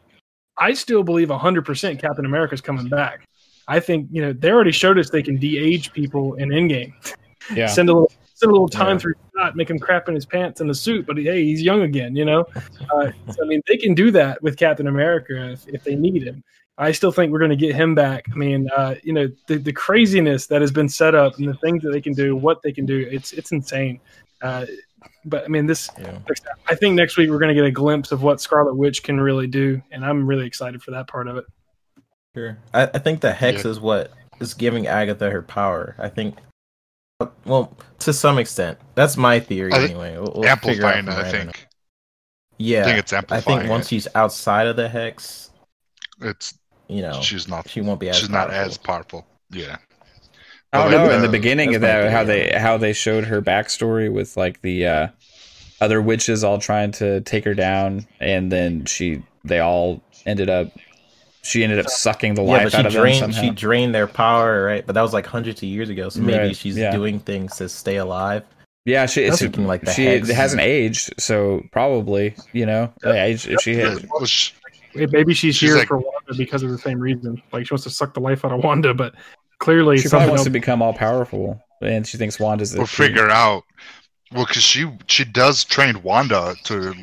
I 0.56 0.72
still 0.72 1.02
believe 1.02 1.28
100% 1.28 2.00
Captain 2.00 2.24
America's 2.24 2.60
coming 2.60 2.88
back. 2.88 3.26
I 3.68 3.78
think 3.78 4.08
you 4.10 4.22
know 4.22 4.32
they 4.32 4.50
already 4.50 4.72
showed 4.72 4.98
us 4.98 5.10
they 5.10 5.22
can 5.22 5.36
de-age 5.36 5.92
people 5.92 6.34
in 6.34 6.48
Endgame. 6.48 6.92
Yeah. 7.54 7.66
Send 7.66 7.88
a 7.88 7.92
little 7.92 8.12
send 8.40 8.50
a 8.50 8.52
little 8.52 8.68
time 8.68 8.96
Yeah. 8.96 8.98
through 8.98 9.14
Scott, 9.32 9.56
make 9.56 9.70
him 9.70 9.78
crap 9.78 10.08
in 10.08 10.14
his 10.14 10.26
pants 10.26 10.60
in 10.60 10.66
the 10.66 10.74
suit, 10.74 11.06
but 11.06 11.16
hey, 11.16 11.44
he's 11.44 11.62
young 11.62 11.82
again. 11.82 12.16
You 12.16 12.24
know, 12.24 12.46
uh, 12.94 13.10
so, 13.30 13.42
I 13.44 13.46
mean, 13.46 13.60
they 13.68 13.76
can 13.76 13.94
do 13.94 14.10
that 14.12 14.42
with 14.42 14.56
Captain 14.56 14.86
America 14.86 15.52
if, 15.52 15.66
if 15.68 15.84
they 15.84 15.94
need 15.94 16.22
him. 16.22 16.42
I 16.78 16.92
still 16.92 17.12
think 17.12 17.30
we're 17.30 17.38
going 17.40 17.50
to 17.50 17.56
get 17.56 17.74
him 17.74 17.94
back. 17.94 18.24
I 18.32 18.34
mean, 18.36 18.68
uh, 18.74 18.94
you 19.02 19.12
know, 19.12 19.28
the, 19.48 19.58
the 19.58 19.72
craziness 19.72 20.46
that 20.46 20.62
has 20.62 20.70
been 20.72 20.88
set 20.88 21.14
up 21.14 21.36
and 21.38 21.46
the 21.46 21.54
things 21.54 21.82
that 21.82 21.90
they 21.92 22.00
can 22.00 22.14
do, 22.14 22.34
what 22.34 22.62
they 22.62 22.72
can 22.72 22.86
do, 22.86 23.06
it's 23.10 23.32
it's 23.32 23.52
insane. 23.52 24.00
Uh, 24.40 24.64
but 25.26 25.44
I 25.44 25.48
mean, 25.48 25.66
this 25.66 25.90
Yeah. 25.98 26.18
I 26.68 26.74
think 26.74 26.94
next 26.94 27.18
week 27.18 27.28
we're 27.28 27.38
going 27.38 27.54
to 27.54 27.54
get 27.54 27.66
a 27.66 27.70
glimpse 27.70 28.12
of 28.12 28.22
what 28.22 28.40
Scarlet 28.40 28.74
Witch 28.76 29.02
can 29.02 29.20
really 29.20 29.46
do, 29.46 29.82
and 29.90 30.02
I'm 30.04 30.26
really 30.26 30.46
excited 30.46 30.82
for 30.82 30.92
that 30.92 31.06
part 31.06 31.28
of 31.28 31.36
it. 31.36 31.44
Sure. 32.34 32.56
I, 32.72 32.84
I 32.84 32.98
think 32.98 33.20
the 33.20 33.32
hex 33.32 33.64
Yeah. 33.64 33.72
is 33.72 33.80
what 33.80 34.12
is 34.40 34.54
giving 34.54 34.86
Agatha 34.86 35.28
her 35.30 35.42
power. 35.42 35.94
I 35.98 36.08
think, 36.08 36.36
well, 37.44 37.76
to 38.00 38.12
some 38.12 38.38
extent, 38.38 38.78
that's 38.94 39.16
my 39.16 39.40
theory 39.40 39.72
I 39.72 39.84
anyway. 39.84 40.14
We'll, 40.16 40.32
we'll 40.36 40.46
amplifying 40.46 41.06
it, 41.06 41.14
I 41.14 41.30
think. 41.30 41.66
Yeah, 42.58 42.82
I 42.82 42.84
think 42.84 42.98
it's 42.98 43.12
amplifying. 43.12 43.58
I 43.58 43.60
think 43.62 43.70
once 43.70 43.86
it. 43.86 43.88
she's 43.88 44.08
outside 44.14 44.66
of 44.66 44.76
the 44.76 44.88
hex, 44.88 45.50
it's 46.20 46.54
you 46.88 47.02
know, 47.02 47.20
she's 47.22 47.48
not 47.48 47.68
she 47.68 47.80
won't 47.80 48.00
be 48.00 48.08
as 48.08 48.16
she's 48.16 48.28
not 48.30 48.48
powerful. 48.48 48.66
as 48.70 48.78
powerful. 48.78 49.26
Yeah. 49.50 49.76
I 50.72 50.78
don't 50.82 50.90
Well, 50.92 51.00
know. 51.00 51.06
then 51.08 51.16
In 51.16 51.22
the 51.22 51.28
the- 51.28 51.32
beginning 51.32 51.74
of 51.74 51.80
that, 51.82 52.10
how 52.12 52.24
they 52.24 52.50
how 52.50 52.76
they 52.76 52.92
showed 52.92 53.24
her 53.24 53.40
backstory 53.42 54.12
with 54.12 54.36
like 54.36 54.60
the 54.62 54.86
uh, 54.86 55.08
other 55.80 56.00
witches 56.02 56.44
all 56.44 56.58
trying 56.58 56.92
to 56.92 57.20
take 57.22 57.44
her 57.44 57.54
down, 57.54 58.06
and 58.20 58.52
then 58.52 58.84
she 58.84 59.22
they 59.44 59.58
all 59.60 60.02
ended 60.26 60.48
up 60.50 60.68
she 61.42 61.64
ended 61.64 61.78
up 61.78 61.88
sucking 61.88 62.34
the 62.34 62.42
Yeah, 62.42 62.48
life 62.48 62.64
but 62.64 62.74
out 62.74 62.80
she 62.82 62.86
of 62.88 62.92
them 62.92 63.02
drained 63.02 63.18
somehow. 63.18 63.40
she 63.40 63.50
drained 63.50 63.94
their 63.94 64.06
power, 64.06 64.64
right? 64.64 64.86
But 64.86 64.94
that 64.94 65.02
was 65.02 65.12
like 65.12 65.26
hundreds 65.26 65.62
of 65.62 65.68
years 65.68 65.88
ago. 65.88 66.08
So 66.08 66.20
maybe 66.20 66.38
Right, 66.48 66.56
she's 66.56 66.76
yeah. 66.76 66.90
doing 66.92 67.18
things 67.20 67.56
to 67.56 67.68
stay 67.68 67.96
alive. 67.96 68.42
yeah, 68.84 69.06
she 69.06 69.22
it's, 69.22 69.38
Thinking 69.40 69.66
like 69.66 69.82
the 69.82 69.92
she 69.92 70.04
hex. 70.06 70.30
hasn't 70.30 70.62
aged, 70.62 71.14
so 71.20 71.62
probably 71.72 72.34
you 72.52 72.66
know 72.66 72.92
yeah, 73.04 73.24
age, 73.24 73.46
if 73.48 73.60
she 73.62 73.74
Yeah, 73.74 73.90
had, 73.98 74.08
Maybe 75.12 75.34
she's, 75.34 75.54
She's 75.54 75.68
here 75.70 75.78
like- 75.78 75.88
for 75.88 75.98
Wanda 75.98 76.34
because 76.36 76.62
of 76.64 76.70
the 76.70 76.78
same 76.78 76.98
reason. 76.98 77.40
Like 77.52 77.66
she 77.66 77.72
wants 77.72 77.84
to 77.84 77.90
suck 77.90 78.12
the 78.12 78.20
life 78.20 78.44
out 78.44 78.50
of 78.52 78.64
Wanda, 78.64 78.92
but 78.92 79.14
clearly 79.60 79.98
she 79.98 80.08
probably 80.08 80.28
wants 80.28 80.40
else. 80.40 80.44
to 80.46 80.50
become 80.50 80.82
all 80.82 80.92
powerful, 80.92 81.62
and 81.80 82.04
she 82.06 82.18
thinks 82.18 82.40
Wanda's 82.40 82.72
the 82.72 82.78
we'll 82.78 82.86
key. 82.88 83.04
figure 83.04 83.30
out. 83.30 83.62
Well, 84.32 84.46
because 84.46 84.62
she 84.64 84.90
she 85.06 85.24
does 85.24 85.62
train 85.64 86.02
Wanda 86.02 86.56
to 86.64 86.94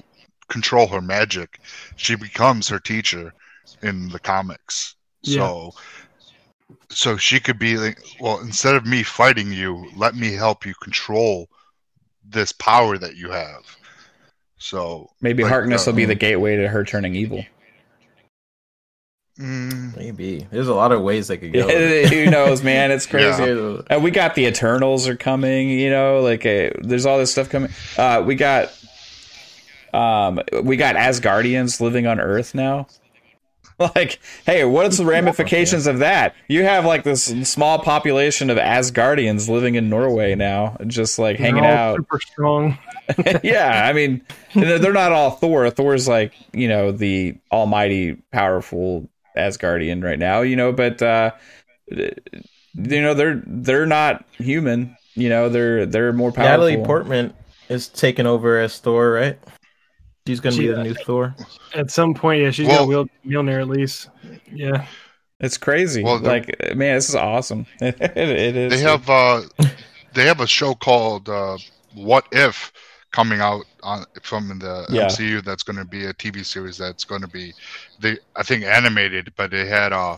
control 0.49 0.87
her 0.87 1.01
magic. 1.01 1.59
She 1.95 2.15
becomes 2.15 2.67
her 2.67 2.79
teacher 2.79 3.33
in 3.81 4.09
the 4.09 4.19
comics. 4.19 4.95
So, 5.23 5.73
so 6.89 7.17
she 7.17 7.39
could 7.39 7.59
be 7.59 7.77
like, 7.77 7.99
well, 8.19 8.39
instead 8.39 8.75
of 8.75 8.85
me 8.85 9.03
fighting 9.03 9.51
you, 9.51 9.89
let 9.95 10.15
me 10.15 10.33
help 10.33 10.65
you 10.65 10.73
control 10.75 11.49
this 12.23 12.51
power 12.51 12.97
that 12.97 13.15
you 13.15 13.29
have. 13.31 13.63
So 14.57 15.09
Maybe 15.21 15.43
like, 15.43 15.51
Harkness 15.51 15.87
uh, 15.87 15.91
will 15.91 15.97
be 15.97 16.05
the 16.05 16.15
gateway 16.15 16.55
to 16.55 16.67
her 16.67 16.83
turning 16.83 17.15
evil. 17.15 17.43
mm, 19.39 19.95
Maybe 19.95 20.47
there's 20.49 20.67
a 20.67 20.73
lot 20.73 20.91
of 20.91 21.01
ways 21.01 21.27
they 21.27 21.37
could 21.37 21.53
go. 21.53 21.67
Who 22.07 22.29
knows, 22.29 22.63
man? 22.63 22.91
It's 22.91 23.05
crazy. 23.07 23.43
Yeah. 23.43 23.95
Uh, 23.95 23.99
we 23.99 24.11
got 24.11 24.35
the 24.35 24.45
Eternals 24.45 25.07
are 25.07 25.15
coming. 25.17 25.69
You 25.69 25.89
know, 25.89 26.21
like 26.21 26.45
uh, 26.45 26.71
there's 26.81 27.05
all 27.05 27.17
this 27.17 27.31
stuff 27.31 27.49
coming. 27.49 27.71
Uh, 27.97 28.23
we 28.25 28.35
got, 28.35 28.73
um, 29.93 30.39
we 30.63 30.77
got 30.77 30.95
Asgardians 30.95 31.79
living 31.81 32.07
on 32.07 32.19
Earth 32.19 32.55
now. 32.55 32.87
Like, 33.95 34.19
hey, 34.47 34.65
what's 34.65 34.97
the 34.97 35.05
ramifications 35.05 35.85
of 35.85 35.99
that? 35.99 36.33
You 36.47 36.63
have 36.63 36.83
like 36.83 37.03
this 37.03 37.25
small 37.47 37.77
population 37.77 38.49
of 38.49 38.57
Asgardians 38.57 39.47
living 39.49 39.75
in 39.75 39.87
Norway 39.87 40.33
now, 40.33 40.77
just 40.87 41.19
like 41.19 41.37
hanging 41.37 41.61
They're 41.61 41.71
all 41.71 41.93
out. 41.93 41.97
super 41.97 42.19
strong. 42.19 42.77
yeah, 43.43 43.87
I 43.87 43.93
mean, 43.93 44.23
they're 44.55 44.79
they're 44.79 44.93
not 44.93 45.11
all 45.11 45.29
Thor. 45.29 45.69
Thor's 45.69 46.07
like 46.07 46.33
you 46.53 46.67
know 46.67 46.91
the 46.91 47.35
almighty, 47.51 48.15
powerful 48.31 49.07
Asgardian 49.37 50.03
right 50.03 50.17
now. 50.19 50.41
You 50.41 50.55
know, 50.55 50.71
but 50.73 50.99
uh, 51.03 51.31
you 51.87 52.11
know 52.73 53.13
they're 53.13 53.43
they're 53.45 53.85
not 53.85 54.25
human. 54.37 54.97
You 55.13 55.29
know, 55.29 55.49
they're 55.49 55.85
they're 55.85 56.13
more 56.13 56.31
powerful. 56.31 56.49
Natalie 56.49 56.83
Portman 56.83 57.33
is 57.69 57.89
taking 57.89 58.25
over 58.25 58.59
as 58.59 58.79
Thor, 58.79 59.11
right? 59.11 59.37
She's 60.27 60.39
gonna 60.39 60.57
be 60.57 60.67
the 60.67 60.83
new 60.83 60.93
Thor. 60.93 61.35
At 61.73 61.89
some 61.89 62.13
point, 62.13 62.41
yeah, 62.43 62.51
she's 62.51 62.67
Well- 62.67 62.79
got 62.79 62.87
wield 62.87 63.09
Mjolnir 63.25 63.61
at 63.61 63.67
least. 63.67 64.09
Yeah, 64.51 64.85
It's 65.39 65.57
crazy. 65.57 66.03
Well, 66.03 66.19
like, 66.19 66.55
man, 66.75 66.95
this 66.95 67.09
is 67.09 67.15
awesome. 67.15 67.65
it, 67.81 67.99
it 68.01 68.55
is. 68.57 68.71
they 68.73 68.79
have 68.79 69.09
uh, 69.09 69.41
they 70.13 70.25
have 70.25 70.39
a 70.41 70.47
show 70.47 70.73
called 70.75 71.29
uh, 71.29 71.57
What 71.93 72.27
If 72.31 72.71
coming 73.11 73.39
out 73.39 73.63
on 73.83 74.05
from 74.21 74.59
the 74.59 74.85
Yeah. 74.89 75.05
MCU. 75.05 75.43
That's 75.43 75.63
going 75.63 75.77
to 75.77 75.85
be 75.85 76.05
a 76.05 76.13
TV 76.13 76.45
series. 76.45 76.77
That's 76.77 77.03
going 77.05 77.21
to 77.21 77.27
be 77.27 77.53
they 77.99 78.17
I 78.35 78.43
think 78.43 78.63
animated, 78.63 79.31
but 79.35 79.49
they 79.51 79.65
had 79.65 79.93
uh, 79.93 80.17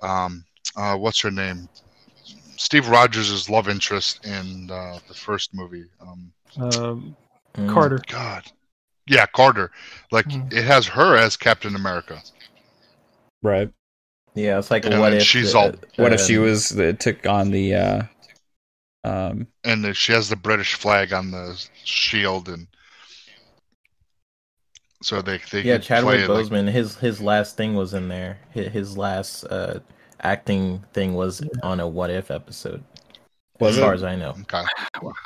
um, 0.00 0.44
uh, 0.76 0.96
what's 0.96 1.20
her 1.20 1.30
name? 1.30 1.68
Steve 2.56 2.88
Rogers' 2.88 3.48
love 3.48 3.68
interest 3.68 4.24
in 4.26 4.70
uh, 4.70 4.98
the 5.08 5.14
first 5.14 5.54
movie. 5.54 5.86
Um, 6.00 6.32
um. 6.58 7.16
Carter. 7.68 8.00
God, 8.06 8.44
yeah, 9.06 9.26
Carter. 9.26 9.70
Like 10.10 10.26
Mhm. 10.26 10.52
it 10.52 10.64
has 10.64 10.86
her 10.88 11.16
as 11.16 11.36
Captain 11.36 11.74
America. 11.74 12.22
right. 13.42 13.70
Yeah, 14.34 14.58
it's 14.58 14.70
like 14.70 14.84
And 14.86 15.00
what 15.00 15.12
if 15.12 15.22
she's 15.24 15.52
the- 15.52 15.58
all- 15.58 15.72
What 15.96 16.12
if 16.12 16.20
she 16.20 16.36
um, 16.38 16.44
was 16.44 16.68
the, 16.68 16.92
took 16.92 17.26
on 17.26 17.50
the? 17.50 17.74
uh 17.74 18.02
um 19.02 19.46
and 19.64 19.84
then 19.84 19.94
she 19.94 20.12
has 20.12 20.28
the 20.28 20.36
British 20.36 20.74
flag 20.74 21.12
on 21.12 21.30
the 21.30 21.58
shield, 21.84 22.48
and 22.48 22.66
so 25.02 25.22
they 25.22 25.38
they 25.50 25.62
Yeah, 25.62 25.78
Chadwick 25.78 26.20
it 26.20 26.28
like- 26.28 26.46
Boseman. 26.46 26.70
his 26.70 26.96
his 26.96 27.20
last 27.20 27.56
thing 27.56 27.74
was 27.74 27.94
in 27.94 28.08
there. 28.08 28.38
His, 28.50 28.72
his 28.72 28.96
last 28.98 29.44
uh, 29.44 29.80
acting 30.22 30.84
thing 30.92 31.14
was 31.14 31.42
on 31.62 31.80
a 31.80 31.88
What 31.88 32.10
If 32.10 32.30
episode. 32.30 32.84
Was 33.60 33.72
as 33.76 33.78
it? 33.78 33.80
far 33.82 33.94
as 33.94 34.02
I 34.04 34.16
know. 34.16 34.30
okay. 34.42 34.64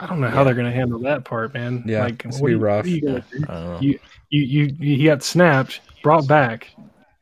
I 0.01 0.06
don't 0.06 0.20
know 0.20 0.28
how 0.28 0.39
Yeah. 0.39 0.44
they're 0.44 0.55
going 0.55 0.66
to 0.70 0.77
handle 0.77 0.98
that 1.01 1.24
part, 1.24 1.55
man. 1.55 1.82
Yeah, 1.86 2.02
like 2.05 2.24
it's 2.24 2.40
what 2.40 2.48
be 2.48 2.52
you- 2.52 2.59
rough. 2.59 2.85
what 2.85 2.86
are 2.86 2.89
you 2.89 3.01
gonna 3.01 3.24
do? 3.31 3.44
I. 3.48 3.78
You, 3.81 3.98
you, 4.31 4.40
you, 4.81 4.97
he 4.97 5.05
got 5.05 5.23
snapped, 5.23 5.81
brought 6.02 6.27
back, 6.27 6.74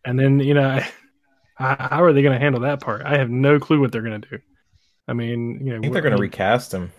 and 0.04 0.18
then 0.18 0.40
you 0.40 0.54
know, 0.54 0.80
how 1.54 1.76
how 1.78 2.02
are 2.02 2.12
they 2.12 2.22
going 2.22 2.32
to 2.34 2.40
handle 2.40 2.62
that 2.62 2.80
part? 2.80 3.02
I 3.04 3.18
have 3.18 3.30
no 3.30 3.58
clue 3.60 3.80
what 3.80 3.92
they're 3.92 4.02
going 4.02 4.20
to 4.20 4.28
do. 4.28 4.38
I 5.08 5.12
mean, 5.12 5.60
you 5.64 5.72
know, 5.72 5.78
I 5.78 5.80
think 5.80 5.92
they're 5.92 6.02
gonna 6.02 6.16
recast 6.16 6.72
him. 6.72 6.92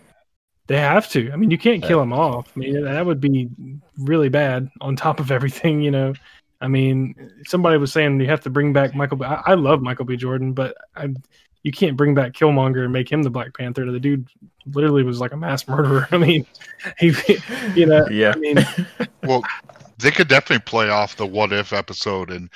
They 0.68 0.78
have 0.80 1.10
to. 1.10 1.32
I 1.32 1.36
mean, 1.36 1.52
you 1.52 1.58
can't 1.58 1.82
kill 1.84 2.02
him 2.02 2.14
off. 2.14 2.50
I 2.56 2.60
mean, 2.60 2.84
that 2.86 3.06
would 3.06 3.20
be 3.20 3.50
really 3.98 4.30
bad. 4.30 4.70
On 4.82 4.96
top 4.96 5.20
of 5.20 5.32
everything, 5.38 5.82
you 5.82 5.92
know. 5.92 6.14
I 6.62 6.68
mean, 6.68 7.16
somebody 7.46 7.78
was 7.78 7.92
saying 7.92 8.22
you 8.22 8.28
have 8.28 8.42
to 8.42 8.50
bring 8.50 8.72
back 8.72 8.96
Michael. 8.96 9.18
B- 9.18 9.26
I, 9.26 9.42
I 9.48 9.54
love 9.56 9.82
Michael 9.82 10.06
B. 10.06 10.16
Jordan, 10.16 10.54
but 10.54 10.76
I, 10.96 11.10
you 11.64 11.72
can't 11.72 11.96
bring 11.98 12.14
back 12.14 12.34
Killmonger 12.34 12.84
and 12.84 12.94
make 12.94 13.12
him 13.12 13.24
the 13.24 13.30
Black 13.30 13.58
Panther. 13.58 13.90
The 13.92 14.00
dude 14.00 14.28
literally 14.66 15.04
was 15.04 15.20
like 15.20 15.32
a 15.32 15.38
mass 15.38 15.68
murderer. 15.68 16.08
I 16.12 16.18
mean, 16.18 16.46
he, 17.00 17.14
you 17.76 17.86
know, 17.86 18.08
Yeah. 18.10 18.34
I 18.36 18.40
mean, 18.40 18.58
Well, 19.24 19.44
they 20.00 20.12
could 20.12 20.28
definitely 20.28 20.64
play 20.64 20.90
off 20.90 21.16
the 21.16 21.26
what 21.26 21.54
if 21.54 21.72
episode 21.74 22.30
and 22.32 22.50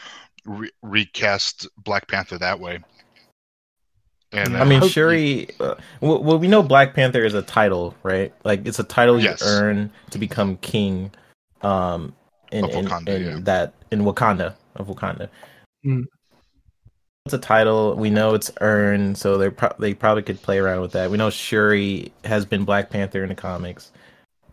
re- 0.45 0.71
recast 0.81 1.67
Black 1.84 2.07
Panther 2.07 2.38
that 2.38 2.59
way. 2.59 2.79
And 4.34 4.53
Yeah. 4.53 4.61
I 4.61 4.65
mean, 4.65 4.81
hope- 4.81 4.91
Shuri. 4.91 5.49
Uh, 5.59 5.75
well, 6.01 6.21
well, 6.21 6.38
we 6.38 6.47
know 6.49 6.61
Black 6.61 6.93
Panther 6.93 7.23
is 7.23 7.34
a 7.34 7.41
title, 7.41 7.95
right? 8.03 8.34
Like 8.43 8.65
it's 8.67 8.79
a 8.79 8.84
title 8.84 9.19
Yes. 9.21 9.41
you 9.41 9.47
earn 9.47 9.91
to 10.11 10.17
become 10.17 10.57
king. 10.57 11.11
Um, 11.61 12.13
in, 12.51 12.63
Of 12.65 12.71
in, 12.71 12.88
in 13.07 13.21
yeah. 13.25 13.39
that 13.43 13.73
in 13.91 14.01
Wakanda 14.01 14.55
of 14.75 14.88
Wakanda. 14.88 15.27
Mm. 15.85 16.03
It's 17.27 17.33
a 17.33 17.37
title. 17.37 17.93
We 17.93 18.09
know 18.09 18.33
it's 18.35 18.49
earned, 18.61 19.17
so 19.17 19.37
they 19.37 19.49
pro- 19.49 19.75
they 19.79 19.93
probably 19.93 20.23
could 20.23 20.41
play 20.41 20.59
around 20.59 20.79
with 20.79 20.93
that. 20.93 21.11
We 21.11 21.17
know 21.17 21.29
Shuri 21.29 22.13
has 22.23 22.45
been 22.45 22.63
Black 22.63 22.89
Panther 22.89 23.21
in 23.21 23.27
the 23.27 23.35
comics. 23.35 23.91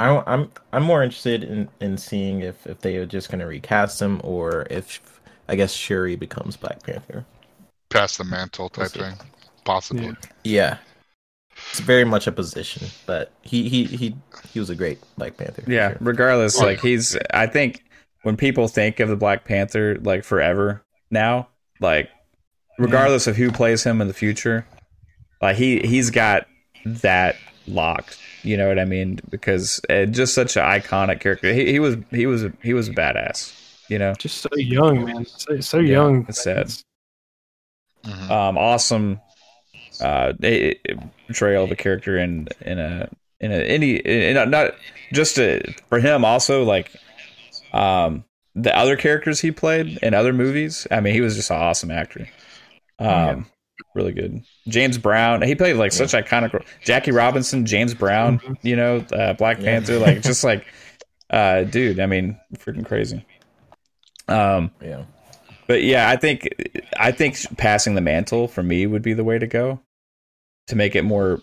I 0.00 0.06
don't, 0.06 0.26
I'm 0.26 0.50
I'm 0.72 0.82
more 0.82 1.04
interested 1.04 1.44
in, 1.44 1.68
in 1.80 1.96
seeing 1.96 2.40
if, 2.40 2.66
if 2.66 2.80
they 2.80 2.96
are 2.96 3.06
just 3.06 3.30
going 3.30 3.38
to 3.38 3.46
recast 3.46 4.02
him 4.02 4.20
or 4.24 4.66
if 4.70 5.20
I 5.48 5.54
guess 5.54 5.72
Shuri 5.72 6.16
becomes 6.16 6.56
Black 6.56 6.82
Panther. 6.82 7.24
pass 7.90 8.16
the 8.16 8.24
mantle 8.24 8.68
type 8.68 8.90
We'll 8.96 9.10
thing, 9.10 9.18
possibly. 9.64 10.06
Yeah. 10.06 10.16
Yeah. 10.42 10.76
It's 11.70 11.78
very 11.78 12.04
much 12.04 12.26
a 12.26 12.32
position, 12.32 12.88
but 13.06 13.30
he 13.42 13.68
he 13.68 13.84
he, 13.84 14.16
he 14.52 14.58
was 14.58 14.68
a 14.68 14.74
great 14.74 14.98
Black 15.16 15.36
Panther. 15.36 15.62
Yeah, 15.68 15.90
sure. 15.90 15.98
regardless, 16.00 16.58
like 16.58 16.80
he's. 16.80 17.16
I 17.32 17.46
think 17.46 17.84
when 18.22 18.36
people 18.36 18.66
think 18.66 18.98
of 18.98 19.08
the 19.08 19.14
Black 19.14 19.44
Panther, 19.44 19.96
like 20.00 20.24
forever 20.24 20.82
now, 21.12 21.46
like 21.78 22.10
regardless 22.78 23.26
of 23.26 23.36
who 23.36 23.50
plays 23.50 23.84
him 23.84 24.00
in 24.00 24.08
the 24.08 24.14
future, 24.14 24.66
like 25.40 25.56
he 25.56 25.80
he's 25.80 26.10
got 26.10 26.46
that 26.84 27.36
locked. 27.66 28.18
You 28.42 28.56
know 28.56 28.68
what 28.68 28.78
I 28.78 28.84
mean? 28.84 29.20
Because 29.30 29.80
uh, 29.88 30.04
just 30.06 30.34
such 30.34 30.56
an 30.56 30.62
iconic 30.64 31.20
character. 31.20 31.52
He, 31.52 31.72
he 31.72 31.80
was 31.80 31.96
he 32.10 32.26
was 32.26 32.44
he 32.62 32.74
was 32.74 32.88
a 32.88 32.92
badass. 32.92 33.52
You 33.88 33.98
know, 33.98 34.14
just 34.14 34.38
so 34.38 34.48
young, 34.56 35.04
man. 35.04 35.26
So, 35.26 35.60
so 35.60 35.78
Yeah, 35.78 35.92
young. 35.92 36.26
it's 36.28 36.42
sad. 36.42 36.72
Mhm. 38.04 38.30
um, 38.30 38.58
awesome 38.58 39.20
uh, 40.00 40.32
a- 40.42 40.72
a 40.90 40.94
portrayal 41.26 41.64
of 41.64 41.70
a 41.70 41.76
character 41.76 42.18
in 42.18 42.48
in 42.60 42.78
a 42.78 43.08
in 43.40 43.52
a 43.52 43.56
any 43.56 43.96
in 43.96 44.36
a, 44.36 44.44
not 44.46 44.72
just 45.12 45.38
a, 45.38 45.60
for 45.88 46.00
him 46.00 46.24
also 46.24 46.64
like 46.64 46.90
um 47.72 48.24
the 48.54 48.76
other 48.76 48.96
characters 48.96 49.40
he 49.40 49.50
played 49.50 49.98
in 50.02 50.14
other 50.14 50.32
movies. 50.32 50.86
I 50.90 51.00
mean, 51.00 51.14
he 51.14 51.20
was 51.20 51.34
just 51.34 51.50
an 51.50 51.56
awesome 51.56 51.90
actor. 51.90 52.28
Um, 52.98 53.06
Yeah. 53.08 53.42
really 53.94 54.12
good. 54.12 54.42
James 54.68 54.98
Brown, 54.98 55.42
he 55.42 55.54
played 55.54 55.76
like 55.76 55.92
such 55.92 56.12
iconic. 56.12 56.64
Jackie 56.84 57.10
Robinson, 57.12 57.66
James 57.66 57.94
Brown, 57.94 58.38
Mhm. 58.40 58.56
you 58.62 58.76
know, 58.76 59.04
uh, 59.12 59.32
Black 59.34 59.58
Yeah. 59.58 59.64
Panther, 59.64 59.98
like 59.98 60.22
just 60.22 60.44
like, 60.44 60.64
uh, 61.30 61.62
dude. 61.64 61.98
I 62.00 62.06
mean, 62.06 62.38
freaking 62.58 62.84
crazy. 62.86 63.24
Um, 64.28 64.70
yeah. 64.82 65.04
but 65.66 65.82
yeah, 65.82 66.08
I 66.08 66.16
think 66.16 66.48
I 66.98 67.10
think 67.12 67.36
passing 67.56 67.94
the 67.94 68.00
mantle 68.00 68.48
for 68.48 68.62
me 68.62 68.86
would 68.86 69.02
be 69.02 69.12
the 69.12 69.24
way 69.24 69.38
to 69.38 69.46
go 69.46 69.80
to 70.68 70.76
make 70.76 70.94
it 70.96 71.02
more 71.02 71.40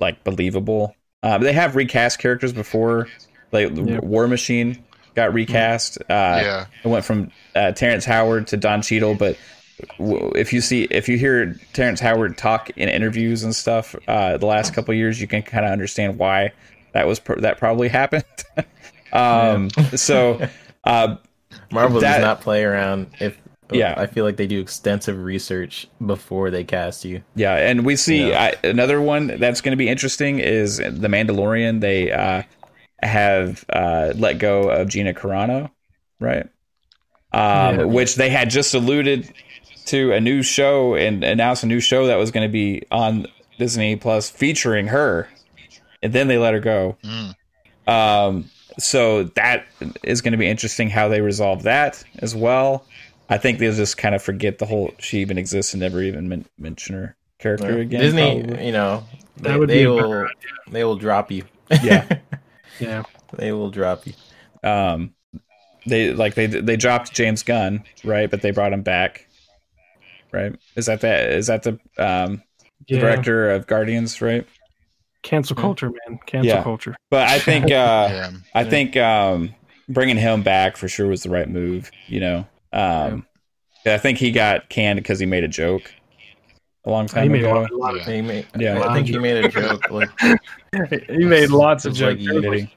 like 0.00 0.22
believable. 0.24 0.94
Um, 1.22 1.40
they 1.42 1.52
have 1.54 1.76
recast 1.76 2.18
characters 2.18 2.52
before, 2.52 3.08
like 3.52 3.70
Yeah. 3.74 4.00
War 4.00 4.28
Machine 4.28 4.84
got 5.14 5.32
recast. 5.32 5.96
Uh, 6.02 6.04
yeah, 6.10 6.66
It 6.84 6.88
went 6.88 7.04
from 7.06 7.30
uh, 7.54 7.72
Terrence 7.72 8.04
Howard 8.04 8.48
to 8.48 8.56
Don 8.58 8.82
Cheadle, 8.82 9.14
but 9.14 9.36
w- 9.36 9.38
if 9.98 10.52
you 10.52 10.60
see 10.60 10.84
if 10.84 11.08
you 11.08 11.18
hear 11.18 11.54
Terrence 11.72 12.00
Howard 12.00 12.36
talk 12.38 12.70
in 12.76 12.88
interviews 12.88 13.42
and 13.42 13.54
stuff 13.54 13.94
uh, 14.08 14.36
the 14.38 14.46
last 14.46 14.74
couple 14.74 14.92
of 14.92 14.98
years, 14.98 15.20
you 15.20 15.26
can 15.26 15.42
kind 15.42 15.64
of 15.64 15.72
understand 15.72 16.18
why 16.18 16.52
that 16.92 17.06
was 17.06 17.18
pr- 17.20 17.40
that 17.40 17.58
probably 17.58 17.88
happened. 18.00 18.24
um, 19.12 19.70
So. 19.96 20.48
Uh, 20.86 21.16
Marvel 21.72 21.98
That- 21.98 22.16
does 22.18 22.20
not 22.22 22.42
play 22.42 22.62
around. 22.62 23.06
If 23.18 23.38
Yeah. 23.72 23.94
I 23.96 24.06
feel 24.06 24.26
like 24.26 24.36
they 24.36 24.46
do 24.46 24.60
extensive 24.60 25.16
research 25.18 25.86
before 26.04 26.50
they 26.50 26.62
cast 26.62 27.06
you. 27.06 27.22
Yeah, 27.34 27.54
and 27.54 27.86
we 27.86 27.96
see 27.96 28.28
Yeah. 28.28 28.52
I, 28.62 28.66
another 28.68 29.00
one 29.00 29.28
that's 29.38 29.62
going 29.62 29.70
to 29.72 29.78
be 29.78 29.88
interesting 29.88 30.40
is 30.40 30.76
the 30.76 31.08
Mandalorian. 31.08 31.80
They 31.80 32.12
uh, 32.12 32.42
have 33.02 33.64
uh, 33.70 34.12
let 34.14 34.36
go 34.38 34.68
of 34.68 34.88
Gina 34.90 35.14
Carano, 35.14 35.70
right? 36.20 36.46
Um, 37.32 37.78
Yeah. 37.78 37.84
Which 37.84 38.16
they 38.16 38.28
had 38.28 38.50
just 38.50 38.74
alluded 38.74 39.32
to 39.86 40.12
a 40.12 40.20
new 40.20 40.42
show 40.42 40.94
and 40.94 41.22
announced 41.24 41.62
a 41.62 41.66
new 41.66 41.80
show 41.80 42.06
that 42.06 42.16
was 42.16 42.30
going 42.30 42.46
to 42.48 42.52
be 42.52 42.82
on 42.90 43.26
Disney 43.58 43.96
Plus 43.96 44.30
featuring 44.30 44.88
her, 44.88 45.28
and 46.02 46.12
then 46.12 46.28
they 46.28 46.38
let 46.38 46.54
her 46.54 46.60
go. 46.60 46.96
Mm. 47.04 47.34
Um, 47.86 48.50
so 48.78 49.24
that 49.24 49.66
is 50.02 50.20
going 50.22 50.32
to 50.32 50.38
be 50.38 50.46
interesting 50.48 50.90
how 50.90 51.08
they 51.08 51.20
resolve 51.20 51.62
that 51.64 52.02
as 52.18 52.34
well. 52.34 52.86
I 53.28 53.38
think 53.38 53.58
they'll 53.58 53.72
just 53.74 53.96
kind 53.96 54.14
of 54.14 54.22
forget 54.22 54.58
the 54.58 54.66
whole 54.66 54.92
she 54.98 55.20
even 55.20 55.38
exists 55.38 55.72
and 55.74 55.80
never 55.80 56.02
even 56.02 56.28
men- 56.28 56.46
mention 56.58 56.94
her 56.96 57.16
character 57.38 57.78
again. 57.78 58.00
Disney, 58.00 58.42
probably. 58.42 58.66
you 58.66 58.72
know, 58.72 59.04
That 59.38 59.42
they, 59.52 59.58
would 59.58 59.68
be 59.68 59.74
they 59.74 59.82
a 59.84 59.90
will 59.90 59.96
better 59.98 60.30
they 60.70 60.84
will 60.84 60.96
drop 60.96 61.30
you. 61.30 61.44
Yeah. 61.82 62.06
Yeah. 62.80 63.04
they 63.36 63.52
will 63.52 63.70
drop 63.70 64.04
you. 64.04 64.14
Um, 64.64 65.14
they 65.86 66.12
like 66.12 66.34
they 66.34 66.46
they 66.46 66.76
dropped 66.76 67.12
James 67.14 67.44
Gunn, 67.44 67.84
right? 68.02 68.28
But 68.28 68.42
they 68.42 68.50
brought 68.50 68.72
him 68.72 68.82
back, 68.82 69.28
right? 70.34 70.54
Is 70.76 70.86
that 70.86 71.00
that? 71.02 71.30
Is 71.30 71.46
that 71.46 71.62
the 71.62 71.78
um 71.98 72.42
Yeah. 72.86 73.00
director 73.00 73.50
of 73.50 73.66
Guardians, 73.66 74.20
right? 74.20 74.46
Cancel 75.22 75.56
culture, 75.56 75.90
man. 76.06 76.18
Cancel 76.26 76.48
Yeah. 76.56 76.62
culture. 76.62 76.94
But 77.10 77.28
I 77.28 77.38
think 77.38 77.64
uh 77.70 78.08
yeah. 78.10 78.30
I 78.54 78.64
think 78.64 78.96
um 78.96 79.54
bringing 79.88 80.16
him 80.16 80.42
back 80.42 80.76
for 80.76 80.88
sure 80.88 81.06
was 81.06 81.22
the 81.22 81.30
right 81.30 81.48
move. 81.48 81.90
You 82.08 82.20
know, 82.20 82.46
um, 82.72 83.26
I 83.86 83.98
think 83.98 84.18
he 84.18 84.30
got 84.32 84.68
canned 84.70 84.98
because 84.98 85.18
he 85.18 85.26
made 85.26 85.44
a 85.44 85.48
joke 85.48 85.92
a 86.86 86.90
long 86.90 87.04
He 87.04 87.08
time 87.14 87.32
made, 87.32 87.40
ago. 87.40 87.52
lot, 87.54 87.70
a 87.70 87.76
lot 87.76 87.96
of, 87.96 88.02
He 88.06 88.20
made, 88.22 88.46
Yeah. 88.58 88.80
I 88.82 88.94
think 88.94 89.06
he 89.08 89.18
made 89.18 89.44
a 89.44 89.48
joke. 89.48 89.90
Like, 89.90 90.08
he 91.08 91.24
made 91.24 91.50
lots 91.50 91.84
of 91.86 91.92
It's 91.92 92.00
like 92.00 92.18
jokes. 92.18 92.22
you- 92.34 92.40
Did 92.40 92.52
he? 92.60 92.74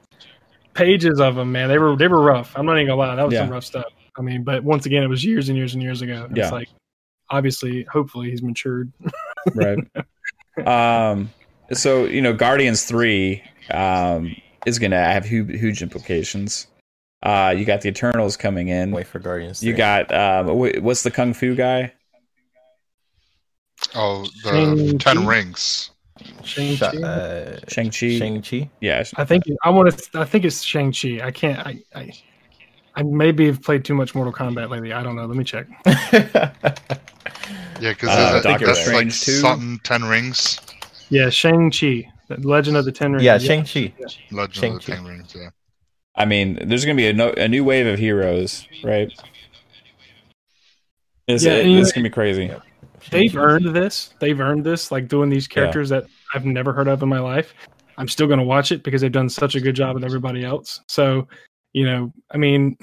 Pages 0.74 1.18
of 1.20 1.34
them, 1.34 1.50
man. 1.50 1.68
They 1.68 1.78
were 1.78 1.96
they 1.96 2.06
were 2.08 2.20
rough. 2.22 2.52
I'm 2.56 2.64
not 2.64 2.76
even 2.76 2.86
gonna 2.88 2.98
lie. 3.00 3.14
That 3.16 3.24
was 3.24 3.34
Yeah. 3.34 3.40
some 3.40 3.50
rough 3.50 3.64
stuff. 3.64 3.86
I 4.16 4.22
mean, 4.22 4.44
but 4.44 4.62
once 4.62 4.86
again, 4.86 5.02
it 5.02 5.08
was 5.08 5.24
years 5.24 5.48
and 5.48 5.58
years 5.58 5.74
and 5.74 5.82
years 5.82 6.02
ago. 6.02 6.26
It's 6.30 6.38
Yeah. 6.38 6.50
like 6.50 6.68
obviously, 7.30 7.84
hopefully, 7.84 8.30
he's 8.30 8.42
matured. 8.42 8.92
right 9.54 9.78
um 10.66 11.30
so 11.72 12.04
you 12.04 12.20
know 12.20 12.32
guardians 12.34 12.84
3 12.84 13.40
um 13.70 14.34
is 14.66 14.78
gonna 14.78 14.96
have 14.96 15.24
huge, 15.24 15.58
huge 15.58 15.82
implications 15.82 16.66
uh 17.22 17.54
you 17.56 17.64
got 17.64 17.80
the 17.80 17.88
eternals 17.88 18.36
coming 18.36 18.68
in 18.68 18.90
wait 18.90 19.06
for 19.06 19.20
Guardians. 19.20 19.62
you 19.62 19.72
3. 19.72 19.76
got 19.78 20.12
um 20.12 20.48
what's 20.82 21.02
the 21.02 21.10
kung 21.10 21.32
fu 21.32 21.54
guy 21.54 21.92
Oh, 23.94 24.26
the 24.42 24.50
Shang-Chi? 24.50 24.96
Ten 24.98 25.26
Rings. 25.26 25.90
Shang 26.42 26.76
Chi. 26.76 26.86
uh, 26.98 27.58
shang-chi 27.68 28.18
Shang-Chi. 28.18 28.68
yeah 28.80 29.04
I 29.16 29.24
think 29.24 29.44
I 29.62 29.70
want 29.70 29.96
to. 29.96 30.20
I 30.20 30.24
think 30.24 30.44
it's 30.44 30.62
Shang 30.62 30.92
Chi. 30.92 31.20
I 31.22 31.30
can't. 31.30 31.64
I, 31.64 31.78
I 31.94 32.12
I 32.96 33.02
maybe 33.04 33.46
have 33.46 33.62
played 33.62 33.84
too 33.84 33.94
much 33.94 34.16
Mortal 34.16 34.32
Kombat 34.32 34.68
lately. 34.68 34.92
I 34.92 35.02
don't 35.04 35.14
know. 35.14 35.26
Let 35.26 35.36
me 35.36 35.44
check. 35.44 35.68
Yeah, 37.80 37.90
because 37.90 38.08
Uh, 38.10 38.40
that, 38.42 38.60
that's 38.60 38.80
Strange 38.80 39.12
like 39.14 39.20
too? 39.20 39.32
something 39.40 39.78
Ten 39.84 40.04
Rings. 40.04 40.60
Yeah, 41.10 41.30
Shang 41.30 41.70
Chi, 41.70 42.10
Legend 42.38 42.76
of 42.76 42.84
the 42.84 42.92
Ten 42.92 43.12
Rings. 43.12 43.24
yeah, 43.24 43.38
Shang-Chi. 43.38 43.94
Legend 44.30 44.74
of 44.76 44.84
the 44.84 44.92
Ten 44.92 45.04
Rings. 45.04 45.34
Yeah. 45.36 45.48
i 46.16 46.24
mean 46.24 46.58
there's 46.68 46.84
gonna 46.84 46.96
be 46.96 47.06
a, 47.08 47.12
no, 47.12 47.30
a 47.30 47.46
new 47.48 47.62
wave 47.64 47.86
of 47.86 47.98
heroes 47.98 48.66
right 48.82 49.12
it's, 51.26 51.44
Yeah, 51.44 51.52
it- 51.52 51.64
and 51.64 51.72
you- 51.72 51.78
it's 51.80 51.92
gonna 51.92 52.04
be 52.04 52.10
crazy 52.10 52.50
They've 53.10 53.34
earned 53.36 53.74
this. 53.74 54.12
They've 54.20 54.38
earned 54.38 54.64
this. 54.64 54.90
Like 54.92 55.08
doing 55.08 55.30
these 55.30 55.46
characters 55.48 55.88
that 55.88 56.04
I've 56.34 56.44
never 56.44 56.72
heard 56.74 56.88
of 56.88 57.02
in 57.02 57.08
my 57.08 57.20
life. 57.20 57.54
I'm 57.96 58.08
still 58.08 58.26
going 58.26 58.40
to 58.40 58.44
watch 58.44 58.70
it 58.70 58.82
because 58.82 59.00
they've 59.00 59.10
done 59.12 59.28
such 59.30 59.54
a 59.54 59.60
good 59.60 59.74
job 59.76 59.94
with 59.94 60.04
everybody 60.04 60.44
else. 60.44 60.80
So, 60.88 61.26
you 61.72 61.86
know, 61.86 62.12
I 62.34 62.36
mean, 62.36 62.76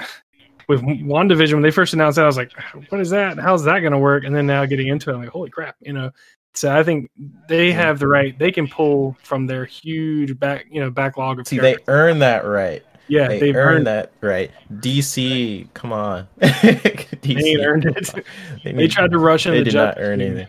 with 0.67 0.81
WandaVision, 0.81 1.53
when 1.53 1.61
they 1.63 1.71
first 1.71 1.93
announced 1.93 2.15
that, 2.17 2.23
I 2.23 2.27
was 2.27 2.37
like, 2.37 2.51
what 2.89 3.01
is 3.01 3.09
that? 3.11 3.37
How's 3.37 3.63
that 3.65 3.79
going 3.81 3.93
to 3.93 3.99
work? 3.99 4.23
And 4.23 4.35
then 4.35 4.47
now 4.47 4.65
getting 4.65 4.87
into 4.87 5.09
it, 5.09 5.13
I'm 5.13 5.19
like, 5.19 5.29
holy 5.29 5.49
crap, 5.49 5.75
you 5.81 5.93
know. 5.93 6.11
So 6.53 6.73
I 6.75 6.83
think 6.83 7.09
they 7.49 7.71
have 7.73 7.99
the 7.99 8.07
right. 8.07 8.37
They 8.39 8.51
can 8.51 8.67
pull 8.67 9.17
from 9.23 9.45
their 9.45 9.65
huge 9.65 10.39
back, 10.39 10.65
you 10.71 10.79
know, 10.79 10.89
backlog 10.89 11.39
of 11.39 11.47
See, 11.47 11.59
they 11.59 11.75
earn 11.89 12.19
that 12.19 12.45
right. 12.45 12.81
yeah, 13.09 13.27
they 13.27 13.39
they've 13.39 13.55
earned 13.55 13.75
earned 13.79 13.87
that 13.87 14.11
right. 14.21 14.51
DC, 14.75 15.67
come 15.73 15.91
on. 15.91 16.27
They 16.39 17.33
DC. 17.33 17.43
ain't 17.43 17.61
earned 17.61 17.85
it. 17.85 18.25
They, 18.63 18.71
They 18.71 18.87
tried 18.87 19.11
to 19.11 19.19
rush 19.19 19.45
into 19.47 19.57
They 19.59 19.63
did 19.65 19.73
not 19.73 19.95
earn 19.97 20.19
League. 20.19 20.27
anything. 20.31 20.47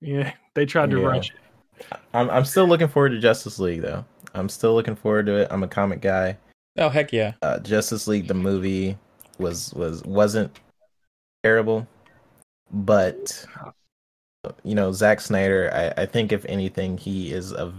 Yeah, 0.00 0.32
they 0.54 0.64
tried 0.66 0.90
to 0.90 1.00
Yeah. 1.00 1.06
rush. 1.06 1.30
it. 1.30 1.96
I'm, 2.14 2.28
I'm 2.30 2.44
still 2.44 2.66
looking 2.68 2.88
forward 2.88 3.10
to 3.10 3.18
Justice 3.18 3.58
League 3.58 3.82
though. 3.82 4.04
I'm 4.34 4.48
still 4.48 4.74
looking 4.74 4.94
forward 4.94 5.26
to 5.26 5.36
it. 5.38 5.48
I'm 5.50 5.62
a 5.64 5.68
comic 5.68 6.00
guy. 6.00 6.36
Oh 6.76 6.88
heck 6.88 7.12
yeah! 7.12 7.32
Uh, 7.42 7.58
Justice 7.58 8.06
League 8.06 8.28
the 8.28 8.34
movie 8.34 8.96
was 9.38 9.72
was 9.74 10.02
wasn't 10.04 10.58
terrible, 11.42 11.86
but 12.72 13.44
you 14.64 14.74
know 14.74 14.92
Zack 14.92 15.20
Snyder. 15.20 15.70
I, 15.72 16.02
I 16.02 16.06
think 16.06 16.32
if 16.32 16.44
anything, 16.46 16.98
he 16.98 17.32
is 17.32 17.52
a 17.52 17.72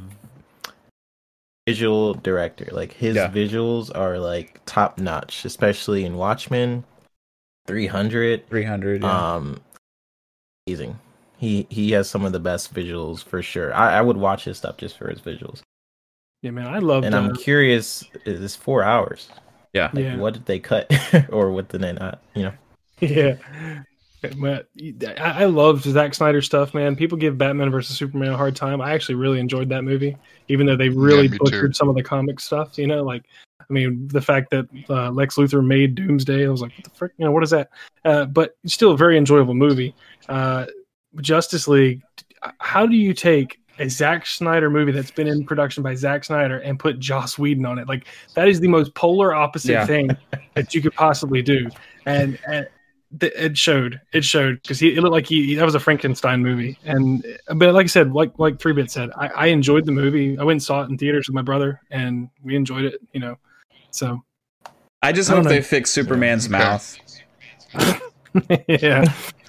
visual 1.67 2.13
director. 2.15 2.67
Like 2.71 2.93
his 2.93 3.15
Yeah. 3.15 3.29
visuals 3.29 3.95
are 3.95 4.17
like 4.17 4.59
top 4.65 4.97
notch, 4.97 5.45
especially 5.45 6.05
in 6.05 6.17
Watchmen, 6.17 6.83
300. 7.67 8.47
Three 8.47 8.63
hundred. 8.63 9.03
Yeah. 9.03 9.35
Um, 9.35 9.61
amazing. 10.67 10.99
He 11.37 11.67
he 11.69 11.91
has 11.91 12.09
some 12.09 12.25
of 12.25 12.31
the 12.33 12.39
best 12.39 12.73
visuals 12.73 13.23
for 13.23 13.41
sure. 13.41 13.73
I, 13.73 13.99
I 13.99 14.01
would 14.01 14.17
watch 14.17 14.43
his 14.43 14.57
stuff 14.57 14.77
just 14.77 14.97
for 14.97 15.09
his 15.09 15.21
visuals. 15.21 15.61
Yeah, 16.41 16.51
man, 16.51 16.67
I 16.67 16.79
love 16.79 17.03
And 17.03 17.13
I'm 17.13 17.35
curious, 17.35 18.05
is 18.25 18.39
this 18.39 18.55
four 18.55 18.81
hours? 18.81 19.29
Yeah. 19.73 19.89
Yeah. 19.93 20.17
What 20.17 20.33
did 20.33 20.45
they 20.45 20.59
cut, 20.59 20.91
or 21.29 21.51
what 21.51 21.69
did 21.69 21.81
they 21.81 21.93
not? 21.93 22.21
You 22.35 22.43
know, 22.43 22.53
Yeah. 23.01 23.35
But 24.37 24.67
I 25.17 25.43
I 25.43 25.45
love 25.45 25.81
Zack 25.83 26.13
Snyder 26.13 26.41
stuff, 26.41 26.73
man. 26.73 26.97
People 26.97 27.17
give 27.17 27.37
Batman 27.37 27.71
versus 27.71 27.95
Superman 27.95 28.33
a 28.33 28.37
hard 28.37 28.53
time. 28.53 28.81
I 28.81 28.91
actually 28.91 29.15
really 29.15 29.39
enjoyed 29.39 29.69
that 29.69 29.83
movie, 29.83 30.17
even 30.49 30.65
though 30.65 30.75
they 30.75 30.89
really 30.89 31.29
me 31.29 31.37
too. 31.37 31.43
butchered 31.45 31.75
some 31.75 31.87
of 31.87 31.95
the 31.95 32.03
comic 32.03 32.41
stuff. 32.41 32.77
You 32.77 32.87
know, 32.87 33.01
like 33.03 33.23
I 33.61 33.73
mean, 33.73 34.09
the 34.09 34.19
fact 34.21 34.49
that 34.49 34.67
uh, 34.89 35.11
Lex 35.11 35.35
Luthor 35.35 35.65
made 35.65 35.95
Doomsday, 35.95 36.45
I 36.45 36.49
was 36.49 36.61
like, 36.61 36.73
what 36.75 36.83
the 36.83 36.89
frick? 36.89 37.11
You 37.17 37.25
know, 37.25 37.31
what 37.31 37.43
is 37.43 37.51
that? 37.51 37.69
Uh, 38.03 38.25
but 38.25 38.57
it's 38.65 38.73
still 38.73 38.91
a 38.91 38.97
very 38.97 39.17
enjoyable 39.17 39.53
movie. 39.53 39.95
Uh, 40.27 40.65
Justice 41.21 41.67
League. 41.67 42.01
How 42.59 42.85
do 42.85 42.95
you 42.97 43.13
take 43.13 43.59
a 43.79 43.89
Zack 43.89 44.25
Snyder 44.25 44.69
movie 44.69 44.91
that's 44.91 45.11
been 45.11 45.27
in 45.27 45.45
production 45.45 45.81
by 45.83 45.95
Zack 45.95 46.23
Snyder 46.25 46.59
and 46.59 46.77
put 46.79 46.99
Joss 46.99 47.37
Whedon 47.39 47.65
on 47.65 47.79
it? 47.79 47.87
Like 47.87 48.05
that 48.35 48.47
is 48.47 48.59
the 48.59 48.67
most 48.67 48.93
polar 48.95 49.33
opposite 49.33 49.71
Yeah. 49.71 49.85
thing 49.85 50.09
that 50.55 50.73
you 50.73 50.81
could 50.81 50.93
possibly 50.93 51.41
do. 51.41 51.69
And, 52.05 52.37
and 52.47 52.67
th- 53.19 53.33
it 53.35 53.57
showed. 53.57 53.99
It 54.13 54.23
showed 54.23 54.61
because 54.61 54.79
he 54.79 54.93
it 54.95 55.01
looked 55.01 55.13
like 55.13 55.25
he 55.27 55.55
that 55.55 55.65
was 55.65 55.75
a 55.75 55.79
Frankenstein 55.79 56.41
movie. 56.43 56.77
And 56.83 57.25
but 57.55 57.73
like 57.73 57.85
I 57.85 57.87
said, 57.87 58.11
like 58.13 58.37
like 58.37 58.59
three 58.59 58.73
bit 58.73 58.91
said, 58.91 59.09
I, 59.17 59.27
I 59.27 59.45
enjoyed 59.47 59.85
the 59.85 59.91
movie. 59.91 60.37
I 60.37 60.43
went 60.43 60.55
and 60.55 60.63
saw 60.63 60.81
it 60.83 60.89
in 60.89 60.97
theaters 60.97 61.27
with 61.27 61.35
my 61.35 61.41
brother, 61.41 61.81
and 61.91 62.29
we 62.43 62.55
enjoyed 62.55 62.85
it. 62.85 63.01
You 63.13 63.19
know, 63.21 63.37
so 63.91 64.23
I 65.01 65.11
just 65.11 65.29
I 65.29 65.35
hope 65.35 65.45
know. 65.45 65.49
they 65.49 65.61
fix 65.61 65.89
Superman's 65.91 66.45
Okay. 66.47 66.57
mouth. 66.57 66.97
yeah. 68.67 69.05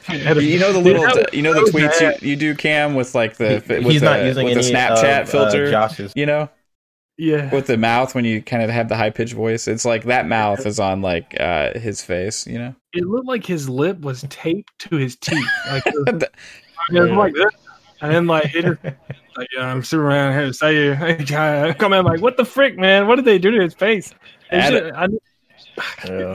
You 0.08 0.58
know 0.58 0.72
the 0.72 0.78
little, 0.80 1.02
That 1.14 1.34
you 1.34 1.42
know 1.42 1.52
the 1.52 1.70
tweets 1.70 2.20
you, 2.22 2.30
you 2.30 2.36
do, 2.36 2.54
Cam, 2.54 2.94
with 2.94 3.14
like 3.14 3.36
the 3.36 3.62
with 3.68 3.84
he's 3.84 4.00
the, 4.00 4.06
not 4.06 4.24
using 4.24 4.44
with 4.46 4.56
any 4.56 4.62
the 4.66 4.72
Snapchat 4.72 5.22
of, 5.22 5.28
uh, 5.28 5.30
filter. 5.30 5.70
Josh's. 5.70 6.12
you 6.16 6.26
know, 6.26 6.48
Yeah. 7.18 7.52
with 7.54 7.66
the 7.66 7.76
mouth 7.76 8.14
when 8.14 8.24
you 8.24 8.42
kind 8.42 8.62
of 8.62 8.70
have 8.70 8.88
the 8.88 8.96
high 8.96 9.10
pitched 9.10 9.34
voice. 9.34 9.68
It's 9.68 9.84
like 9.84 10.04
that 10.04 10.26
mouth 10.26 10.64
is 10.66 10.80
on 10.80 11.02
like 11.02 11.36
uh 11.38 11.78
his 11.78 12.02
face. 12.02 12.46
You 12.46 12.58
know, 12.58 12.74
It 12.92 13.04
looked 13.04 13.26
like 13.28 13.44
his 13.44 13.68
lip 13.68 14.00
was 14.00 14.24
taped 14.30 14.70
to 14.90 14.96
his 14.96 15.16
teeth. 15.16 15.46
Like 15.70 15.84
was, 15.86 15.94
The- 16.06 16.30
it 16.92 17.12
like 17.14 17.34
this. 17.34 17.50
And 18.00 18.12
then 18.14 18.26
like 18.26 18.46
he 18.46 18.62
just 18.62 18.82
like 19.36 19.48
yeah, 19.54 19.66
I'm 19.66 19.82
Superman 19.84 20.32
here 20.32 20.46
to 20.46 20.54
say 20.54 20.74
you 20.86 20.94
hey, 20.94 21.16
guy. 21.16 21.72
come 21.74 21.92
in 21.92 22.04
like 22.06 22.20
what 22.22 22.36
the 22.38 22.44
frick, 22.46 22.78
man? 22.78 23.06
What 23.06 23.16
did 23.16 23.26
they 23.26 23.38
do 23.38 23.50
to 23.50 23.60
his 23.60 23.74
face? 23.74 24.14
They 24.50 24.56
Add 24.56 24.72
should- 24.72 24.92
I- 24.94 25.08
Yeah. 26.08 26.34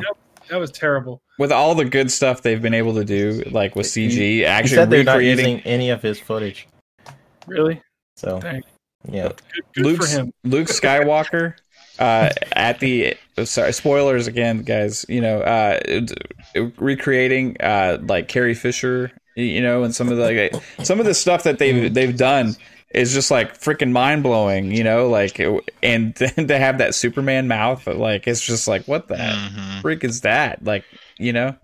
That 0.49 0.57
was 0.57 0.71
terrible. 0.71 1.21
with 1.39 1.51
all 1.51 1.75
the 1.75 1.85
good 1.85 2.11
stuff 2.11 2.41
they've 2.41 2.61
been 2.61 2.73
able 2.73 2.93
to 2.95 3.05
do, 3.05 3.43
like 3.51 3.75
with 3.75 3.87
CG, 3.87 4.11
He 4.11 4.45
actually 4.45 4.75
said 4.75 4.89
they're 4.89 5.03
not 5.03 5.17
recreating 5.17 5.55
using 5.57 5.61
any 5.67 5.89
of 5.89 6.01
his 6.01 6.19
footage. 6.19 6.67
Really? 7.47 7.81
So 8.15 8.39
Dang. 8.39 8.63
yeah, 9.09 9.27
Good, 9.29 9.41
good 9.75 9.85
Luke's, 9.85 10.13
for 10.13 10.19
him. 10.21 10.33
Luke 10.43 10.67
Skywalker 10.67 11.53
uh, 11.99 12.29
at 12.53 12.79
the 12.79 13.15
sorry 13.43 13.73
spoilers 13.73 14.27
again, 14.27 14.63
guys. 14.63 15.05
You 15.09 15.21
know, 15.21 15.41
uh, 15.41 15.79
it- 15.85 16.11
recreating 16.79 17.57
uh, 17.59 17.97
like 18.01 18.27
Carrie 18.27 18.53
Fisher, 18.55 19.11
you 19.35 19.61
know, 19.61 19.83
and 19.83 19.93
some 19.93 20.09
of 20.09 20.17
the 20.17 20.49
like, 20.51 20.63
some 20.85 20.99
of 20.99 21.05
the 21.05 21.13
stuff 21.13 21.43
that 21.43 21.59
they've 21.59 21.93
they've 21.93 22.15
done 22.15 22.55
is 22.93 23.13
just 23.13 23.31
like 23.31 23.59
freaking 23.59 23.91
mind 23.91 24.23
blowing. 24.23 24.71
You 24.71 24.83
know, 24.83 25.09
like 25.09 25.39
and 25.83 26.13
then 26.15 26.47
to 26.47 26.57
have 26.57 26.77
that 26.77 26.95
Superman 26.95 27.47
mouth, 27.47 27.85
like 27.87 28.27
it's 28.27 28.41
just 28.45 28.67
like 28.67 28.87
what 28.87 29.07
the 29.07 29.15
Mhm. 29.15 29.81
freak 29.81 30.03
is 30.03 30.21
that? 30.21 30.63
Like 30.63 30.85
you 31.17 31.33
know, 31.33 31.55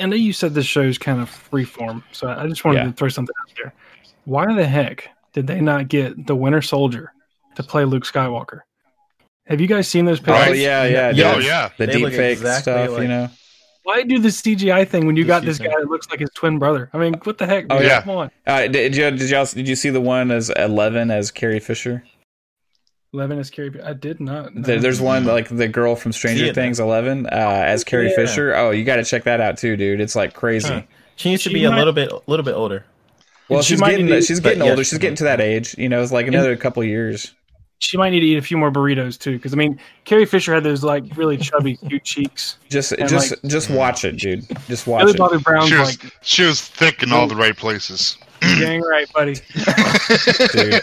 I 0.00 0.06
know 0.06 0.16
you 0.16 0.32
said 0.32 0.54
this 0.54 0.66
show's 0.66 0.98
kind 0.98 1.20
of 1.20 1.28
freeform, 1.30 2.02
so 2.12 2.28
I 2.28 2.46
just 2.48 2.64
wanted 2.64 2.78
Yeah. 2.78 2.84
to 2.86 2.92
throw 2.92 3.08
something 3.08 3.34
out 3.42 3.54
there. 3.56 3.72
Why 4.24 4.52
the 4.54 4.66
heck 4.66 5.08
did 5.32 5.46
they 5.46 5.60
not 5.60 5.88
get 5.88 6.26
the 6.26 6.36
Winter 6.36 6.62
Soldier 6.62 7.12
to 7.56 7.62
play 7.62 7.84
Luke 7.84 8.04
Skywalker? 8.04 8.60
Have 9.46 9.60
you 9.60 9.66
guys 9.66 9.88
seen 9.88 10.04
those 10.04 10.20
oh 10.20 10.24
pictures? 10.24 10.58
yeah, 10.60 10.84
yeah, 10.84 11.10
Yeah. 11.10 11.32
Oh 11.34 11.38
yeah. 11.38 11.70
the 11.78 11.86
They 11.86 11.92
deep 11.94 12.08
fake 12.12 12.32
exactly 12.38 12.72
stuff. 12.72 12.90
like- 12.90 13.02
you 13.02 13.08
know, 13.08 13.30
Why 13.88 14.02
do 14.02 14.18
the 14.18 14.28
CGI 14.28 14.86
thing 14.86 15.06
when 15.06 15.16
you 15.16 15.24
got 15.24 15.44
this 15.44 15.58
guy 15.58 15.68
that 15.70 15.88
looks 15.88 16.10
like 16.10 16.20
his 16.20 16.28
twin 16.34 16.58
brother? 16.58 16.90
I 16.92 16.98
mean, 16.98 17.14
what 17.24 17.38
the 17.38 17.46
heck? 17.46 17.64
Oh, 17.70 17.80
yeah. 17.80 18.02
Come 18.02 18.16
on. 18.16 18.30
uh, 18.46 18.66
did 18.68 18.94
you 18.94 19.10
did 19.10 19.30
you 19.30 19.46
did 19.46 19.66
you 19.66 19.74
see 19.76 19.88
the 19.88 20.00
one 20.00 20.30
as 20.30 20.50
Eleven 20.50 21.10
as 21.10 21.30
Carrie 21.30 21.58
Fisher? 21.58 22.04
Eleven 23.14 23.38
is 23.38 23.48
Carrie. 23.48 23.80
I 23.82 23.94
did 23.94 24.20
not. 24.20 24.54
know. 24.54 24.60
There, 24.60 24.78
there's 24.78 25.00
one 25.00 25.24
like 25.24 25.48
the 25.48 25.68
girl 25.68 25.96
from 25.96 26.12
Stranger 26.12 26.44
See 26.44 26.50
it 26.50 26.54
Things, 26.54 26.78
Eleven, 26.80 27.24
uh, 27.28 27.30
as 27.32 27.82
Carrie 27.82 28.10
Yeah. 28.10 28.16
Fisher. 28.16 28.54
Oh, 28.54 28.72
you 28.72 28.84
got 28.84 28.96
to 28.96 29.04
check 29.04 29.24
that 29.24 29.40
out 29.40 29.56
too, 29.56 29.74
dude. 29.74 30.02
It's 30.02 30.14
like 30.14 30.34
crazy. 30.34 30.68
Huh. 30.68 30.82
she 31.16 31.30
needs 31.30 31.42
to 31.44 31.48
She 31.48 31.54
be 31.54 31.64
a 31.64 31.70
might- 31.70 31.78
little 31.78 31.94
bit, 31.94 32.12
a 32.12 32.20
little 32.26 32.44
bit 32.44 32.52
older. 32.54 32.84
Well, 33.48 33.62
She 33.62 33.72
she's 33.72 33.80
might 33.80 33.92
getting 33.92 34.04
need- 34.06 34.24
she's 34.24 34.40
getting 34.40 34.58
but 34.58 34.64
yeah, 34.66 34.70
older. 34.72 34.84
She's 34.84 34.98
getting 34.98 35.16
to 35.16 35.24
that 35.24 35.40
age. 35.40 35.74
You 35.78 35.88
know, 35.88 36.02
it's 36.02 36.12
like 36.12 36.26
another 36.26 36.54
couple 36.56 36.84
years. 36.84 37.32
She 37.80 37.96
might 37.96 38.10
need 38.10 38.20
to 38.20 38.26
eat 38.26 38.38
a 38.38 38.42
few 38.42 38.56
more 38.58 38.72
burritos 38.72 39.16
too, 39.18 39.36
because 39.36 39.52
I 39.52 39.56
mean, 39.56 39.78
Carrie 40.04 40.26
Fisher 40.26 40.52
had 40.52 40.64
those 40.64 40.82
like 40.82 41.04
really 41.16 41.36
chubby, 41.36 41.76
cute 41.76 42.02
cheeks. 42.04 42.56
Just 42.68 42.90
And, 42.92 43.08
just 43.08 43.30
like- 43.30 43.50
just 43.50 43.70
watch 43.70 44.04
it, 44.04 44.16
dude. 44.16 44.44
Just 44.66 44.86
watch 44.88 45.00
Millie 45.00 45.12
it. 45.12 45.18
Bobby 45.18 45.38
Brown's 45.38 45.68
She 45.68 45.76
was 45.76 46.02
like, 46.04 46.12
she 46.22 46.42
was 46.44 46.60
thick 46.60 47.02
in 47.04 47.12
all 47.12 47.28
the 47.28 47.36
right 47.36 47.56
places. 47.56 48.18
dang 48.40 48.82
right, 48.82 49.12
buddy. 49.12 49.34
Dude. 49.34 49.42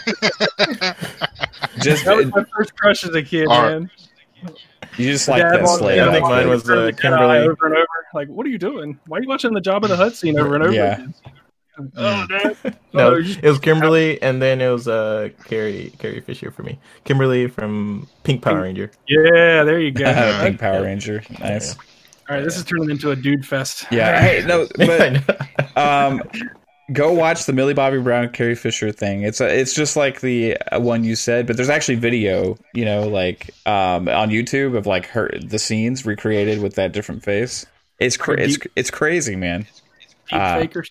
Just 1.80 2.04
That 2.04 2.16
was 2.16 2.26
my 2.34 2.44
first 2.56 2.74
crush 2.76 3.04
as 3.04 3.14
a 3.14 3.22
kid, 3.22 3.46
All 3.48 3.62
right. 3.62 3.70
man. 3.80 3.90
you 4.96 5.12
just 5.12 5.28
like 5.28 5.42
Dad 5.42 5.52
that 5.52 5.62
walked- 5.62 5.78
slave. 5.78 5.96
Yeah, 5.96 6.08
I 6.08 6.12
think 6.12 6.24
mine 6.24 6.48
was, 6.48 6.68
uh, 6.68 6.86
the 6.86 6.92
Jedi 6.92 7.00
Kimberly. 7.00 7.38
Over 7.38 7.66
and 7.66 7.74
over. 7.76 7.86
Like, 8.14 8.28
what 8.28 8.46
are 8.46 8.50
you 8.50 8.58
doing? 8.58 8.98
Why 9.06 9.18
are 9.18 9.22
you 9.22 9.28
watching 9.28 9.52
the 9.52 9.60
Jabba 9.60 9.88
the 9.88 9.96
Hutt 9.96 10.16
scene 10.16 10.38
over 10.38 10.54
and 10.54 10.64
over 10.64 10.72
Yeah. 10.72 10.94
again? 10.94 11.14
Oh, 11.78 12.26
No, 12.94 13.10
Oh, 13.10 13.14
it 13.16 13.42
was 13.42 13.58
Kimberly, 13.58 14.20
and 14.22 14.40
then 14.40 14.60
it 14.60 14.68
was 14.70 14.88
uh 14.88 15.28
Carrie 15.44 15.92
Carrie 15.98 16.20
Fisher 16.20 16.50
for 16.50 16.62
me. 16.62 16.78
Kimberly 17.04 17.48
from 17.48 18.08
Pink 18.24 18.42
Power 18.42 18.62
Ranger. 18.62 18.90
Yeah, 19.08 19.62
there 19.64 19.78
you 19.80 19.90
go. 19.92 20.04
Pink 20.42 20.58
Power 20.58 20.82
Ranger. 20.82 21.22
Nice. 21.40 21.76
All 22.28 22.34
right, 22.36 22.42
this 22.42 22.56
is 22.56 22.64
turning 22.64 22.90
into 22.90 23.10
a 23.10 23.16
dude 23.16 23.46
fest. 23.46 23.84
Yeah. 23.90 24.20
Hey, 24.26 24.44
no, 24.46 24.66
but 24.76 25.76
um, 25.76 26.22
go 26.92 27.12
watch 27.12 27.44
the 27.44 27.52
Millie 27.52 27.74
Bobby 27.74 28.00
Brown 28.00 28.30
Carrie 28.30 28.54
Fisher 28.56 28.90
thing. 28.90 29.22
It's 29.22 29.40
a, 29.40 29.46
it's 29.46 29.74
just 29.74 29.94
like 29.96 30.20
the 30.22 30.56
uh, 30.72 30.80
one 30.80 31.04
you 31.04 31.14
said, 31.14 31.46
but 31.46 31.56
there's 31.56 31.68
actually 31.68 31.96
video, 31.96 32.56
you 32.74 32.84
know, 32.84 33.06
like 33.06 33.50
um 33.66 34.08
on 34.08 34.30
YouTube 34.30 34.76
of 34.76 34.86
like 34.86 35.06
her 35.08 35.30
the 35.40 35.58
scenes 35.58 36.04
recreated 36.06 36.60
with 36.62 36.74
that 36.76 36.92
different 36.92 37.22
face. 37.22 37.66
It's 38.00 38.16
cra- 38.16 38.40
it's 38.40 38.58
it's 38.74 38.90
crazy, 38.90 39.36
man. 39.36 39.62
Deep 40.28 40.40
uh, 40.40 40.58
fakers. 40.60 40.90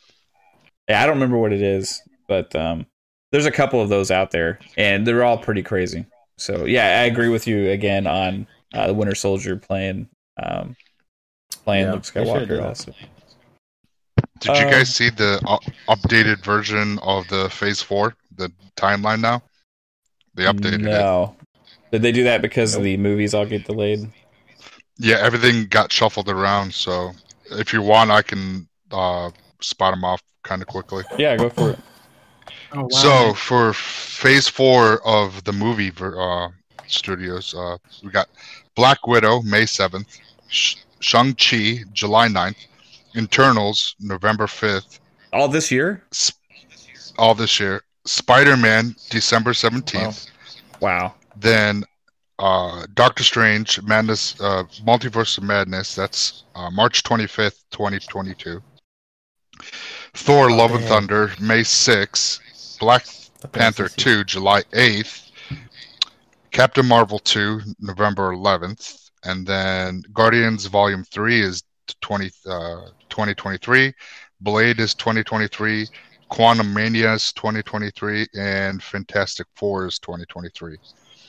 Yeah, 0.88 1.02
I 1.02 1.06
don't 1.06 1.16
remember 1.16 1.38
what 1.38 1.54
it 1.54 1.62
is, 1.62 2.02
but 2.28 2.56
um, 2.56 2.86
there's 3.32 3.46
a 3.46 3.52
couple 3.52 3.82
of 3.82 3.90
those 3.90 4.12
out 4.12 4.32
there, 4.32 4.60
and 4.78 5.06
they're 5.06 5.24
all 5.24 5.38
pretty 5.38 5.64
crazy. 5.64 6.06
So 6.38 6.66
yeah, 6.66 7.02
I 7.02 7.04
agree 7.06 7.30
with 7.30 7.48
you 7.48 7.72
again 7.72 8.08
on 8.08 8.48
uh, 8.74 8.88
the 8.88 8.94
Winter 8.94 9.16
Soldier 9.16 9.56
playing 9.56 10.10
um, 10.42 10.76
playing 11.64 11.86
Yeah, 11.86 11.94
Luke 11.94 12.04
they 12.04 12.22
Skywalker. 12.22 12.64
Also, 12.64 12.94
Did 14.40 14.58
you 14.58 14.66
Um, 14.66 14.72
guys 14.72 14.94
see 14.94 15.10
the 15.10 15.40
u- 15.48 15.74
updated 15.88 16.44
version 16.44 17.00
of 17.00 17.28
the 17.30 17.50
Phase 17.50 17.82
Four, 17.82 18.16
the 18.36 18.52
timeline 18.76 19.22
now? 19.22 19.42
They 20.36 20.44
updated 20.44 20.82
it. 20.82 20.84
no, 20.84 21.36
did 21.92 22.02
they 22.02 22.12
do 22.12 22.26
that 22.26 22.42
because 22.42 22.78
the 22.78 22.98
movies 22.98 23.34
all 23.34 23.46
get 23.46 23.66
delayed? 23.66 24.08
Yeah, 24.98 25.18
everything 25.18 25.66
got 25.68 25.92
shuffled 25.92 26.30
around. 26.30 26.74
So 26.74 27.12
if 27.52 27.74
you 27.74 27.82
want, 27.82 28.12
I 28.12 28.22
can 28.22 28.68
uh, 28.92 29.32
spot 29.66 29.94
them 29.94 30.04
off 30.04 30.22
kind 30.44 30.62
of 30.62 30.68
quickly. 30.68 31.04
Yeah, 31.18 31.36
go 31.38 31.50
for 31.50 31.72
it. 31.72 31.80
Oh, 32.74 32.82
wow. 32.82 32.88
So 32.90 33.34
for 33.34 33.74
Phase 33.74 34.48
Four 34.48 35.06
of 35.08 35.44
the 35.44 35.54
movie 35.54 35.90
ver- 35.90 36.20
uh, 36.20 36.50
studios, 36.88 37.54
uh, 37.56 37.78
we 38.04 38.10
got 38.12 38.28
Black 38.76 39.08
Widow 39.08 39.42
May 39.44 39.66
seventh, 39.66 40.18
Sh- 40.50 40.76
Shang 41.00 41.34
Chi 41.36 41.80
July 41.94 42.28
9th, 42.28 42.68
Eternals 43.16 43.96
November 44.00 44.48
fifth, 44.48 45.00
All 45.34 45.48
this 45.48 45.72
year? 45.72 46.04
all 47.18 47.34
this 47.34 47.60
year. 47.60 47.82
Spider 48.06 48.58
Man 48.58 48.96
December 49.10 49.54
seventeenth. 49.54 50.28
Wow. 50.82 51.16
Then 51.38 51.84
uh, 52.40 52.86
Doctor 52.94 53.24
Strange 53.24 53.82
Madness 53.84 54.40
uh, 54.42 54.64
Multiverse 54.86 55.38
of 55.38 55.46
Madness. 55.46 55.96
That's 55.96 56.44
uh, 56.56 56.70
March 56.70 57.04
twenty 57.04 57.26
fifth, 57.26 57.64
twenty 57.72 58.00
twenty 58.00 58.34
two. 58.36 58.62
Thor: 60.26 60.50
Love 60.50 60.72
and. 60.72 60.84
Thunder 60.86 61.32
May 61.40 61.62
sixth. 61.64 62.42
Black 62.80 63.06
Panther 63.52 63.88
2, 63.88 64.24
July 64.24 64.64
8th. 64.74 65.30
Captain 66.52 66.86
Marvel 66.86 67.20
2, 67.20 67.62
November 67.80 68.32
11th. 68.34 69.12
And 69.24 69.46
then 69.46 70.02
Guardians 70.14 70.66
Volume 70.66 71.04
3 71.04 71.42
is 71.42 71.64
20, 72.02 72.32
uh, 72.48 72.88
2023. 73.10 73.94
Blade 74.42 74.80
is 74.80 74.94
2023. 74.96 75.88
Quantumania 76.32 77.16
is 77.16 77.32
2023. 77.34 78.26
And 78.36 78.82
Fantastic 78.82 79.46
Four 79.56 79.86
is 79.86 80.00
2023. 80.00 80.78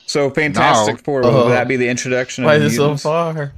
So 0.07 0.31
Fantastic 0.31 0.97
Now- 0.97 1.03
Four, 1.03 1.21
would 1.23 1.29
Oh. 1.33 1.49
that 1.51 1.69
be 1.69 1.77
the 1.77 1.89
introduction 1.89 2.45
Why 2.45 2.55
of 2.55 2.63
is 2.63 2.73
it 2.73 2.77
so 2.77 2.97
far? 2.97 3.53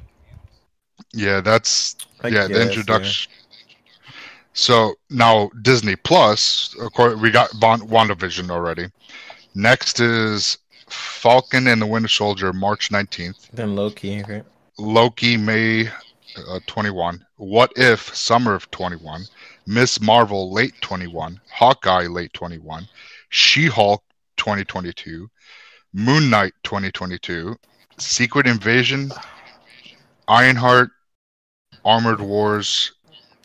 Yeah, 1.15 1.41
that's 1.41 1.97
I 2.23 2.29
yeah, 2.29 2.43
the 2.49 2.55
guess, 2.55 2.69
introduction. 2.69 3.33
So 4.59 4.97
now 5.09 5.51
Disney 5.63 5.95
Plus, 5.95 6.75
of 6.81 6.93
course, 6.93 7.15
we 7.15 7.31
got 7.31 7.49
WandaVision 7.51 8.51
already. 8.51 8.87
Next 9.55 10.01
is 10.01 10.59
Falcon 10.89 11.69
and 11.69 11.81
the 11.81 11.87
Winter 11.87 12.09
Soldier, 12.09 12.53
March 12.53 12.91
19th. 12.91 13.51
Then 13.53 13.77
Loki, 13.77 14.21
right? 14.25 14.45
Loki, 14.77 15.37
May 15.37 15.87
uh, 15.87 16.59
21. 16.67 17.25
What 17.37 17.73
If, 17.77 18.13
summer 18.13 18.53
of 18.53 18.69
21. 18.73 19.23
Miss 19.69 20.01
Marvel, 20.01 20.53
late 20.53 20.75
21. 20.81 21.41
Hawkeye, 21.53 22.09
late 22.09 22.33
21. 22.33 22.89
She 23.29 23.67
Hulk, 23.67 24.03
2022. 24.39 25.31
Moon 25.93 26.29
Knight, 26.29 26.53
2022. 26.65 27.55
Secret 27.99 28.49
Invasion, 28.49 29.13
Ironheart, 30.27 30.91
Armored 31.85 32.21
Wars, 32.21 32.93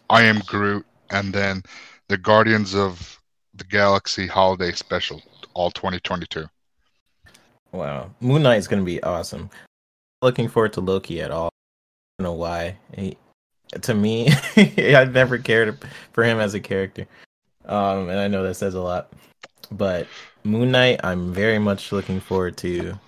I 0.10 0.24
Am 0.24 0.40
Groot, 0.40 0.86
and 1.14 1.32
then 1.32 1.64
the 2.10 2.18
Guardians 2.18 2.76
of 2.76 3.20
the 3.54 3.64
Galaxy 3.64 4.28
Holiday 4.28 4.72
Special, 4.72 5.22
all 5.54 5.72
2022. 5.72 6.46
Wow, 7.72 8.10
Moon 8.20 8.44
Knight 8.44 8.58
is 8.58 8.68
gonna 8.68 8.84
be 8.84 9.02
awesome. 9.04 9.50
Looking 10.22 10.50
forward 10.50 10.74
to 10.74 10.82
Loki 10.82 11.22
at 11.22 11.32
all. 11.32 11.48
I 11.48 12.24
don't 12.24 12.32
know 12.32 12.34
why. 12.38 12.78
He, 12.96 13.18
to 13.82 13.94
me, 13.94 14.30
I've 14.58 15.14
never 15.14 15.38
cared 15.38 15.78
for 16.12 16.24
him 16.24 16.40
as 16.40 16.54
a 16.54 16.60
character, 16.60 17.08
um, 17.66 18.10
and 18.10 18.20
I 18.20 18.28
know 18.28 18.44
that 18.44 18.56
says 18.56 18.74
a 18.74 18.82
lot. 18.82 19.12
But 19.72 20.08
Moon 20.44 20.72
Knight, 20.72 21.00
I'm 21.04 21.34
very 21.34 21.60
much 21.60 21.92
looking 21.92 22.20
forward 22.20 22.58
to. 22.58 23.00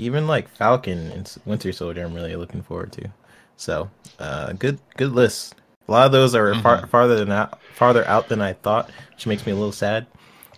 Even 0.00 0.28
like 0.28 0.48
Falcon 0.48 1.10
and 1.10 1.36
Winter 1.44 1.72
Soldier, 1.72 2.04
I'm 2.04 2.14
really 2.14 2.36
looking 2.36 2.62
forward 2.62 2.92
to. 2.92 3.10
So, 3.56 3.90
uh, 4.20 4.52
good, 4.52 4.78
good 4.96 5.10
list. 5.10 5.56
A 5.88 5.92
lot 5.92 6.06
of 6.06 6.12
those 6.12 6.34
are 6.34 6.54
far, 6.56 6.82
Mhm. 6.82 6.88
farther 6.90 7.16
than 7.16 7.32
out, 7.32 7.58
farther 7.74 8.06
out 8.06 8.28
than 8.28 8.42
I 8.42 8.52
thought, 8.52 8.90
which 9.14 9.26
makes 9.26 9.46
me 9.46 9.52
a 9.52 9.54
little 9.54 9.72
sad. 9.72 10.06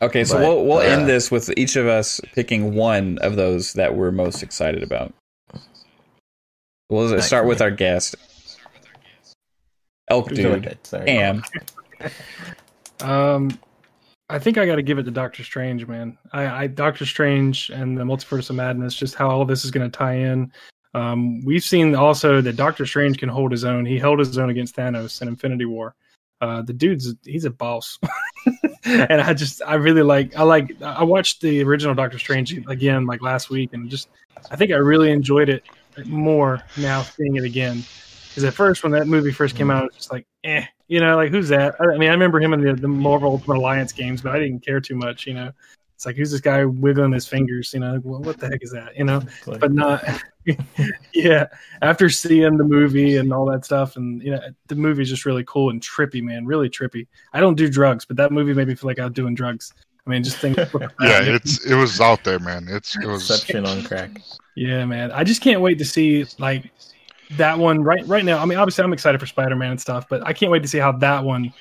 Okay, 0.03 0.25
so 0.25 0.35
But, 0.35 0.41
we'll 0.49 0.65
we'll 0.67 0.79
uh, 0.79 0.83
end 0.83 1.09
this 1.09 1.31
with 1.31 1.51
each 1.57 1.77
of 1.77 1.87
us 1.87 2.21
picking 2.35 2.75
one 2.75 3.19
of 3.19 3.37
those 3.37 3.75
that 3.75 3.95
we're 3.95 4.11
most 4.11 4.43
excited 4.43 4.83
about. 4.83 5.13
We'll 6.89 7.09
Nice. 7.09 7.27
start 7.27 7.47
with 7.47 7.61
our 7.61 7.71
guest, 7.71 8.17
Elk 10.09 10.29
Go 10.31 10.35
Dude, 10.35 10.65
ahead, 10.67 10.79
sorry. 10.85 11.07
Cam. 11.07 11.43
Um, 13.03 13.59
I 14.29 14.39
think 14.39 14.59
I 14.59 14.67
got 14.67 14.77
to 14.77 14.83
give 14.83 14.99
it 14.99 15.05
to 15.05 15.11
Doctor 15.11 15.43
Strange, 15.43 15.87
man. 15.87 16.19
I, 16.35 16.47
I 16.65 16.67
Doctor 16.67 17.07
Strange 17.07 17.71
and 17.71 17.97
the 17.97 18.05
Multiverse 18.05 18.51
of 18.51 18.57
Madness, 18.57 18.95
just 18.95 19.15
how 19.15 19.31
all 19.31 19.45
this 19.47 19.65
is 19.65 19.71
going 19.71 19.91
to 19.91 19.97
tie 19.99 20.17
in. 20.17 20.53
Um, 20.95 21.45
we've 21.45 21.63
seen 21.63 21.95
also 21.95 22.41
that 22.41 22.57
Doctor 22.57 22.85
Strange 22.85 23.19
can 23.19 23.29
hold 23.29 23.53
his 23.53 23.65
own. 23.65 23.87
He 23.87 23.99
held 23.99 24.19
his 24.19 24.37
own 24.39 24.51
against 24.51 24.77
Thanos 24.77 25.23
in 25.23 25.29
Infinity 25.29 25.67
War. 25.67 25.95
Uh, 26.41 26.63
the 26.63 26.73
dude's 26.73 27.15
he's 27.25 27.45
a 27.45 27.51
boss, 27.51 27.99
and 28.85 29.21
I 29.21 29.35
just 29.35 29.61
I 29.67 29.75
really 29.75 30.03
like 30.03 30.37
I 30.37 30.43
like 30.43 30.81
I 30.81 31.05
watched 31.05 31.43
the 31.43 31.63
original 31.63 31.95
Doctor 31.95 32.19
Strange 32.19 32.53
again 32.67 33.07
like 33.07 33.21
last 33.21 33.51
week, 33.51 33.75
and 33.75 33.91
just 33.91 34.09
I 34.51 34.57
think 34.57 34.73
I 34.73 34.77
really 34.77 35.11
enjoyed 35.13 35.51
it 35.51 35.65
more 36.07 36.63
now 36.79 37.03
seeing 37.03 37.37
it 37.37 37.45
again. 37.45 37.85
Because 38.29 38.45
at 38.45 38.55
first, 38.55 38.83
when 38.83 38.93
that 38.93 39.07
movie 39.07 39.33
first 39.33 39.57
came 39.57 39.71
out, 39.71 39.83
it 39.83 39.87
was 39.87 39.97
just 39.97 40.13
like, 40.13 40.27
eh, 40.45 40.65
you 40.89 41.01
know, 41.01 41.17
like 41.17 41.31
who's 41.31 41.49
that? 41.49 41.75
I 41.79 41.85
I 41.85 41.99
mean, 41.99 42.09
I 42.09 42.13
remember 42.13 42.41
him 42.41 42.55
in 42.55 42.63
the, 42.63 42.75
the 42.75 42.89
Marvel 42.89 43.33
Ultimate 43.33 43.59
Alliance 43.59 43.93
games, 43.93 44.23
but 44.23 44.35
I 44.35 44.39
didn't 44.39 44.65
care 44.65 44.81
too 44.81 44.95
much, 44.95 45.27
you 45.27 45.35
know. 45.35 45.53
It's 46.01 46.07
like 46.07 46.17
who's 46.17 46.31
this 46.31 46.41
guy 46.41 46.65
wiggling 46.65 47.13
his 47.13 47.29
fingers? 47.29 47.75
You 47.75 47.81
know, 47.81 47.93
like, 47.93 48.01
well, 48.05 48.23
what 48.23 48.39
the 48.39 48.49
heck 48.49 48.63
is 48.63 48.71
that? 48.71 48.97
You 48.97 49.05
know, 49.05 49.21
Like, 49.45 49.61
but 49.61 49.71
not. 49.71 50.03
yeah, 51.13 51.47
after 51.83 52.09
seeing 52.09 52.57
the 52.57 52.65
movie 52.65 53.19
and 53.19 53.35
all 53.35 53.45
that 53.51 53.67
stuff, 53.67 53.97
and 53.97 54.23
you 54.23 54.31
know, 54.31 54.41
the 54.69 54.77
movie's 54.77 55.11
just 55.11 55.27
really 55.27 55.45
cool 55.47 55.69
and 55.69 55.79
trippy, 55.83 56.23
man, 56.23 56.47
really 56.47 56.71
trippy. 56.71 57.07
I 57.35 57.41
don't 57.41 57.55
do 57.55 57.69
drugs, 57.69 58.07
but 58.07 58.17
that 58.17 58.33
movie 58.33 58.55
made 58.55 58.69
me 58.69 58.77
feel 58.77 58.89
like 58.89 58.99
I 58.99 59.05
was 59.05 59.13
doing 59.13 59.35
drugs. 59.35 59.75
I 60.07 60.09
mean, 60.09 60.25
just 60.25 60.39
think. 60.39 60.57
Yeah, 61.03 61.21
it's 61.21 61.67
it 61.67 61.75
was 61.75 62.01
out 62.01 62.25
there, 62.25 62.39
man. 62.39 62.67
It's 62.71 62.97
it 62.97 63.07
was 63.07 63.31
Inception 63.31 63.67
on 63.67 63.85
crack. 63.85 64.23
Yeah, 64.57 64.87
man. 64.87 65.13
I 65.13 65.23
just 65.23 65.43
can't 65.43 65.61
wait 65.61 65.77
to 65.81 65.85
see 65.85 66.25
like 66.39 66.73
that 67.33 67.59
one 67.59 67.83
right 67.83 68.07
right 68.07 68.25
now. 68.25 68.39
I 68.39 68.47
mean, 68.47 68.57
obviously 68.57 68.85
I'm 68.85 68.95
excited 68.95 69.21
for 69.21 69.27
Spider-Man 69.27 69.73
and 69.73 69.81
stuff, 69.81 70.09
but 70.09 70.27
I 70.27 70.33
can't 70.33 70.51
wait 70.51 70.63
to 70.63 70.69
see 70.69 70.79
how 70.79 70.93
that 70.93 71.23
one 71.23 71.53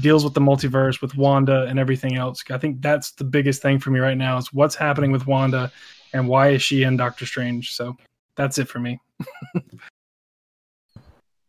deals 0.00 0.24
with 0.24 0.34
the 0.34 0.40
multiverse 0.40 1.00
with 1.00 1.16
Wanda 1.16 1.62
and 1.68 1.78
everything 1.78 2.16
else. 2.16 2.42
I 2.50 2.58
think 2.58 2.82
that's 2.82 3.12
the 3.12 3.24
biggest 3.24 3.62
thing 3.62 3.78
for 3.78 3.90
me 3.90 4.00
right 4.00 4.16
now 4.16 4.36
is 4.38 4.52
what's 4.52 4.74
happening 4.74 5.12
with 5.12 5.26
Wanda 5.26 5.70
and 6.12 6.26
why 6.28 6.48
is 6.50 6.62
she 6.62 6.82
in 6.82 6.96
Doctor 6.96 7.24
Strange? 7.26 7.72
So 7.74 7.96
that's 8.36 8.58
it 8.58 8.68
for 8.68 8.78
me. 8.78 8.98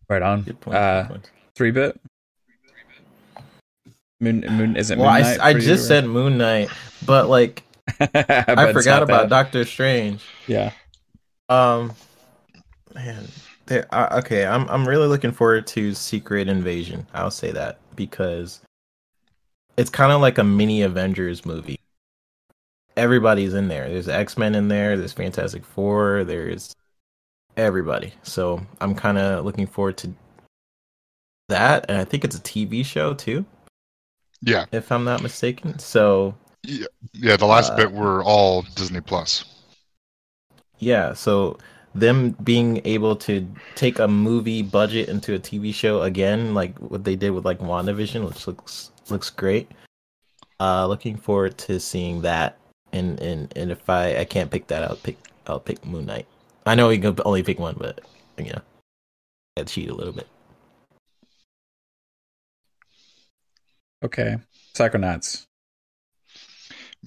Right 0.09 0.21
on. 0.21 0.43
Good 0.43 0.61
point. 0.61 0.77
Uh, 0.77 1.01
good 1.03 1.09
point. 1.09 1.31
three 1.55 1.71
bit. 1.71 1.99
Moon 4.21 4.39
Moon 4.49 4.75
is 4.77 4.89
it 4.89 4.97
Well, 4.97 5.07
Moon 5.07 5.15
I, 5.15 5.21
Knight 5.21 5.39
I 5.41 5.51
for 5.51 5.59
you, 5.59 5.65
just 5.65 5.83
or- 5.83 5.87
said 5.87 6.05
Moon 6.05 6.37
Knight, 6.37 6.69
but 7.05 7.27
like 7.29 7.63
But 7.99 8.11
I 8.57 8.71
forgot 8.71 9.03
about 9.03 9.23
that. 9.23 9.29
Doctor 9.29 9.65
Strange. 9.65 10.23
Yeah. 10.47 10.71
Um, 11.49 11.93
man, 12.95 13.27
there, 13.67 13.85
uh, 13.93 14.19
okay, 14.19 14.45
I'm 14.45 14.67
I'm 14.69 14.87
really 14.87 15.07
looking 15.07 15.31
forward 15.31 15.67
to 15.67 15.93
Secret 15.93 16.47
Invasion. 16.47 17.05
I'll 17.13 17.31
say 17.31 17.51
that 17.51 17.79
because 17.95 18.61
it's 19.77 19.89
kind 19.89 20.11
of 20.11 20.21
like 20.21 20.37
a 20.37 20.43
mini 20.43 20.81
Avengers 20.81 21.45
movie. 21.45 21.79
Everybody's 22.95 23.53
in 23.53 23.67
there. 23.67 23.87
There's 23.89 24.09
X 24.09 24.37
Men 24.37 24.55
in 24.55 24.67
there. 24.69 24.97
There's 24.97 25.13
Fantastic 25.13 25.63
Four. 25.63 26.23
There's 26.23 26.73
everybody. 27.55 28.13
So 28.23 28.65
I'm 28.81 28.95
kind 28.95 29.17
of 29.17 29.45
looking 29.45 29.67
forward 29.67 29.97
to 29.97 30.13
that, 31.49 31.85
and 31.89 31.97
I 31.97 32.03
think 32.03 32.23
it's 32.23 32.35
a 32.35 32.41
TV 32.41 32.83
show 32.85 33.13
too, 33.13 33.45
yeah 34.41 34.65
if 34.71 34.91
I'm 34.91 35.03
not 35.03 35.21
mistaken. 35.23 35.79
So 35.79 36.35
yeah. 36.63 37.37
The 37.37 37.45
last 37.45 37.71
Uh, 37.73 37.75
bit 37.77 37.91
were 37.91 38.23
all 38.23 38.63
Disney 38.75 39.01
Plus. 39.01 39.45
Yeah, 40.79 41.13
so 41.13 41.57
them 41.99 42.31
being 42.43 42.81
able 42.85 43.15
to 43.15 43.47
take 43.75 43.99
a 43.99 44.07
movie 44.07 44.61
budget 44.61 45.09
into 45.09 45.33
a 45.33 45.39
TV 45.39 45.73
show 45.73 46.03
again, 46.03 46.53
like 46.53 46.77
what 46.79 47.03
they 47.03 47.15
did 47.15 47.31
with 47.31 47.45
like 47.45 47.59
WandaVision, 47.59 48.27
which 48.27 48.47
looks 48.47 48.91
looks 49.09 49.29
great. 49.29 49.71
Uh 50.59 50.87
looking 50.87 51.17
forward 51.17 51.57
to 51.59 51.79
seeing 51.79 52.21
that. 52.21 52.57
And 52.93 53.19
and 53.19 53.51
and 53.55 53.71
if 53.71 53.89
I 53.89 54.17
I 54.17 54.25
can't 54.25 54.51
pick 54.51 54.67
that, 54.67 54.83
I'll 54.83 54.95
pick 54.97 55.17
I'll 55.47 55.59
pick 55.59 55.85
Moon 55.85 56.05
Knight. 56.05 56.27
I 56.65 56.75
know 56.75 56.89
you 56.89 56.99
can 57.01 57.15
only 57.25 57.43
pick 57.43 57.59
one, 57.59 57.75
but 57.77 58.01
you 58.37 58.51
know, 58.51 58.61
I 59.57 59.63
cheat 59.63 59.89
a 59.89 59.93
little 59.95 60.13
bit. 60.13 60.27
Okay. 64.03 64.37
Psychonauts. 64.75 65.46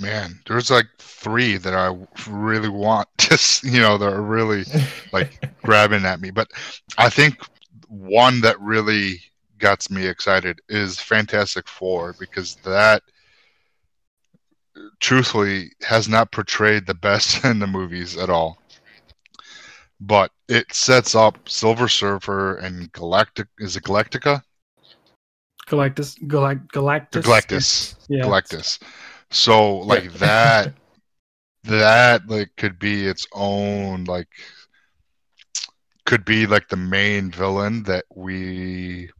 Man, 0.01 0.41
there's 0.47 0.71
like 0.71 0.87
three 0.99 1.59
that 1.59 1.75
I 1.75 1.95
really 2.29 2.71
want 2.71 3.09
to, 3.19 3.39
you 3.63 3.81
know, 3.81 3.99
that 3.99 4.13
are 4.13 4.23
really 4.23 4.65
like 5.13 5.51
grabbing 5.63 6.07
at 6.07 6.21
me. 6.21 6.31
But 6.31 6.51
I 6.97 7.11
think 7.11 7.45
one 7.89 8.41
that 8.41 8.59
really 8.61 9.21
gets 9.59 9.91
me 9.91 10.07
excited 10.07 10.61
is 10.69 10.99
Fantastic 10.99 11.69
Four 11.69 12.15
because 12.19 12.57
that, 12.65 13.03
truthfully, 15.01 15.73
has 15.83 16.09
not 16.09 16.33
portrayed 16.33 16.87
the 16.87 16.95
best 16.95 17.45
in 17.45 17.59
the 17.59 17.67
movies 17.67 18.17
at 18.17 18.31
all. 18.31 18.59
But 20.01 20.31
it 20.49 20.73
sets 20.73 21.15
up 21.15 21.47
Silver 21.47 21.89
Surfer 21.89 22.57
and 22.57 22.91
Galactic. 22.93 23.49
Is 23.59 23.77
it 23.77 23.83
Galactica? 23.83 24.43
Galactus, 25.67 26.19
Galact, 26.27 26.69
Galactus, 26.73 27.23
Galactus. 27.23 27.95
yeah. 28.09 28.25
Galactus. 28.25 28.81
So 29.31 29.79
like 29.79 30.13
that 30.15 30.75
that 31.65 32.27
like 32.29 32.51
could 32.57 32.79
be 32.79 33.07
its 33.07 33.27
own 33.33 34.05
like 34.05 34.29
could 36.07 36.25
be 36.25 36.47
like 36.47 36.69
the 36.69 36.77
main 36.77 37.31
villain 37.31 37.83
that 37.85 38.05
we 38.15 39.11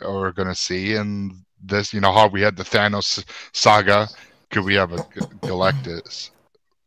are 0.00 0.32
gonna 0.32 0.54
see 0.54 0.94
in 0.94 1.44
this. 1.62 1.92
You 1.92 2.00
know 2.00 2.12
how 2.12 2.28
we 2.28 2.40
had 2.40 2.56
the 2.56 2.64
Thanos 2.64 3.24
saga? 3.52 4.08
Could 4.50 4.64
we 4.64 4.74
have 4.74 4.92
a 4.92 4.98
Galactus 5.42 6.30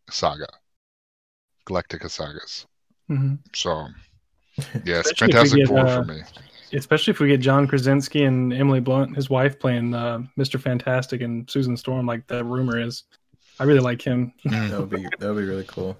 saga? 0.10 0.48
Galactica 1.68 2.10
sagas. 2.10 2.66
Mhm. 3.10 3.40
so 3.54 3.88
yeah 4.86 5.00
it's 5.00 5.12
Especially 5.12 5.34
Fantastic 5.34 5.60
get, 5.60 5.68
Four 5.68 5.80
uh, 5.80 5.96
for 5.96 6.06
me 6.06 6.22
especially 6.74 7.12
if 7.12 7.20
we 7.20 7.28
get 7.28 7.40
John 7.42 7.68
Krasinski 7.68 8.24
and 8.24 8.54
Emily 8.54 8.80
Blunt, 8.80 9.16
his 9.16 9.30
wife, 9.30 9.60
playing 9.60 9.94
uh, 9.94 10.20
Mr. 10.38 10.60
Fantastic 10.60 11.22
and 11.22 11.50
Susan 11.50 11.76
Storm, 11.78 12.06
like 12.06 12.28
the 12.28 12.44
rumor 12.44 12.80
is. 12.80 13.04
I 13.60 13.64
really 13.66 13.80
like 13.80 14.02
him. 14.02 14.34
That 14.46 14.80
would 14.80 14.90
be 14.90 15.04
that 15.04 15.20
would 15.34 15.38
be 15.38 15.44
really 15.48 15.66
cool. 15.68 15.98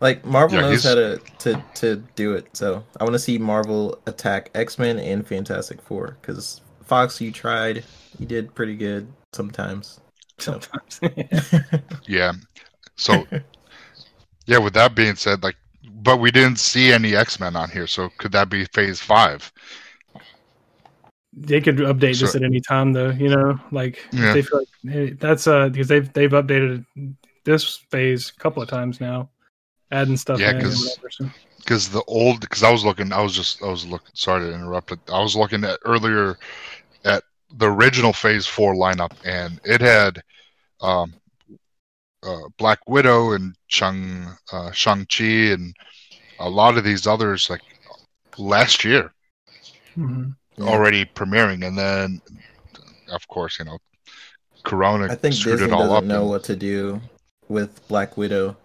Like 0.00 0.24
Marvel 0.24 0.56
Yeah, 0.58 0.62
knows 0.62 0.82
he's- 0.82 0.84
how 0.84 0.94
to, 0.94 1.18
to 1.38 1.64
to 1.74 1.96
do 2.16 2.34
it, 2.34 2.48
so 2.56 2.84
I 2.98 3.04
want 3.04 3.14
to 3.14 3.18
see 3.18 3.38
Marvel 3.38 3.98
attack 4.06 4.50
X 4.54 4.78
Men 4.78 4.98
and 4.98 5.26
Fantastic 5.26 5.80
Four. 5.82 6.16
Because 6.20 6.60
Fox, 6.84 7.20
you 7.20 7.30
tried, 7.30 7.84
you 8.18 8.26
did 8.26 8.54
pretty 8.54 8.76
good 8.76 9.06
sometimes. 9.32 10.00
So. 10.38 10.58
Sometimes. 10.60 11.50
Yeah. 12.06 12.32
So, 12.96 13.26
yeah. 14.46 14.58
With 14.58 14.74
that 14.74 14.94
being 14.94 15.14
said, 15.14 15.42
like, 15.42 15.56
but 16.02 16.18
we 16.18 16.30
didn't 16.30 16.58
see 16.58 16.92
any 16.92 17.14
X 17.14 17.38
Men 17.40 17.54
on 17.56 17.70
here, 17.70 17.86
so 17.86 18.10
could 18.18 18.32
that 18.32 18.48
be 18.50 18.64
Phase 18.66 19.00
Five? 19.00 19.52
They 21.36 21.60
could 21.60 21.76
update 21.78 22.20
this 22.20 22.34
at 22.34 22.42
any 22.42 22.60
time, 22.60 22.92
though. 22.92 23.10
You 23.10 23.28
know, 23.28 23.58
like 23.72 23.98
Yeah. 24.12 24.32
they 24.32 24.42
feel 24.42 24.58
like 24.60 24.68
hey, 24.92 25.10
that's 25.10 25.46
uh 25.46 25.68
because 25.68 25.88
they've 25.88 26.12
they've 26.12 26.30
updated 26.30 26.84
this 27.44 27.76
phase 27.90 28.32
a 28.36 28.40
couple 28.40 28.62
of 28.62 28.68
times 28.68 29.00
now, 29.00 29.28
adding 29.90 30.16
stuff 30.16 30.38
Yeah, 30.40 30.50
in. 30.50 30.56
and 30.56 30.64
'cause- 30.64 30.98
so- 31.10 31.30
Because 31.58 31.88
the 31.88 32.02
old, 32.04 32.40
because 32.40 32.62
I 32.62 32.70
was 32.70 32.84
looking, 32.84 33.10
I 33.10 33.22
was 33.22 33.34
just, 33.34 33.62
I 33.62 33.68
was 33.68 33.86
looking. 33.86 34.10
Sorry 34.12 34.42
to 34.48 34.54
interrupt, 34.54 34.88
but 34.90 34.98
I 35.10 35.20
was 35.22 35.34
looking 35.34 35.64
at 35.64 35.78
earlier 35.86 36.38
at 37.06 37.24
the 37.56 37.70
original 37.72 38.12
Phase 38.12 38.46
Four 38.46 38.74
lineup, 38.74 39.12
and 39.24 39.58
it 39.64 39.80
had 39.80 40.20
um, 40.82 41.14
uh, 42.22 42.48
Black 42.58 42.80
Widow 42.86 43.32
and 43.32 43.54
Shang 43.68 44.26
uh, 44.52 44.72
Shang 44.72 45.06
Chi 45.06 45.52
and 45.54 45.74
a 46.38 46.48
lot 46.50 46.76
of 46.76 46.84
these 46.84 47.06
others 47.06 47.48
like 47.48 47.62
last 48.36 48.84
year. 48.84 49.12
Mhm. 49.96 50.36
Yeah. 50.56 50.66
already 50.66 51.04
premiering, 51.04 51.66
and 51.66 51.76
then 51.76 52.20
of 53.10 53.26
course 53.28 53.58
you 53.58 53.64
know 53.64 53.78
Corona 54.64 55.06
I 55.12 55.14
think 55.16 55.34
screwed 55.34 55.58
Disney 55.58 55.72
it 55.72 55.74
all 55.74 55.80
doesn't 55.88 55.96
up. 55.96 56.04
know 56.04 56.20
and- 56.22 56.30
what 56.30 56.44
to 56.44 56.56
do 56.56 57.00
with 57.48 57.86
Black 57.88 58.16
Widow. 58.16 58.56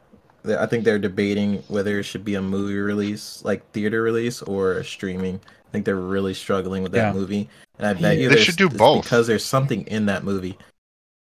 I 0.45 0.65
think 0.67 0.85
they're 0.85 0.99
debating 0.99 1.57
whether 1.67 1.99
it 1.99 2.03
should 2.03 2.23
be 2.23 2.35
a 2.35 2.41
movie 2.41 2.77
release, 2.77 3.41
like 3.43 3.69
theater 3.73 4.01
release, 4.01 4.41
or 4.41 4.73
a 4.73 4.85
streaming. 4.85 5.41
I 5.67 5.71
think 5.71 5.85
they're 5.85 5.95
really 5.97 6.33
struggling 6.33 6.81
with 6.81 6.93
that 6.93 7.07
Yeah. 7.07 7.13
movie, 7.13 7.49
and 7.77 7.85
I 7.87 7.93
bet 7.93 8.17
you 8.17 8.29
They 8.29 8.37
should 8.43 8.55
do 8.55 8.69
both. 8.69 9.03
because 9.03 9.27
there's 9.27 9.43
something 9.43 9.85
in 9.87 10.05
that 10.05 10.23
movie. 10.23 10.57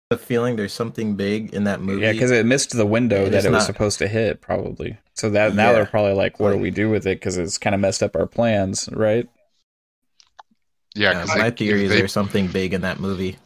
The 0.10 0.18
feeling 0.18 0.56
there's 0.56 0.74
something 0.74 1.16
big 1.16 1.54
in 1.54 1.64
that 1.66 1.82
movie. 1.82 2.02
Yeah, 2.02 2.12
because 2.14 2.32
it 2.32 2.46
missed 2.46 2.76
the 2.76 2.86
window 2.86 3.26
It 3.26 3.30
that 3.32 3.38
is 3.40 3.46
it 3.46 3.52
was 3.52 3.60
not- 3.62 3.66
supposed 3.68 4.00
to 4.00 4.08
hit, 4.08 4.42
probably. 4.42 4.98
So 5.14 5.30
that 5.30 5.54
now 5.56 5.68
Yeah. 5.68 5.74
they're 5.74 5.86
probably 5.86 6.14
like, 6.14 6.40
"What 6.40 6.52
do 6.52 6.58
we 6.58 6.72
do 6.72 6.90
with 6.90 7.06
it?" 7.08 7.20
Because 7.20 7.38
it's 7.38 7.58
kind 7.60 7.74
of 7.76 7.80
messed 7.82 8.02
up 8.04 8.16
our 8.16 8.26
plans, 8.28 8.90
right? 8.92 9.28
Yeah, 10.96 11.12
Yeah, 11.12 11.20
'cause 11.22 11.38
my 11.38 11.50
they- 11.50 11.56
theory 11.56 11.84
is 11.84 11.90
they- 11.92 11.98
there's 12.00 12.12
something 12.14 12.48
big 12.48 12.74
in 12.74 12.82
that 12.82 13.00
movie. 13.00 13.38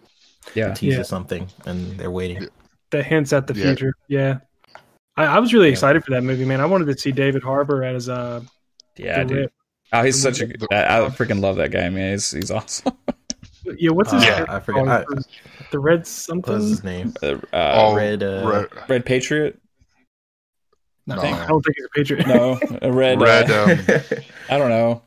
Yeah. 0.55 0.73
Teases 0.73 0.97
Yeah. 0.97 1.03
something, 1.03 1.47
and 1.65 1.97
they're 1.97 2.11
waiting. 2.11 2.47
that 2.91 3.05
hints 3.05 3.33
at 3.33 3.45
the 3.45 3.53
Yeah. 3.53 3.65
future. 3.65 3.93
Yeah. 4.07 4.37
I, 5.15 5.25
I 5.25 5.39
was 5.39 5.53
really 5.53 5.67
Yeah. 5.67 5.73
excited 5.73 6.03
for 6.03 6.09
that 6.11 6.23
movie, 6.23 6.43
man. 6.45 6.59
I 6.61 6.65
wanted 6.65 6.85
to 6.85 6.97
see 6.97 7.11
David 7.11 7.43
Harbour 7.43 7.83
as 7.83 8.09
uh 8.09 8.41
Yeah, 8.97 9.23
dude. 9.23 9.37
Rip. 9.37 9.53
Oh, 9.93 10.01
he's 10.03 10.21
The- 10.23 10.33
such 10.33 10.41
a. 10.49 10.53
I, 10.73 11.05
I 11.05 11.09
freaking 11.09 11.39
love 11.39 11.57
that 11.57 11.69
guy, 11.71 11.87
man. 11.89 12.11
He's 12.13 12.31
he's 12.31 12.49
awesome. 12.51 12.93
Yeah, 13.77 13.91
what's 13.91 14.11
his 14.11 14.23
Uh, 14.23 14.25
character 14.25 14.51
I 14.55 14.59
forget- 14.61 14.85
called? 15.05 15.19
I- 15.19 15.65
the 15.69 15.77
Red 15.79 16.07
something. 16.07 16.51
What's 16.53 16.65
his 16.69 16.83
name? 16.83 17.13
Uh, 17.21 17.35
oh, 17.53 17.95
Red, 17.95 18.23
uh, 18.23 18.49
red, 18.51 18.89
Red 18.89 19.05
Patriot? 19.05 19.59
No, 21.05 21.15
No. 21.15 21.21
I 21.21 21.45
don't 21.45 21.61
think 21.61 21.75
he's 21.77 21.85
a 21.85 21.89
Patriot. 21.95 22.27
No, 22.27 22.59
a 22.81 22.91
red. 22.91 23.21
red, 23.21 23.51
uh, 23.51 23.63
um, 23.65 23.79
I 24.49 24.57
don't 24.57 24.69
know. 24.69 25.03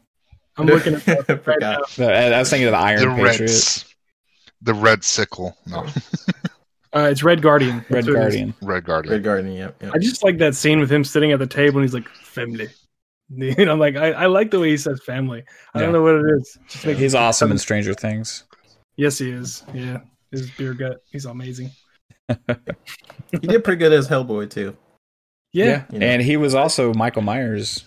I'm 0.56 0.66
looking 0.66 0.94
at 0.94 1.04
that 1.06 1.24
I 1.30 1.32
right 1.50 1.60
now. 1.60 1.82
forgot. 1.88 2.14
I 2.14 2.32
I 2.34 2.38
was 2.38 2.50
thinking 2.50 2.66
of 2.68 2.72
the 2.72 2.78
the 2.78 2.84
Iron 2.84 3.16
red, 3.20 3.30
Patriot, 3.32 3.50
s- 3.50 3.84
the 4.60 4.74
red 4.74 5.02
sickle, 5.04 5.56
no, 5.66 5.86
Uh, 6.94 7.08
it's 7.10 7.22
Red 7.22 7.40
Guardian. 7.40 7.76
Red 7.88 8.04
That's 8.04 8.06
what 8.06 8.16
it 8.16 8.18
is. 8.18 8.34
Guardian. 8.34 8.54
red 8.60 8.84
guardian. 8.84 9.12
Red 9.14 9.24
Guardian. 9.24 9.54
Yep. 9.56 9.82
yep. 9.82 9.92
I 9.94 9.98
just 9.98 10.22
like 10.22 10.36
that 10.38 10.54
scene 10.54 10.78
with 10.78 10.92
him 10.92 11.04
sitting 11.04 11.32
at 11.32 11.38
the 11.38 11.46
table 11.46 11.78
and 11.78 11.84
he's 11.88 11.94
like, 11.94 12.08
family. 12.08 12.68
You 13.34 13.64
know, 13.64 13.72
I'm 13.72 13.78
like, 13.78 13.96
I, 13.96 14.10
I 14.12 14.26
like 14.26 14.50
the 14.50 14.60
way 14.60 14.68
he 14.68 14.76
says 14.76 15.00
family. 15.06 15.42
I 15.72 15.78
Yeah. 15.78 15.84
don't 15.86 15.94
know 15.94 16.02
what 16.02 16.16
it 16.16 16.24
is. 16.36 16.58
Just 16.68 16.84
makes 16.84 16.98
He's 16.98 17.14
awesome 17.14 17.50
in 17.50 17.56
Stranger 17.56 17.94
Things. 17.94 18.44
Yes, 18.96 19.16
he 19.16 19.30
is. 19.30 19.64
Yeah. 19.72 20.00
His 20.30 20.50
beer 20.50 20.74
gut. 20.74 20.98
He's 21.10 21.24
amazing. 21.24 21.70
He 23.30 23.38
did 23.38 23.64
pretty 23.64 23.78
good 23.78 23.94
as 23.94 24.06
Hellboy 24.06 24.50
too. 24.50 24.76
Yeah. 25.54 25.86
You 25.90 25.98
know. 25.98 26.06
and 26.06 26.20
he 26.20 26.36
was 26.36 26.54
also 26.54 26.92
Michael 26.92 27.22
Myers. 27.22 27.86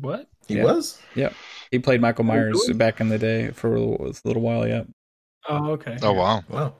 What? 0.00 0.26
He 0.48 0.56
Yeah. 0.56 0.64
was. 0.64 0.98
Yep. 1.14 1.34
He 1.70 1.78
played 1.78 2.00
Michael 2.00 2.24
Oh, 2.24 2.28
Myers 2.28 2.62
really? 2.66 2.74
back 2.78 3.00
in 3.00 3.08
the 3.10 3.18
day 3.18 3.50
for 3.50 3.74
a 3.76 3.80
little, 3.80 4.06
a 4.06 4.12
little 4.24 4.42
while. 4.42 4.66
Yeah. 4.66 4.84
Oh, 5.48 5.70
okay. 5.72 5.96
Oh 6.02 6.12
wow, 6.12 6.42
Wow. 6.48 6.74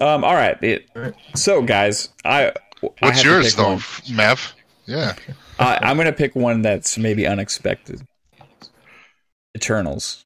Um. 0.00 0.24
All 0.24 0.34
right. 0.34 0.62
It, 0.62 0.88
so, 1.34 1.60
guys, 1.62 2.08
I. 2.24 2.46
I 2.48 2.52
what's 2.80 3.00
have 3.16 3.22
to 3.22 3.28
yours 3.28 3.46
pick 3.48 3.54
though, 3.56 3.68
one. 3.70 3.78
Mev? 3.78 4.52
Yeah, 4.86 5.14
I, 5.58 5.78
I'm 5.82 5.96
gonna 5.98 6.12
pick 6.12 6.34
one 6.34 6.62
that's 6.62 6.96
maybe 6.96 7.26
unexpected. 7.26 8.00
Eternals. 9.54 10.24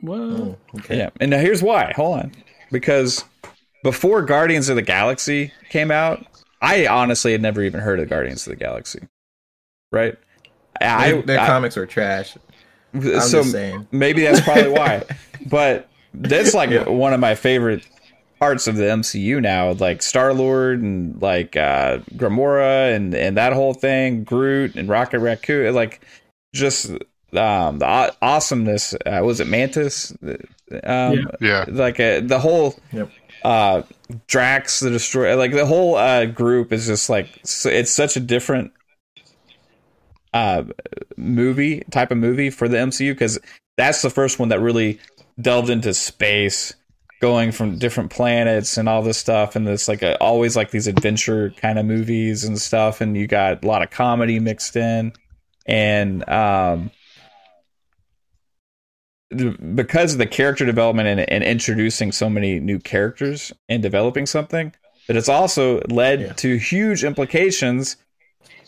What? 0.00 0.18
Oh, 0.18 0.56
okay. 0.78 0.96
Yeah, 0.98 1.10
and 1.20 1.30
now 1.30 1.38
here's 1.38 1.62
why. 1.62 1.92
Hold 1.94 2.18
on, 2.18 2.32
because 2.72 3.24
before 3.84 4.22
Guardians 4.22 4.68
of 4.68 4.74
the 4.76 4.82
Galaxy 4.82 5.52
came 5.68 5.90
out, 5.92 6.26
I 6.60 6.86
honestly 6.88 7.30
had 7.32 7.42
never 7.42 7.62
even 7.62 7.80
heard 7.80 8.00
of 8.00 8.08
Guardians 8.08 8.44
of 8.46 8.50
the 8.50 8.56
Galaxy. 8.64 9.00
Right? 9.92 10.16
I, 10.80 11.12
Their, 11.12 11.22
their 11.22 11.40
I- 11.40 11.46
comics 11.46 11.76
were 11.76 11.86
trash. 11.86 12.36
I'm 12.94 13.02
so 13.20 13.40
just 13.42 13.52
saying. 13.52 13.86
maybe 13.92 14.22
that's 14.22 14.40
probably 14.40 14.70
why. 14.70 15.04
but 15.48 15.88
that's 16.12 16.54
like 16.54 16.70
Yeah. 16.70 16.88
one 16.88 17.12
of 17.12 17.20
my 17.20 17.34
favorite 17.36 17.86
parts 18.40 18.66
of 18.66 18.74
the 18.76 18.84
MCU 18.84 19.40
now, 19.40 19.72
like 19.72 20.02
Star 20.02 20.32
Lord 20.34 20.80
and 20.82 21.20
like 21.22 21.56
uh 21.56 21.98
Gamora 22.16 22.94
and 22.96 23.14
and 23.14 23.36
that 23.36 23.52
whole 23.52 23.74
thing, 23.74 24.24
Groot 24.24 24.74
and 24.74 24.88
Rocket 24.88 25.20
Raccoon, 25.20 25.72
like 25.74 26.00
just 26.52 26.90
um 27.32 27.78
the 27.78 27.86
aw- 27.86 28.10
awesomeness. 28.22 28.94
Uh, 29.06 29.20
was 29.22 29.38
it 29.38 29.46
Mantis? 29.46 30.12
Um, 30.82 31.30
yeah. 31.40 31.64
like 31.68 32.00
uh, 32.00 32.20
the 32.20 32.40
whole 32.40 32.74
Yep. 32.92 33.10
uh 33.44 33.82
Drax 34.26 34.80
the 34.80 34.90
Destroyer, 34.90 35.36
like 35.36 35.52
the 35.52 35.66
whole 35.66 35.94
uh 35.94 36.24
group 36.24 36.72
is 36.72 36.86
just 36.88 37.08
like 37.08 37.28
it's 37.44 37.90
such 37.92 38.16
a 38.16 38.20
different 38.20 38.72
uh 40.32 40.64
movie 41.16 41.80
type 41.90 42.10
of 42.10 42.18
movie 42.18 42.50
for 42.50 42.68
the 42.68 42.76
MCU 42.76 43.12
because 43.12 43.38
that's 43.76 44.02
the 44.02 44.10
first 44.10 44.38
one 44.38 44.48
that 44.50 44.60
really 44.60 45.00
delved 45.40 45.70
into 45.70 45.92
space 45.94 46.74
going 47.20 47.52
from 47.52 47.78
different 47.78 48.10
planets 48.10 48.78
and 48.78 48.88
all 48.88 49.02
this 49.02 49.18
stuff. 49.18 49.54
And 49.56 49.68
it's 49.68 49.88
like 49.88 50.02
a, 50.02 50.16
always 50.22 50.56
like 50.56 50.70
these 50.70 50.86
adventure 50.86 51.50
kind 51.56 51.78
of 51.78 51.84
movies 51.84 52.44
and 52.44 52.58
stuff. 52.58 53.00
And 53.00 53.16
you 53.16 53.26
got 53.26 53.62
a 53.62 53.66
lot 53.66 53.82
of 53.82 53.90
comedy 53.90 54.38
mixed 54.40 54.76
in. 54.76 55.12
And 55.66 56.26
um 56.28 56.90
because 59.74 60.12
of 60.12 60.18
the 60.18 60.26
character 60.26 60.66
development 60.66 61.06
and, 61.08 61.20
and 61.30 61.44
introducing 61.44 62.10
so 62.10 62.28
many 62.28 62.58
new 62.58 62.80
characters 62.80 63.52
and 63.68 63.80
developing 63.82 64.26
something 64.26 64.72
but 65.06 65.16
it's 65.16 65.28
also 65.28 65.80
led 65.88 66.20
Yeah. 66.20 66.32
to 66.34 66.56
huge 66.56 67.04
implications 67.04 67.96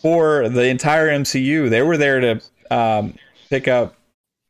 for 0.02 0.48
the 0.48 0.66
entire 0.66 1.08
MCU. 1.08 1.70
They 1.70 1.82
were 1.82 1.96
there 1.96 2.20
to 2.20 2.40
um, 2.70 3.14
pick 3.48 3.68
up 3.68 3.94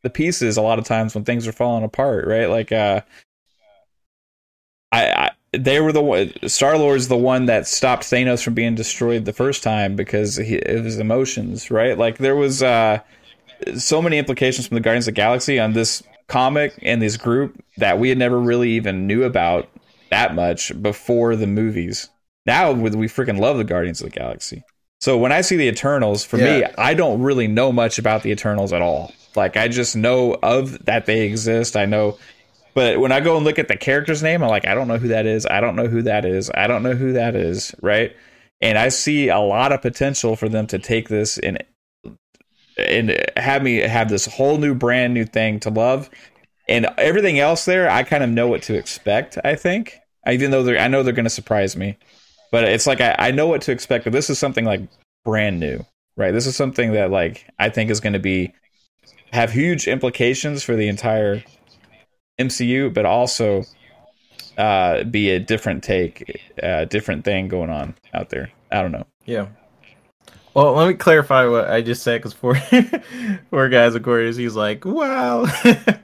the 0.03 0.11
pieces 0.11 0.57
a 0.57 0.63
lot 0.63 0.79
of 0.79 0.85
times 0.85 1.15
when 1.15 1.25
things 1.25 1.47
are 1.47 1.53
falling 1.53 1.85
apart, 1.85 2.27
right? 2.27 2.47
Like, 2.47 2.73
uh, 2.73 3.03
I, 4.91 5.07
I 5.07 5.31
they 5.53 5.81
were 5.81 5.93
the 5.93 6.03
one. 6.03 6.33
Star 6.49 6.79
Lord's 6.79 7.09
the 7.09 7.17
one 7.17 7.47
that 7.47 7.67
stopped 7.67 8.05
Thanos 8.05 8.43
from 8.43 8.55
being 8.55 8.75
destroyed 8.75 9.27
the 9.27 9.35
first 9.35 9.63
time 9.63 9.97
because 9.97 10.37
he, 10.37 10.59
of 10.59 10.85
his 10.85 10.99
emotions, 10.99 11.71
right? 11.71 11.97
Like 11.99 12.19
there 12.19 12.37
was 12.37 12.63
uh, 12.63 13.01
so 13.77 14.01
many 14.01 14.19
implications 14.19 14.67
from 14.67 14.77
the 14.77 14.81
Guardians 14.81 15.07
of 15.07 15.15
the 15.15 15.21
Galaxy 15.21 15.61
on 15.61 15.75
this 15.75 16.03
comic 16.27 16.79
and 16.81 17.03
this 17.03 17.19
group 17.19 17.63
that 17.77 17.99
we 17.99 18.09
had 18.09 18.17
never 18.17 18.41
really 18.41 18.71
even 18.71 19.07
knew 19.07 19.25
about 19.25 19.69
that 20.11 20.35
much 20.35 20.81
before 20.81 21.37
the 21.37 21.47
movies. 21.47 22.09
Now 22.47 22.73
we 22.73 22.91
we 22.91 23.07
freaking 23.07 23.39
love 23.39 23.59
the 23.59 23.65
Guardians 23.65 24.01
of 24.01 24.11
the 24.11 24.19
Galaxy. 24.19 24.63
So 25.03 25.19
when 25.19 25.33
I 25.33 25.41
see 25.41 25.57
the 25.57 25.67
Eternals, 25.67 26.25
for 26.25 26.37
me, 26.37 26.63
I 26.79 26.95
don't 26.95 27.23
really 27.23 27.49
know 27.49 27.73
much 27.73 27.99
about 27.99 28.23
the 28.23 28.31
Eternals 28.31 28.73
at 28.73 28.83
all. 28.83 29.11
Like 29.35 29.57
I 29.57 29.67
just 29.67 29.97
know 29.97 30.39
of 30.45 30.85
that 30.85 31.07
they 31.07 31.23
exist. 31.23 31.75
I 31.77 31.87
know, 31.87 32.19
but 32.73 33.01
when 33.01 33.11
I 33.11 33.19
go 33.19 33.35
and 33.37 33.45
look 33.45 33.59
at 33.59 33.67
the 33.67 33.77
character's 33.77 34.23
name, 34.23 34.45
I'm 34.45 34.49
like, 34.49 34.65
I 34.65 34.77
don't 34.77 34.87
know 34.87 34.99
who 34.99 35.09
that 35.09 35.27
is. 35.27 35.45
I 35.45 35.61
don't 35.61 35.75
know 35.75 35.89
who 35.89 36.03
that 36.03 36.25
is. 36.25 36.53
I 36.55 36.69
don't 36.69 36.85
know 36.85 36.95
who 36.95 37.15
that 37.15 37.35
is. 37.35 37.75
Right? 37.83 38.15
And 38.61 38.79
I 38.79 38.91
see 38.91 39.29
a 39.29 39.41
lot 39.41 39.73
of 39.73 39.83
potential 39.83 40.37
for 40.37 40.49
them 40.49 40.69
to 40.69 40.79
take 40.79 41.09
this 41.09 41.37
and 41.37 41.65
and 42.79 43.27
have 43.37 43.65
me 43.65 43.79
have 43.79 44.09
this 44.09 44.27
whole 44.27 44.57
new 44.57 44.73
brand 44.73 45.15
new 45.15 45.25
thing 45.25 45.59
to 45.61 45.71
love. 45.71 46.11
And 46.69 46.87
everything 46.97 47.41
else 47.41 47.65
there, 47.65 47.91
I 47.91 48.05
kind 48.05 48.23
of 48.23 48.31
know 48.31 48.47
what 48.47 48.63
to 48.63 48.79
expect. 48.79 49.37
I 49.43 49.57
think, 49.57 49.99
even 50.31 50.53
though 50.53 50.63
they're, 50.63 50.79
I 50.79 50.87
know 50.87 51.03
they're 51.03 51.13
going 51.13 51.25
to 51.25 51.31
surprise 51.31 51.77
me, 51.77 51.99
but 52.53 52.65
it's 52.65 52.87
like 52.87 53.01
I, 53.01 53.17
I 53.19 53.31
know 53.33 53.49
what 53.49 53.63
to 53.63 53.73
expect. 53.73 54.05
But 54.05 54.13
this 54.13 54.31
is 54.31 54.39
something 54.39 54.65
like 54.65 54.83
brand 55.25 55.59
new, 55.59 55.85
right? 56.17 56.31
This 56.31 56.47
is 56.47 56.55
something 56.55 56.93
that 56.93 57.11
like 57.11 57.49
I 57.59 57.69
think 57.71 57.91
is 57.91 57.99
going 57.99 58.13
to 58.13 58.21
be 58.21 58.53
have 59.33 59.51
huge 59.51 59.89
implications 59.89 60.63
for 60.63 60.77
the 60.77 60.87
entire 60.87 61.43
MCU, 62.39 62.95
but 62.95 63.07
also 63.07 63.65
uh, 64.59 65.03
be 65.05 65.31
a 65.31 65.41
different 65.41 65.83
take, 65.83 66.41
uh, 66.63 66.85
different 66.85 67.25
thing 67.25 67.49
going 67.49 67.71
on 67.71 67.95
out 68.13 68.29
there. 68.29 68.51
I 68.71 68.83
don't 68.83 68.93
know. 68.93 69.07
Yeah. 69.25 69.49
Well, 70.55 70.75
let 70.75 70.89
me 70.89 70.95
clarify 70.95 71.47
what 71.47 71.71
I 71.71 71.81
just 71.81 72.03
said 72.03 72.19
because 72.19 72.35
for 72.35 72.55
for 73.51 73.69
guys 73.71 73.95
of 73.95 74.03
course 74.03 74.37
he's 74.37 74.55
like, 74.55 74.85
wow. 74.85 75.47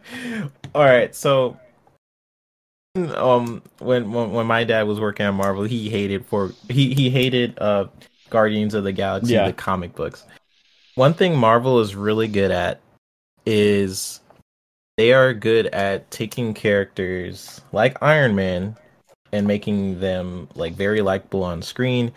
All 0.74 0.84
right, 0.84 1.14
so 1.14 1.58
um, 3.14 3.62
when, 3.78 4.10
when 4.12 4.32
when 4.32 4.46
my 4.46 4.64
dad 4.64 4.86
was 4.86 5.00
working 5.00 5.26
on 5.26 5.34
Marvel, 5.34 5.64
he 5.64 5.88
hated 5.88 6.26
for 6.26 6.52
he 6.68 6.94
he 6.94 7.10
hated 7.10 7.58
uh 7.58 7.86
Guardians 8.30 8.74
of 8.74 8.84
the 8.84 8.92
Galaxy, 8.92 9.34
Yeah. 9.34 9.46
the 9.46 9.52
comic 9.52 9.94
books. 9.94 10.24
One 10.94 11.14
thing 11.14 11.36
Marvel 11.38 11.80
is 11.80 11.94
really 11.94 12.28
good 12.28 12.50
at 12.50 12.80
is 13.46 14.20
they 14.96 15.12
are 15.12 15.32
good 15.32 15.66
at 15.68 16.10
taking 16.10 16.54
characters 16.54 17.60
like 17.72 18.02
Iron 18.02 18.34
Man 18.34 18.76
and 19.32 19.46
making 19.46 20.00
them 20.00 20.48
like 20.54 20.74
very 20.74 21.00
likable 21.00 21.44
on 21.44 21.62
screen. 21.62 22.12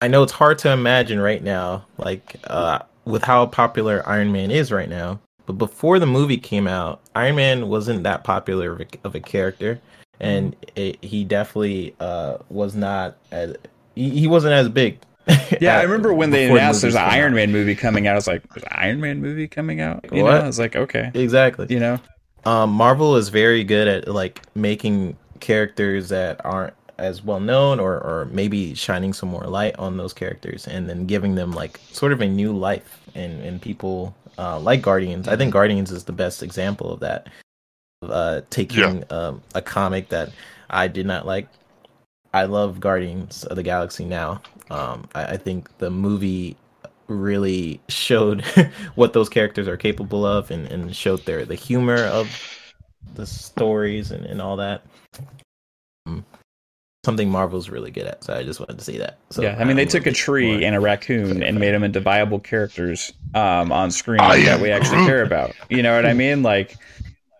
I 0.00 0.08
know 0.08 0.22
it's 0.22 0.32
hard 0.32 0.58
to 0.58 0.72
imagine 0.72 1.20
right 1.20 1.42
now, 1.42 1.86
like 1.96 2.36
uh, 2.44 2.80
with 3.04 3.22
how 3.22 3.46
popular 3.46 4.02
Iron 4.06 4.32
Man 4.32 4.50
is 4.50 4.72
right 4.72 4.88
now. 4.88 5.20
But 5.46 5.54
before 5.54 5.98
the 5.98 6.06
movie 6.06 6.38
came 6.38 6.66
out, 6.68 7.00
Iron 7.14 7.36
Man 7.36 7.68
wasn't 7.68 8.04
that 8.04 8.24
popular 8.24 8.72
of 8.72 8.80
a, 8.82 8.86
of 9.04 9.14
a 9.14 9.20
character, 9.20 9.80
and 10.20 10.54
it, 10.76 11.02
he 11.04 11.24
definitely 11.24 11.94
uh, 12.00 12.38
was 12.48 12.74
not 12.76 13.16
as 13.30 13.56
he, 13.94 14.10
he 14.10 14.26
wasn't 14.26 14.52
as 14.54 14.68
big. 14.68 14.98
Yeah, 15.60 15.78
I 15.78 15.82
remember 15.82 16.12
when 16.14 16.30
they 16.30 16.48
before 16.48 16.60
the 16.60 16.62
there's 16.82 16.94
an 16.94 17.02
Iron 17.02 17.32
out. 17.32 17.34
Man 17.34 17.52
movie 17.52 17.74
coming 17.74 18.06
out. 18.06 18.12
I 18.12 18.16
was 18.16 18.26
like, 18.26 18.48
"There's 18.52 18.64
an 18.64 18.70
Iron 18.72 19.00
Man 19.00 19.20
movie 19.20 19.48
coming 19.48 19.80
out?" 19.80 20.04
You 20.12 20.24
What? 20.24 20.30
know, 20.30 20.40
I 20.40 20.46
was 20.46 20.58
like, 20.58 20.76
"Okay," 20.76 21.10
Exactly. 21.14 21.66
you 21.68 21.80
know. 21.80 21.98
um 22.44 22.70
marvel 22.72 23.16
is 23.16 23.28
very 23.28 23.64
good 23.64 23.86
at 23.88 24.08
like 24.08 24.40
making 24.56 25.16
characters 25.40 26.08
that 26.08 26.40
aren't 26.44 26.74
as 26.98 27.22
well 27.22 27.40
known 27.40 27.80
or 27.80 27.94
or 28.00 28.28
maybe 28.32 28.74
shining 28.74 29.12
some 29.12 29.28
more 29.28 29.44
light 29.44 29.74
on 29.78 29.96
those 29.96 30.12
characters 30.12 30.66
and 30.68 30.88
then 30.88 31.06
giving 31.06 31.34
them 31.34 31.52
like 31.52 31.80
sort 31.92 32.12
of 32.12 32.20
a 32.20 32.26
new 32.28 32.52
life 32.56 33.00
and 33.14 33.40
and 33.42 33.60
people 33.62 34.14
uh 34.38 34.58
like 34.58 34.82
guardians 34.82 35.28
i 35.28 35.36
think 35.36 35.52
guardians 35.52 35.90
is 35.90 36.04
the 36.04 36.12
best 36.12 36.42
example 36.42 36.92
of 36.92 37.00
that 37.00 37.28
uh 38.02 38.40
taking 38.50 39.04
um 39.10 39.42
a 39.54 39.62
comic 39.62 40.08
that 40.08 40.30
i 40.70 40.88
did 40.88 41.06
not 41.06 41.26
like. 41.26 41.48
I 42.34 42.44
love 42.44 42.80
guardians 42.80 43.44
of 43.44 43.56
the 43.56 43.62
galaxy 43.62 44.04
now. 44.04 44.40
Um 44.70 45.08
i, 45.14 45.24
I 45.24 45.36
think 45.36 45.76
the 45.78 45.90
movie 45.90 46.56
really 47.08 47.80
showed 47.88 48.42
what 48.94 49.12
those 49.12 49.28
characters 49.28 49.68
are 49.68 49.76
capable 49.76 50.24
of 50.24 50.50
and, 50.50 50.66
and 50.66 50.94
showed 50.94 51.24
their 51.24 51.44
the 51.44 51.54
humor 51.54 52.04
of 52.04 52.28
the 53.14 53.26
stories 53.26 54.10
and, 54.10 54.24
and 54.24 54.40
all 54.40 54.56
that. 54.56 54.82
Something 57.04 57.30
Marvel's 57.30 57.68
really 57.68 57.90
good 57.90 58.06
at, 58.06 58.22
so 58.22 58.32
I 58.32 58.44
just 58.44 58.60
wanted 58.60 58.78
to 58.78 58.84
see 58.84 58.96
that. 58.98 59.18
So 59.30 59.42
yeah, 59.42 59.56
I 59.58 59.64
mean, 59.64 59.74
they 59.76 59.86
took 59.86 60.06
a 60.06 60.12
tree 60.12 60.64
and 60.64 60.76
a 60.76 60.80
raccoon 60.80 61.42
and 61.42 61.58
made 61.58 61.72
them 61.72 61.82
into 61.82 61.98
viable 61.98 62.38
characters 62.38 63.12
um, 63.34 63.72
on 63.72 63.90
screen 63.90 64.20
I 64.20 64.44
that 64.44 64.60
we 64.60 64.70
actually 64.70 64.98
Groot. 64.98 65.08
care 65.08 65.22
about. 65.24 65.52
You 65.68 65.82
know 65.82 65.96
what 65.96 66.06
I 66.06 66.12
mean? 66.14 66.44
Like, 66.44 66.76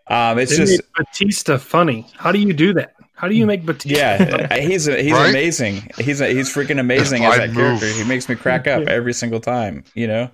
um, 0.09 0.41
it's 0.41 0.51
They 0.51 0.57
just 0.65 0.83
made 0.99 1.07
Batista 1.07 1.59
funny. 1.59 2.09
How 2.17 2.33
do 2.33 2.41
you 2.41 2.53
do 2.53 2.75
that? 2.75 2.95
How 3.15 3.29
do 3.29 3.37
you 3.37 3.47
make 3.47 3.65
Batista? 3.65 3.97
yeah, 4.01 4.57
he's 4.61 4.87
he's 4.87 5.13
Right? 5.13 5.31
amazing. 5.31 5.89
He's 5.97 6.19
he's 6.19 6.53
freaking 6.53 6.81
amazing 6.81 7.25
as 7.25 7.37
that 7.37 7.51
move. 7.51 7.79
character. 7.79 7.87
He 7.87 8.03
makes 8.03 8.29
me 8.29 8.35
crack 8.35 8.67
up 8.67 8.89
every 8.89 9.13
single 9.13 9.39
time. 9.39 9.85
You 9.95 10.09
know. 10.09 10.31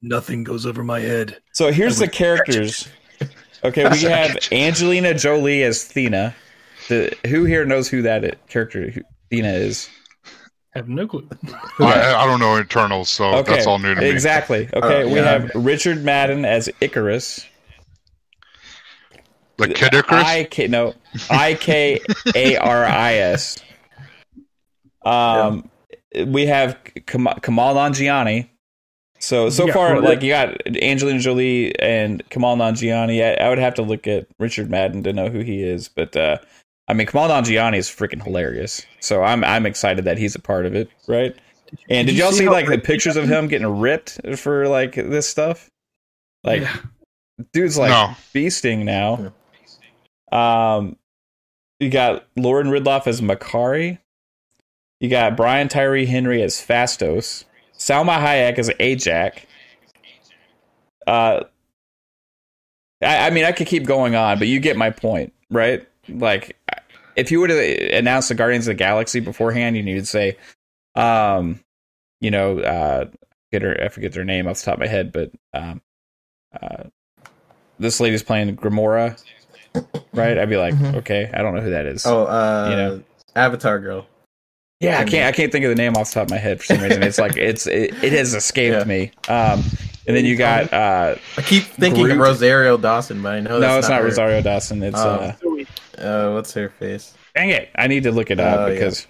Nothing 0.00 0.42
goes 0.42 0.64
over 0.64 0.82
my 0.82 1.00
head. 1.00 1.36
So 1.52 1.70
here's 1.70 1.98
the 1.98 2.08
characters. 2.08 2.88
Okay, 3.62 3.86
we 3.90 4.00
have 4.04 4.38
Angelina 4.52 5.12
Jolie 5.12 5.64
as 5.64 5.84
Thena. 5.84 6.32
The, 6.90 7.16
who 7.28 7.44
here 7.44 7.64
knows 7.64 7.88
who 7.88 8.02
that 8.02 8.48
character 8.48 8.90
who 8.90 9.00
Thena 9.30 9.54
is? 9.54 9.88
have 10.74 10.88
no 10.88 11.06
clue. 11.06 11.28
I, 11.80 12.14
I 12.14 12.26
don't 12.26 12.40
know 12.40 12.58
Eternals, 12.58 13.08
so 13.10 13.32
Okay, 13.36 13.52
that's 13.52 13.66
all 13.66 13.78
new 13.78 13.94
to 13.94 14.00
me. 14.00 14.08
exactly. 14.10 14.68
Okay, 14.74 15.04
Uh, 15.04 15.08
we 15.08 15.14
yeah. 15.14 15.24
have 15.24 15.50
Richard 15.54 16.04
Madden 16.04 16.44
as 16.44 16.68
Ikaris. 16.80 17.46
The 19.56 19.68
Kid 19.68 19.94
Icarus? 19.94 20.24
I 20.24 20.44
K 20.50 20.66
no 20.66 20.94
I 21.30 21.54
K 21.54 22.00
A 22.34 22.56
R 22.56 22.84
I 22.84 23.14
S. 23.14 23.56
Um, 25.02 25.70
we 26.26 26.44
have 26.46 26.76
Kam- 27.06 27.38
Kamal 27.40 27.74
Nanjiani. 27.74 28.48
So 29.18 29.48
so 29.48 29.66
Yeah, 29.66 29.72
far, 29.72 29.94
well, 29.94 30.02
like 30.02 30.22
you 30.22 30.30
got 30.30 30.56
Angelina 30.82 31.20
Jolie 31.20 31.78
and 31.80 32.22
Kamal 32.30 32.56
Nanjiani. 32.56 33.22
I, 33.22 33.44
I 33.44 33.48
would 33.48 33.58
have 33.58 33.74
to 33.74 33.82
look 33.82 34.06
at 34.06 34.26
Richard 34.38 34.70
Madden 34.70 35.02
to 35.04 35.12
know 35.12 35.28
who 35.30 35.40
he 35.40 35.62
is, 35.62 35.88
but 35.88 36.16
uh, 36.16 36.38
I 36.90 36.92
mean 36.92 37.06
Kamal 37.06 37.28
Nanjiani 37.28 37.76
is 37.76 37.88
freaking 37.88 38.20
hilarious. 38.22 38.84
So 38.98 39.22
I'm 39.22 39.44
I'm 39.44 39.64
excited 39.64 40.04
that 40.06 40.18
he's 40.18 40.34
a 40.34 40.40
part 40.40 40.66
of 40.66 40.74
it, 40.74 40.90
right? 41.06 41.34
And 41.88 42.06
did, 42.06 42.12
Did 42.12 42.16
you 42.16 42.22
y'all 42.22 42.32
see 42.32 42.38
see 42.38 42.48
like 42.48 42.66
the 42.66 42.78
pictures 42.78 43.16
of 43.16 43.28
him 43.28 43.46
getting 43.46 43.78
ripped 43.78 44.18
for 44.36 44.66
like 44.66 44.96
this 44.96 45.28
stuff? 45.28 45.70
Like 46.42 46.62
Yeah. 46.62 46.76
dude's 47.52 47.78
like 47.78 47.90
No. 47.90 48.16
beasting 48.34 48.84
now. 48.84 49.32
Um, 50.36 50.96
you 51.78 51.90
got 51.90 52.26
Lauren 52.36 52.68
Ridloff 52.68 53.06
as 53.06 53.20
Makkari. 53.20 53.98
You 54.98 55.08
got 55.08 55.36
Brian 55.36 55.68
Tyree 55.68 56.06
Henry 56.06 56.42
as 56.42 56.56
Phastos. 56.56 57.44
Salma 57.78 58.18
Hayek 58.18 58.58
as 58.58 58.68
Ajak. 58.68 59.44
Uh, 61.06 61.44
I, 63.00 63.28
I 63.28 63.30
mean, 63.30 63.44
I 63.44 63.52
could 63.52 63.66
keep 63.68 63.86
going 63.86 64.14
on, 64.14 64.38
but 64.38 64.48
you 64.48 64.60
get 64.60 64.76
my 64.76 64.90
point, 64.90 65.32
right? 65.50 65.86
Like, 66.08 66.56
if 67.16 67.30
you 67.30 67.40
would 67.40 67.50
have 67.50 67.58
announced 67.92 68.28
the 68.28 68.34
Guardians 68.34 68.66
of 68.66 68.72
the 68.72 68.78
Galaxy 68.78 69.20
beforehand, 69.20 69.76
you 69.76 69.94
would 69.94 70.08
say, 70.08 70.36
um, 70.94 71.60
you 72.20 72.30
know, 72.30 72.60
uh, 72.60 73.06
get 73.52 73.62
her, 73.62 73.82
I 73.82 73.88
forget 73.88 74.12
their 74.12 74.24
name 74.24 74.46
off 74.46 74.58
the 74.58 74.64
top 74.66 74.74
of 74.74 74.80
my 74.80 74.86
head, 74.86 75.12
but 75.12 75.30
um, 75.54 75.80
uh, 76.60 76.84
this 77.78 78.00
lady's 78.00 78.22
playing 78.22 78.56
Grimora, 78.56 79.22
right? 80.12 80.38
I'd 80.38 80.50
be 80.50 80.56
like, 80.56 80.74
Mhm. 80.74 80.96
okay, 80.96 81.30
I 81.32 81.42
don't 81.42 81.54
know 81.54 81.62
who 81.62 81.70
that 81.70 81.86
is. 81.86 82.04
Oh, 82.06 82.24
uh, 82.26 82.66
You 82.70 82.76
know. 82.76 83.02
Avatar 83.36 83.78
girl. 83.78 84.06
Yeah, 84.80 84.98
I 84.98 85.04
can't. 85.04 85.26
I 85.26 85.32
can't 85.32 85.52
think 85.52 85.64
of 85.66 85.68
the 85.68 85.74
name 85.74 85.94
off 85.96 86.08
the 86.08 86.14
top 86.14 86.24
of 86.24 86.30
my 86.30 86.38
head 86.38 86.58
for 86.58 86.64
some 86.64 86.80
reason. 86.80 87.02
It's 87.02 87.18
like 87.18 87.36
it's 87.36 87.66
it, 87.66 87.92
it 88.02 88.12
has 88.14 88.32
escaped 88.34 88.78
Yeah. 88.78 88.84
me. 88.84 89.12
Um, 89.28 89.62
and 90.06 90.16
then 90.16 90.24
you 90.24 90.36
got 90.36 90.72
uh, 90.72 91.16
I 91.36 91.42
keep 91.42 91.64
thinking 91.64 92.04
Groot. 92.04 92.18
Rosario 92.18 92.78
Dawson, 92.78 93.20
but 93.22 93.34
I 93.34 93.40
know 93.40 93.58
no, 93.60 93.78
it's 93.78 93.90
not 93.90 93.98
her. 94.00 94.06
Rosario 94.06 94.40
Dawson. 94.40 94.82
It's 94.82 94.98
Oh. 94.98 95.10
uh, 95.10 95.32
Uh, 96.00 96.32
what's 96.32 96.52
her 96.54 96.68
face? 96.70 97.14
dang 97.34 97.50
it, 97.50 97.68
I 97.76 97.86
need 97.86 98.02
to 98.04 98.12
look 98.12 98.30
it 98.30 98.40
up 98.40 98.58
Oh, 98.60 98.66
yeah. 98.66 98.72
because 98.74 99.06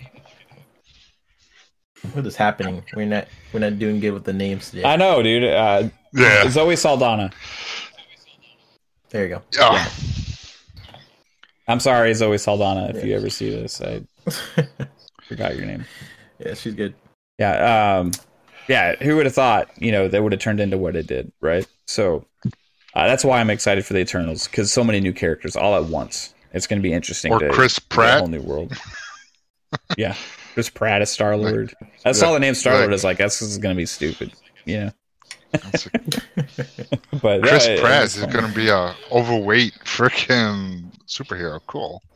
What 2.12 2.26
is 2.26 2.36
happening? 2.36 2.82
We're 2.94 3.06
not 3.06 3.28
we're 3.52 3.60
not 3.60 3.78
doing 3.78 4.00
good 4.00 4.12
with 4.12 4.24
the 4.24 4.32
names 4.32 4.70
today. 4.70 4.84
I 4.84 4.96
know, 4.96 5.22
dude. 5.22 5.44
Uh, 5.44 5.88
Yeah. 6.12 6.48
Zoe 6.48 6.74
Saldana. 6.76 7.30
there 9.10 9.24
you 9.24 9.28
go. 9.36 9.42
Yeah. 9.56 9.88
I'm 11.68 11.78
sorry, 11.80 12.12
Zoe 12.14 12.36
Saldana. 12.38 12.90
If 12.94 13.04
you 13.04 13.14
ever 13.14 13.30
see 13.30 13.50
this, 13.50 13.80
I 13.80 14.02
forgot 15.28 15.56
your 15.56 15.66
name. 15.66 15.84
yeah, 16.38 16.54
she's 16.54 16.74
good. 16.74 16.94
Yeah, 17.38 17.98
um, 18.00 18.10
yeah. 18.68 18.96
Who 18.96 19.16
would 19.16 19.26
have 19.26 19.34
thought? 19.34 19.68
You 19.78 19.92
know, 19.92 20.08
that 20.08 20.20
would 20.22 20.32
have 20.32 20.40
turned 20.40 20.58
into 20.60 20.78
what 20.78 20.96
it 20.96 21.06
did, 21.06 21.30
right? 21.40 21.64
So 21.86 22.26
uh, 22.94 23.06
that's 23.06 23.24
why 23.24 23.40
I'm 23.40 23.50
excited 23.50 23.86
for 23.86 23.92
the 23.92 24.00
Eternals 24.00 24.48
because 24.48 24.72
so 24.72 24.82
many 24.82 24.98
new 25.00 25.12
characters 25.12 25.54
all 25.54 25.76
at 25.76 25.84
once. 25.88 26.34
It's 26.52 26.66
going 26.66 26.80
to 26.80 26.82
be 26.82 26.92
interesting. 26.92 27.32
Or 27.32 27.38
to 27.38 27.48
Chris 27.50 27.74
see 27.74 27.82
a 27.84 27.94
Pratt. 27.94 28.18
whole 28.20 28.28
new 28.28 28.40
world. 28.42 28.72
yeah, 29.96 30.14
Chris 30.54 30.68
Pratt 30.68 31.00
as 31.02 31.10
Star 31.10 31.36
Lord. 31.36 31.74
I 32.04 32.12
saw 32.12 32.28
Yeah, 32.28 32.32
the 32.34 32.40
name 32.40 32.54
Star 32.54 32.74
Lord. 32.74 32.88
right. 32.88 32.94
as 32.94 33.04
like 33.04 33.18
this 33.18 33.40
is 33.42 33.58
going 33.58 33.74
to 33.74 33.78
be 33.80 33.86
stupid. 33.86 34.32
Yeah, 34.64 34.90
That's 35.52 35.86
a- 35.86 35.90
but 37.22 37.42
Chris 37.42 37.66
yeah, 37.68 37.80
Pratt 37.80 38.04
is 38.04 38.16
going 38.16 38.46
to 38.46 38.52
be 38.54 38.68
a 38.68 38.94
overweight 39.12 39.74
freaking 39.84 40.84
superhero. 41.06 41.60
Cool. 41.66 42.02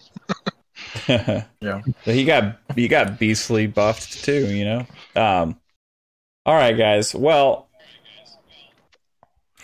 Yeah. 1.09 1.45
But 1.61 2.15
he 2.15 2.25
got 2.25 2.59
he 2.75 2.89
got 2.89 3.19
beastly 3.19 3.67
buffed 3.67 4.25
too, 4.25 4.47
you 4.55 4.65
know. 4.65 4.87
Um, 5.17 5.59
all 6.47 6.55
right, 6.55 6.77
guys. 6.77 7.15
Well, 7.15 7.69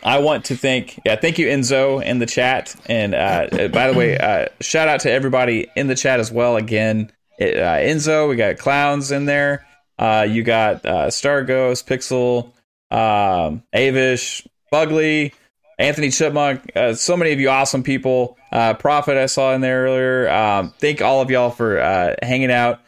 I 0.02 0.18
want 0.18 0.46
to 0.46 0.56
thank 0.56 0.98
yeah, 1.04 1.16
thank 1.16 1.38
you 1.38 1.46
Enzo 1.46 2.02
in 2.02 2.18
the 2.18 2.26
chat, 2.26 2.74
and 2.86 3.14
uh, 3.14 3.48
uh, 3.52 3.68
by 3.68 3.90
the 3.90 3.98
way, 3.98 4.16
uh, 4.16 4.46
shout 4.60 4.88
out 4.88 5.00
to 5.00 5.10
everybody 5.10 5.70
in 5.76 5.88
the 5.88 5.94
chat 5.94 6.20
as 6.20 6.32
well. 6.32 6.56
Again, 6.56 7.10
it, 7.38 7.56
uh, 7.56 7.76
Enzo, 7.76 8.28
we 8.28 8.36
got 8.36 8.58
clowns 8.58 9.12
in 9.12 9.26
there. 9.26 9.66
Uh, 9.98 10.26
you 10.28 10.42
got 10.42 10.84
uh, 10.86 11.10
Star 11.10 11.44
Ghost, 11.44 11.86
Pixel, 11.86 12.52
um, 12.90 13.62
Avish, 13.74 14.46
Bugly, 14.70 15.34
Anthony 15.78 16.10
Chipmunk. 16.10 16.72
So 16.94 17.16
many 17.16 17.32
of 17.32 17.40
you 17.40 17.50
awesome 17.50 17.82
people. 17.82 18.38
Prophet, 18.50 19.18
I 19.18 19.26
saw 19.26 19.52
in 19.54 19.60
there 19.60 19.84
earlier. 19.84 20.30
Um, 20.30 20.72
thank 20.78 21.02
all 21.02 21.20
of 21.20 21.30
y'all 21.30 21.50
for 21.50 21.78
hanging 22.22 22.50
out, 22.50 22.80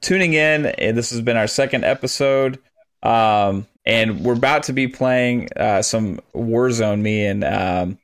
tuning 0.00 0.34
in. 0.34 0.62
This 0.62 1.10
has 1.10 1.20
been 1.20 1.36
our 1.36 1.46
second 1.46 1.84
episode. 1.84 2.58
Um, 3.04 3.68
and 3.84 4.20
we're 4.20 4.34
about 4.34 4.64
to 4.64 4.72
be 4.72 4.88
playing 4.88 5.48
uh, 5.56 5.82
some 5.82 6.20
Warzone, 6.34 7.00
me 7.00 7.26
and 7.26 7.44
um, 7.44 7.98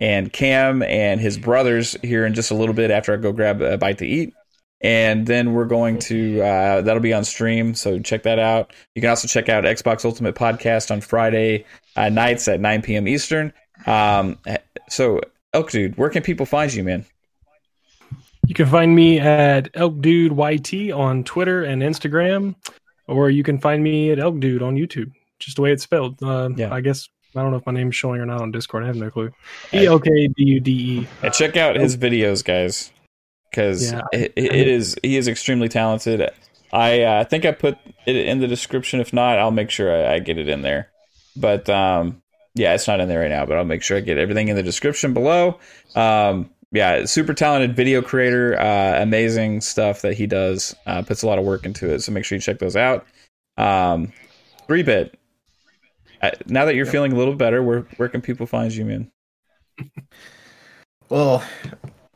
and 0.00 0.32
Cam 0.32 0.82
and 0.82 1.20
his 1.20 1.38
brothers 1.38 1.96
here 2.02 2.24
in 2.24 2.34
just 2.34 2.50
a 2.50 2.54
little 2.54 2.74
bit 2.74 2.90
after 2.90 3.12
I 3.12 3.16
go 3.18 3.32
grab 3.32 3.60
a 3.60 3.76
bite 3.76 3.98
to 3.98 4.06
eat. 4.06 4.34
And 4.82 5.26
then 5.26 5.52
we're 5.52 5.66
going 5.66 5.98
to, 5.98 6.40
uh, 6.40 6.80
that'll 6.80 7.02
be 7.02 7.12
on 7.12 7.22
stream. 7.22 7.74
So 7.74 7.98
check 7.98 8.22
that 8.22 8.38
out. 8.38 8.72
You 8.94 9.02
can 9.02 9.10
also 9.10 9.28
check 9.28 9.50
out 9.50 9.64
Xbox 9.64 10.06
Ultimate 10.06 10.34
Podcast 10.34 10.90
on 10.90 11.02
Friday 11.02 11.66
uh, 11.96 12.08
nights 12.08 12.48
at 12.48 12.60
9 12.60 12.80
p.m. 12.80 13.06
Eastern. 13.06 13.52
Um, 13.86 14.38
so, 14.88 15.20
Elk 15.52 15.70
Dude, 15.70 15.98
where 15.98 16.08
can 16.08 16.22
people 16.22 16.46
find 16.46 16.72
you, 16.72 16.82
man? 16.82 17.04
You 18.46 18.54
can 18.54 18.66
find 18.66 18.94
me 18.94 19.20
at 19.20 19.68
Elk 19.74 20.00
Dude 20.00 20.32
YT 20.32 20.92
on 20.92 21.24
Twitter 21.24 21.62
and 21.62 21.82
Instagram, 21.82 22.54
or 23.06 23.28
you 23.28 23.42
can 23.42 23.58
find 23.58 23.82
me 23.84 24.10
at 24.10 24.18
Elk 24.18 24.40
Dude 24.40 24.62
on 24.62 24.76
YouTube. 24.76 25.12
Just 25.40 25.56
the 25.56 25.62
way 25.62 25.72
it's 25.72 25.82
spelled. 25.82 26.22
Uh, 26.22 26.50
Yeah. 26.56 26.72
I 26.72 26.80
guess 26.80 27.08
I 27.34 27.42
don't 27.42 27.50
know 27.50 27.56
if 27.58 27.66
my 27.66 27.72
name's 27.72 27.96
showing 27.96 28.20
or 28.20 28.26
not 28.26 28.40
on 28.40 28.50
Discord. 28.50 28.84
I 28.84 28.86
have 28.86 28.96
no 28.96 29.10
clue. 29.10 29.30
E 29.72 29.86
L 29.86 29.98
K 29.98 30.28
D 30.28 30.44
U 30.44 30.60
D 30.60 30.70
E. 30.72 31.08
And 31.22 31.32
check 31.32 31.56
out 31.56 31.76
his 31.76 31.96
videos, 31.96 32.44
guys, 32.44 32.92
because 33.50 33.90
Yeah. 33.90 34.02
it, 34.12 34.32
it 34.36 34.68
is 34.68 34.96
he 35.02 35.16
is 35.16 35.28
extremely 35.28 35.68
talented. 35.68 36.28
I 36.72 37.02
uh, 37.02 37.24
think 37.24 37.44
I 37.44 37.52
put 37.52 37.78
it 38.06 38.16
in 38.16 38.40
the 38.40 38.46
description. 38.46 39.00
If 39.00 39.12
not, 39.12 39.38
I'll 39.38 39.50
make 39.50 39.70
sure 39.70 39.92
I, 39.94 40.14
I 40.14 40.18
get 40.20 40.38
it 40.38 40.48
in 40.48 40.62
there. 40.62 40.88
But 41.36 41.68
um, 41.70 42.22
yeah, 42.54 42.74
it's 42.74 42.88
not 42.88 43.00
in 43.00 43.08
there 43.08 43.20
right 43.20 43.30
now, 43.30 43.46
but 43.46 43.56
I'll 43.56 43.64
make 43.64 43.82
sure 43.82 43.96
I 43.96 44.00
get 44.00 44.18
everything 44.18 44.48
in 44.48 44.56
the 44.56 44.62
description 44.62 45.14
below. 45.14 45.58
Um, 45.94 46.50
yeah, 46.72 47.04
super 47.04 47.34
talented 47.34 47.74
video 47.74 48.02
creator, 48.02 48.60
uh, 48.60 49.02
amazing 49.02 49.60
stuff 49.60 50.02
that 50.02 50.14
he 50.14 50.26
does. 50.26 50.74
Uh, 50.86 51.02
puts 51.02 51.22
a 51.22 51.26
lot 51.26 51.38
of 51.38 51.44
work 51.44 51.64
into 51.64 51.92
it, 51.92 52.00
so 52.00 52.12
make 52.12 52.24
sure 52.24 52.36
you 52.36 52.42
check 52.42 52.58
those 52.58 52.76
out. 52.76 53.06
Um, 53.56 54.12
three 54.66 54.82
bit. 54.82 55.18
Uh, 56.20 56.30
now 56.46 56.64
that 56.64 56.74
you're 56.74 56.86
feeling 56.86 57.12
a 57.12 57.16
little 57.16 57.34
better, 57.34 57.62
where 57.62 57.80
where 57.96 58.08
can 58.08 58.20
people 58.20 58.46
find 58.46 58.72
you, 58.72 58.84
man? 58.84 59.10
Well, 61.10 61.42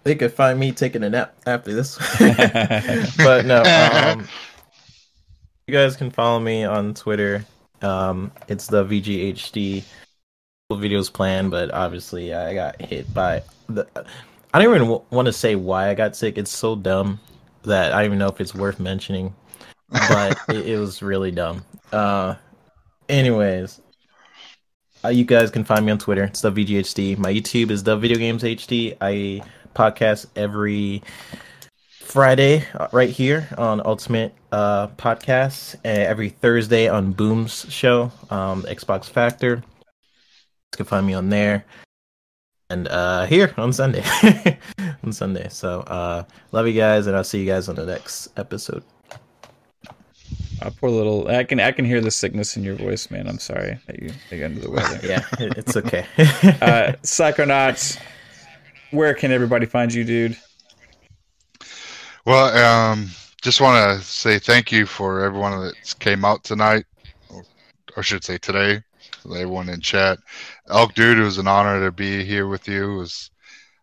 they 0.04 0.14
could 0.14 0.32
find 0.32 0.58
me 0.58 0.70
taking 0.70 1.02
a 1.02 1.10
nap 1.10 1.34
after 1.46 1.74
this. 1.74 1.98
but 3.18 3.44
no, 3.44 3.60
um, 3.64 4.28
you 5.66 5.74
guys 5.74 5.96
can 5.96 6.12
follow 6.12 6.38
me 6.38 6.62
on 6.62 6.94
Twitter. 6.94 7.44
Um, 7.82 8.30
it's 8.46 8.68
the 8.68 8.84
VGHD 8.84 9.82
videos 10.70 11.12
plan, 11.12 11.50
but 11.50 11.72
obviously 11.72 12.32
I 12.32 12.54
got 12.54 12.80
hit 12.80 13.12
by 13.12 13.42
the. 13.68 13.86
I 14.54 14.62
don't 14.62 14.72
even 14.72 14.88
w- 14.88 15.04
want 15.10 15.26
to 15.26 15.32
say 15.32 15.56
why 15.56 15.90
I 15.90 15.94
got 15.94 16.14
sick. 16.14 16.38
It's 16.38 16.52
so 16.52 16.76
dumb 16.76 17.18
that 17.64 17.92
I 17.92 17.96
don't 17.96 18.06
even 18.06 18.18
know 18.18 18.28
if 18.28 18.40
it's 18.40 18.54
worth 18.54 18.78
mentioning. 18.78 19.34
But 19.90 20.38
it, 20.48 20.68
it 20.68 20.78
was 20.78 21.02
really 21.02 21.32
dumb. 21.32 21.64
Uh, 21.92 22.36
anyways, 23.08 23.80
uh, 25.04 25.08
you 25.08 25.24
guys 25.24 25.50
can 25.50 25.64
find 25.64 25.84
me 25.84 25.92
on 25.92 25.98
Twitter. 25.98 26.24
It's 26.24 26.40
the 26.40 26.50
VGHD. 26.50 27.18
My 27.18 27.32
YouTube 27.32 27.70
is 27.70 27.82
the 27.82 27.96
Video 27.96 28.16
Games 28.16 28.42
HD. 28.42 28.96
I 29.00 29.42
podcast 29.74 30.26
every 30.34 31.02
Friday 32.00 32.64
uh, 32.74 32.88
right 32.92 33.10
here 33.10 33.48
on 33.58 33.82
Ultimate 33.84 34.34
uh, 34.50 34.88
Podcasts. 34.88 35.76
Every 35.84 36.30
Thursday 36.30 36.88
on 36.88 37.12
Boom's 37.12 37.66
show, 37.68 38.10
um, 38.30 38.62
Xbox 38.62 39.10
Factor. 39.10 39.56
You 39.56 40.76
can 40.76 40.86
find 40.86 41.06
me 41.06 41.14
on 41.14 41.28
there. 41.28 41.64
And 42.70 42.88
uh, 42.88 43.26
here 43.26 43.52
on 43.58 43.72
Sunday. 43.72 44.04
on 45.04 45.12
Sunday. 45.12 45.48
So 45.50 45.80
uh, 45.80 46.24
love 46.52 46.66
you 46.66 46.72
guys, 46.72 47.06
and 47.06 47.14
I'll 47.14 47.24
see 47.24 47.40
you 47.40 47.46
guys 47.46 47.68
on 47.68 47.74
the 47.74 47.84
next 47.84 48.28
episode. 48.38 48.82
Uh, 50.60 50.70
poor 50.70 50.90
little. 50.90 51.28
I 51.28 51.44
can 51.44 51.60
I 51.60 51.72
can 51.72 51.84
hear 51.84 52.00
the 52.00 52.10
sickness 52.10 52.56
in 52.56 52.62
your 52.62 52.76
voice, 52.76 53.10
man. 53.10 53.28
I'm 53.28 53.38
sorry 53.38 53.78
that 53.86 54.00
you 54.00 54.10
that 54.30 54.36
you're 54.36 54.46
under 54.46 54.60
the 54.60 54.70
weather. 54.70 55.00
Yeah, 55.02 55.24
it's 55.40 55.76
okay. 55.76 56.06
uh, 56.18 56.92
Psychonauts, 57.02 58.00
where 58.90 59.14
can 59.14 59.32
everybody 59.32 59.66
find 59.66 59.92
you, 59.92 60.04
dude? 60.04 60.36
Well, 62.24 62.56
um, 62.56 63.10
just 63.42 63.60
want 63.60 64.00
to 64.00 64.06
say 64.06 64.38
thank 64.38 64.72
you 64.72 64.86
for 64.86 65.20
everyone 65.20 65.60
that 65.60 65.94
came 65.98 66.24
out 66.24 66.44
tonight, 66.44 66.86
or, 67.28 67.40
or 67.40 67.98
I 67.98 68.00
should 68.00 68.24
say 68.24 68.38
today, 68.38 68.82
everyone 69.24 69.68
in 69.68 69.80
chat. 69.80 70.18
Elk 70.70 70.94
Dude, 70.94 71.18
it 71.18 71.22
was 71.22 71.38
an 71.38 71.48
honor 71.48 71.84
to 71.84 71.92
be 71.92 72.24
here 72.24 72.46
with 72.46 72.66
you. 72.66 72.92
It 72.92 72.96
was 72.96 73.30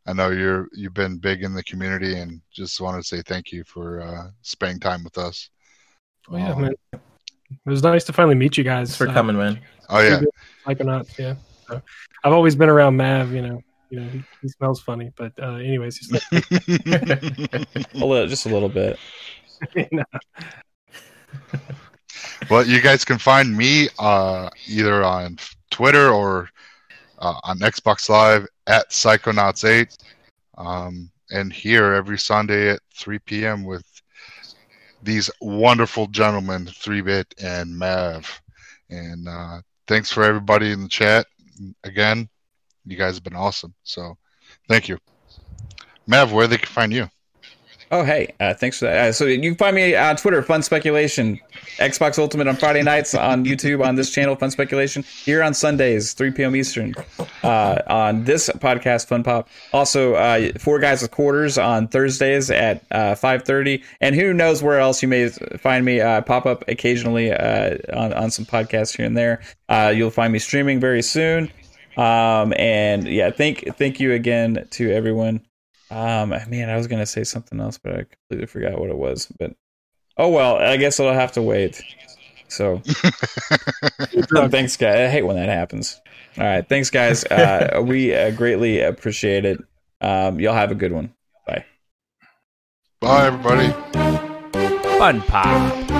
I 0.07 0.14
know 0.14 0.30
you're 0.30 0.68
you've 0.73 0.93
been 0.93 1.18
big 1.18 1.43
in 1.43 1.53
the 1.53 1.64
community, 1.64 2.18
and 2.18 2.41
just 2.52 2.81
want 2.81 3.02
to 3.02 3.07
say 3.07 3.22
thank 3.22 3.52
you 3.52 3.64
for 3.64 4.02
uh, 4.02 4.30
spending 4.41 4.80
time 4.80 5.03
with 5.03 5.18
us. 5.18 5.49
Oh, 6.32 6.38
yeah, 6.38 6.53
Um, 6.53 6.62
man. 6.62 6.74
It 6.94 7.70
was 7.70 7.84
nice 7.84 8.06
to 8.06 8.14
finally 8.14 8.36
meet 8.36 8.58
you 8.58 8.64
guys. 8.64 8.90
Thanks 8.90 8.98
for 8.98 9.10
Uh, 9.10 9.14
coming, 9.14 9.38
man. 9.38 9.60
Oh 9.90 9.99
yeah, 9.99 10.22
Psychonauts, 10.66 11.18
yeah. 11.18 11.36
So, 11.68 11.82
I've 12.24 12.32
always 12.32 12.56
been 12.56 12.70
around 12.70 12.95
Mav, 12.95 13.34
you 13.34 13.41
know. 13.41 13.62
You 13.90 13.99
know, 13.99 14.08
he, 14.08 14.24
he 14.41 14.48
smells 14.48 14.82
funny, 14.82 15.12
but 15.18 15.34
uh, 15.38 15.56
anyways, 15.56 15.98
he's 15.98 16.12
like, 16.14 16.24
A 16.32 18.06
little, 18.06 18.26
just 18.26 18.45
a 18.45 18.49
little 18.49 18.70
bit. 18.70 18.98
you 19.76 20.03
well, 22.49 22.66
you 22.66 22.82
guys 22.82 23.03
can 23.03 23.18
find 23.18 23.56
me 23.56 23.90
uh, 23.99 24.49
either 24.66 25.03
on 25.03 25.38
Twitter 25.72 26.10
or 26.10 26.49
uh, 27.20 27.40
on 27.44 27.60
Xbox 27.60 28.08
Live 28.08 28.48
at 28.68 28.90
Psychonauts8, 28.91 29.98
um, 30.58 31.12
and 31.32 31.52
here 31.52 31.91
every 31.94 32.18
Sunday 32.18 32.70
at 32.70 32.80
3 32.95 33.20
p.m. 33.20 33.66
with 33.66 33.84
these 35.02 35.30
wonderful 35.41 36.07
gentlemen, 36.07 36.65
3-Bit 36.65 37.34
and 37.41 37.78
Mav. 37.78 38.41
And 38.90 39.28
uh, 39.28 39.61
thanks 39.88 40.11
for 40.11 40.23
everybody 40.23 40.72
in 40.72 40.84
the 40.84 40.90
chat. 40.90 41.26
Again, 41.84 42.30
you 42.86 42.98
guys 42.98 43.15
have 43.15 43.23
been 43.23 43.36
awesome. 43.36 43.73
So 43.84 44.18
thank 44.68 44.90
you. 44.90 44.98
Mav, 46.07 46.34
where 46.34 46.48
they 46.48 46.57
can 46.57 46.68
find 46.68 46.91
you? 46.91 47.10
Oh, 47.91 48.05
hey, 48.05 48.34
uh, 48.39 48.53
thanks 48.53 48.80
for 48.80 48.85
that. 48.85 49.09
Uh, 49.09 49.11
so 49.11 49.26
you 49.26 49.38
can 49.41 49.55
find 49.55 49.76
me 49.76 49.93
on 49.97 50.15
Twitter, 50.15 50.41
Fun 50.41 50.63
Speculation, 50.63 51.41
Xbox 51.76 52.18
Ultimate 52.18 52.47
on 52.47 52.55
Friday 52.55 52.84
nights, 52.84 53.13
on 53.13 53.43
YouTube 53.45 53.85
on 53.85 53.95
this 53.95 54.09
channel, 54.09 54.34
Fun 54.38 54.49
Speculation, 54.49 55.03
here 55.03 55.43
on 55.43 55.53
Sundays, 55.53 56.13
3 56.13 56.31
p.m. 56.31 56.55
Eastern, 56.55 56.95
uh, 57.43 57.81
on 57.88 58.23
this 58.23 58.49
podcast, 58.49 59.07
Fun 59.07 59.23
Pop. 59.23 59.49
Also, 59.73 60.13
uh, 60.13 60.53
Four 60.57 60.80
Guys 60.80 61.01
with 61.01 61.11
Quarters 61.11 61.57
on 61.57 61.89
Thursdays 61.89 62.49
at 62.49 62.81
uh, 62.91 63.13
5.30. 63.13 63.84
And 63.99 64.15
who 64.15 64.34
knows 64.34 64.63
where 64.63 64.80
else 64.80 65.01
you 65.01 65.09
may 65.09 65.27
find 65.27 65.84
me 65.84 65.99
uh, 65.99 66.22
pop 66.22 66.45
up 66.45 66.63
occasionally 66.69 67.34
on, 67.34 68.13
on 68.13 68.31
some 68.31 68.45
podcasts 68.45 68.95
here 68.95 69.05
and 69.05 69.18
there. 69.18 69.41
You'll 69.93 70.11
find 70.11 70.31
me 70.31 70.39
streaming 70.39 70.80
very 70.80 71.01
soon. 71.01 71.51
Um, 71.97 72.53
and 72.55 73.05
yeah, 73.05 73.31
thank 73.31 73.76
thank 73.76 73.99
you 73.99 74.13
again 74.13 74.65
to 74.72 74.91
everyone. 74.93 75.45
Um, 75.91 76.30
man, 76.30 76.69
I 76.69 76.77
was 76.77 76.88
gonna 76.88 77.05
say 77.05 77.26
something 77.26 77.59
else, 77.59 77.77
but 77.77 77.91
I 77.91 78.03
completely 78.03 78.47
forgot 78.47 78.80
what 78.80 78.89
it 78.89 78.97
was. 78.97 79.27
But 79.38 79.53
oh 80.18 80.30
well, 80.30 80.55
I 80.55 80.77
guess 80.77 80.99
it'll 80.99 81.13
have 81.13 81.34
to 81.34 81.41
wait. 81.41 81.84
So 82.47 82.77
thanks, 84.49 84.77
guys. 84.77 84.99
I 84.99 85.09
hate 85.09 85.23
when 85.23 85.35
that 85.35 85.49
happens. 85.49 85.99
All 86.38 86.45
right, 86.45 86.68
thanks, 86.68 86.89
guys. 86.89 87.26
Uh, 87.31 87.81
we 87.84 88.15
uh, 88.15 88.31
greatly 88.31 88.80
appreciate 88.81 89.43
it. 89.45 89.59
Um, 89.99 90.39
y'all 90.39 90.53
have 90.53 90.72
a 90.72 90.76
good 90.76 90.93
one. 90.93 91.13
Bye. 91.45 91.65
Bye, 93.01 93.27
everybody. 93.27 93.72
Fun 94.97 95.22
Pop. 95.22 95.91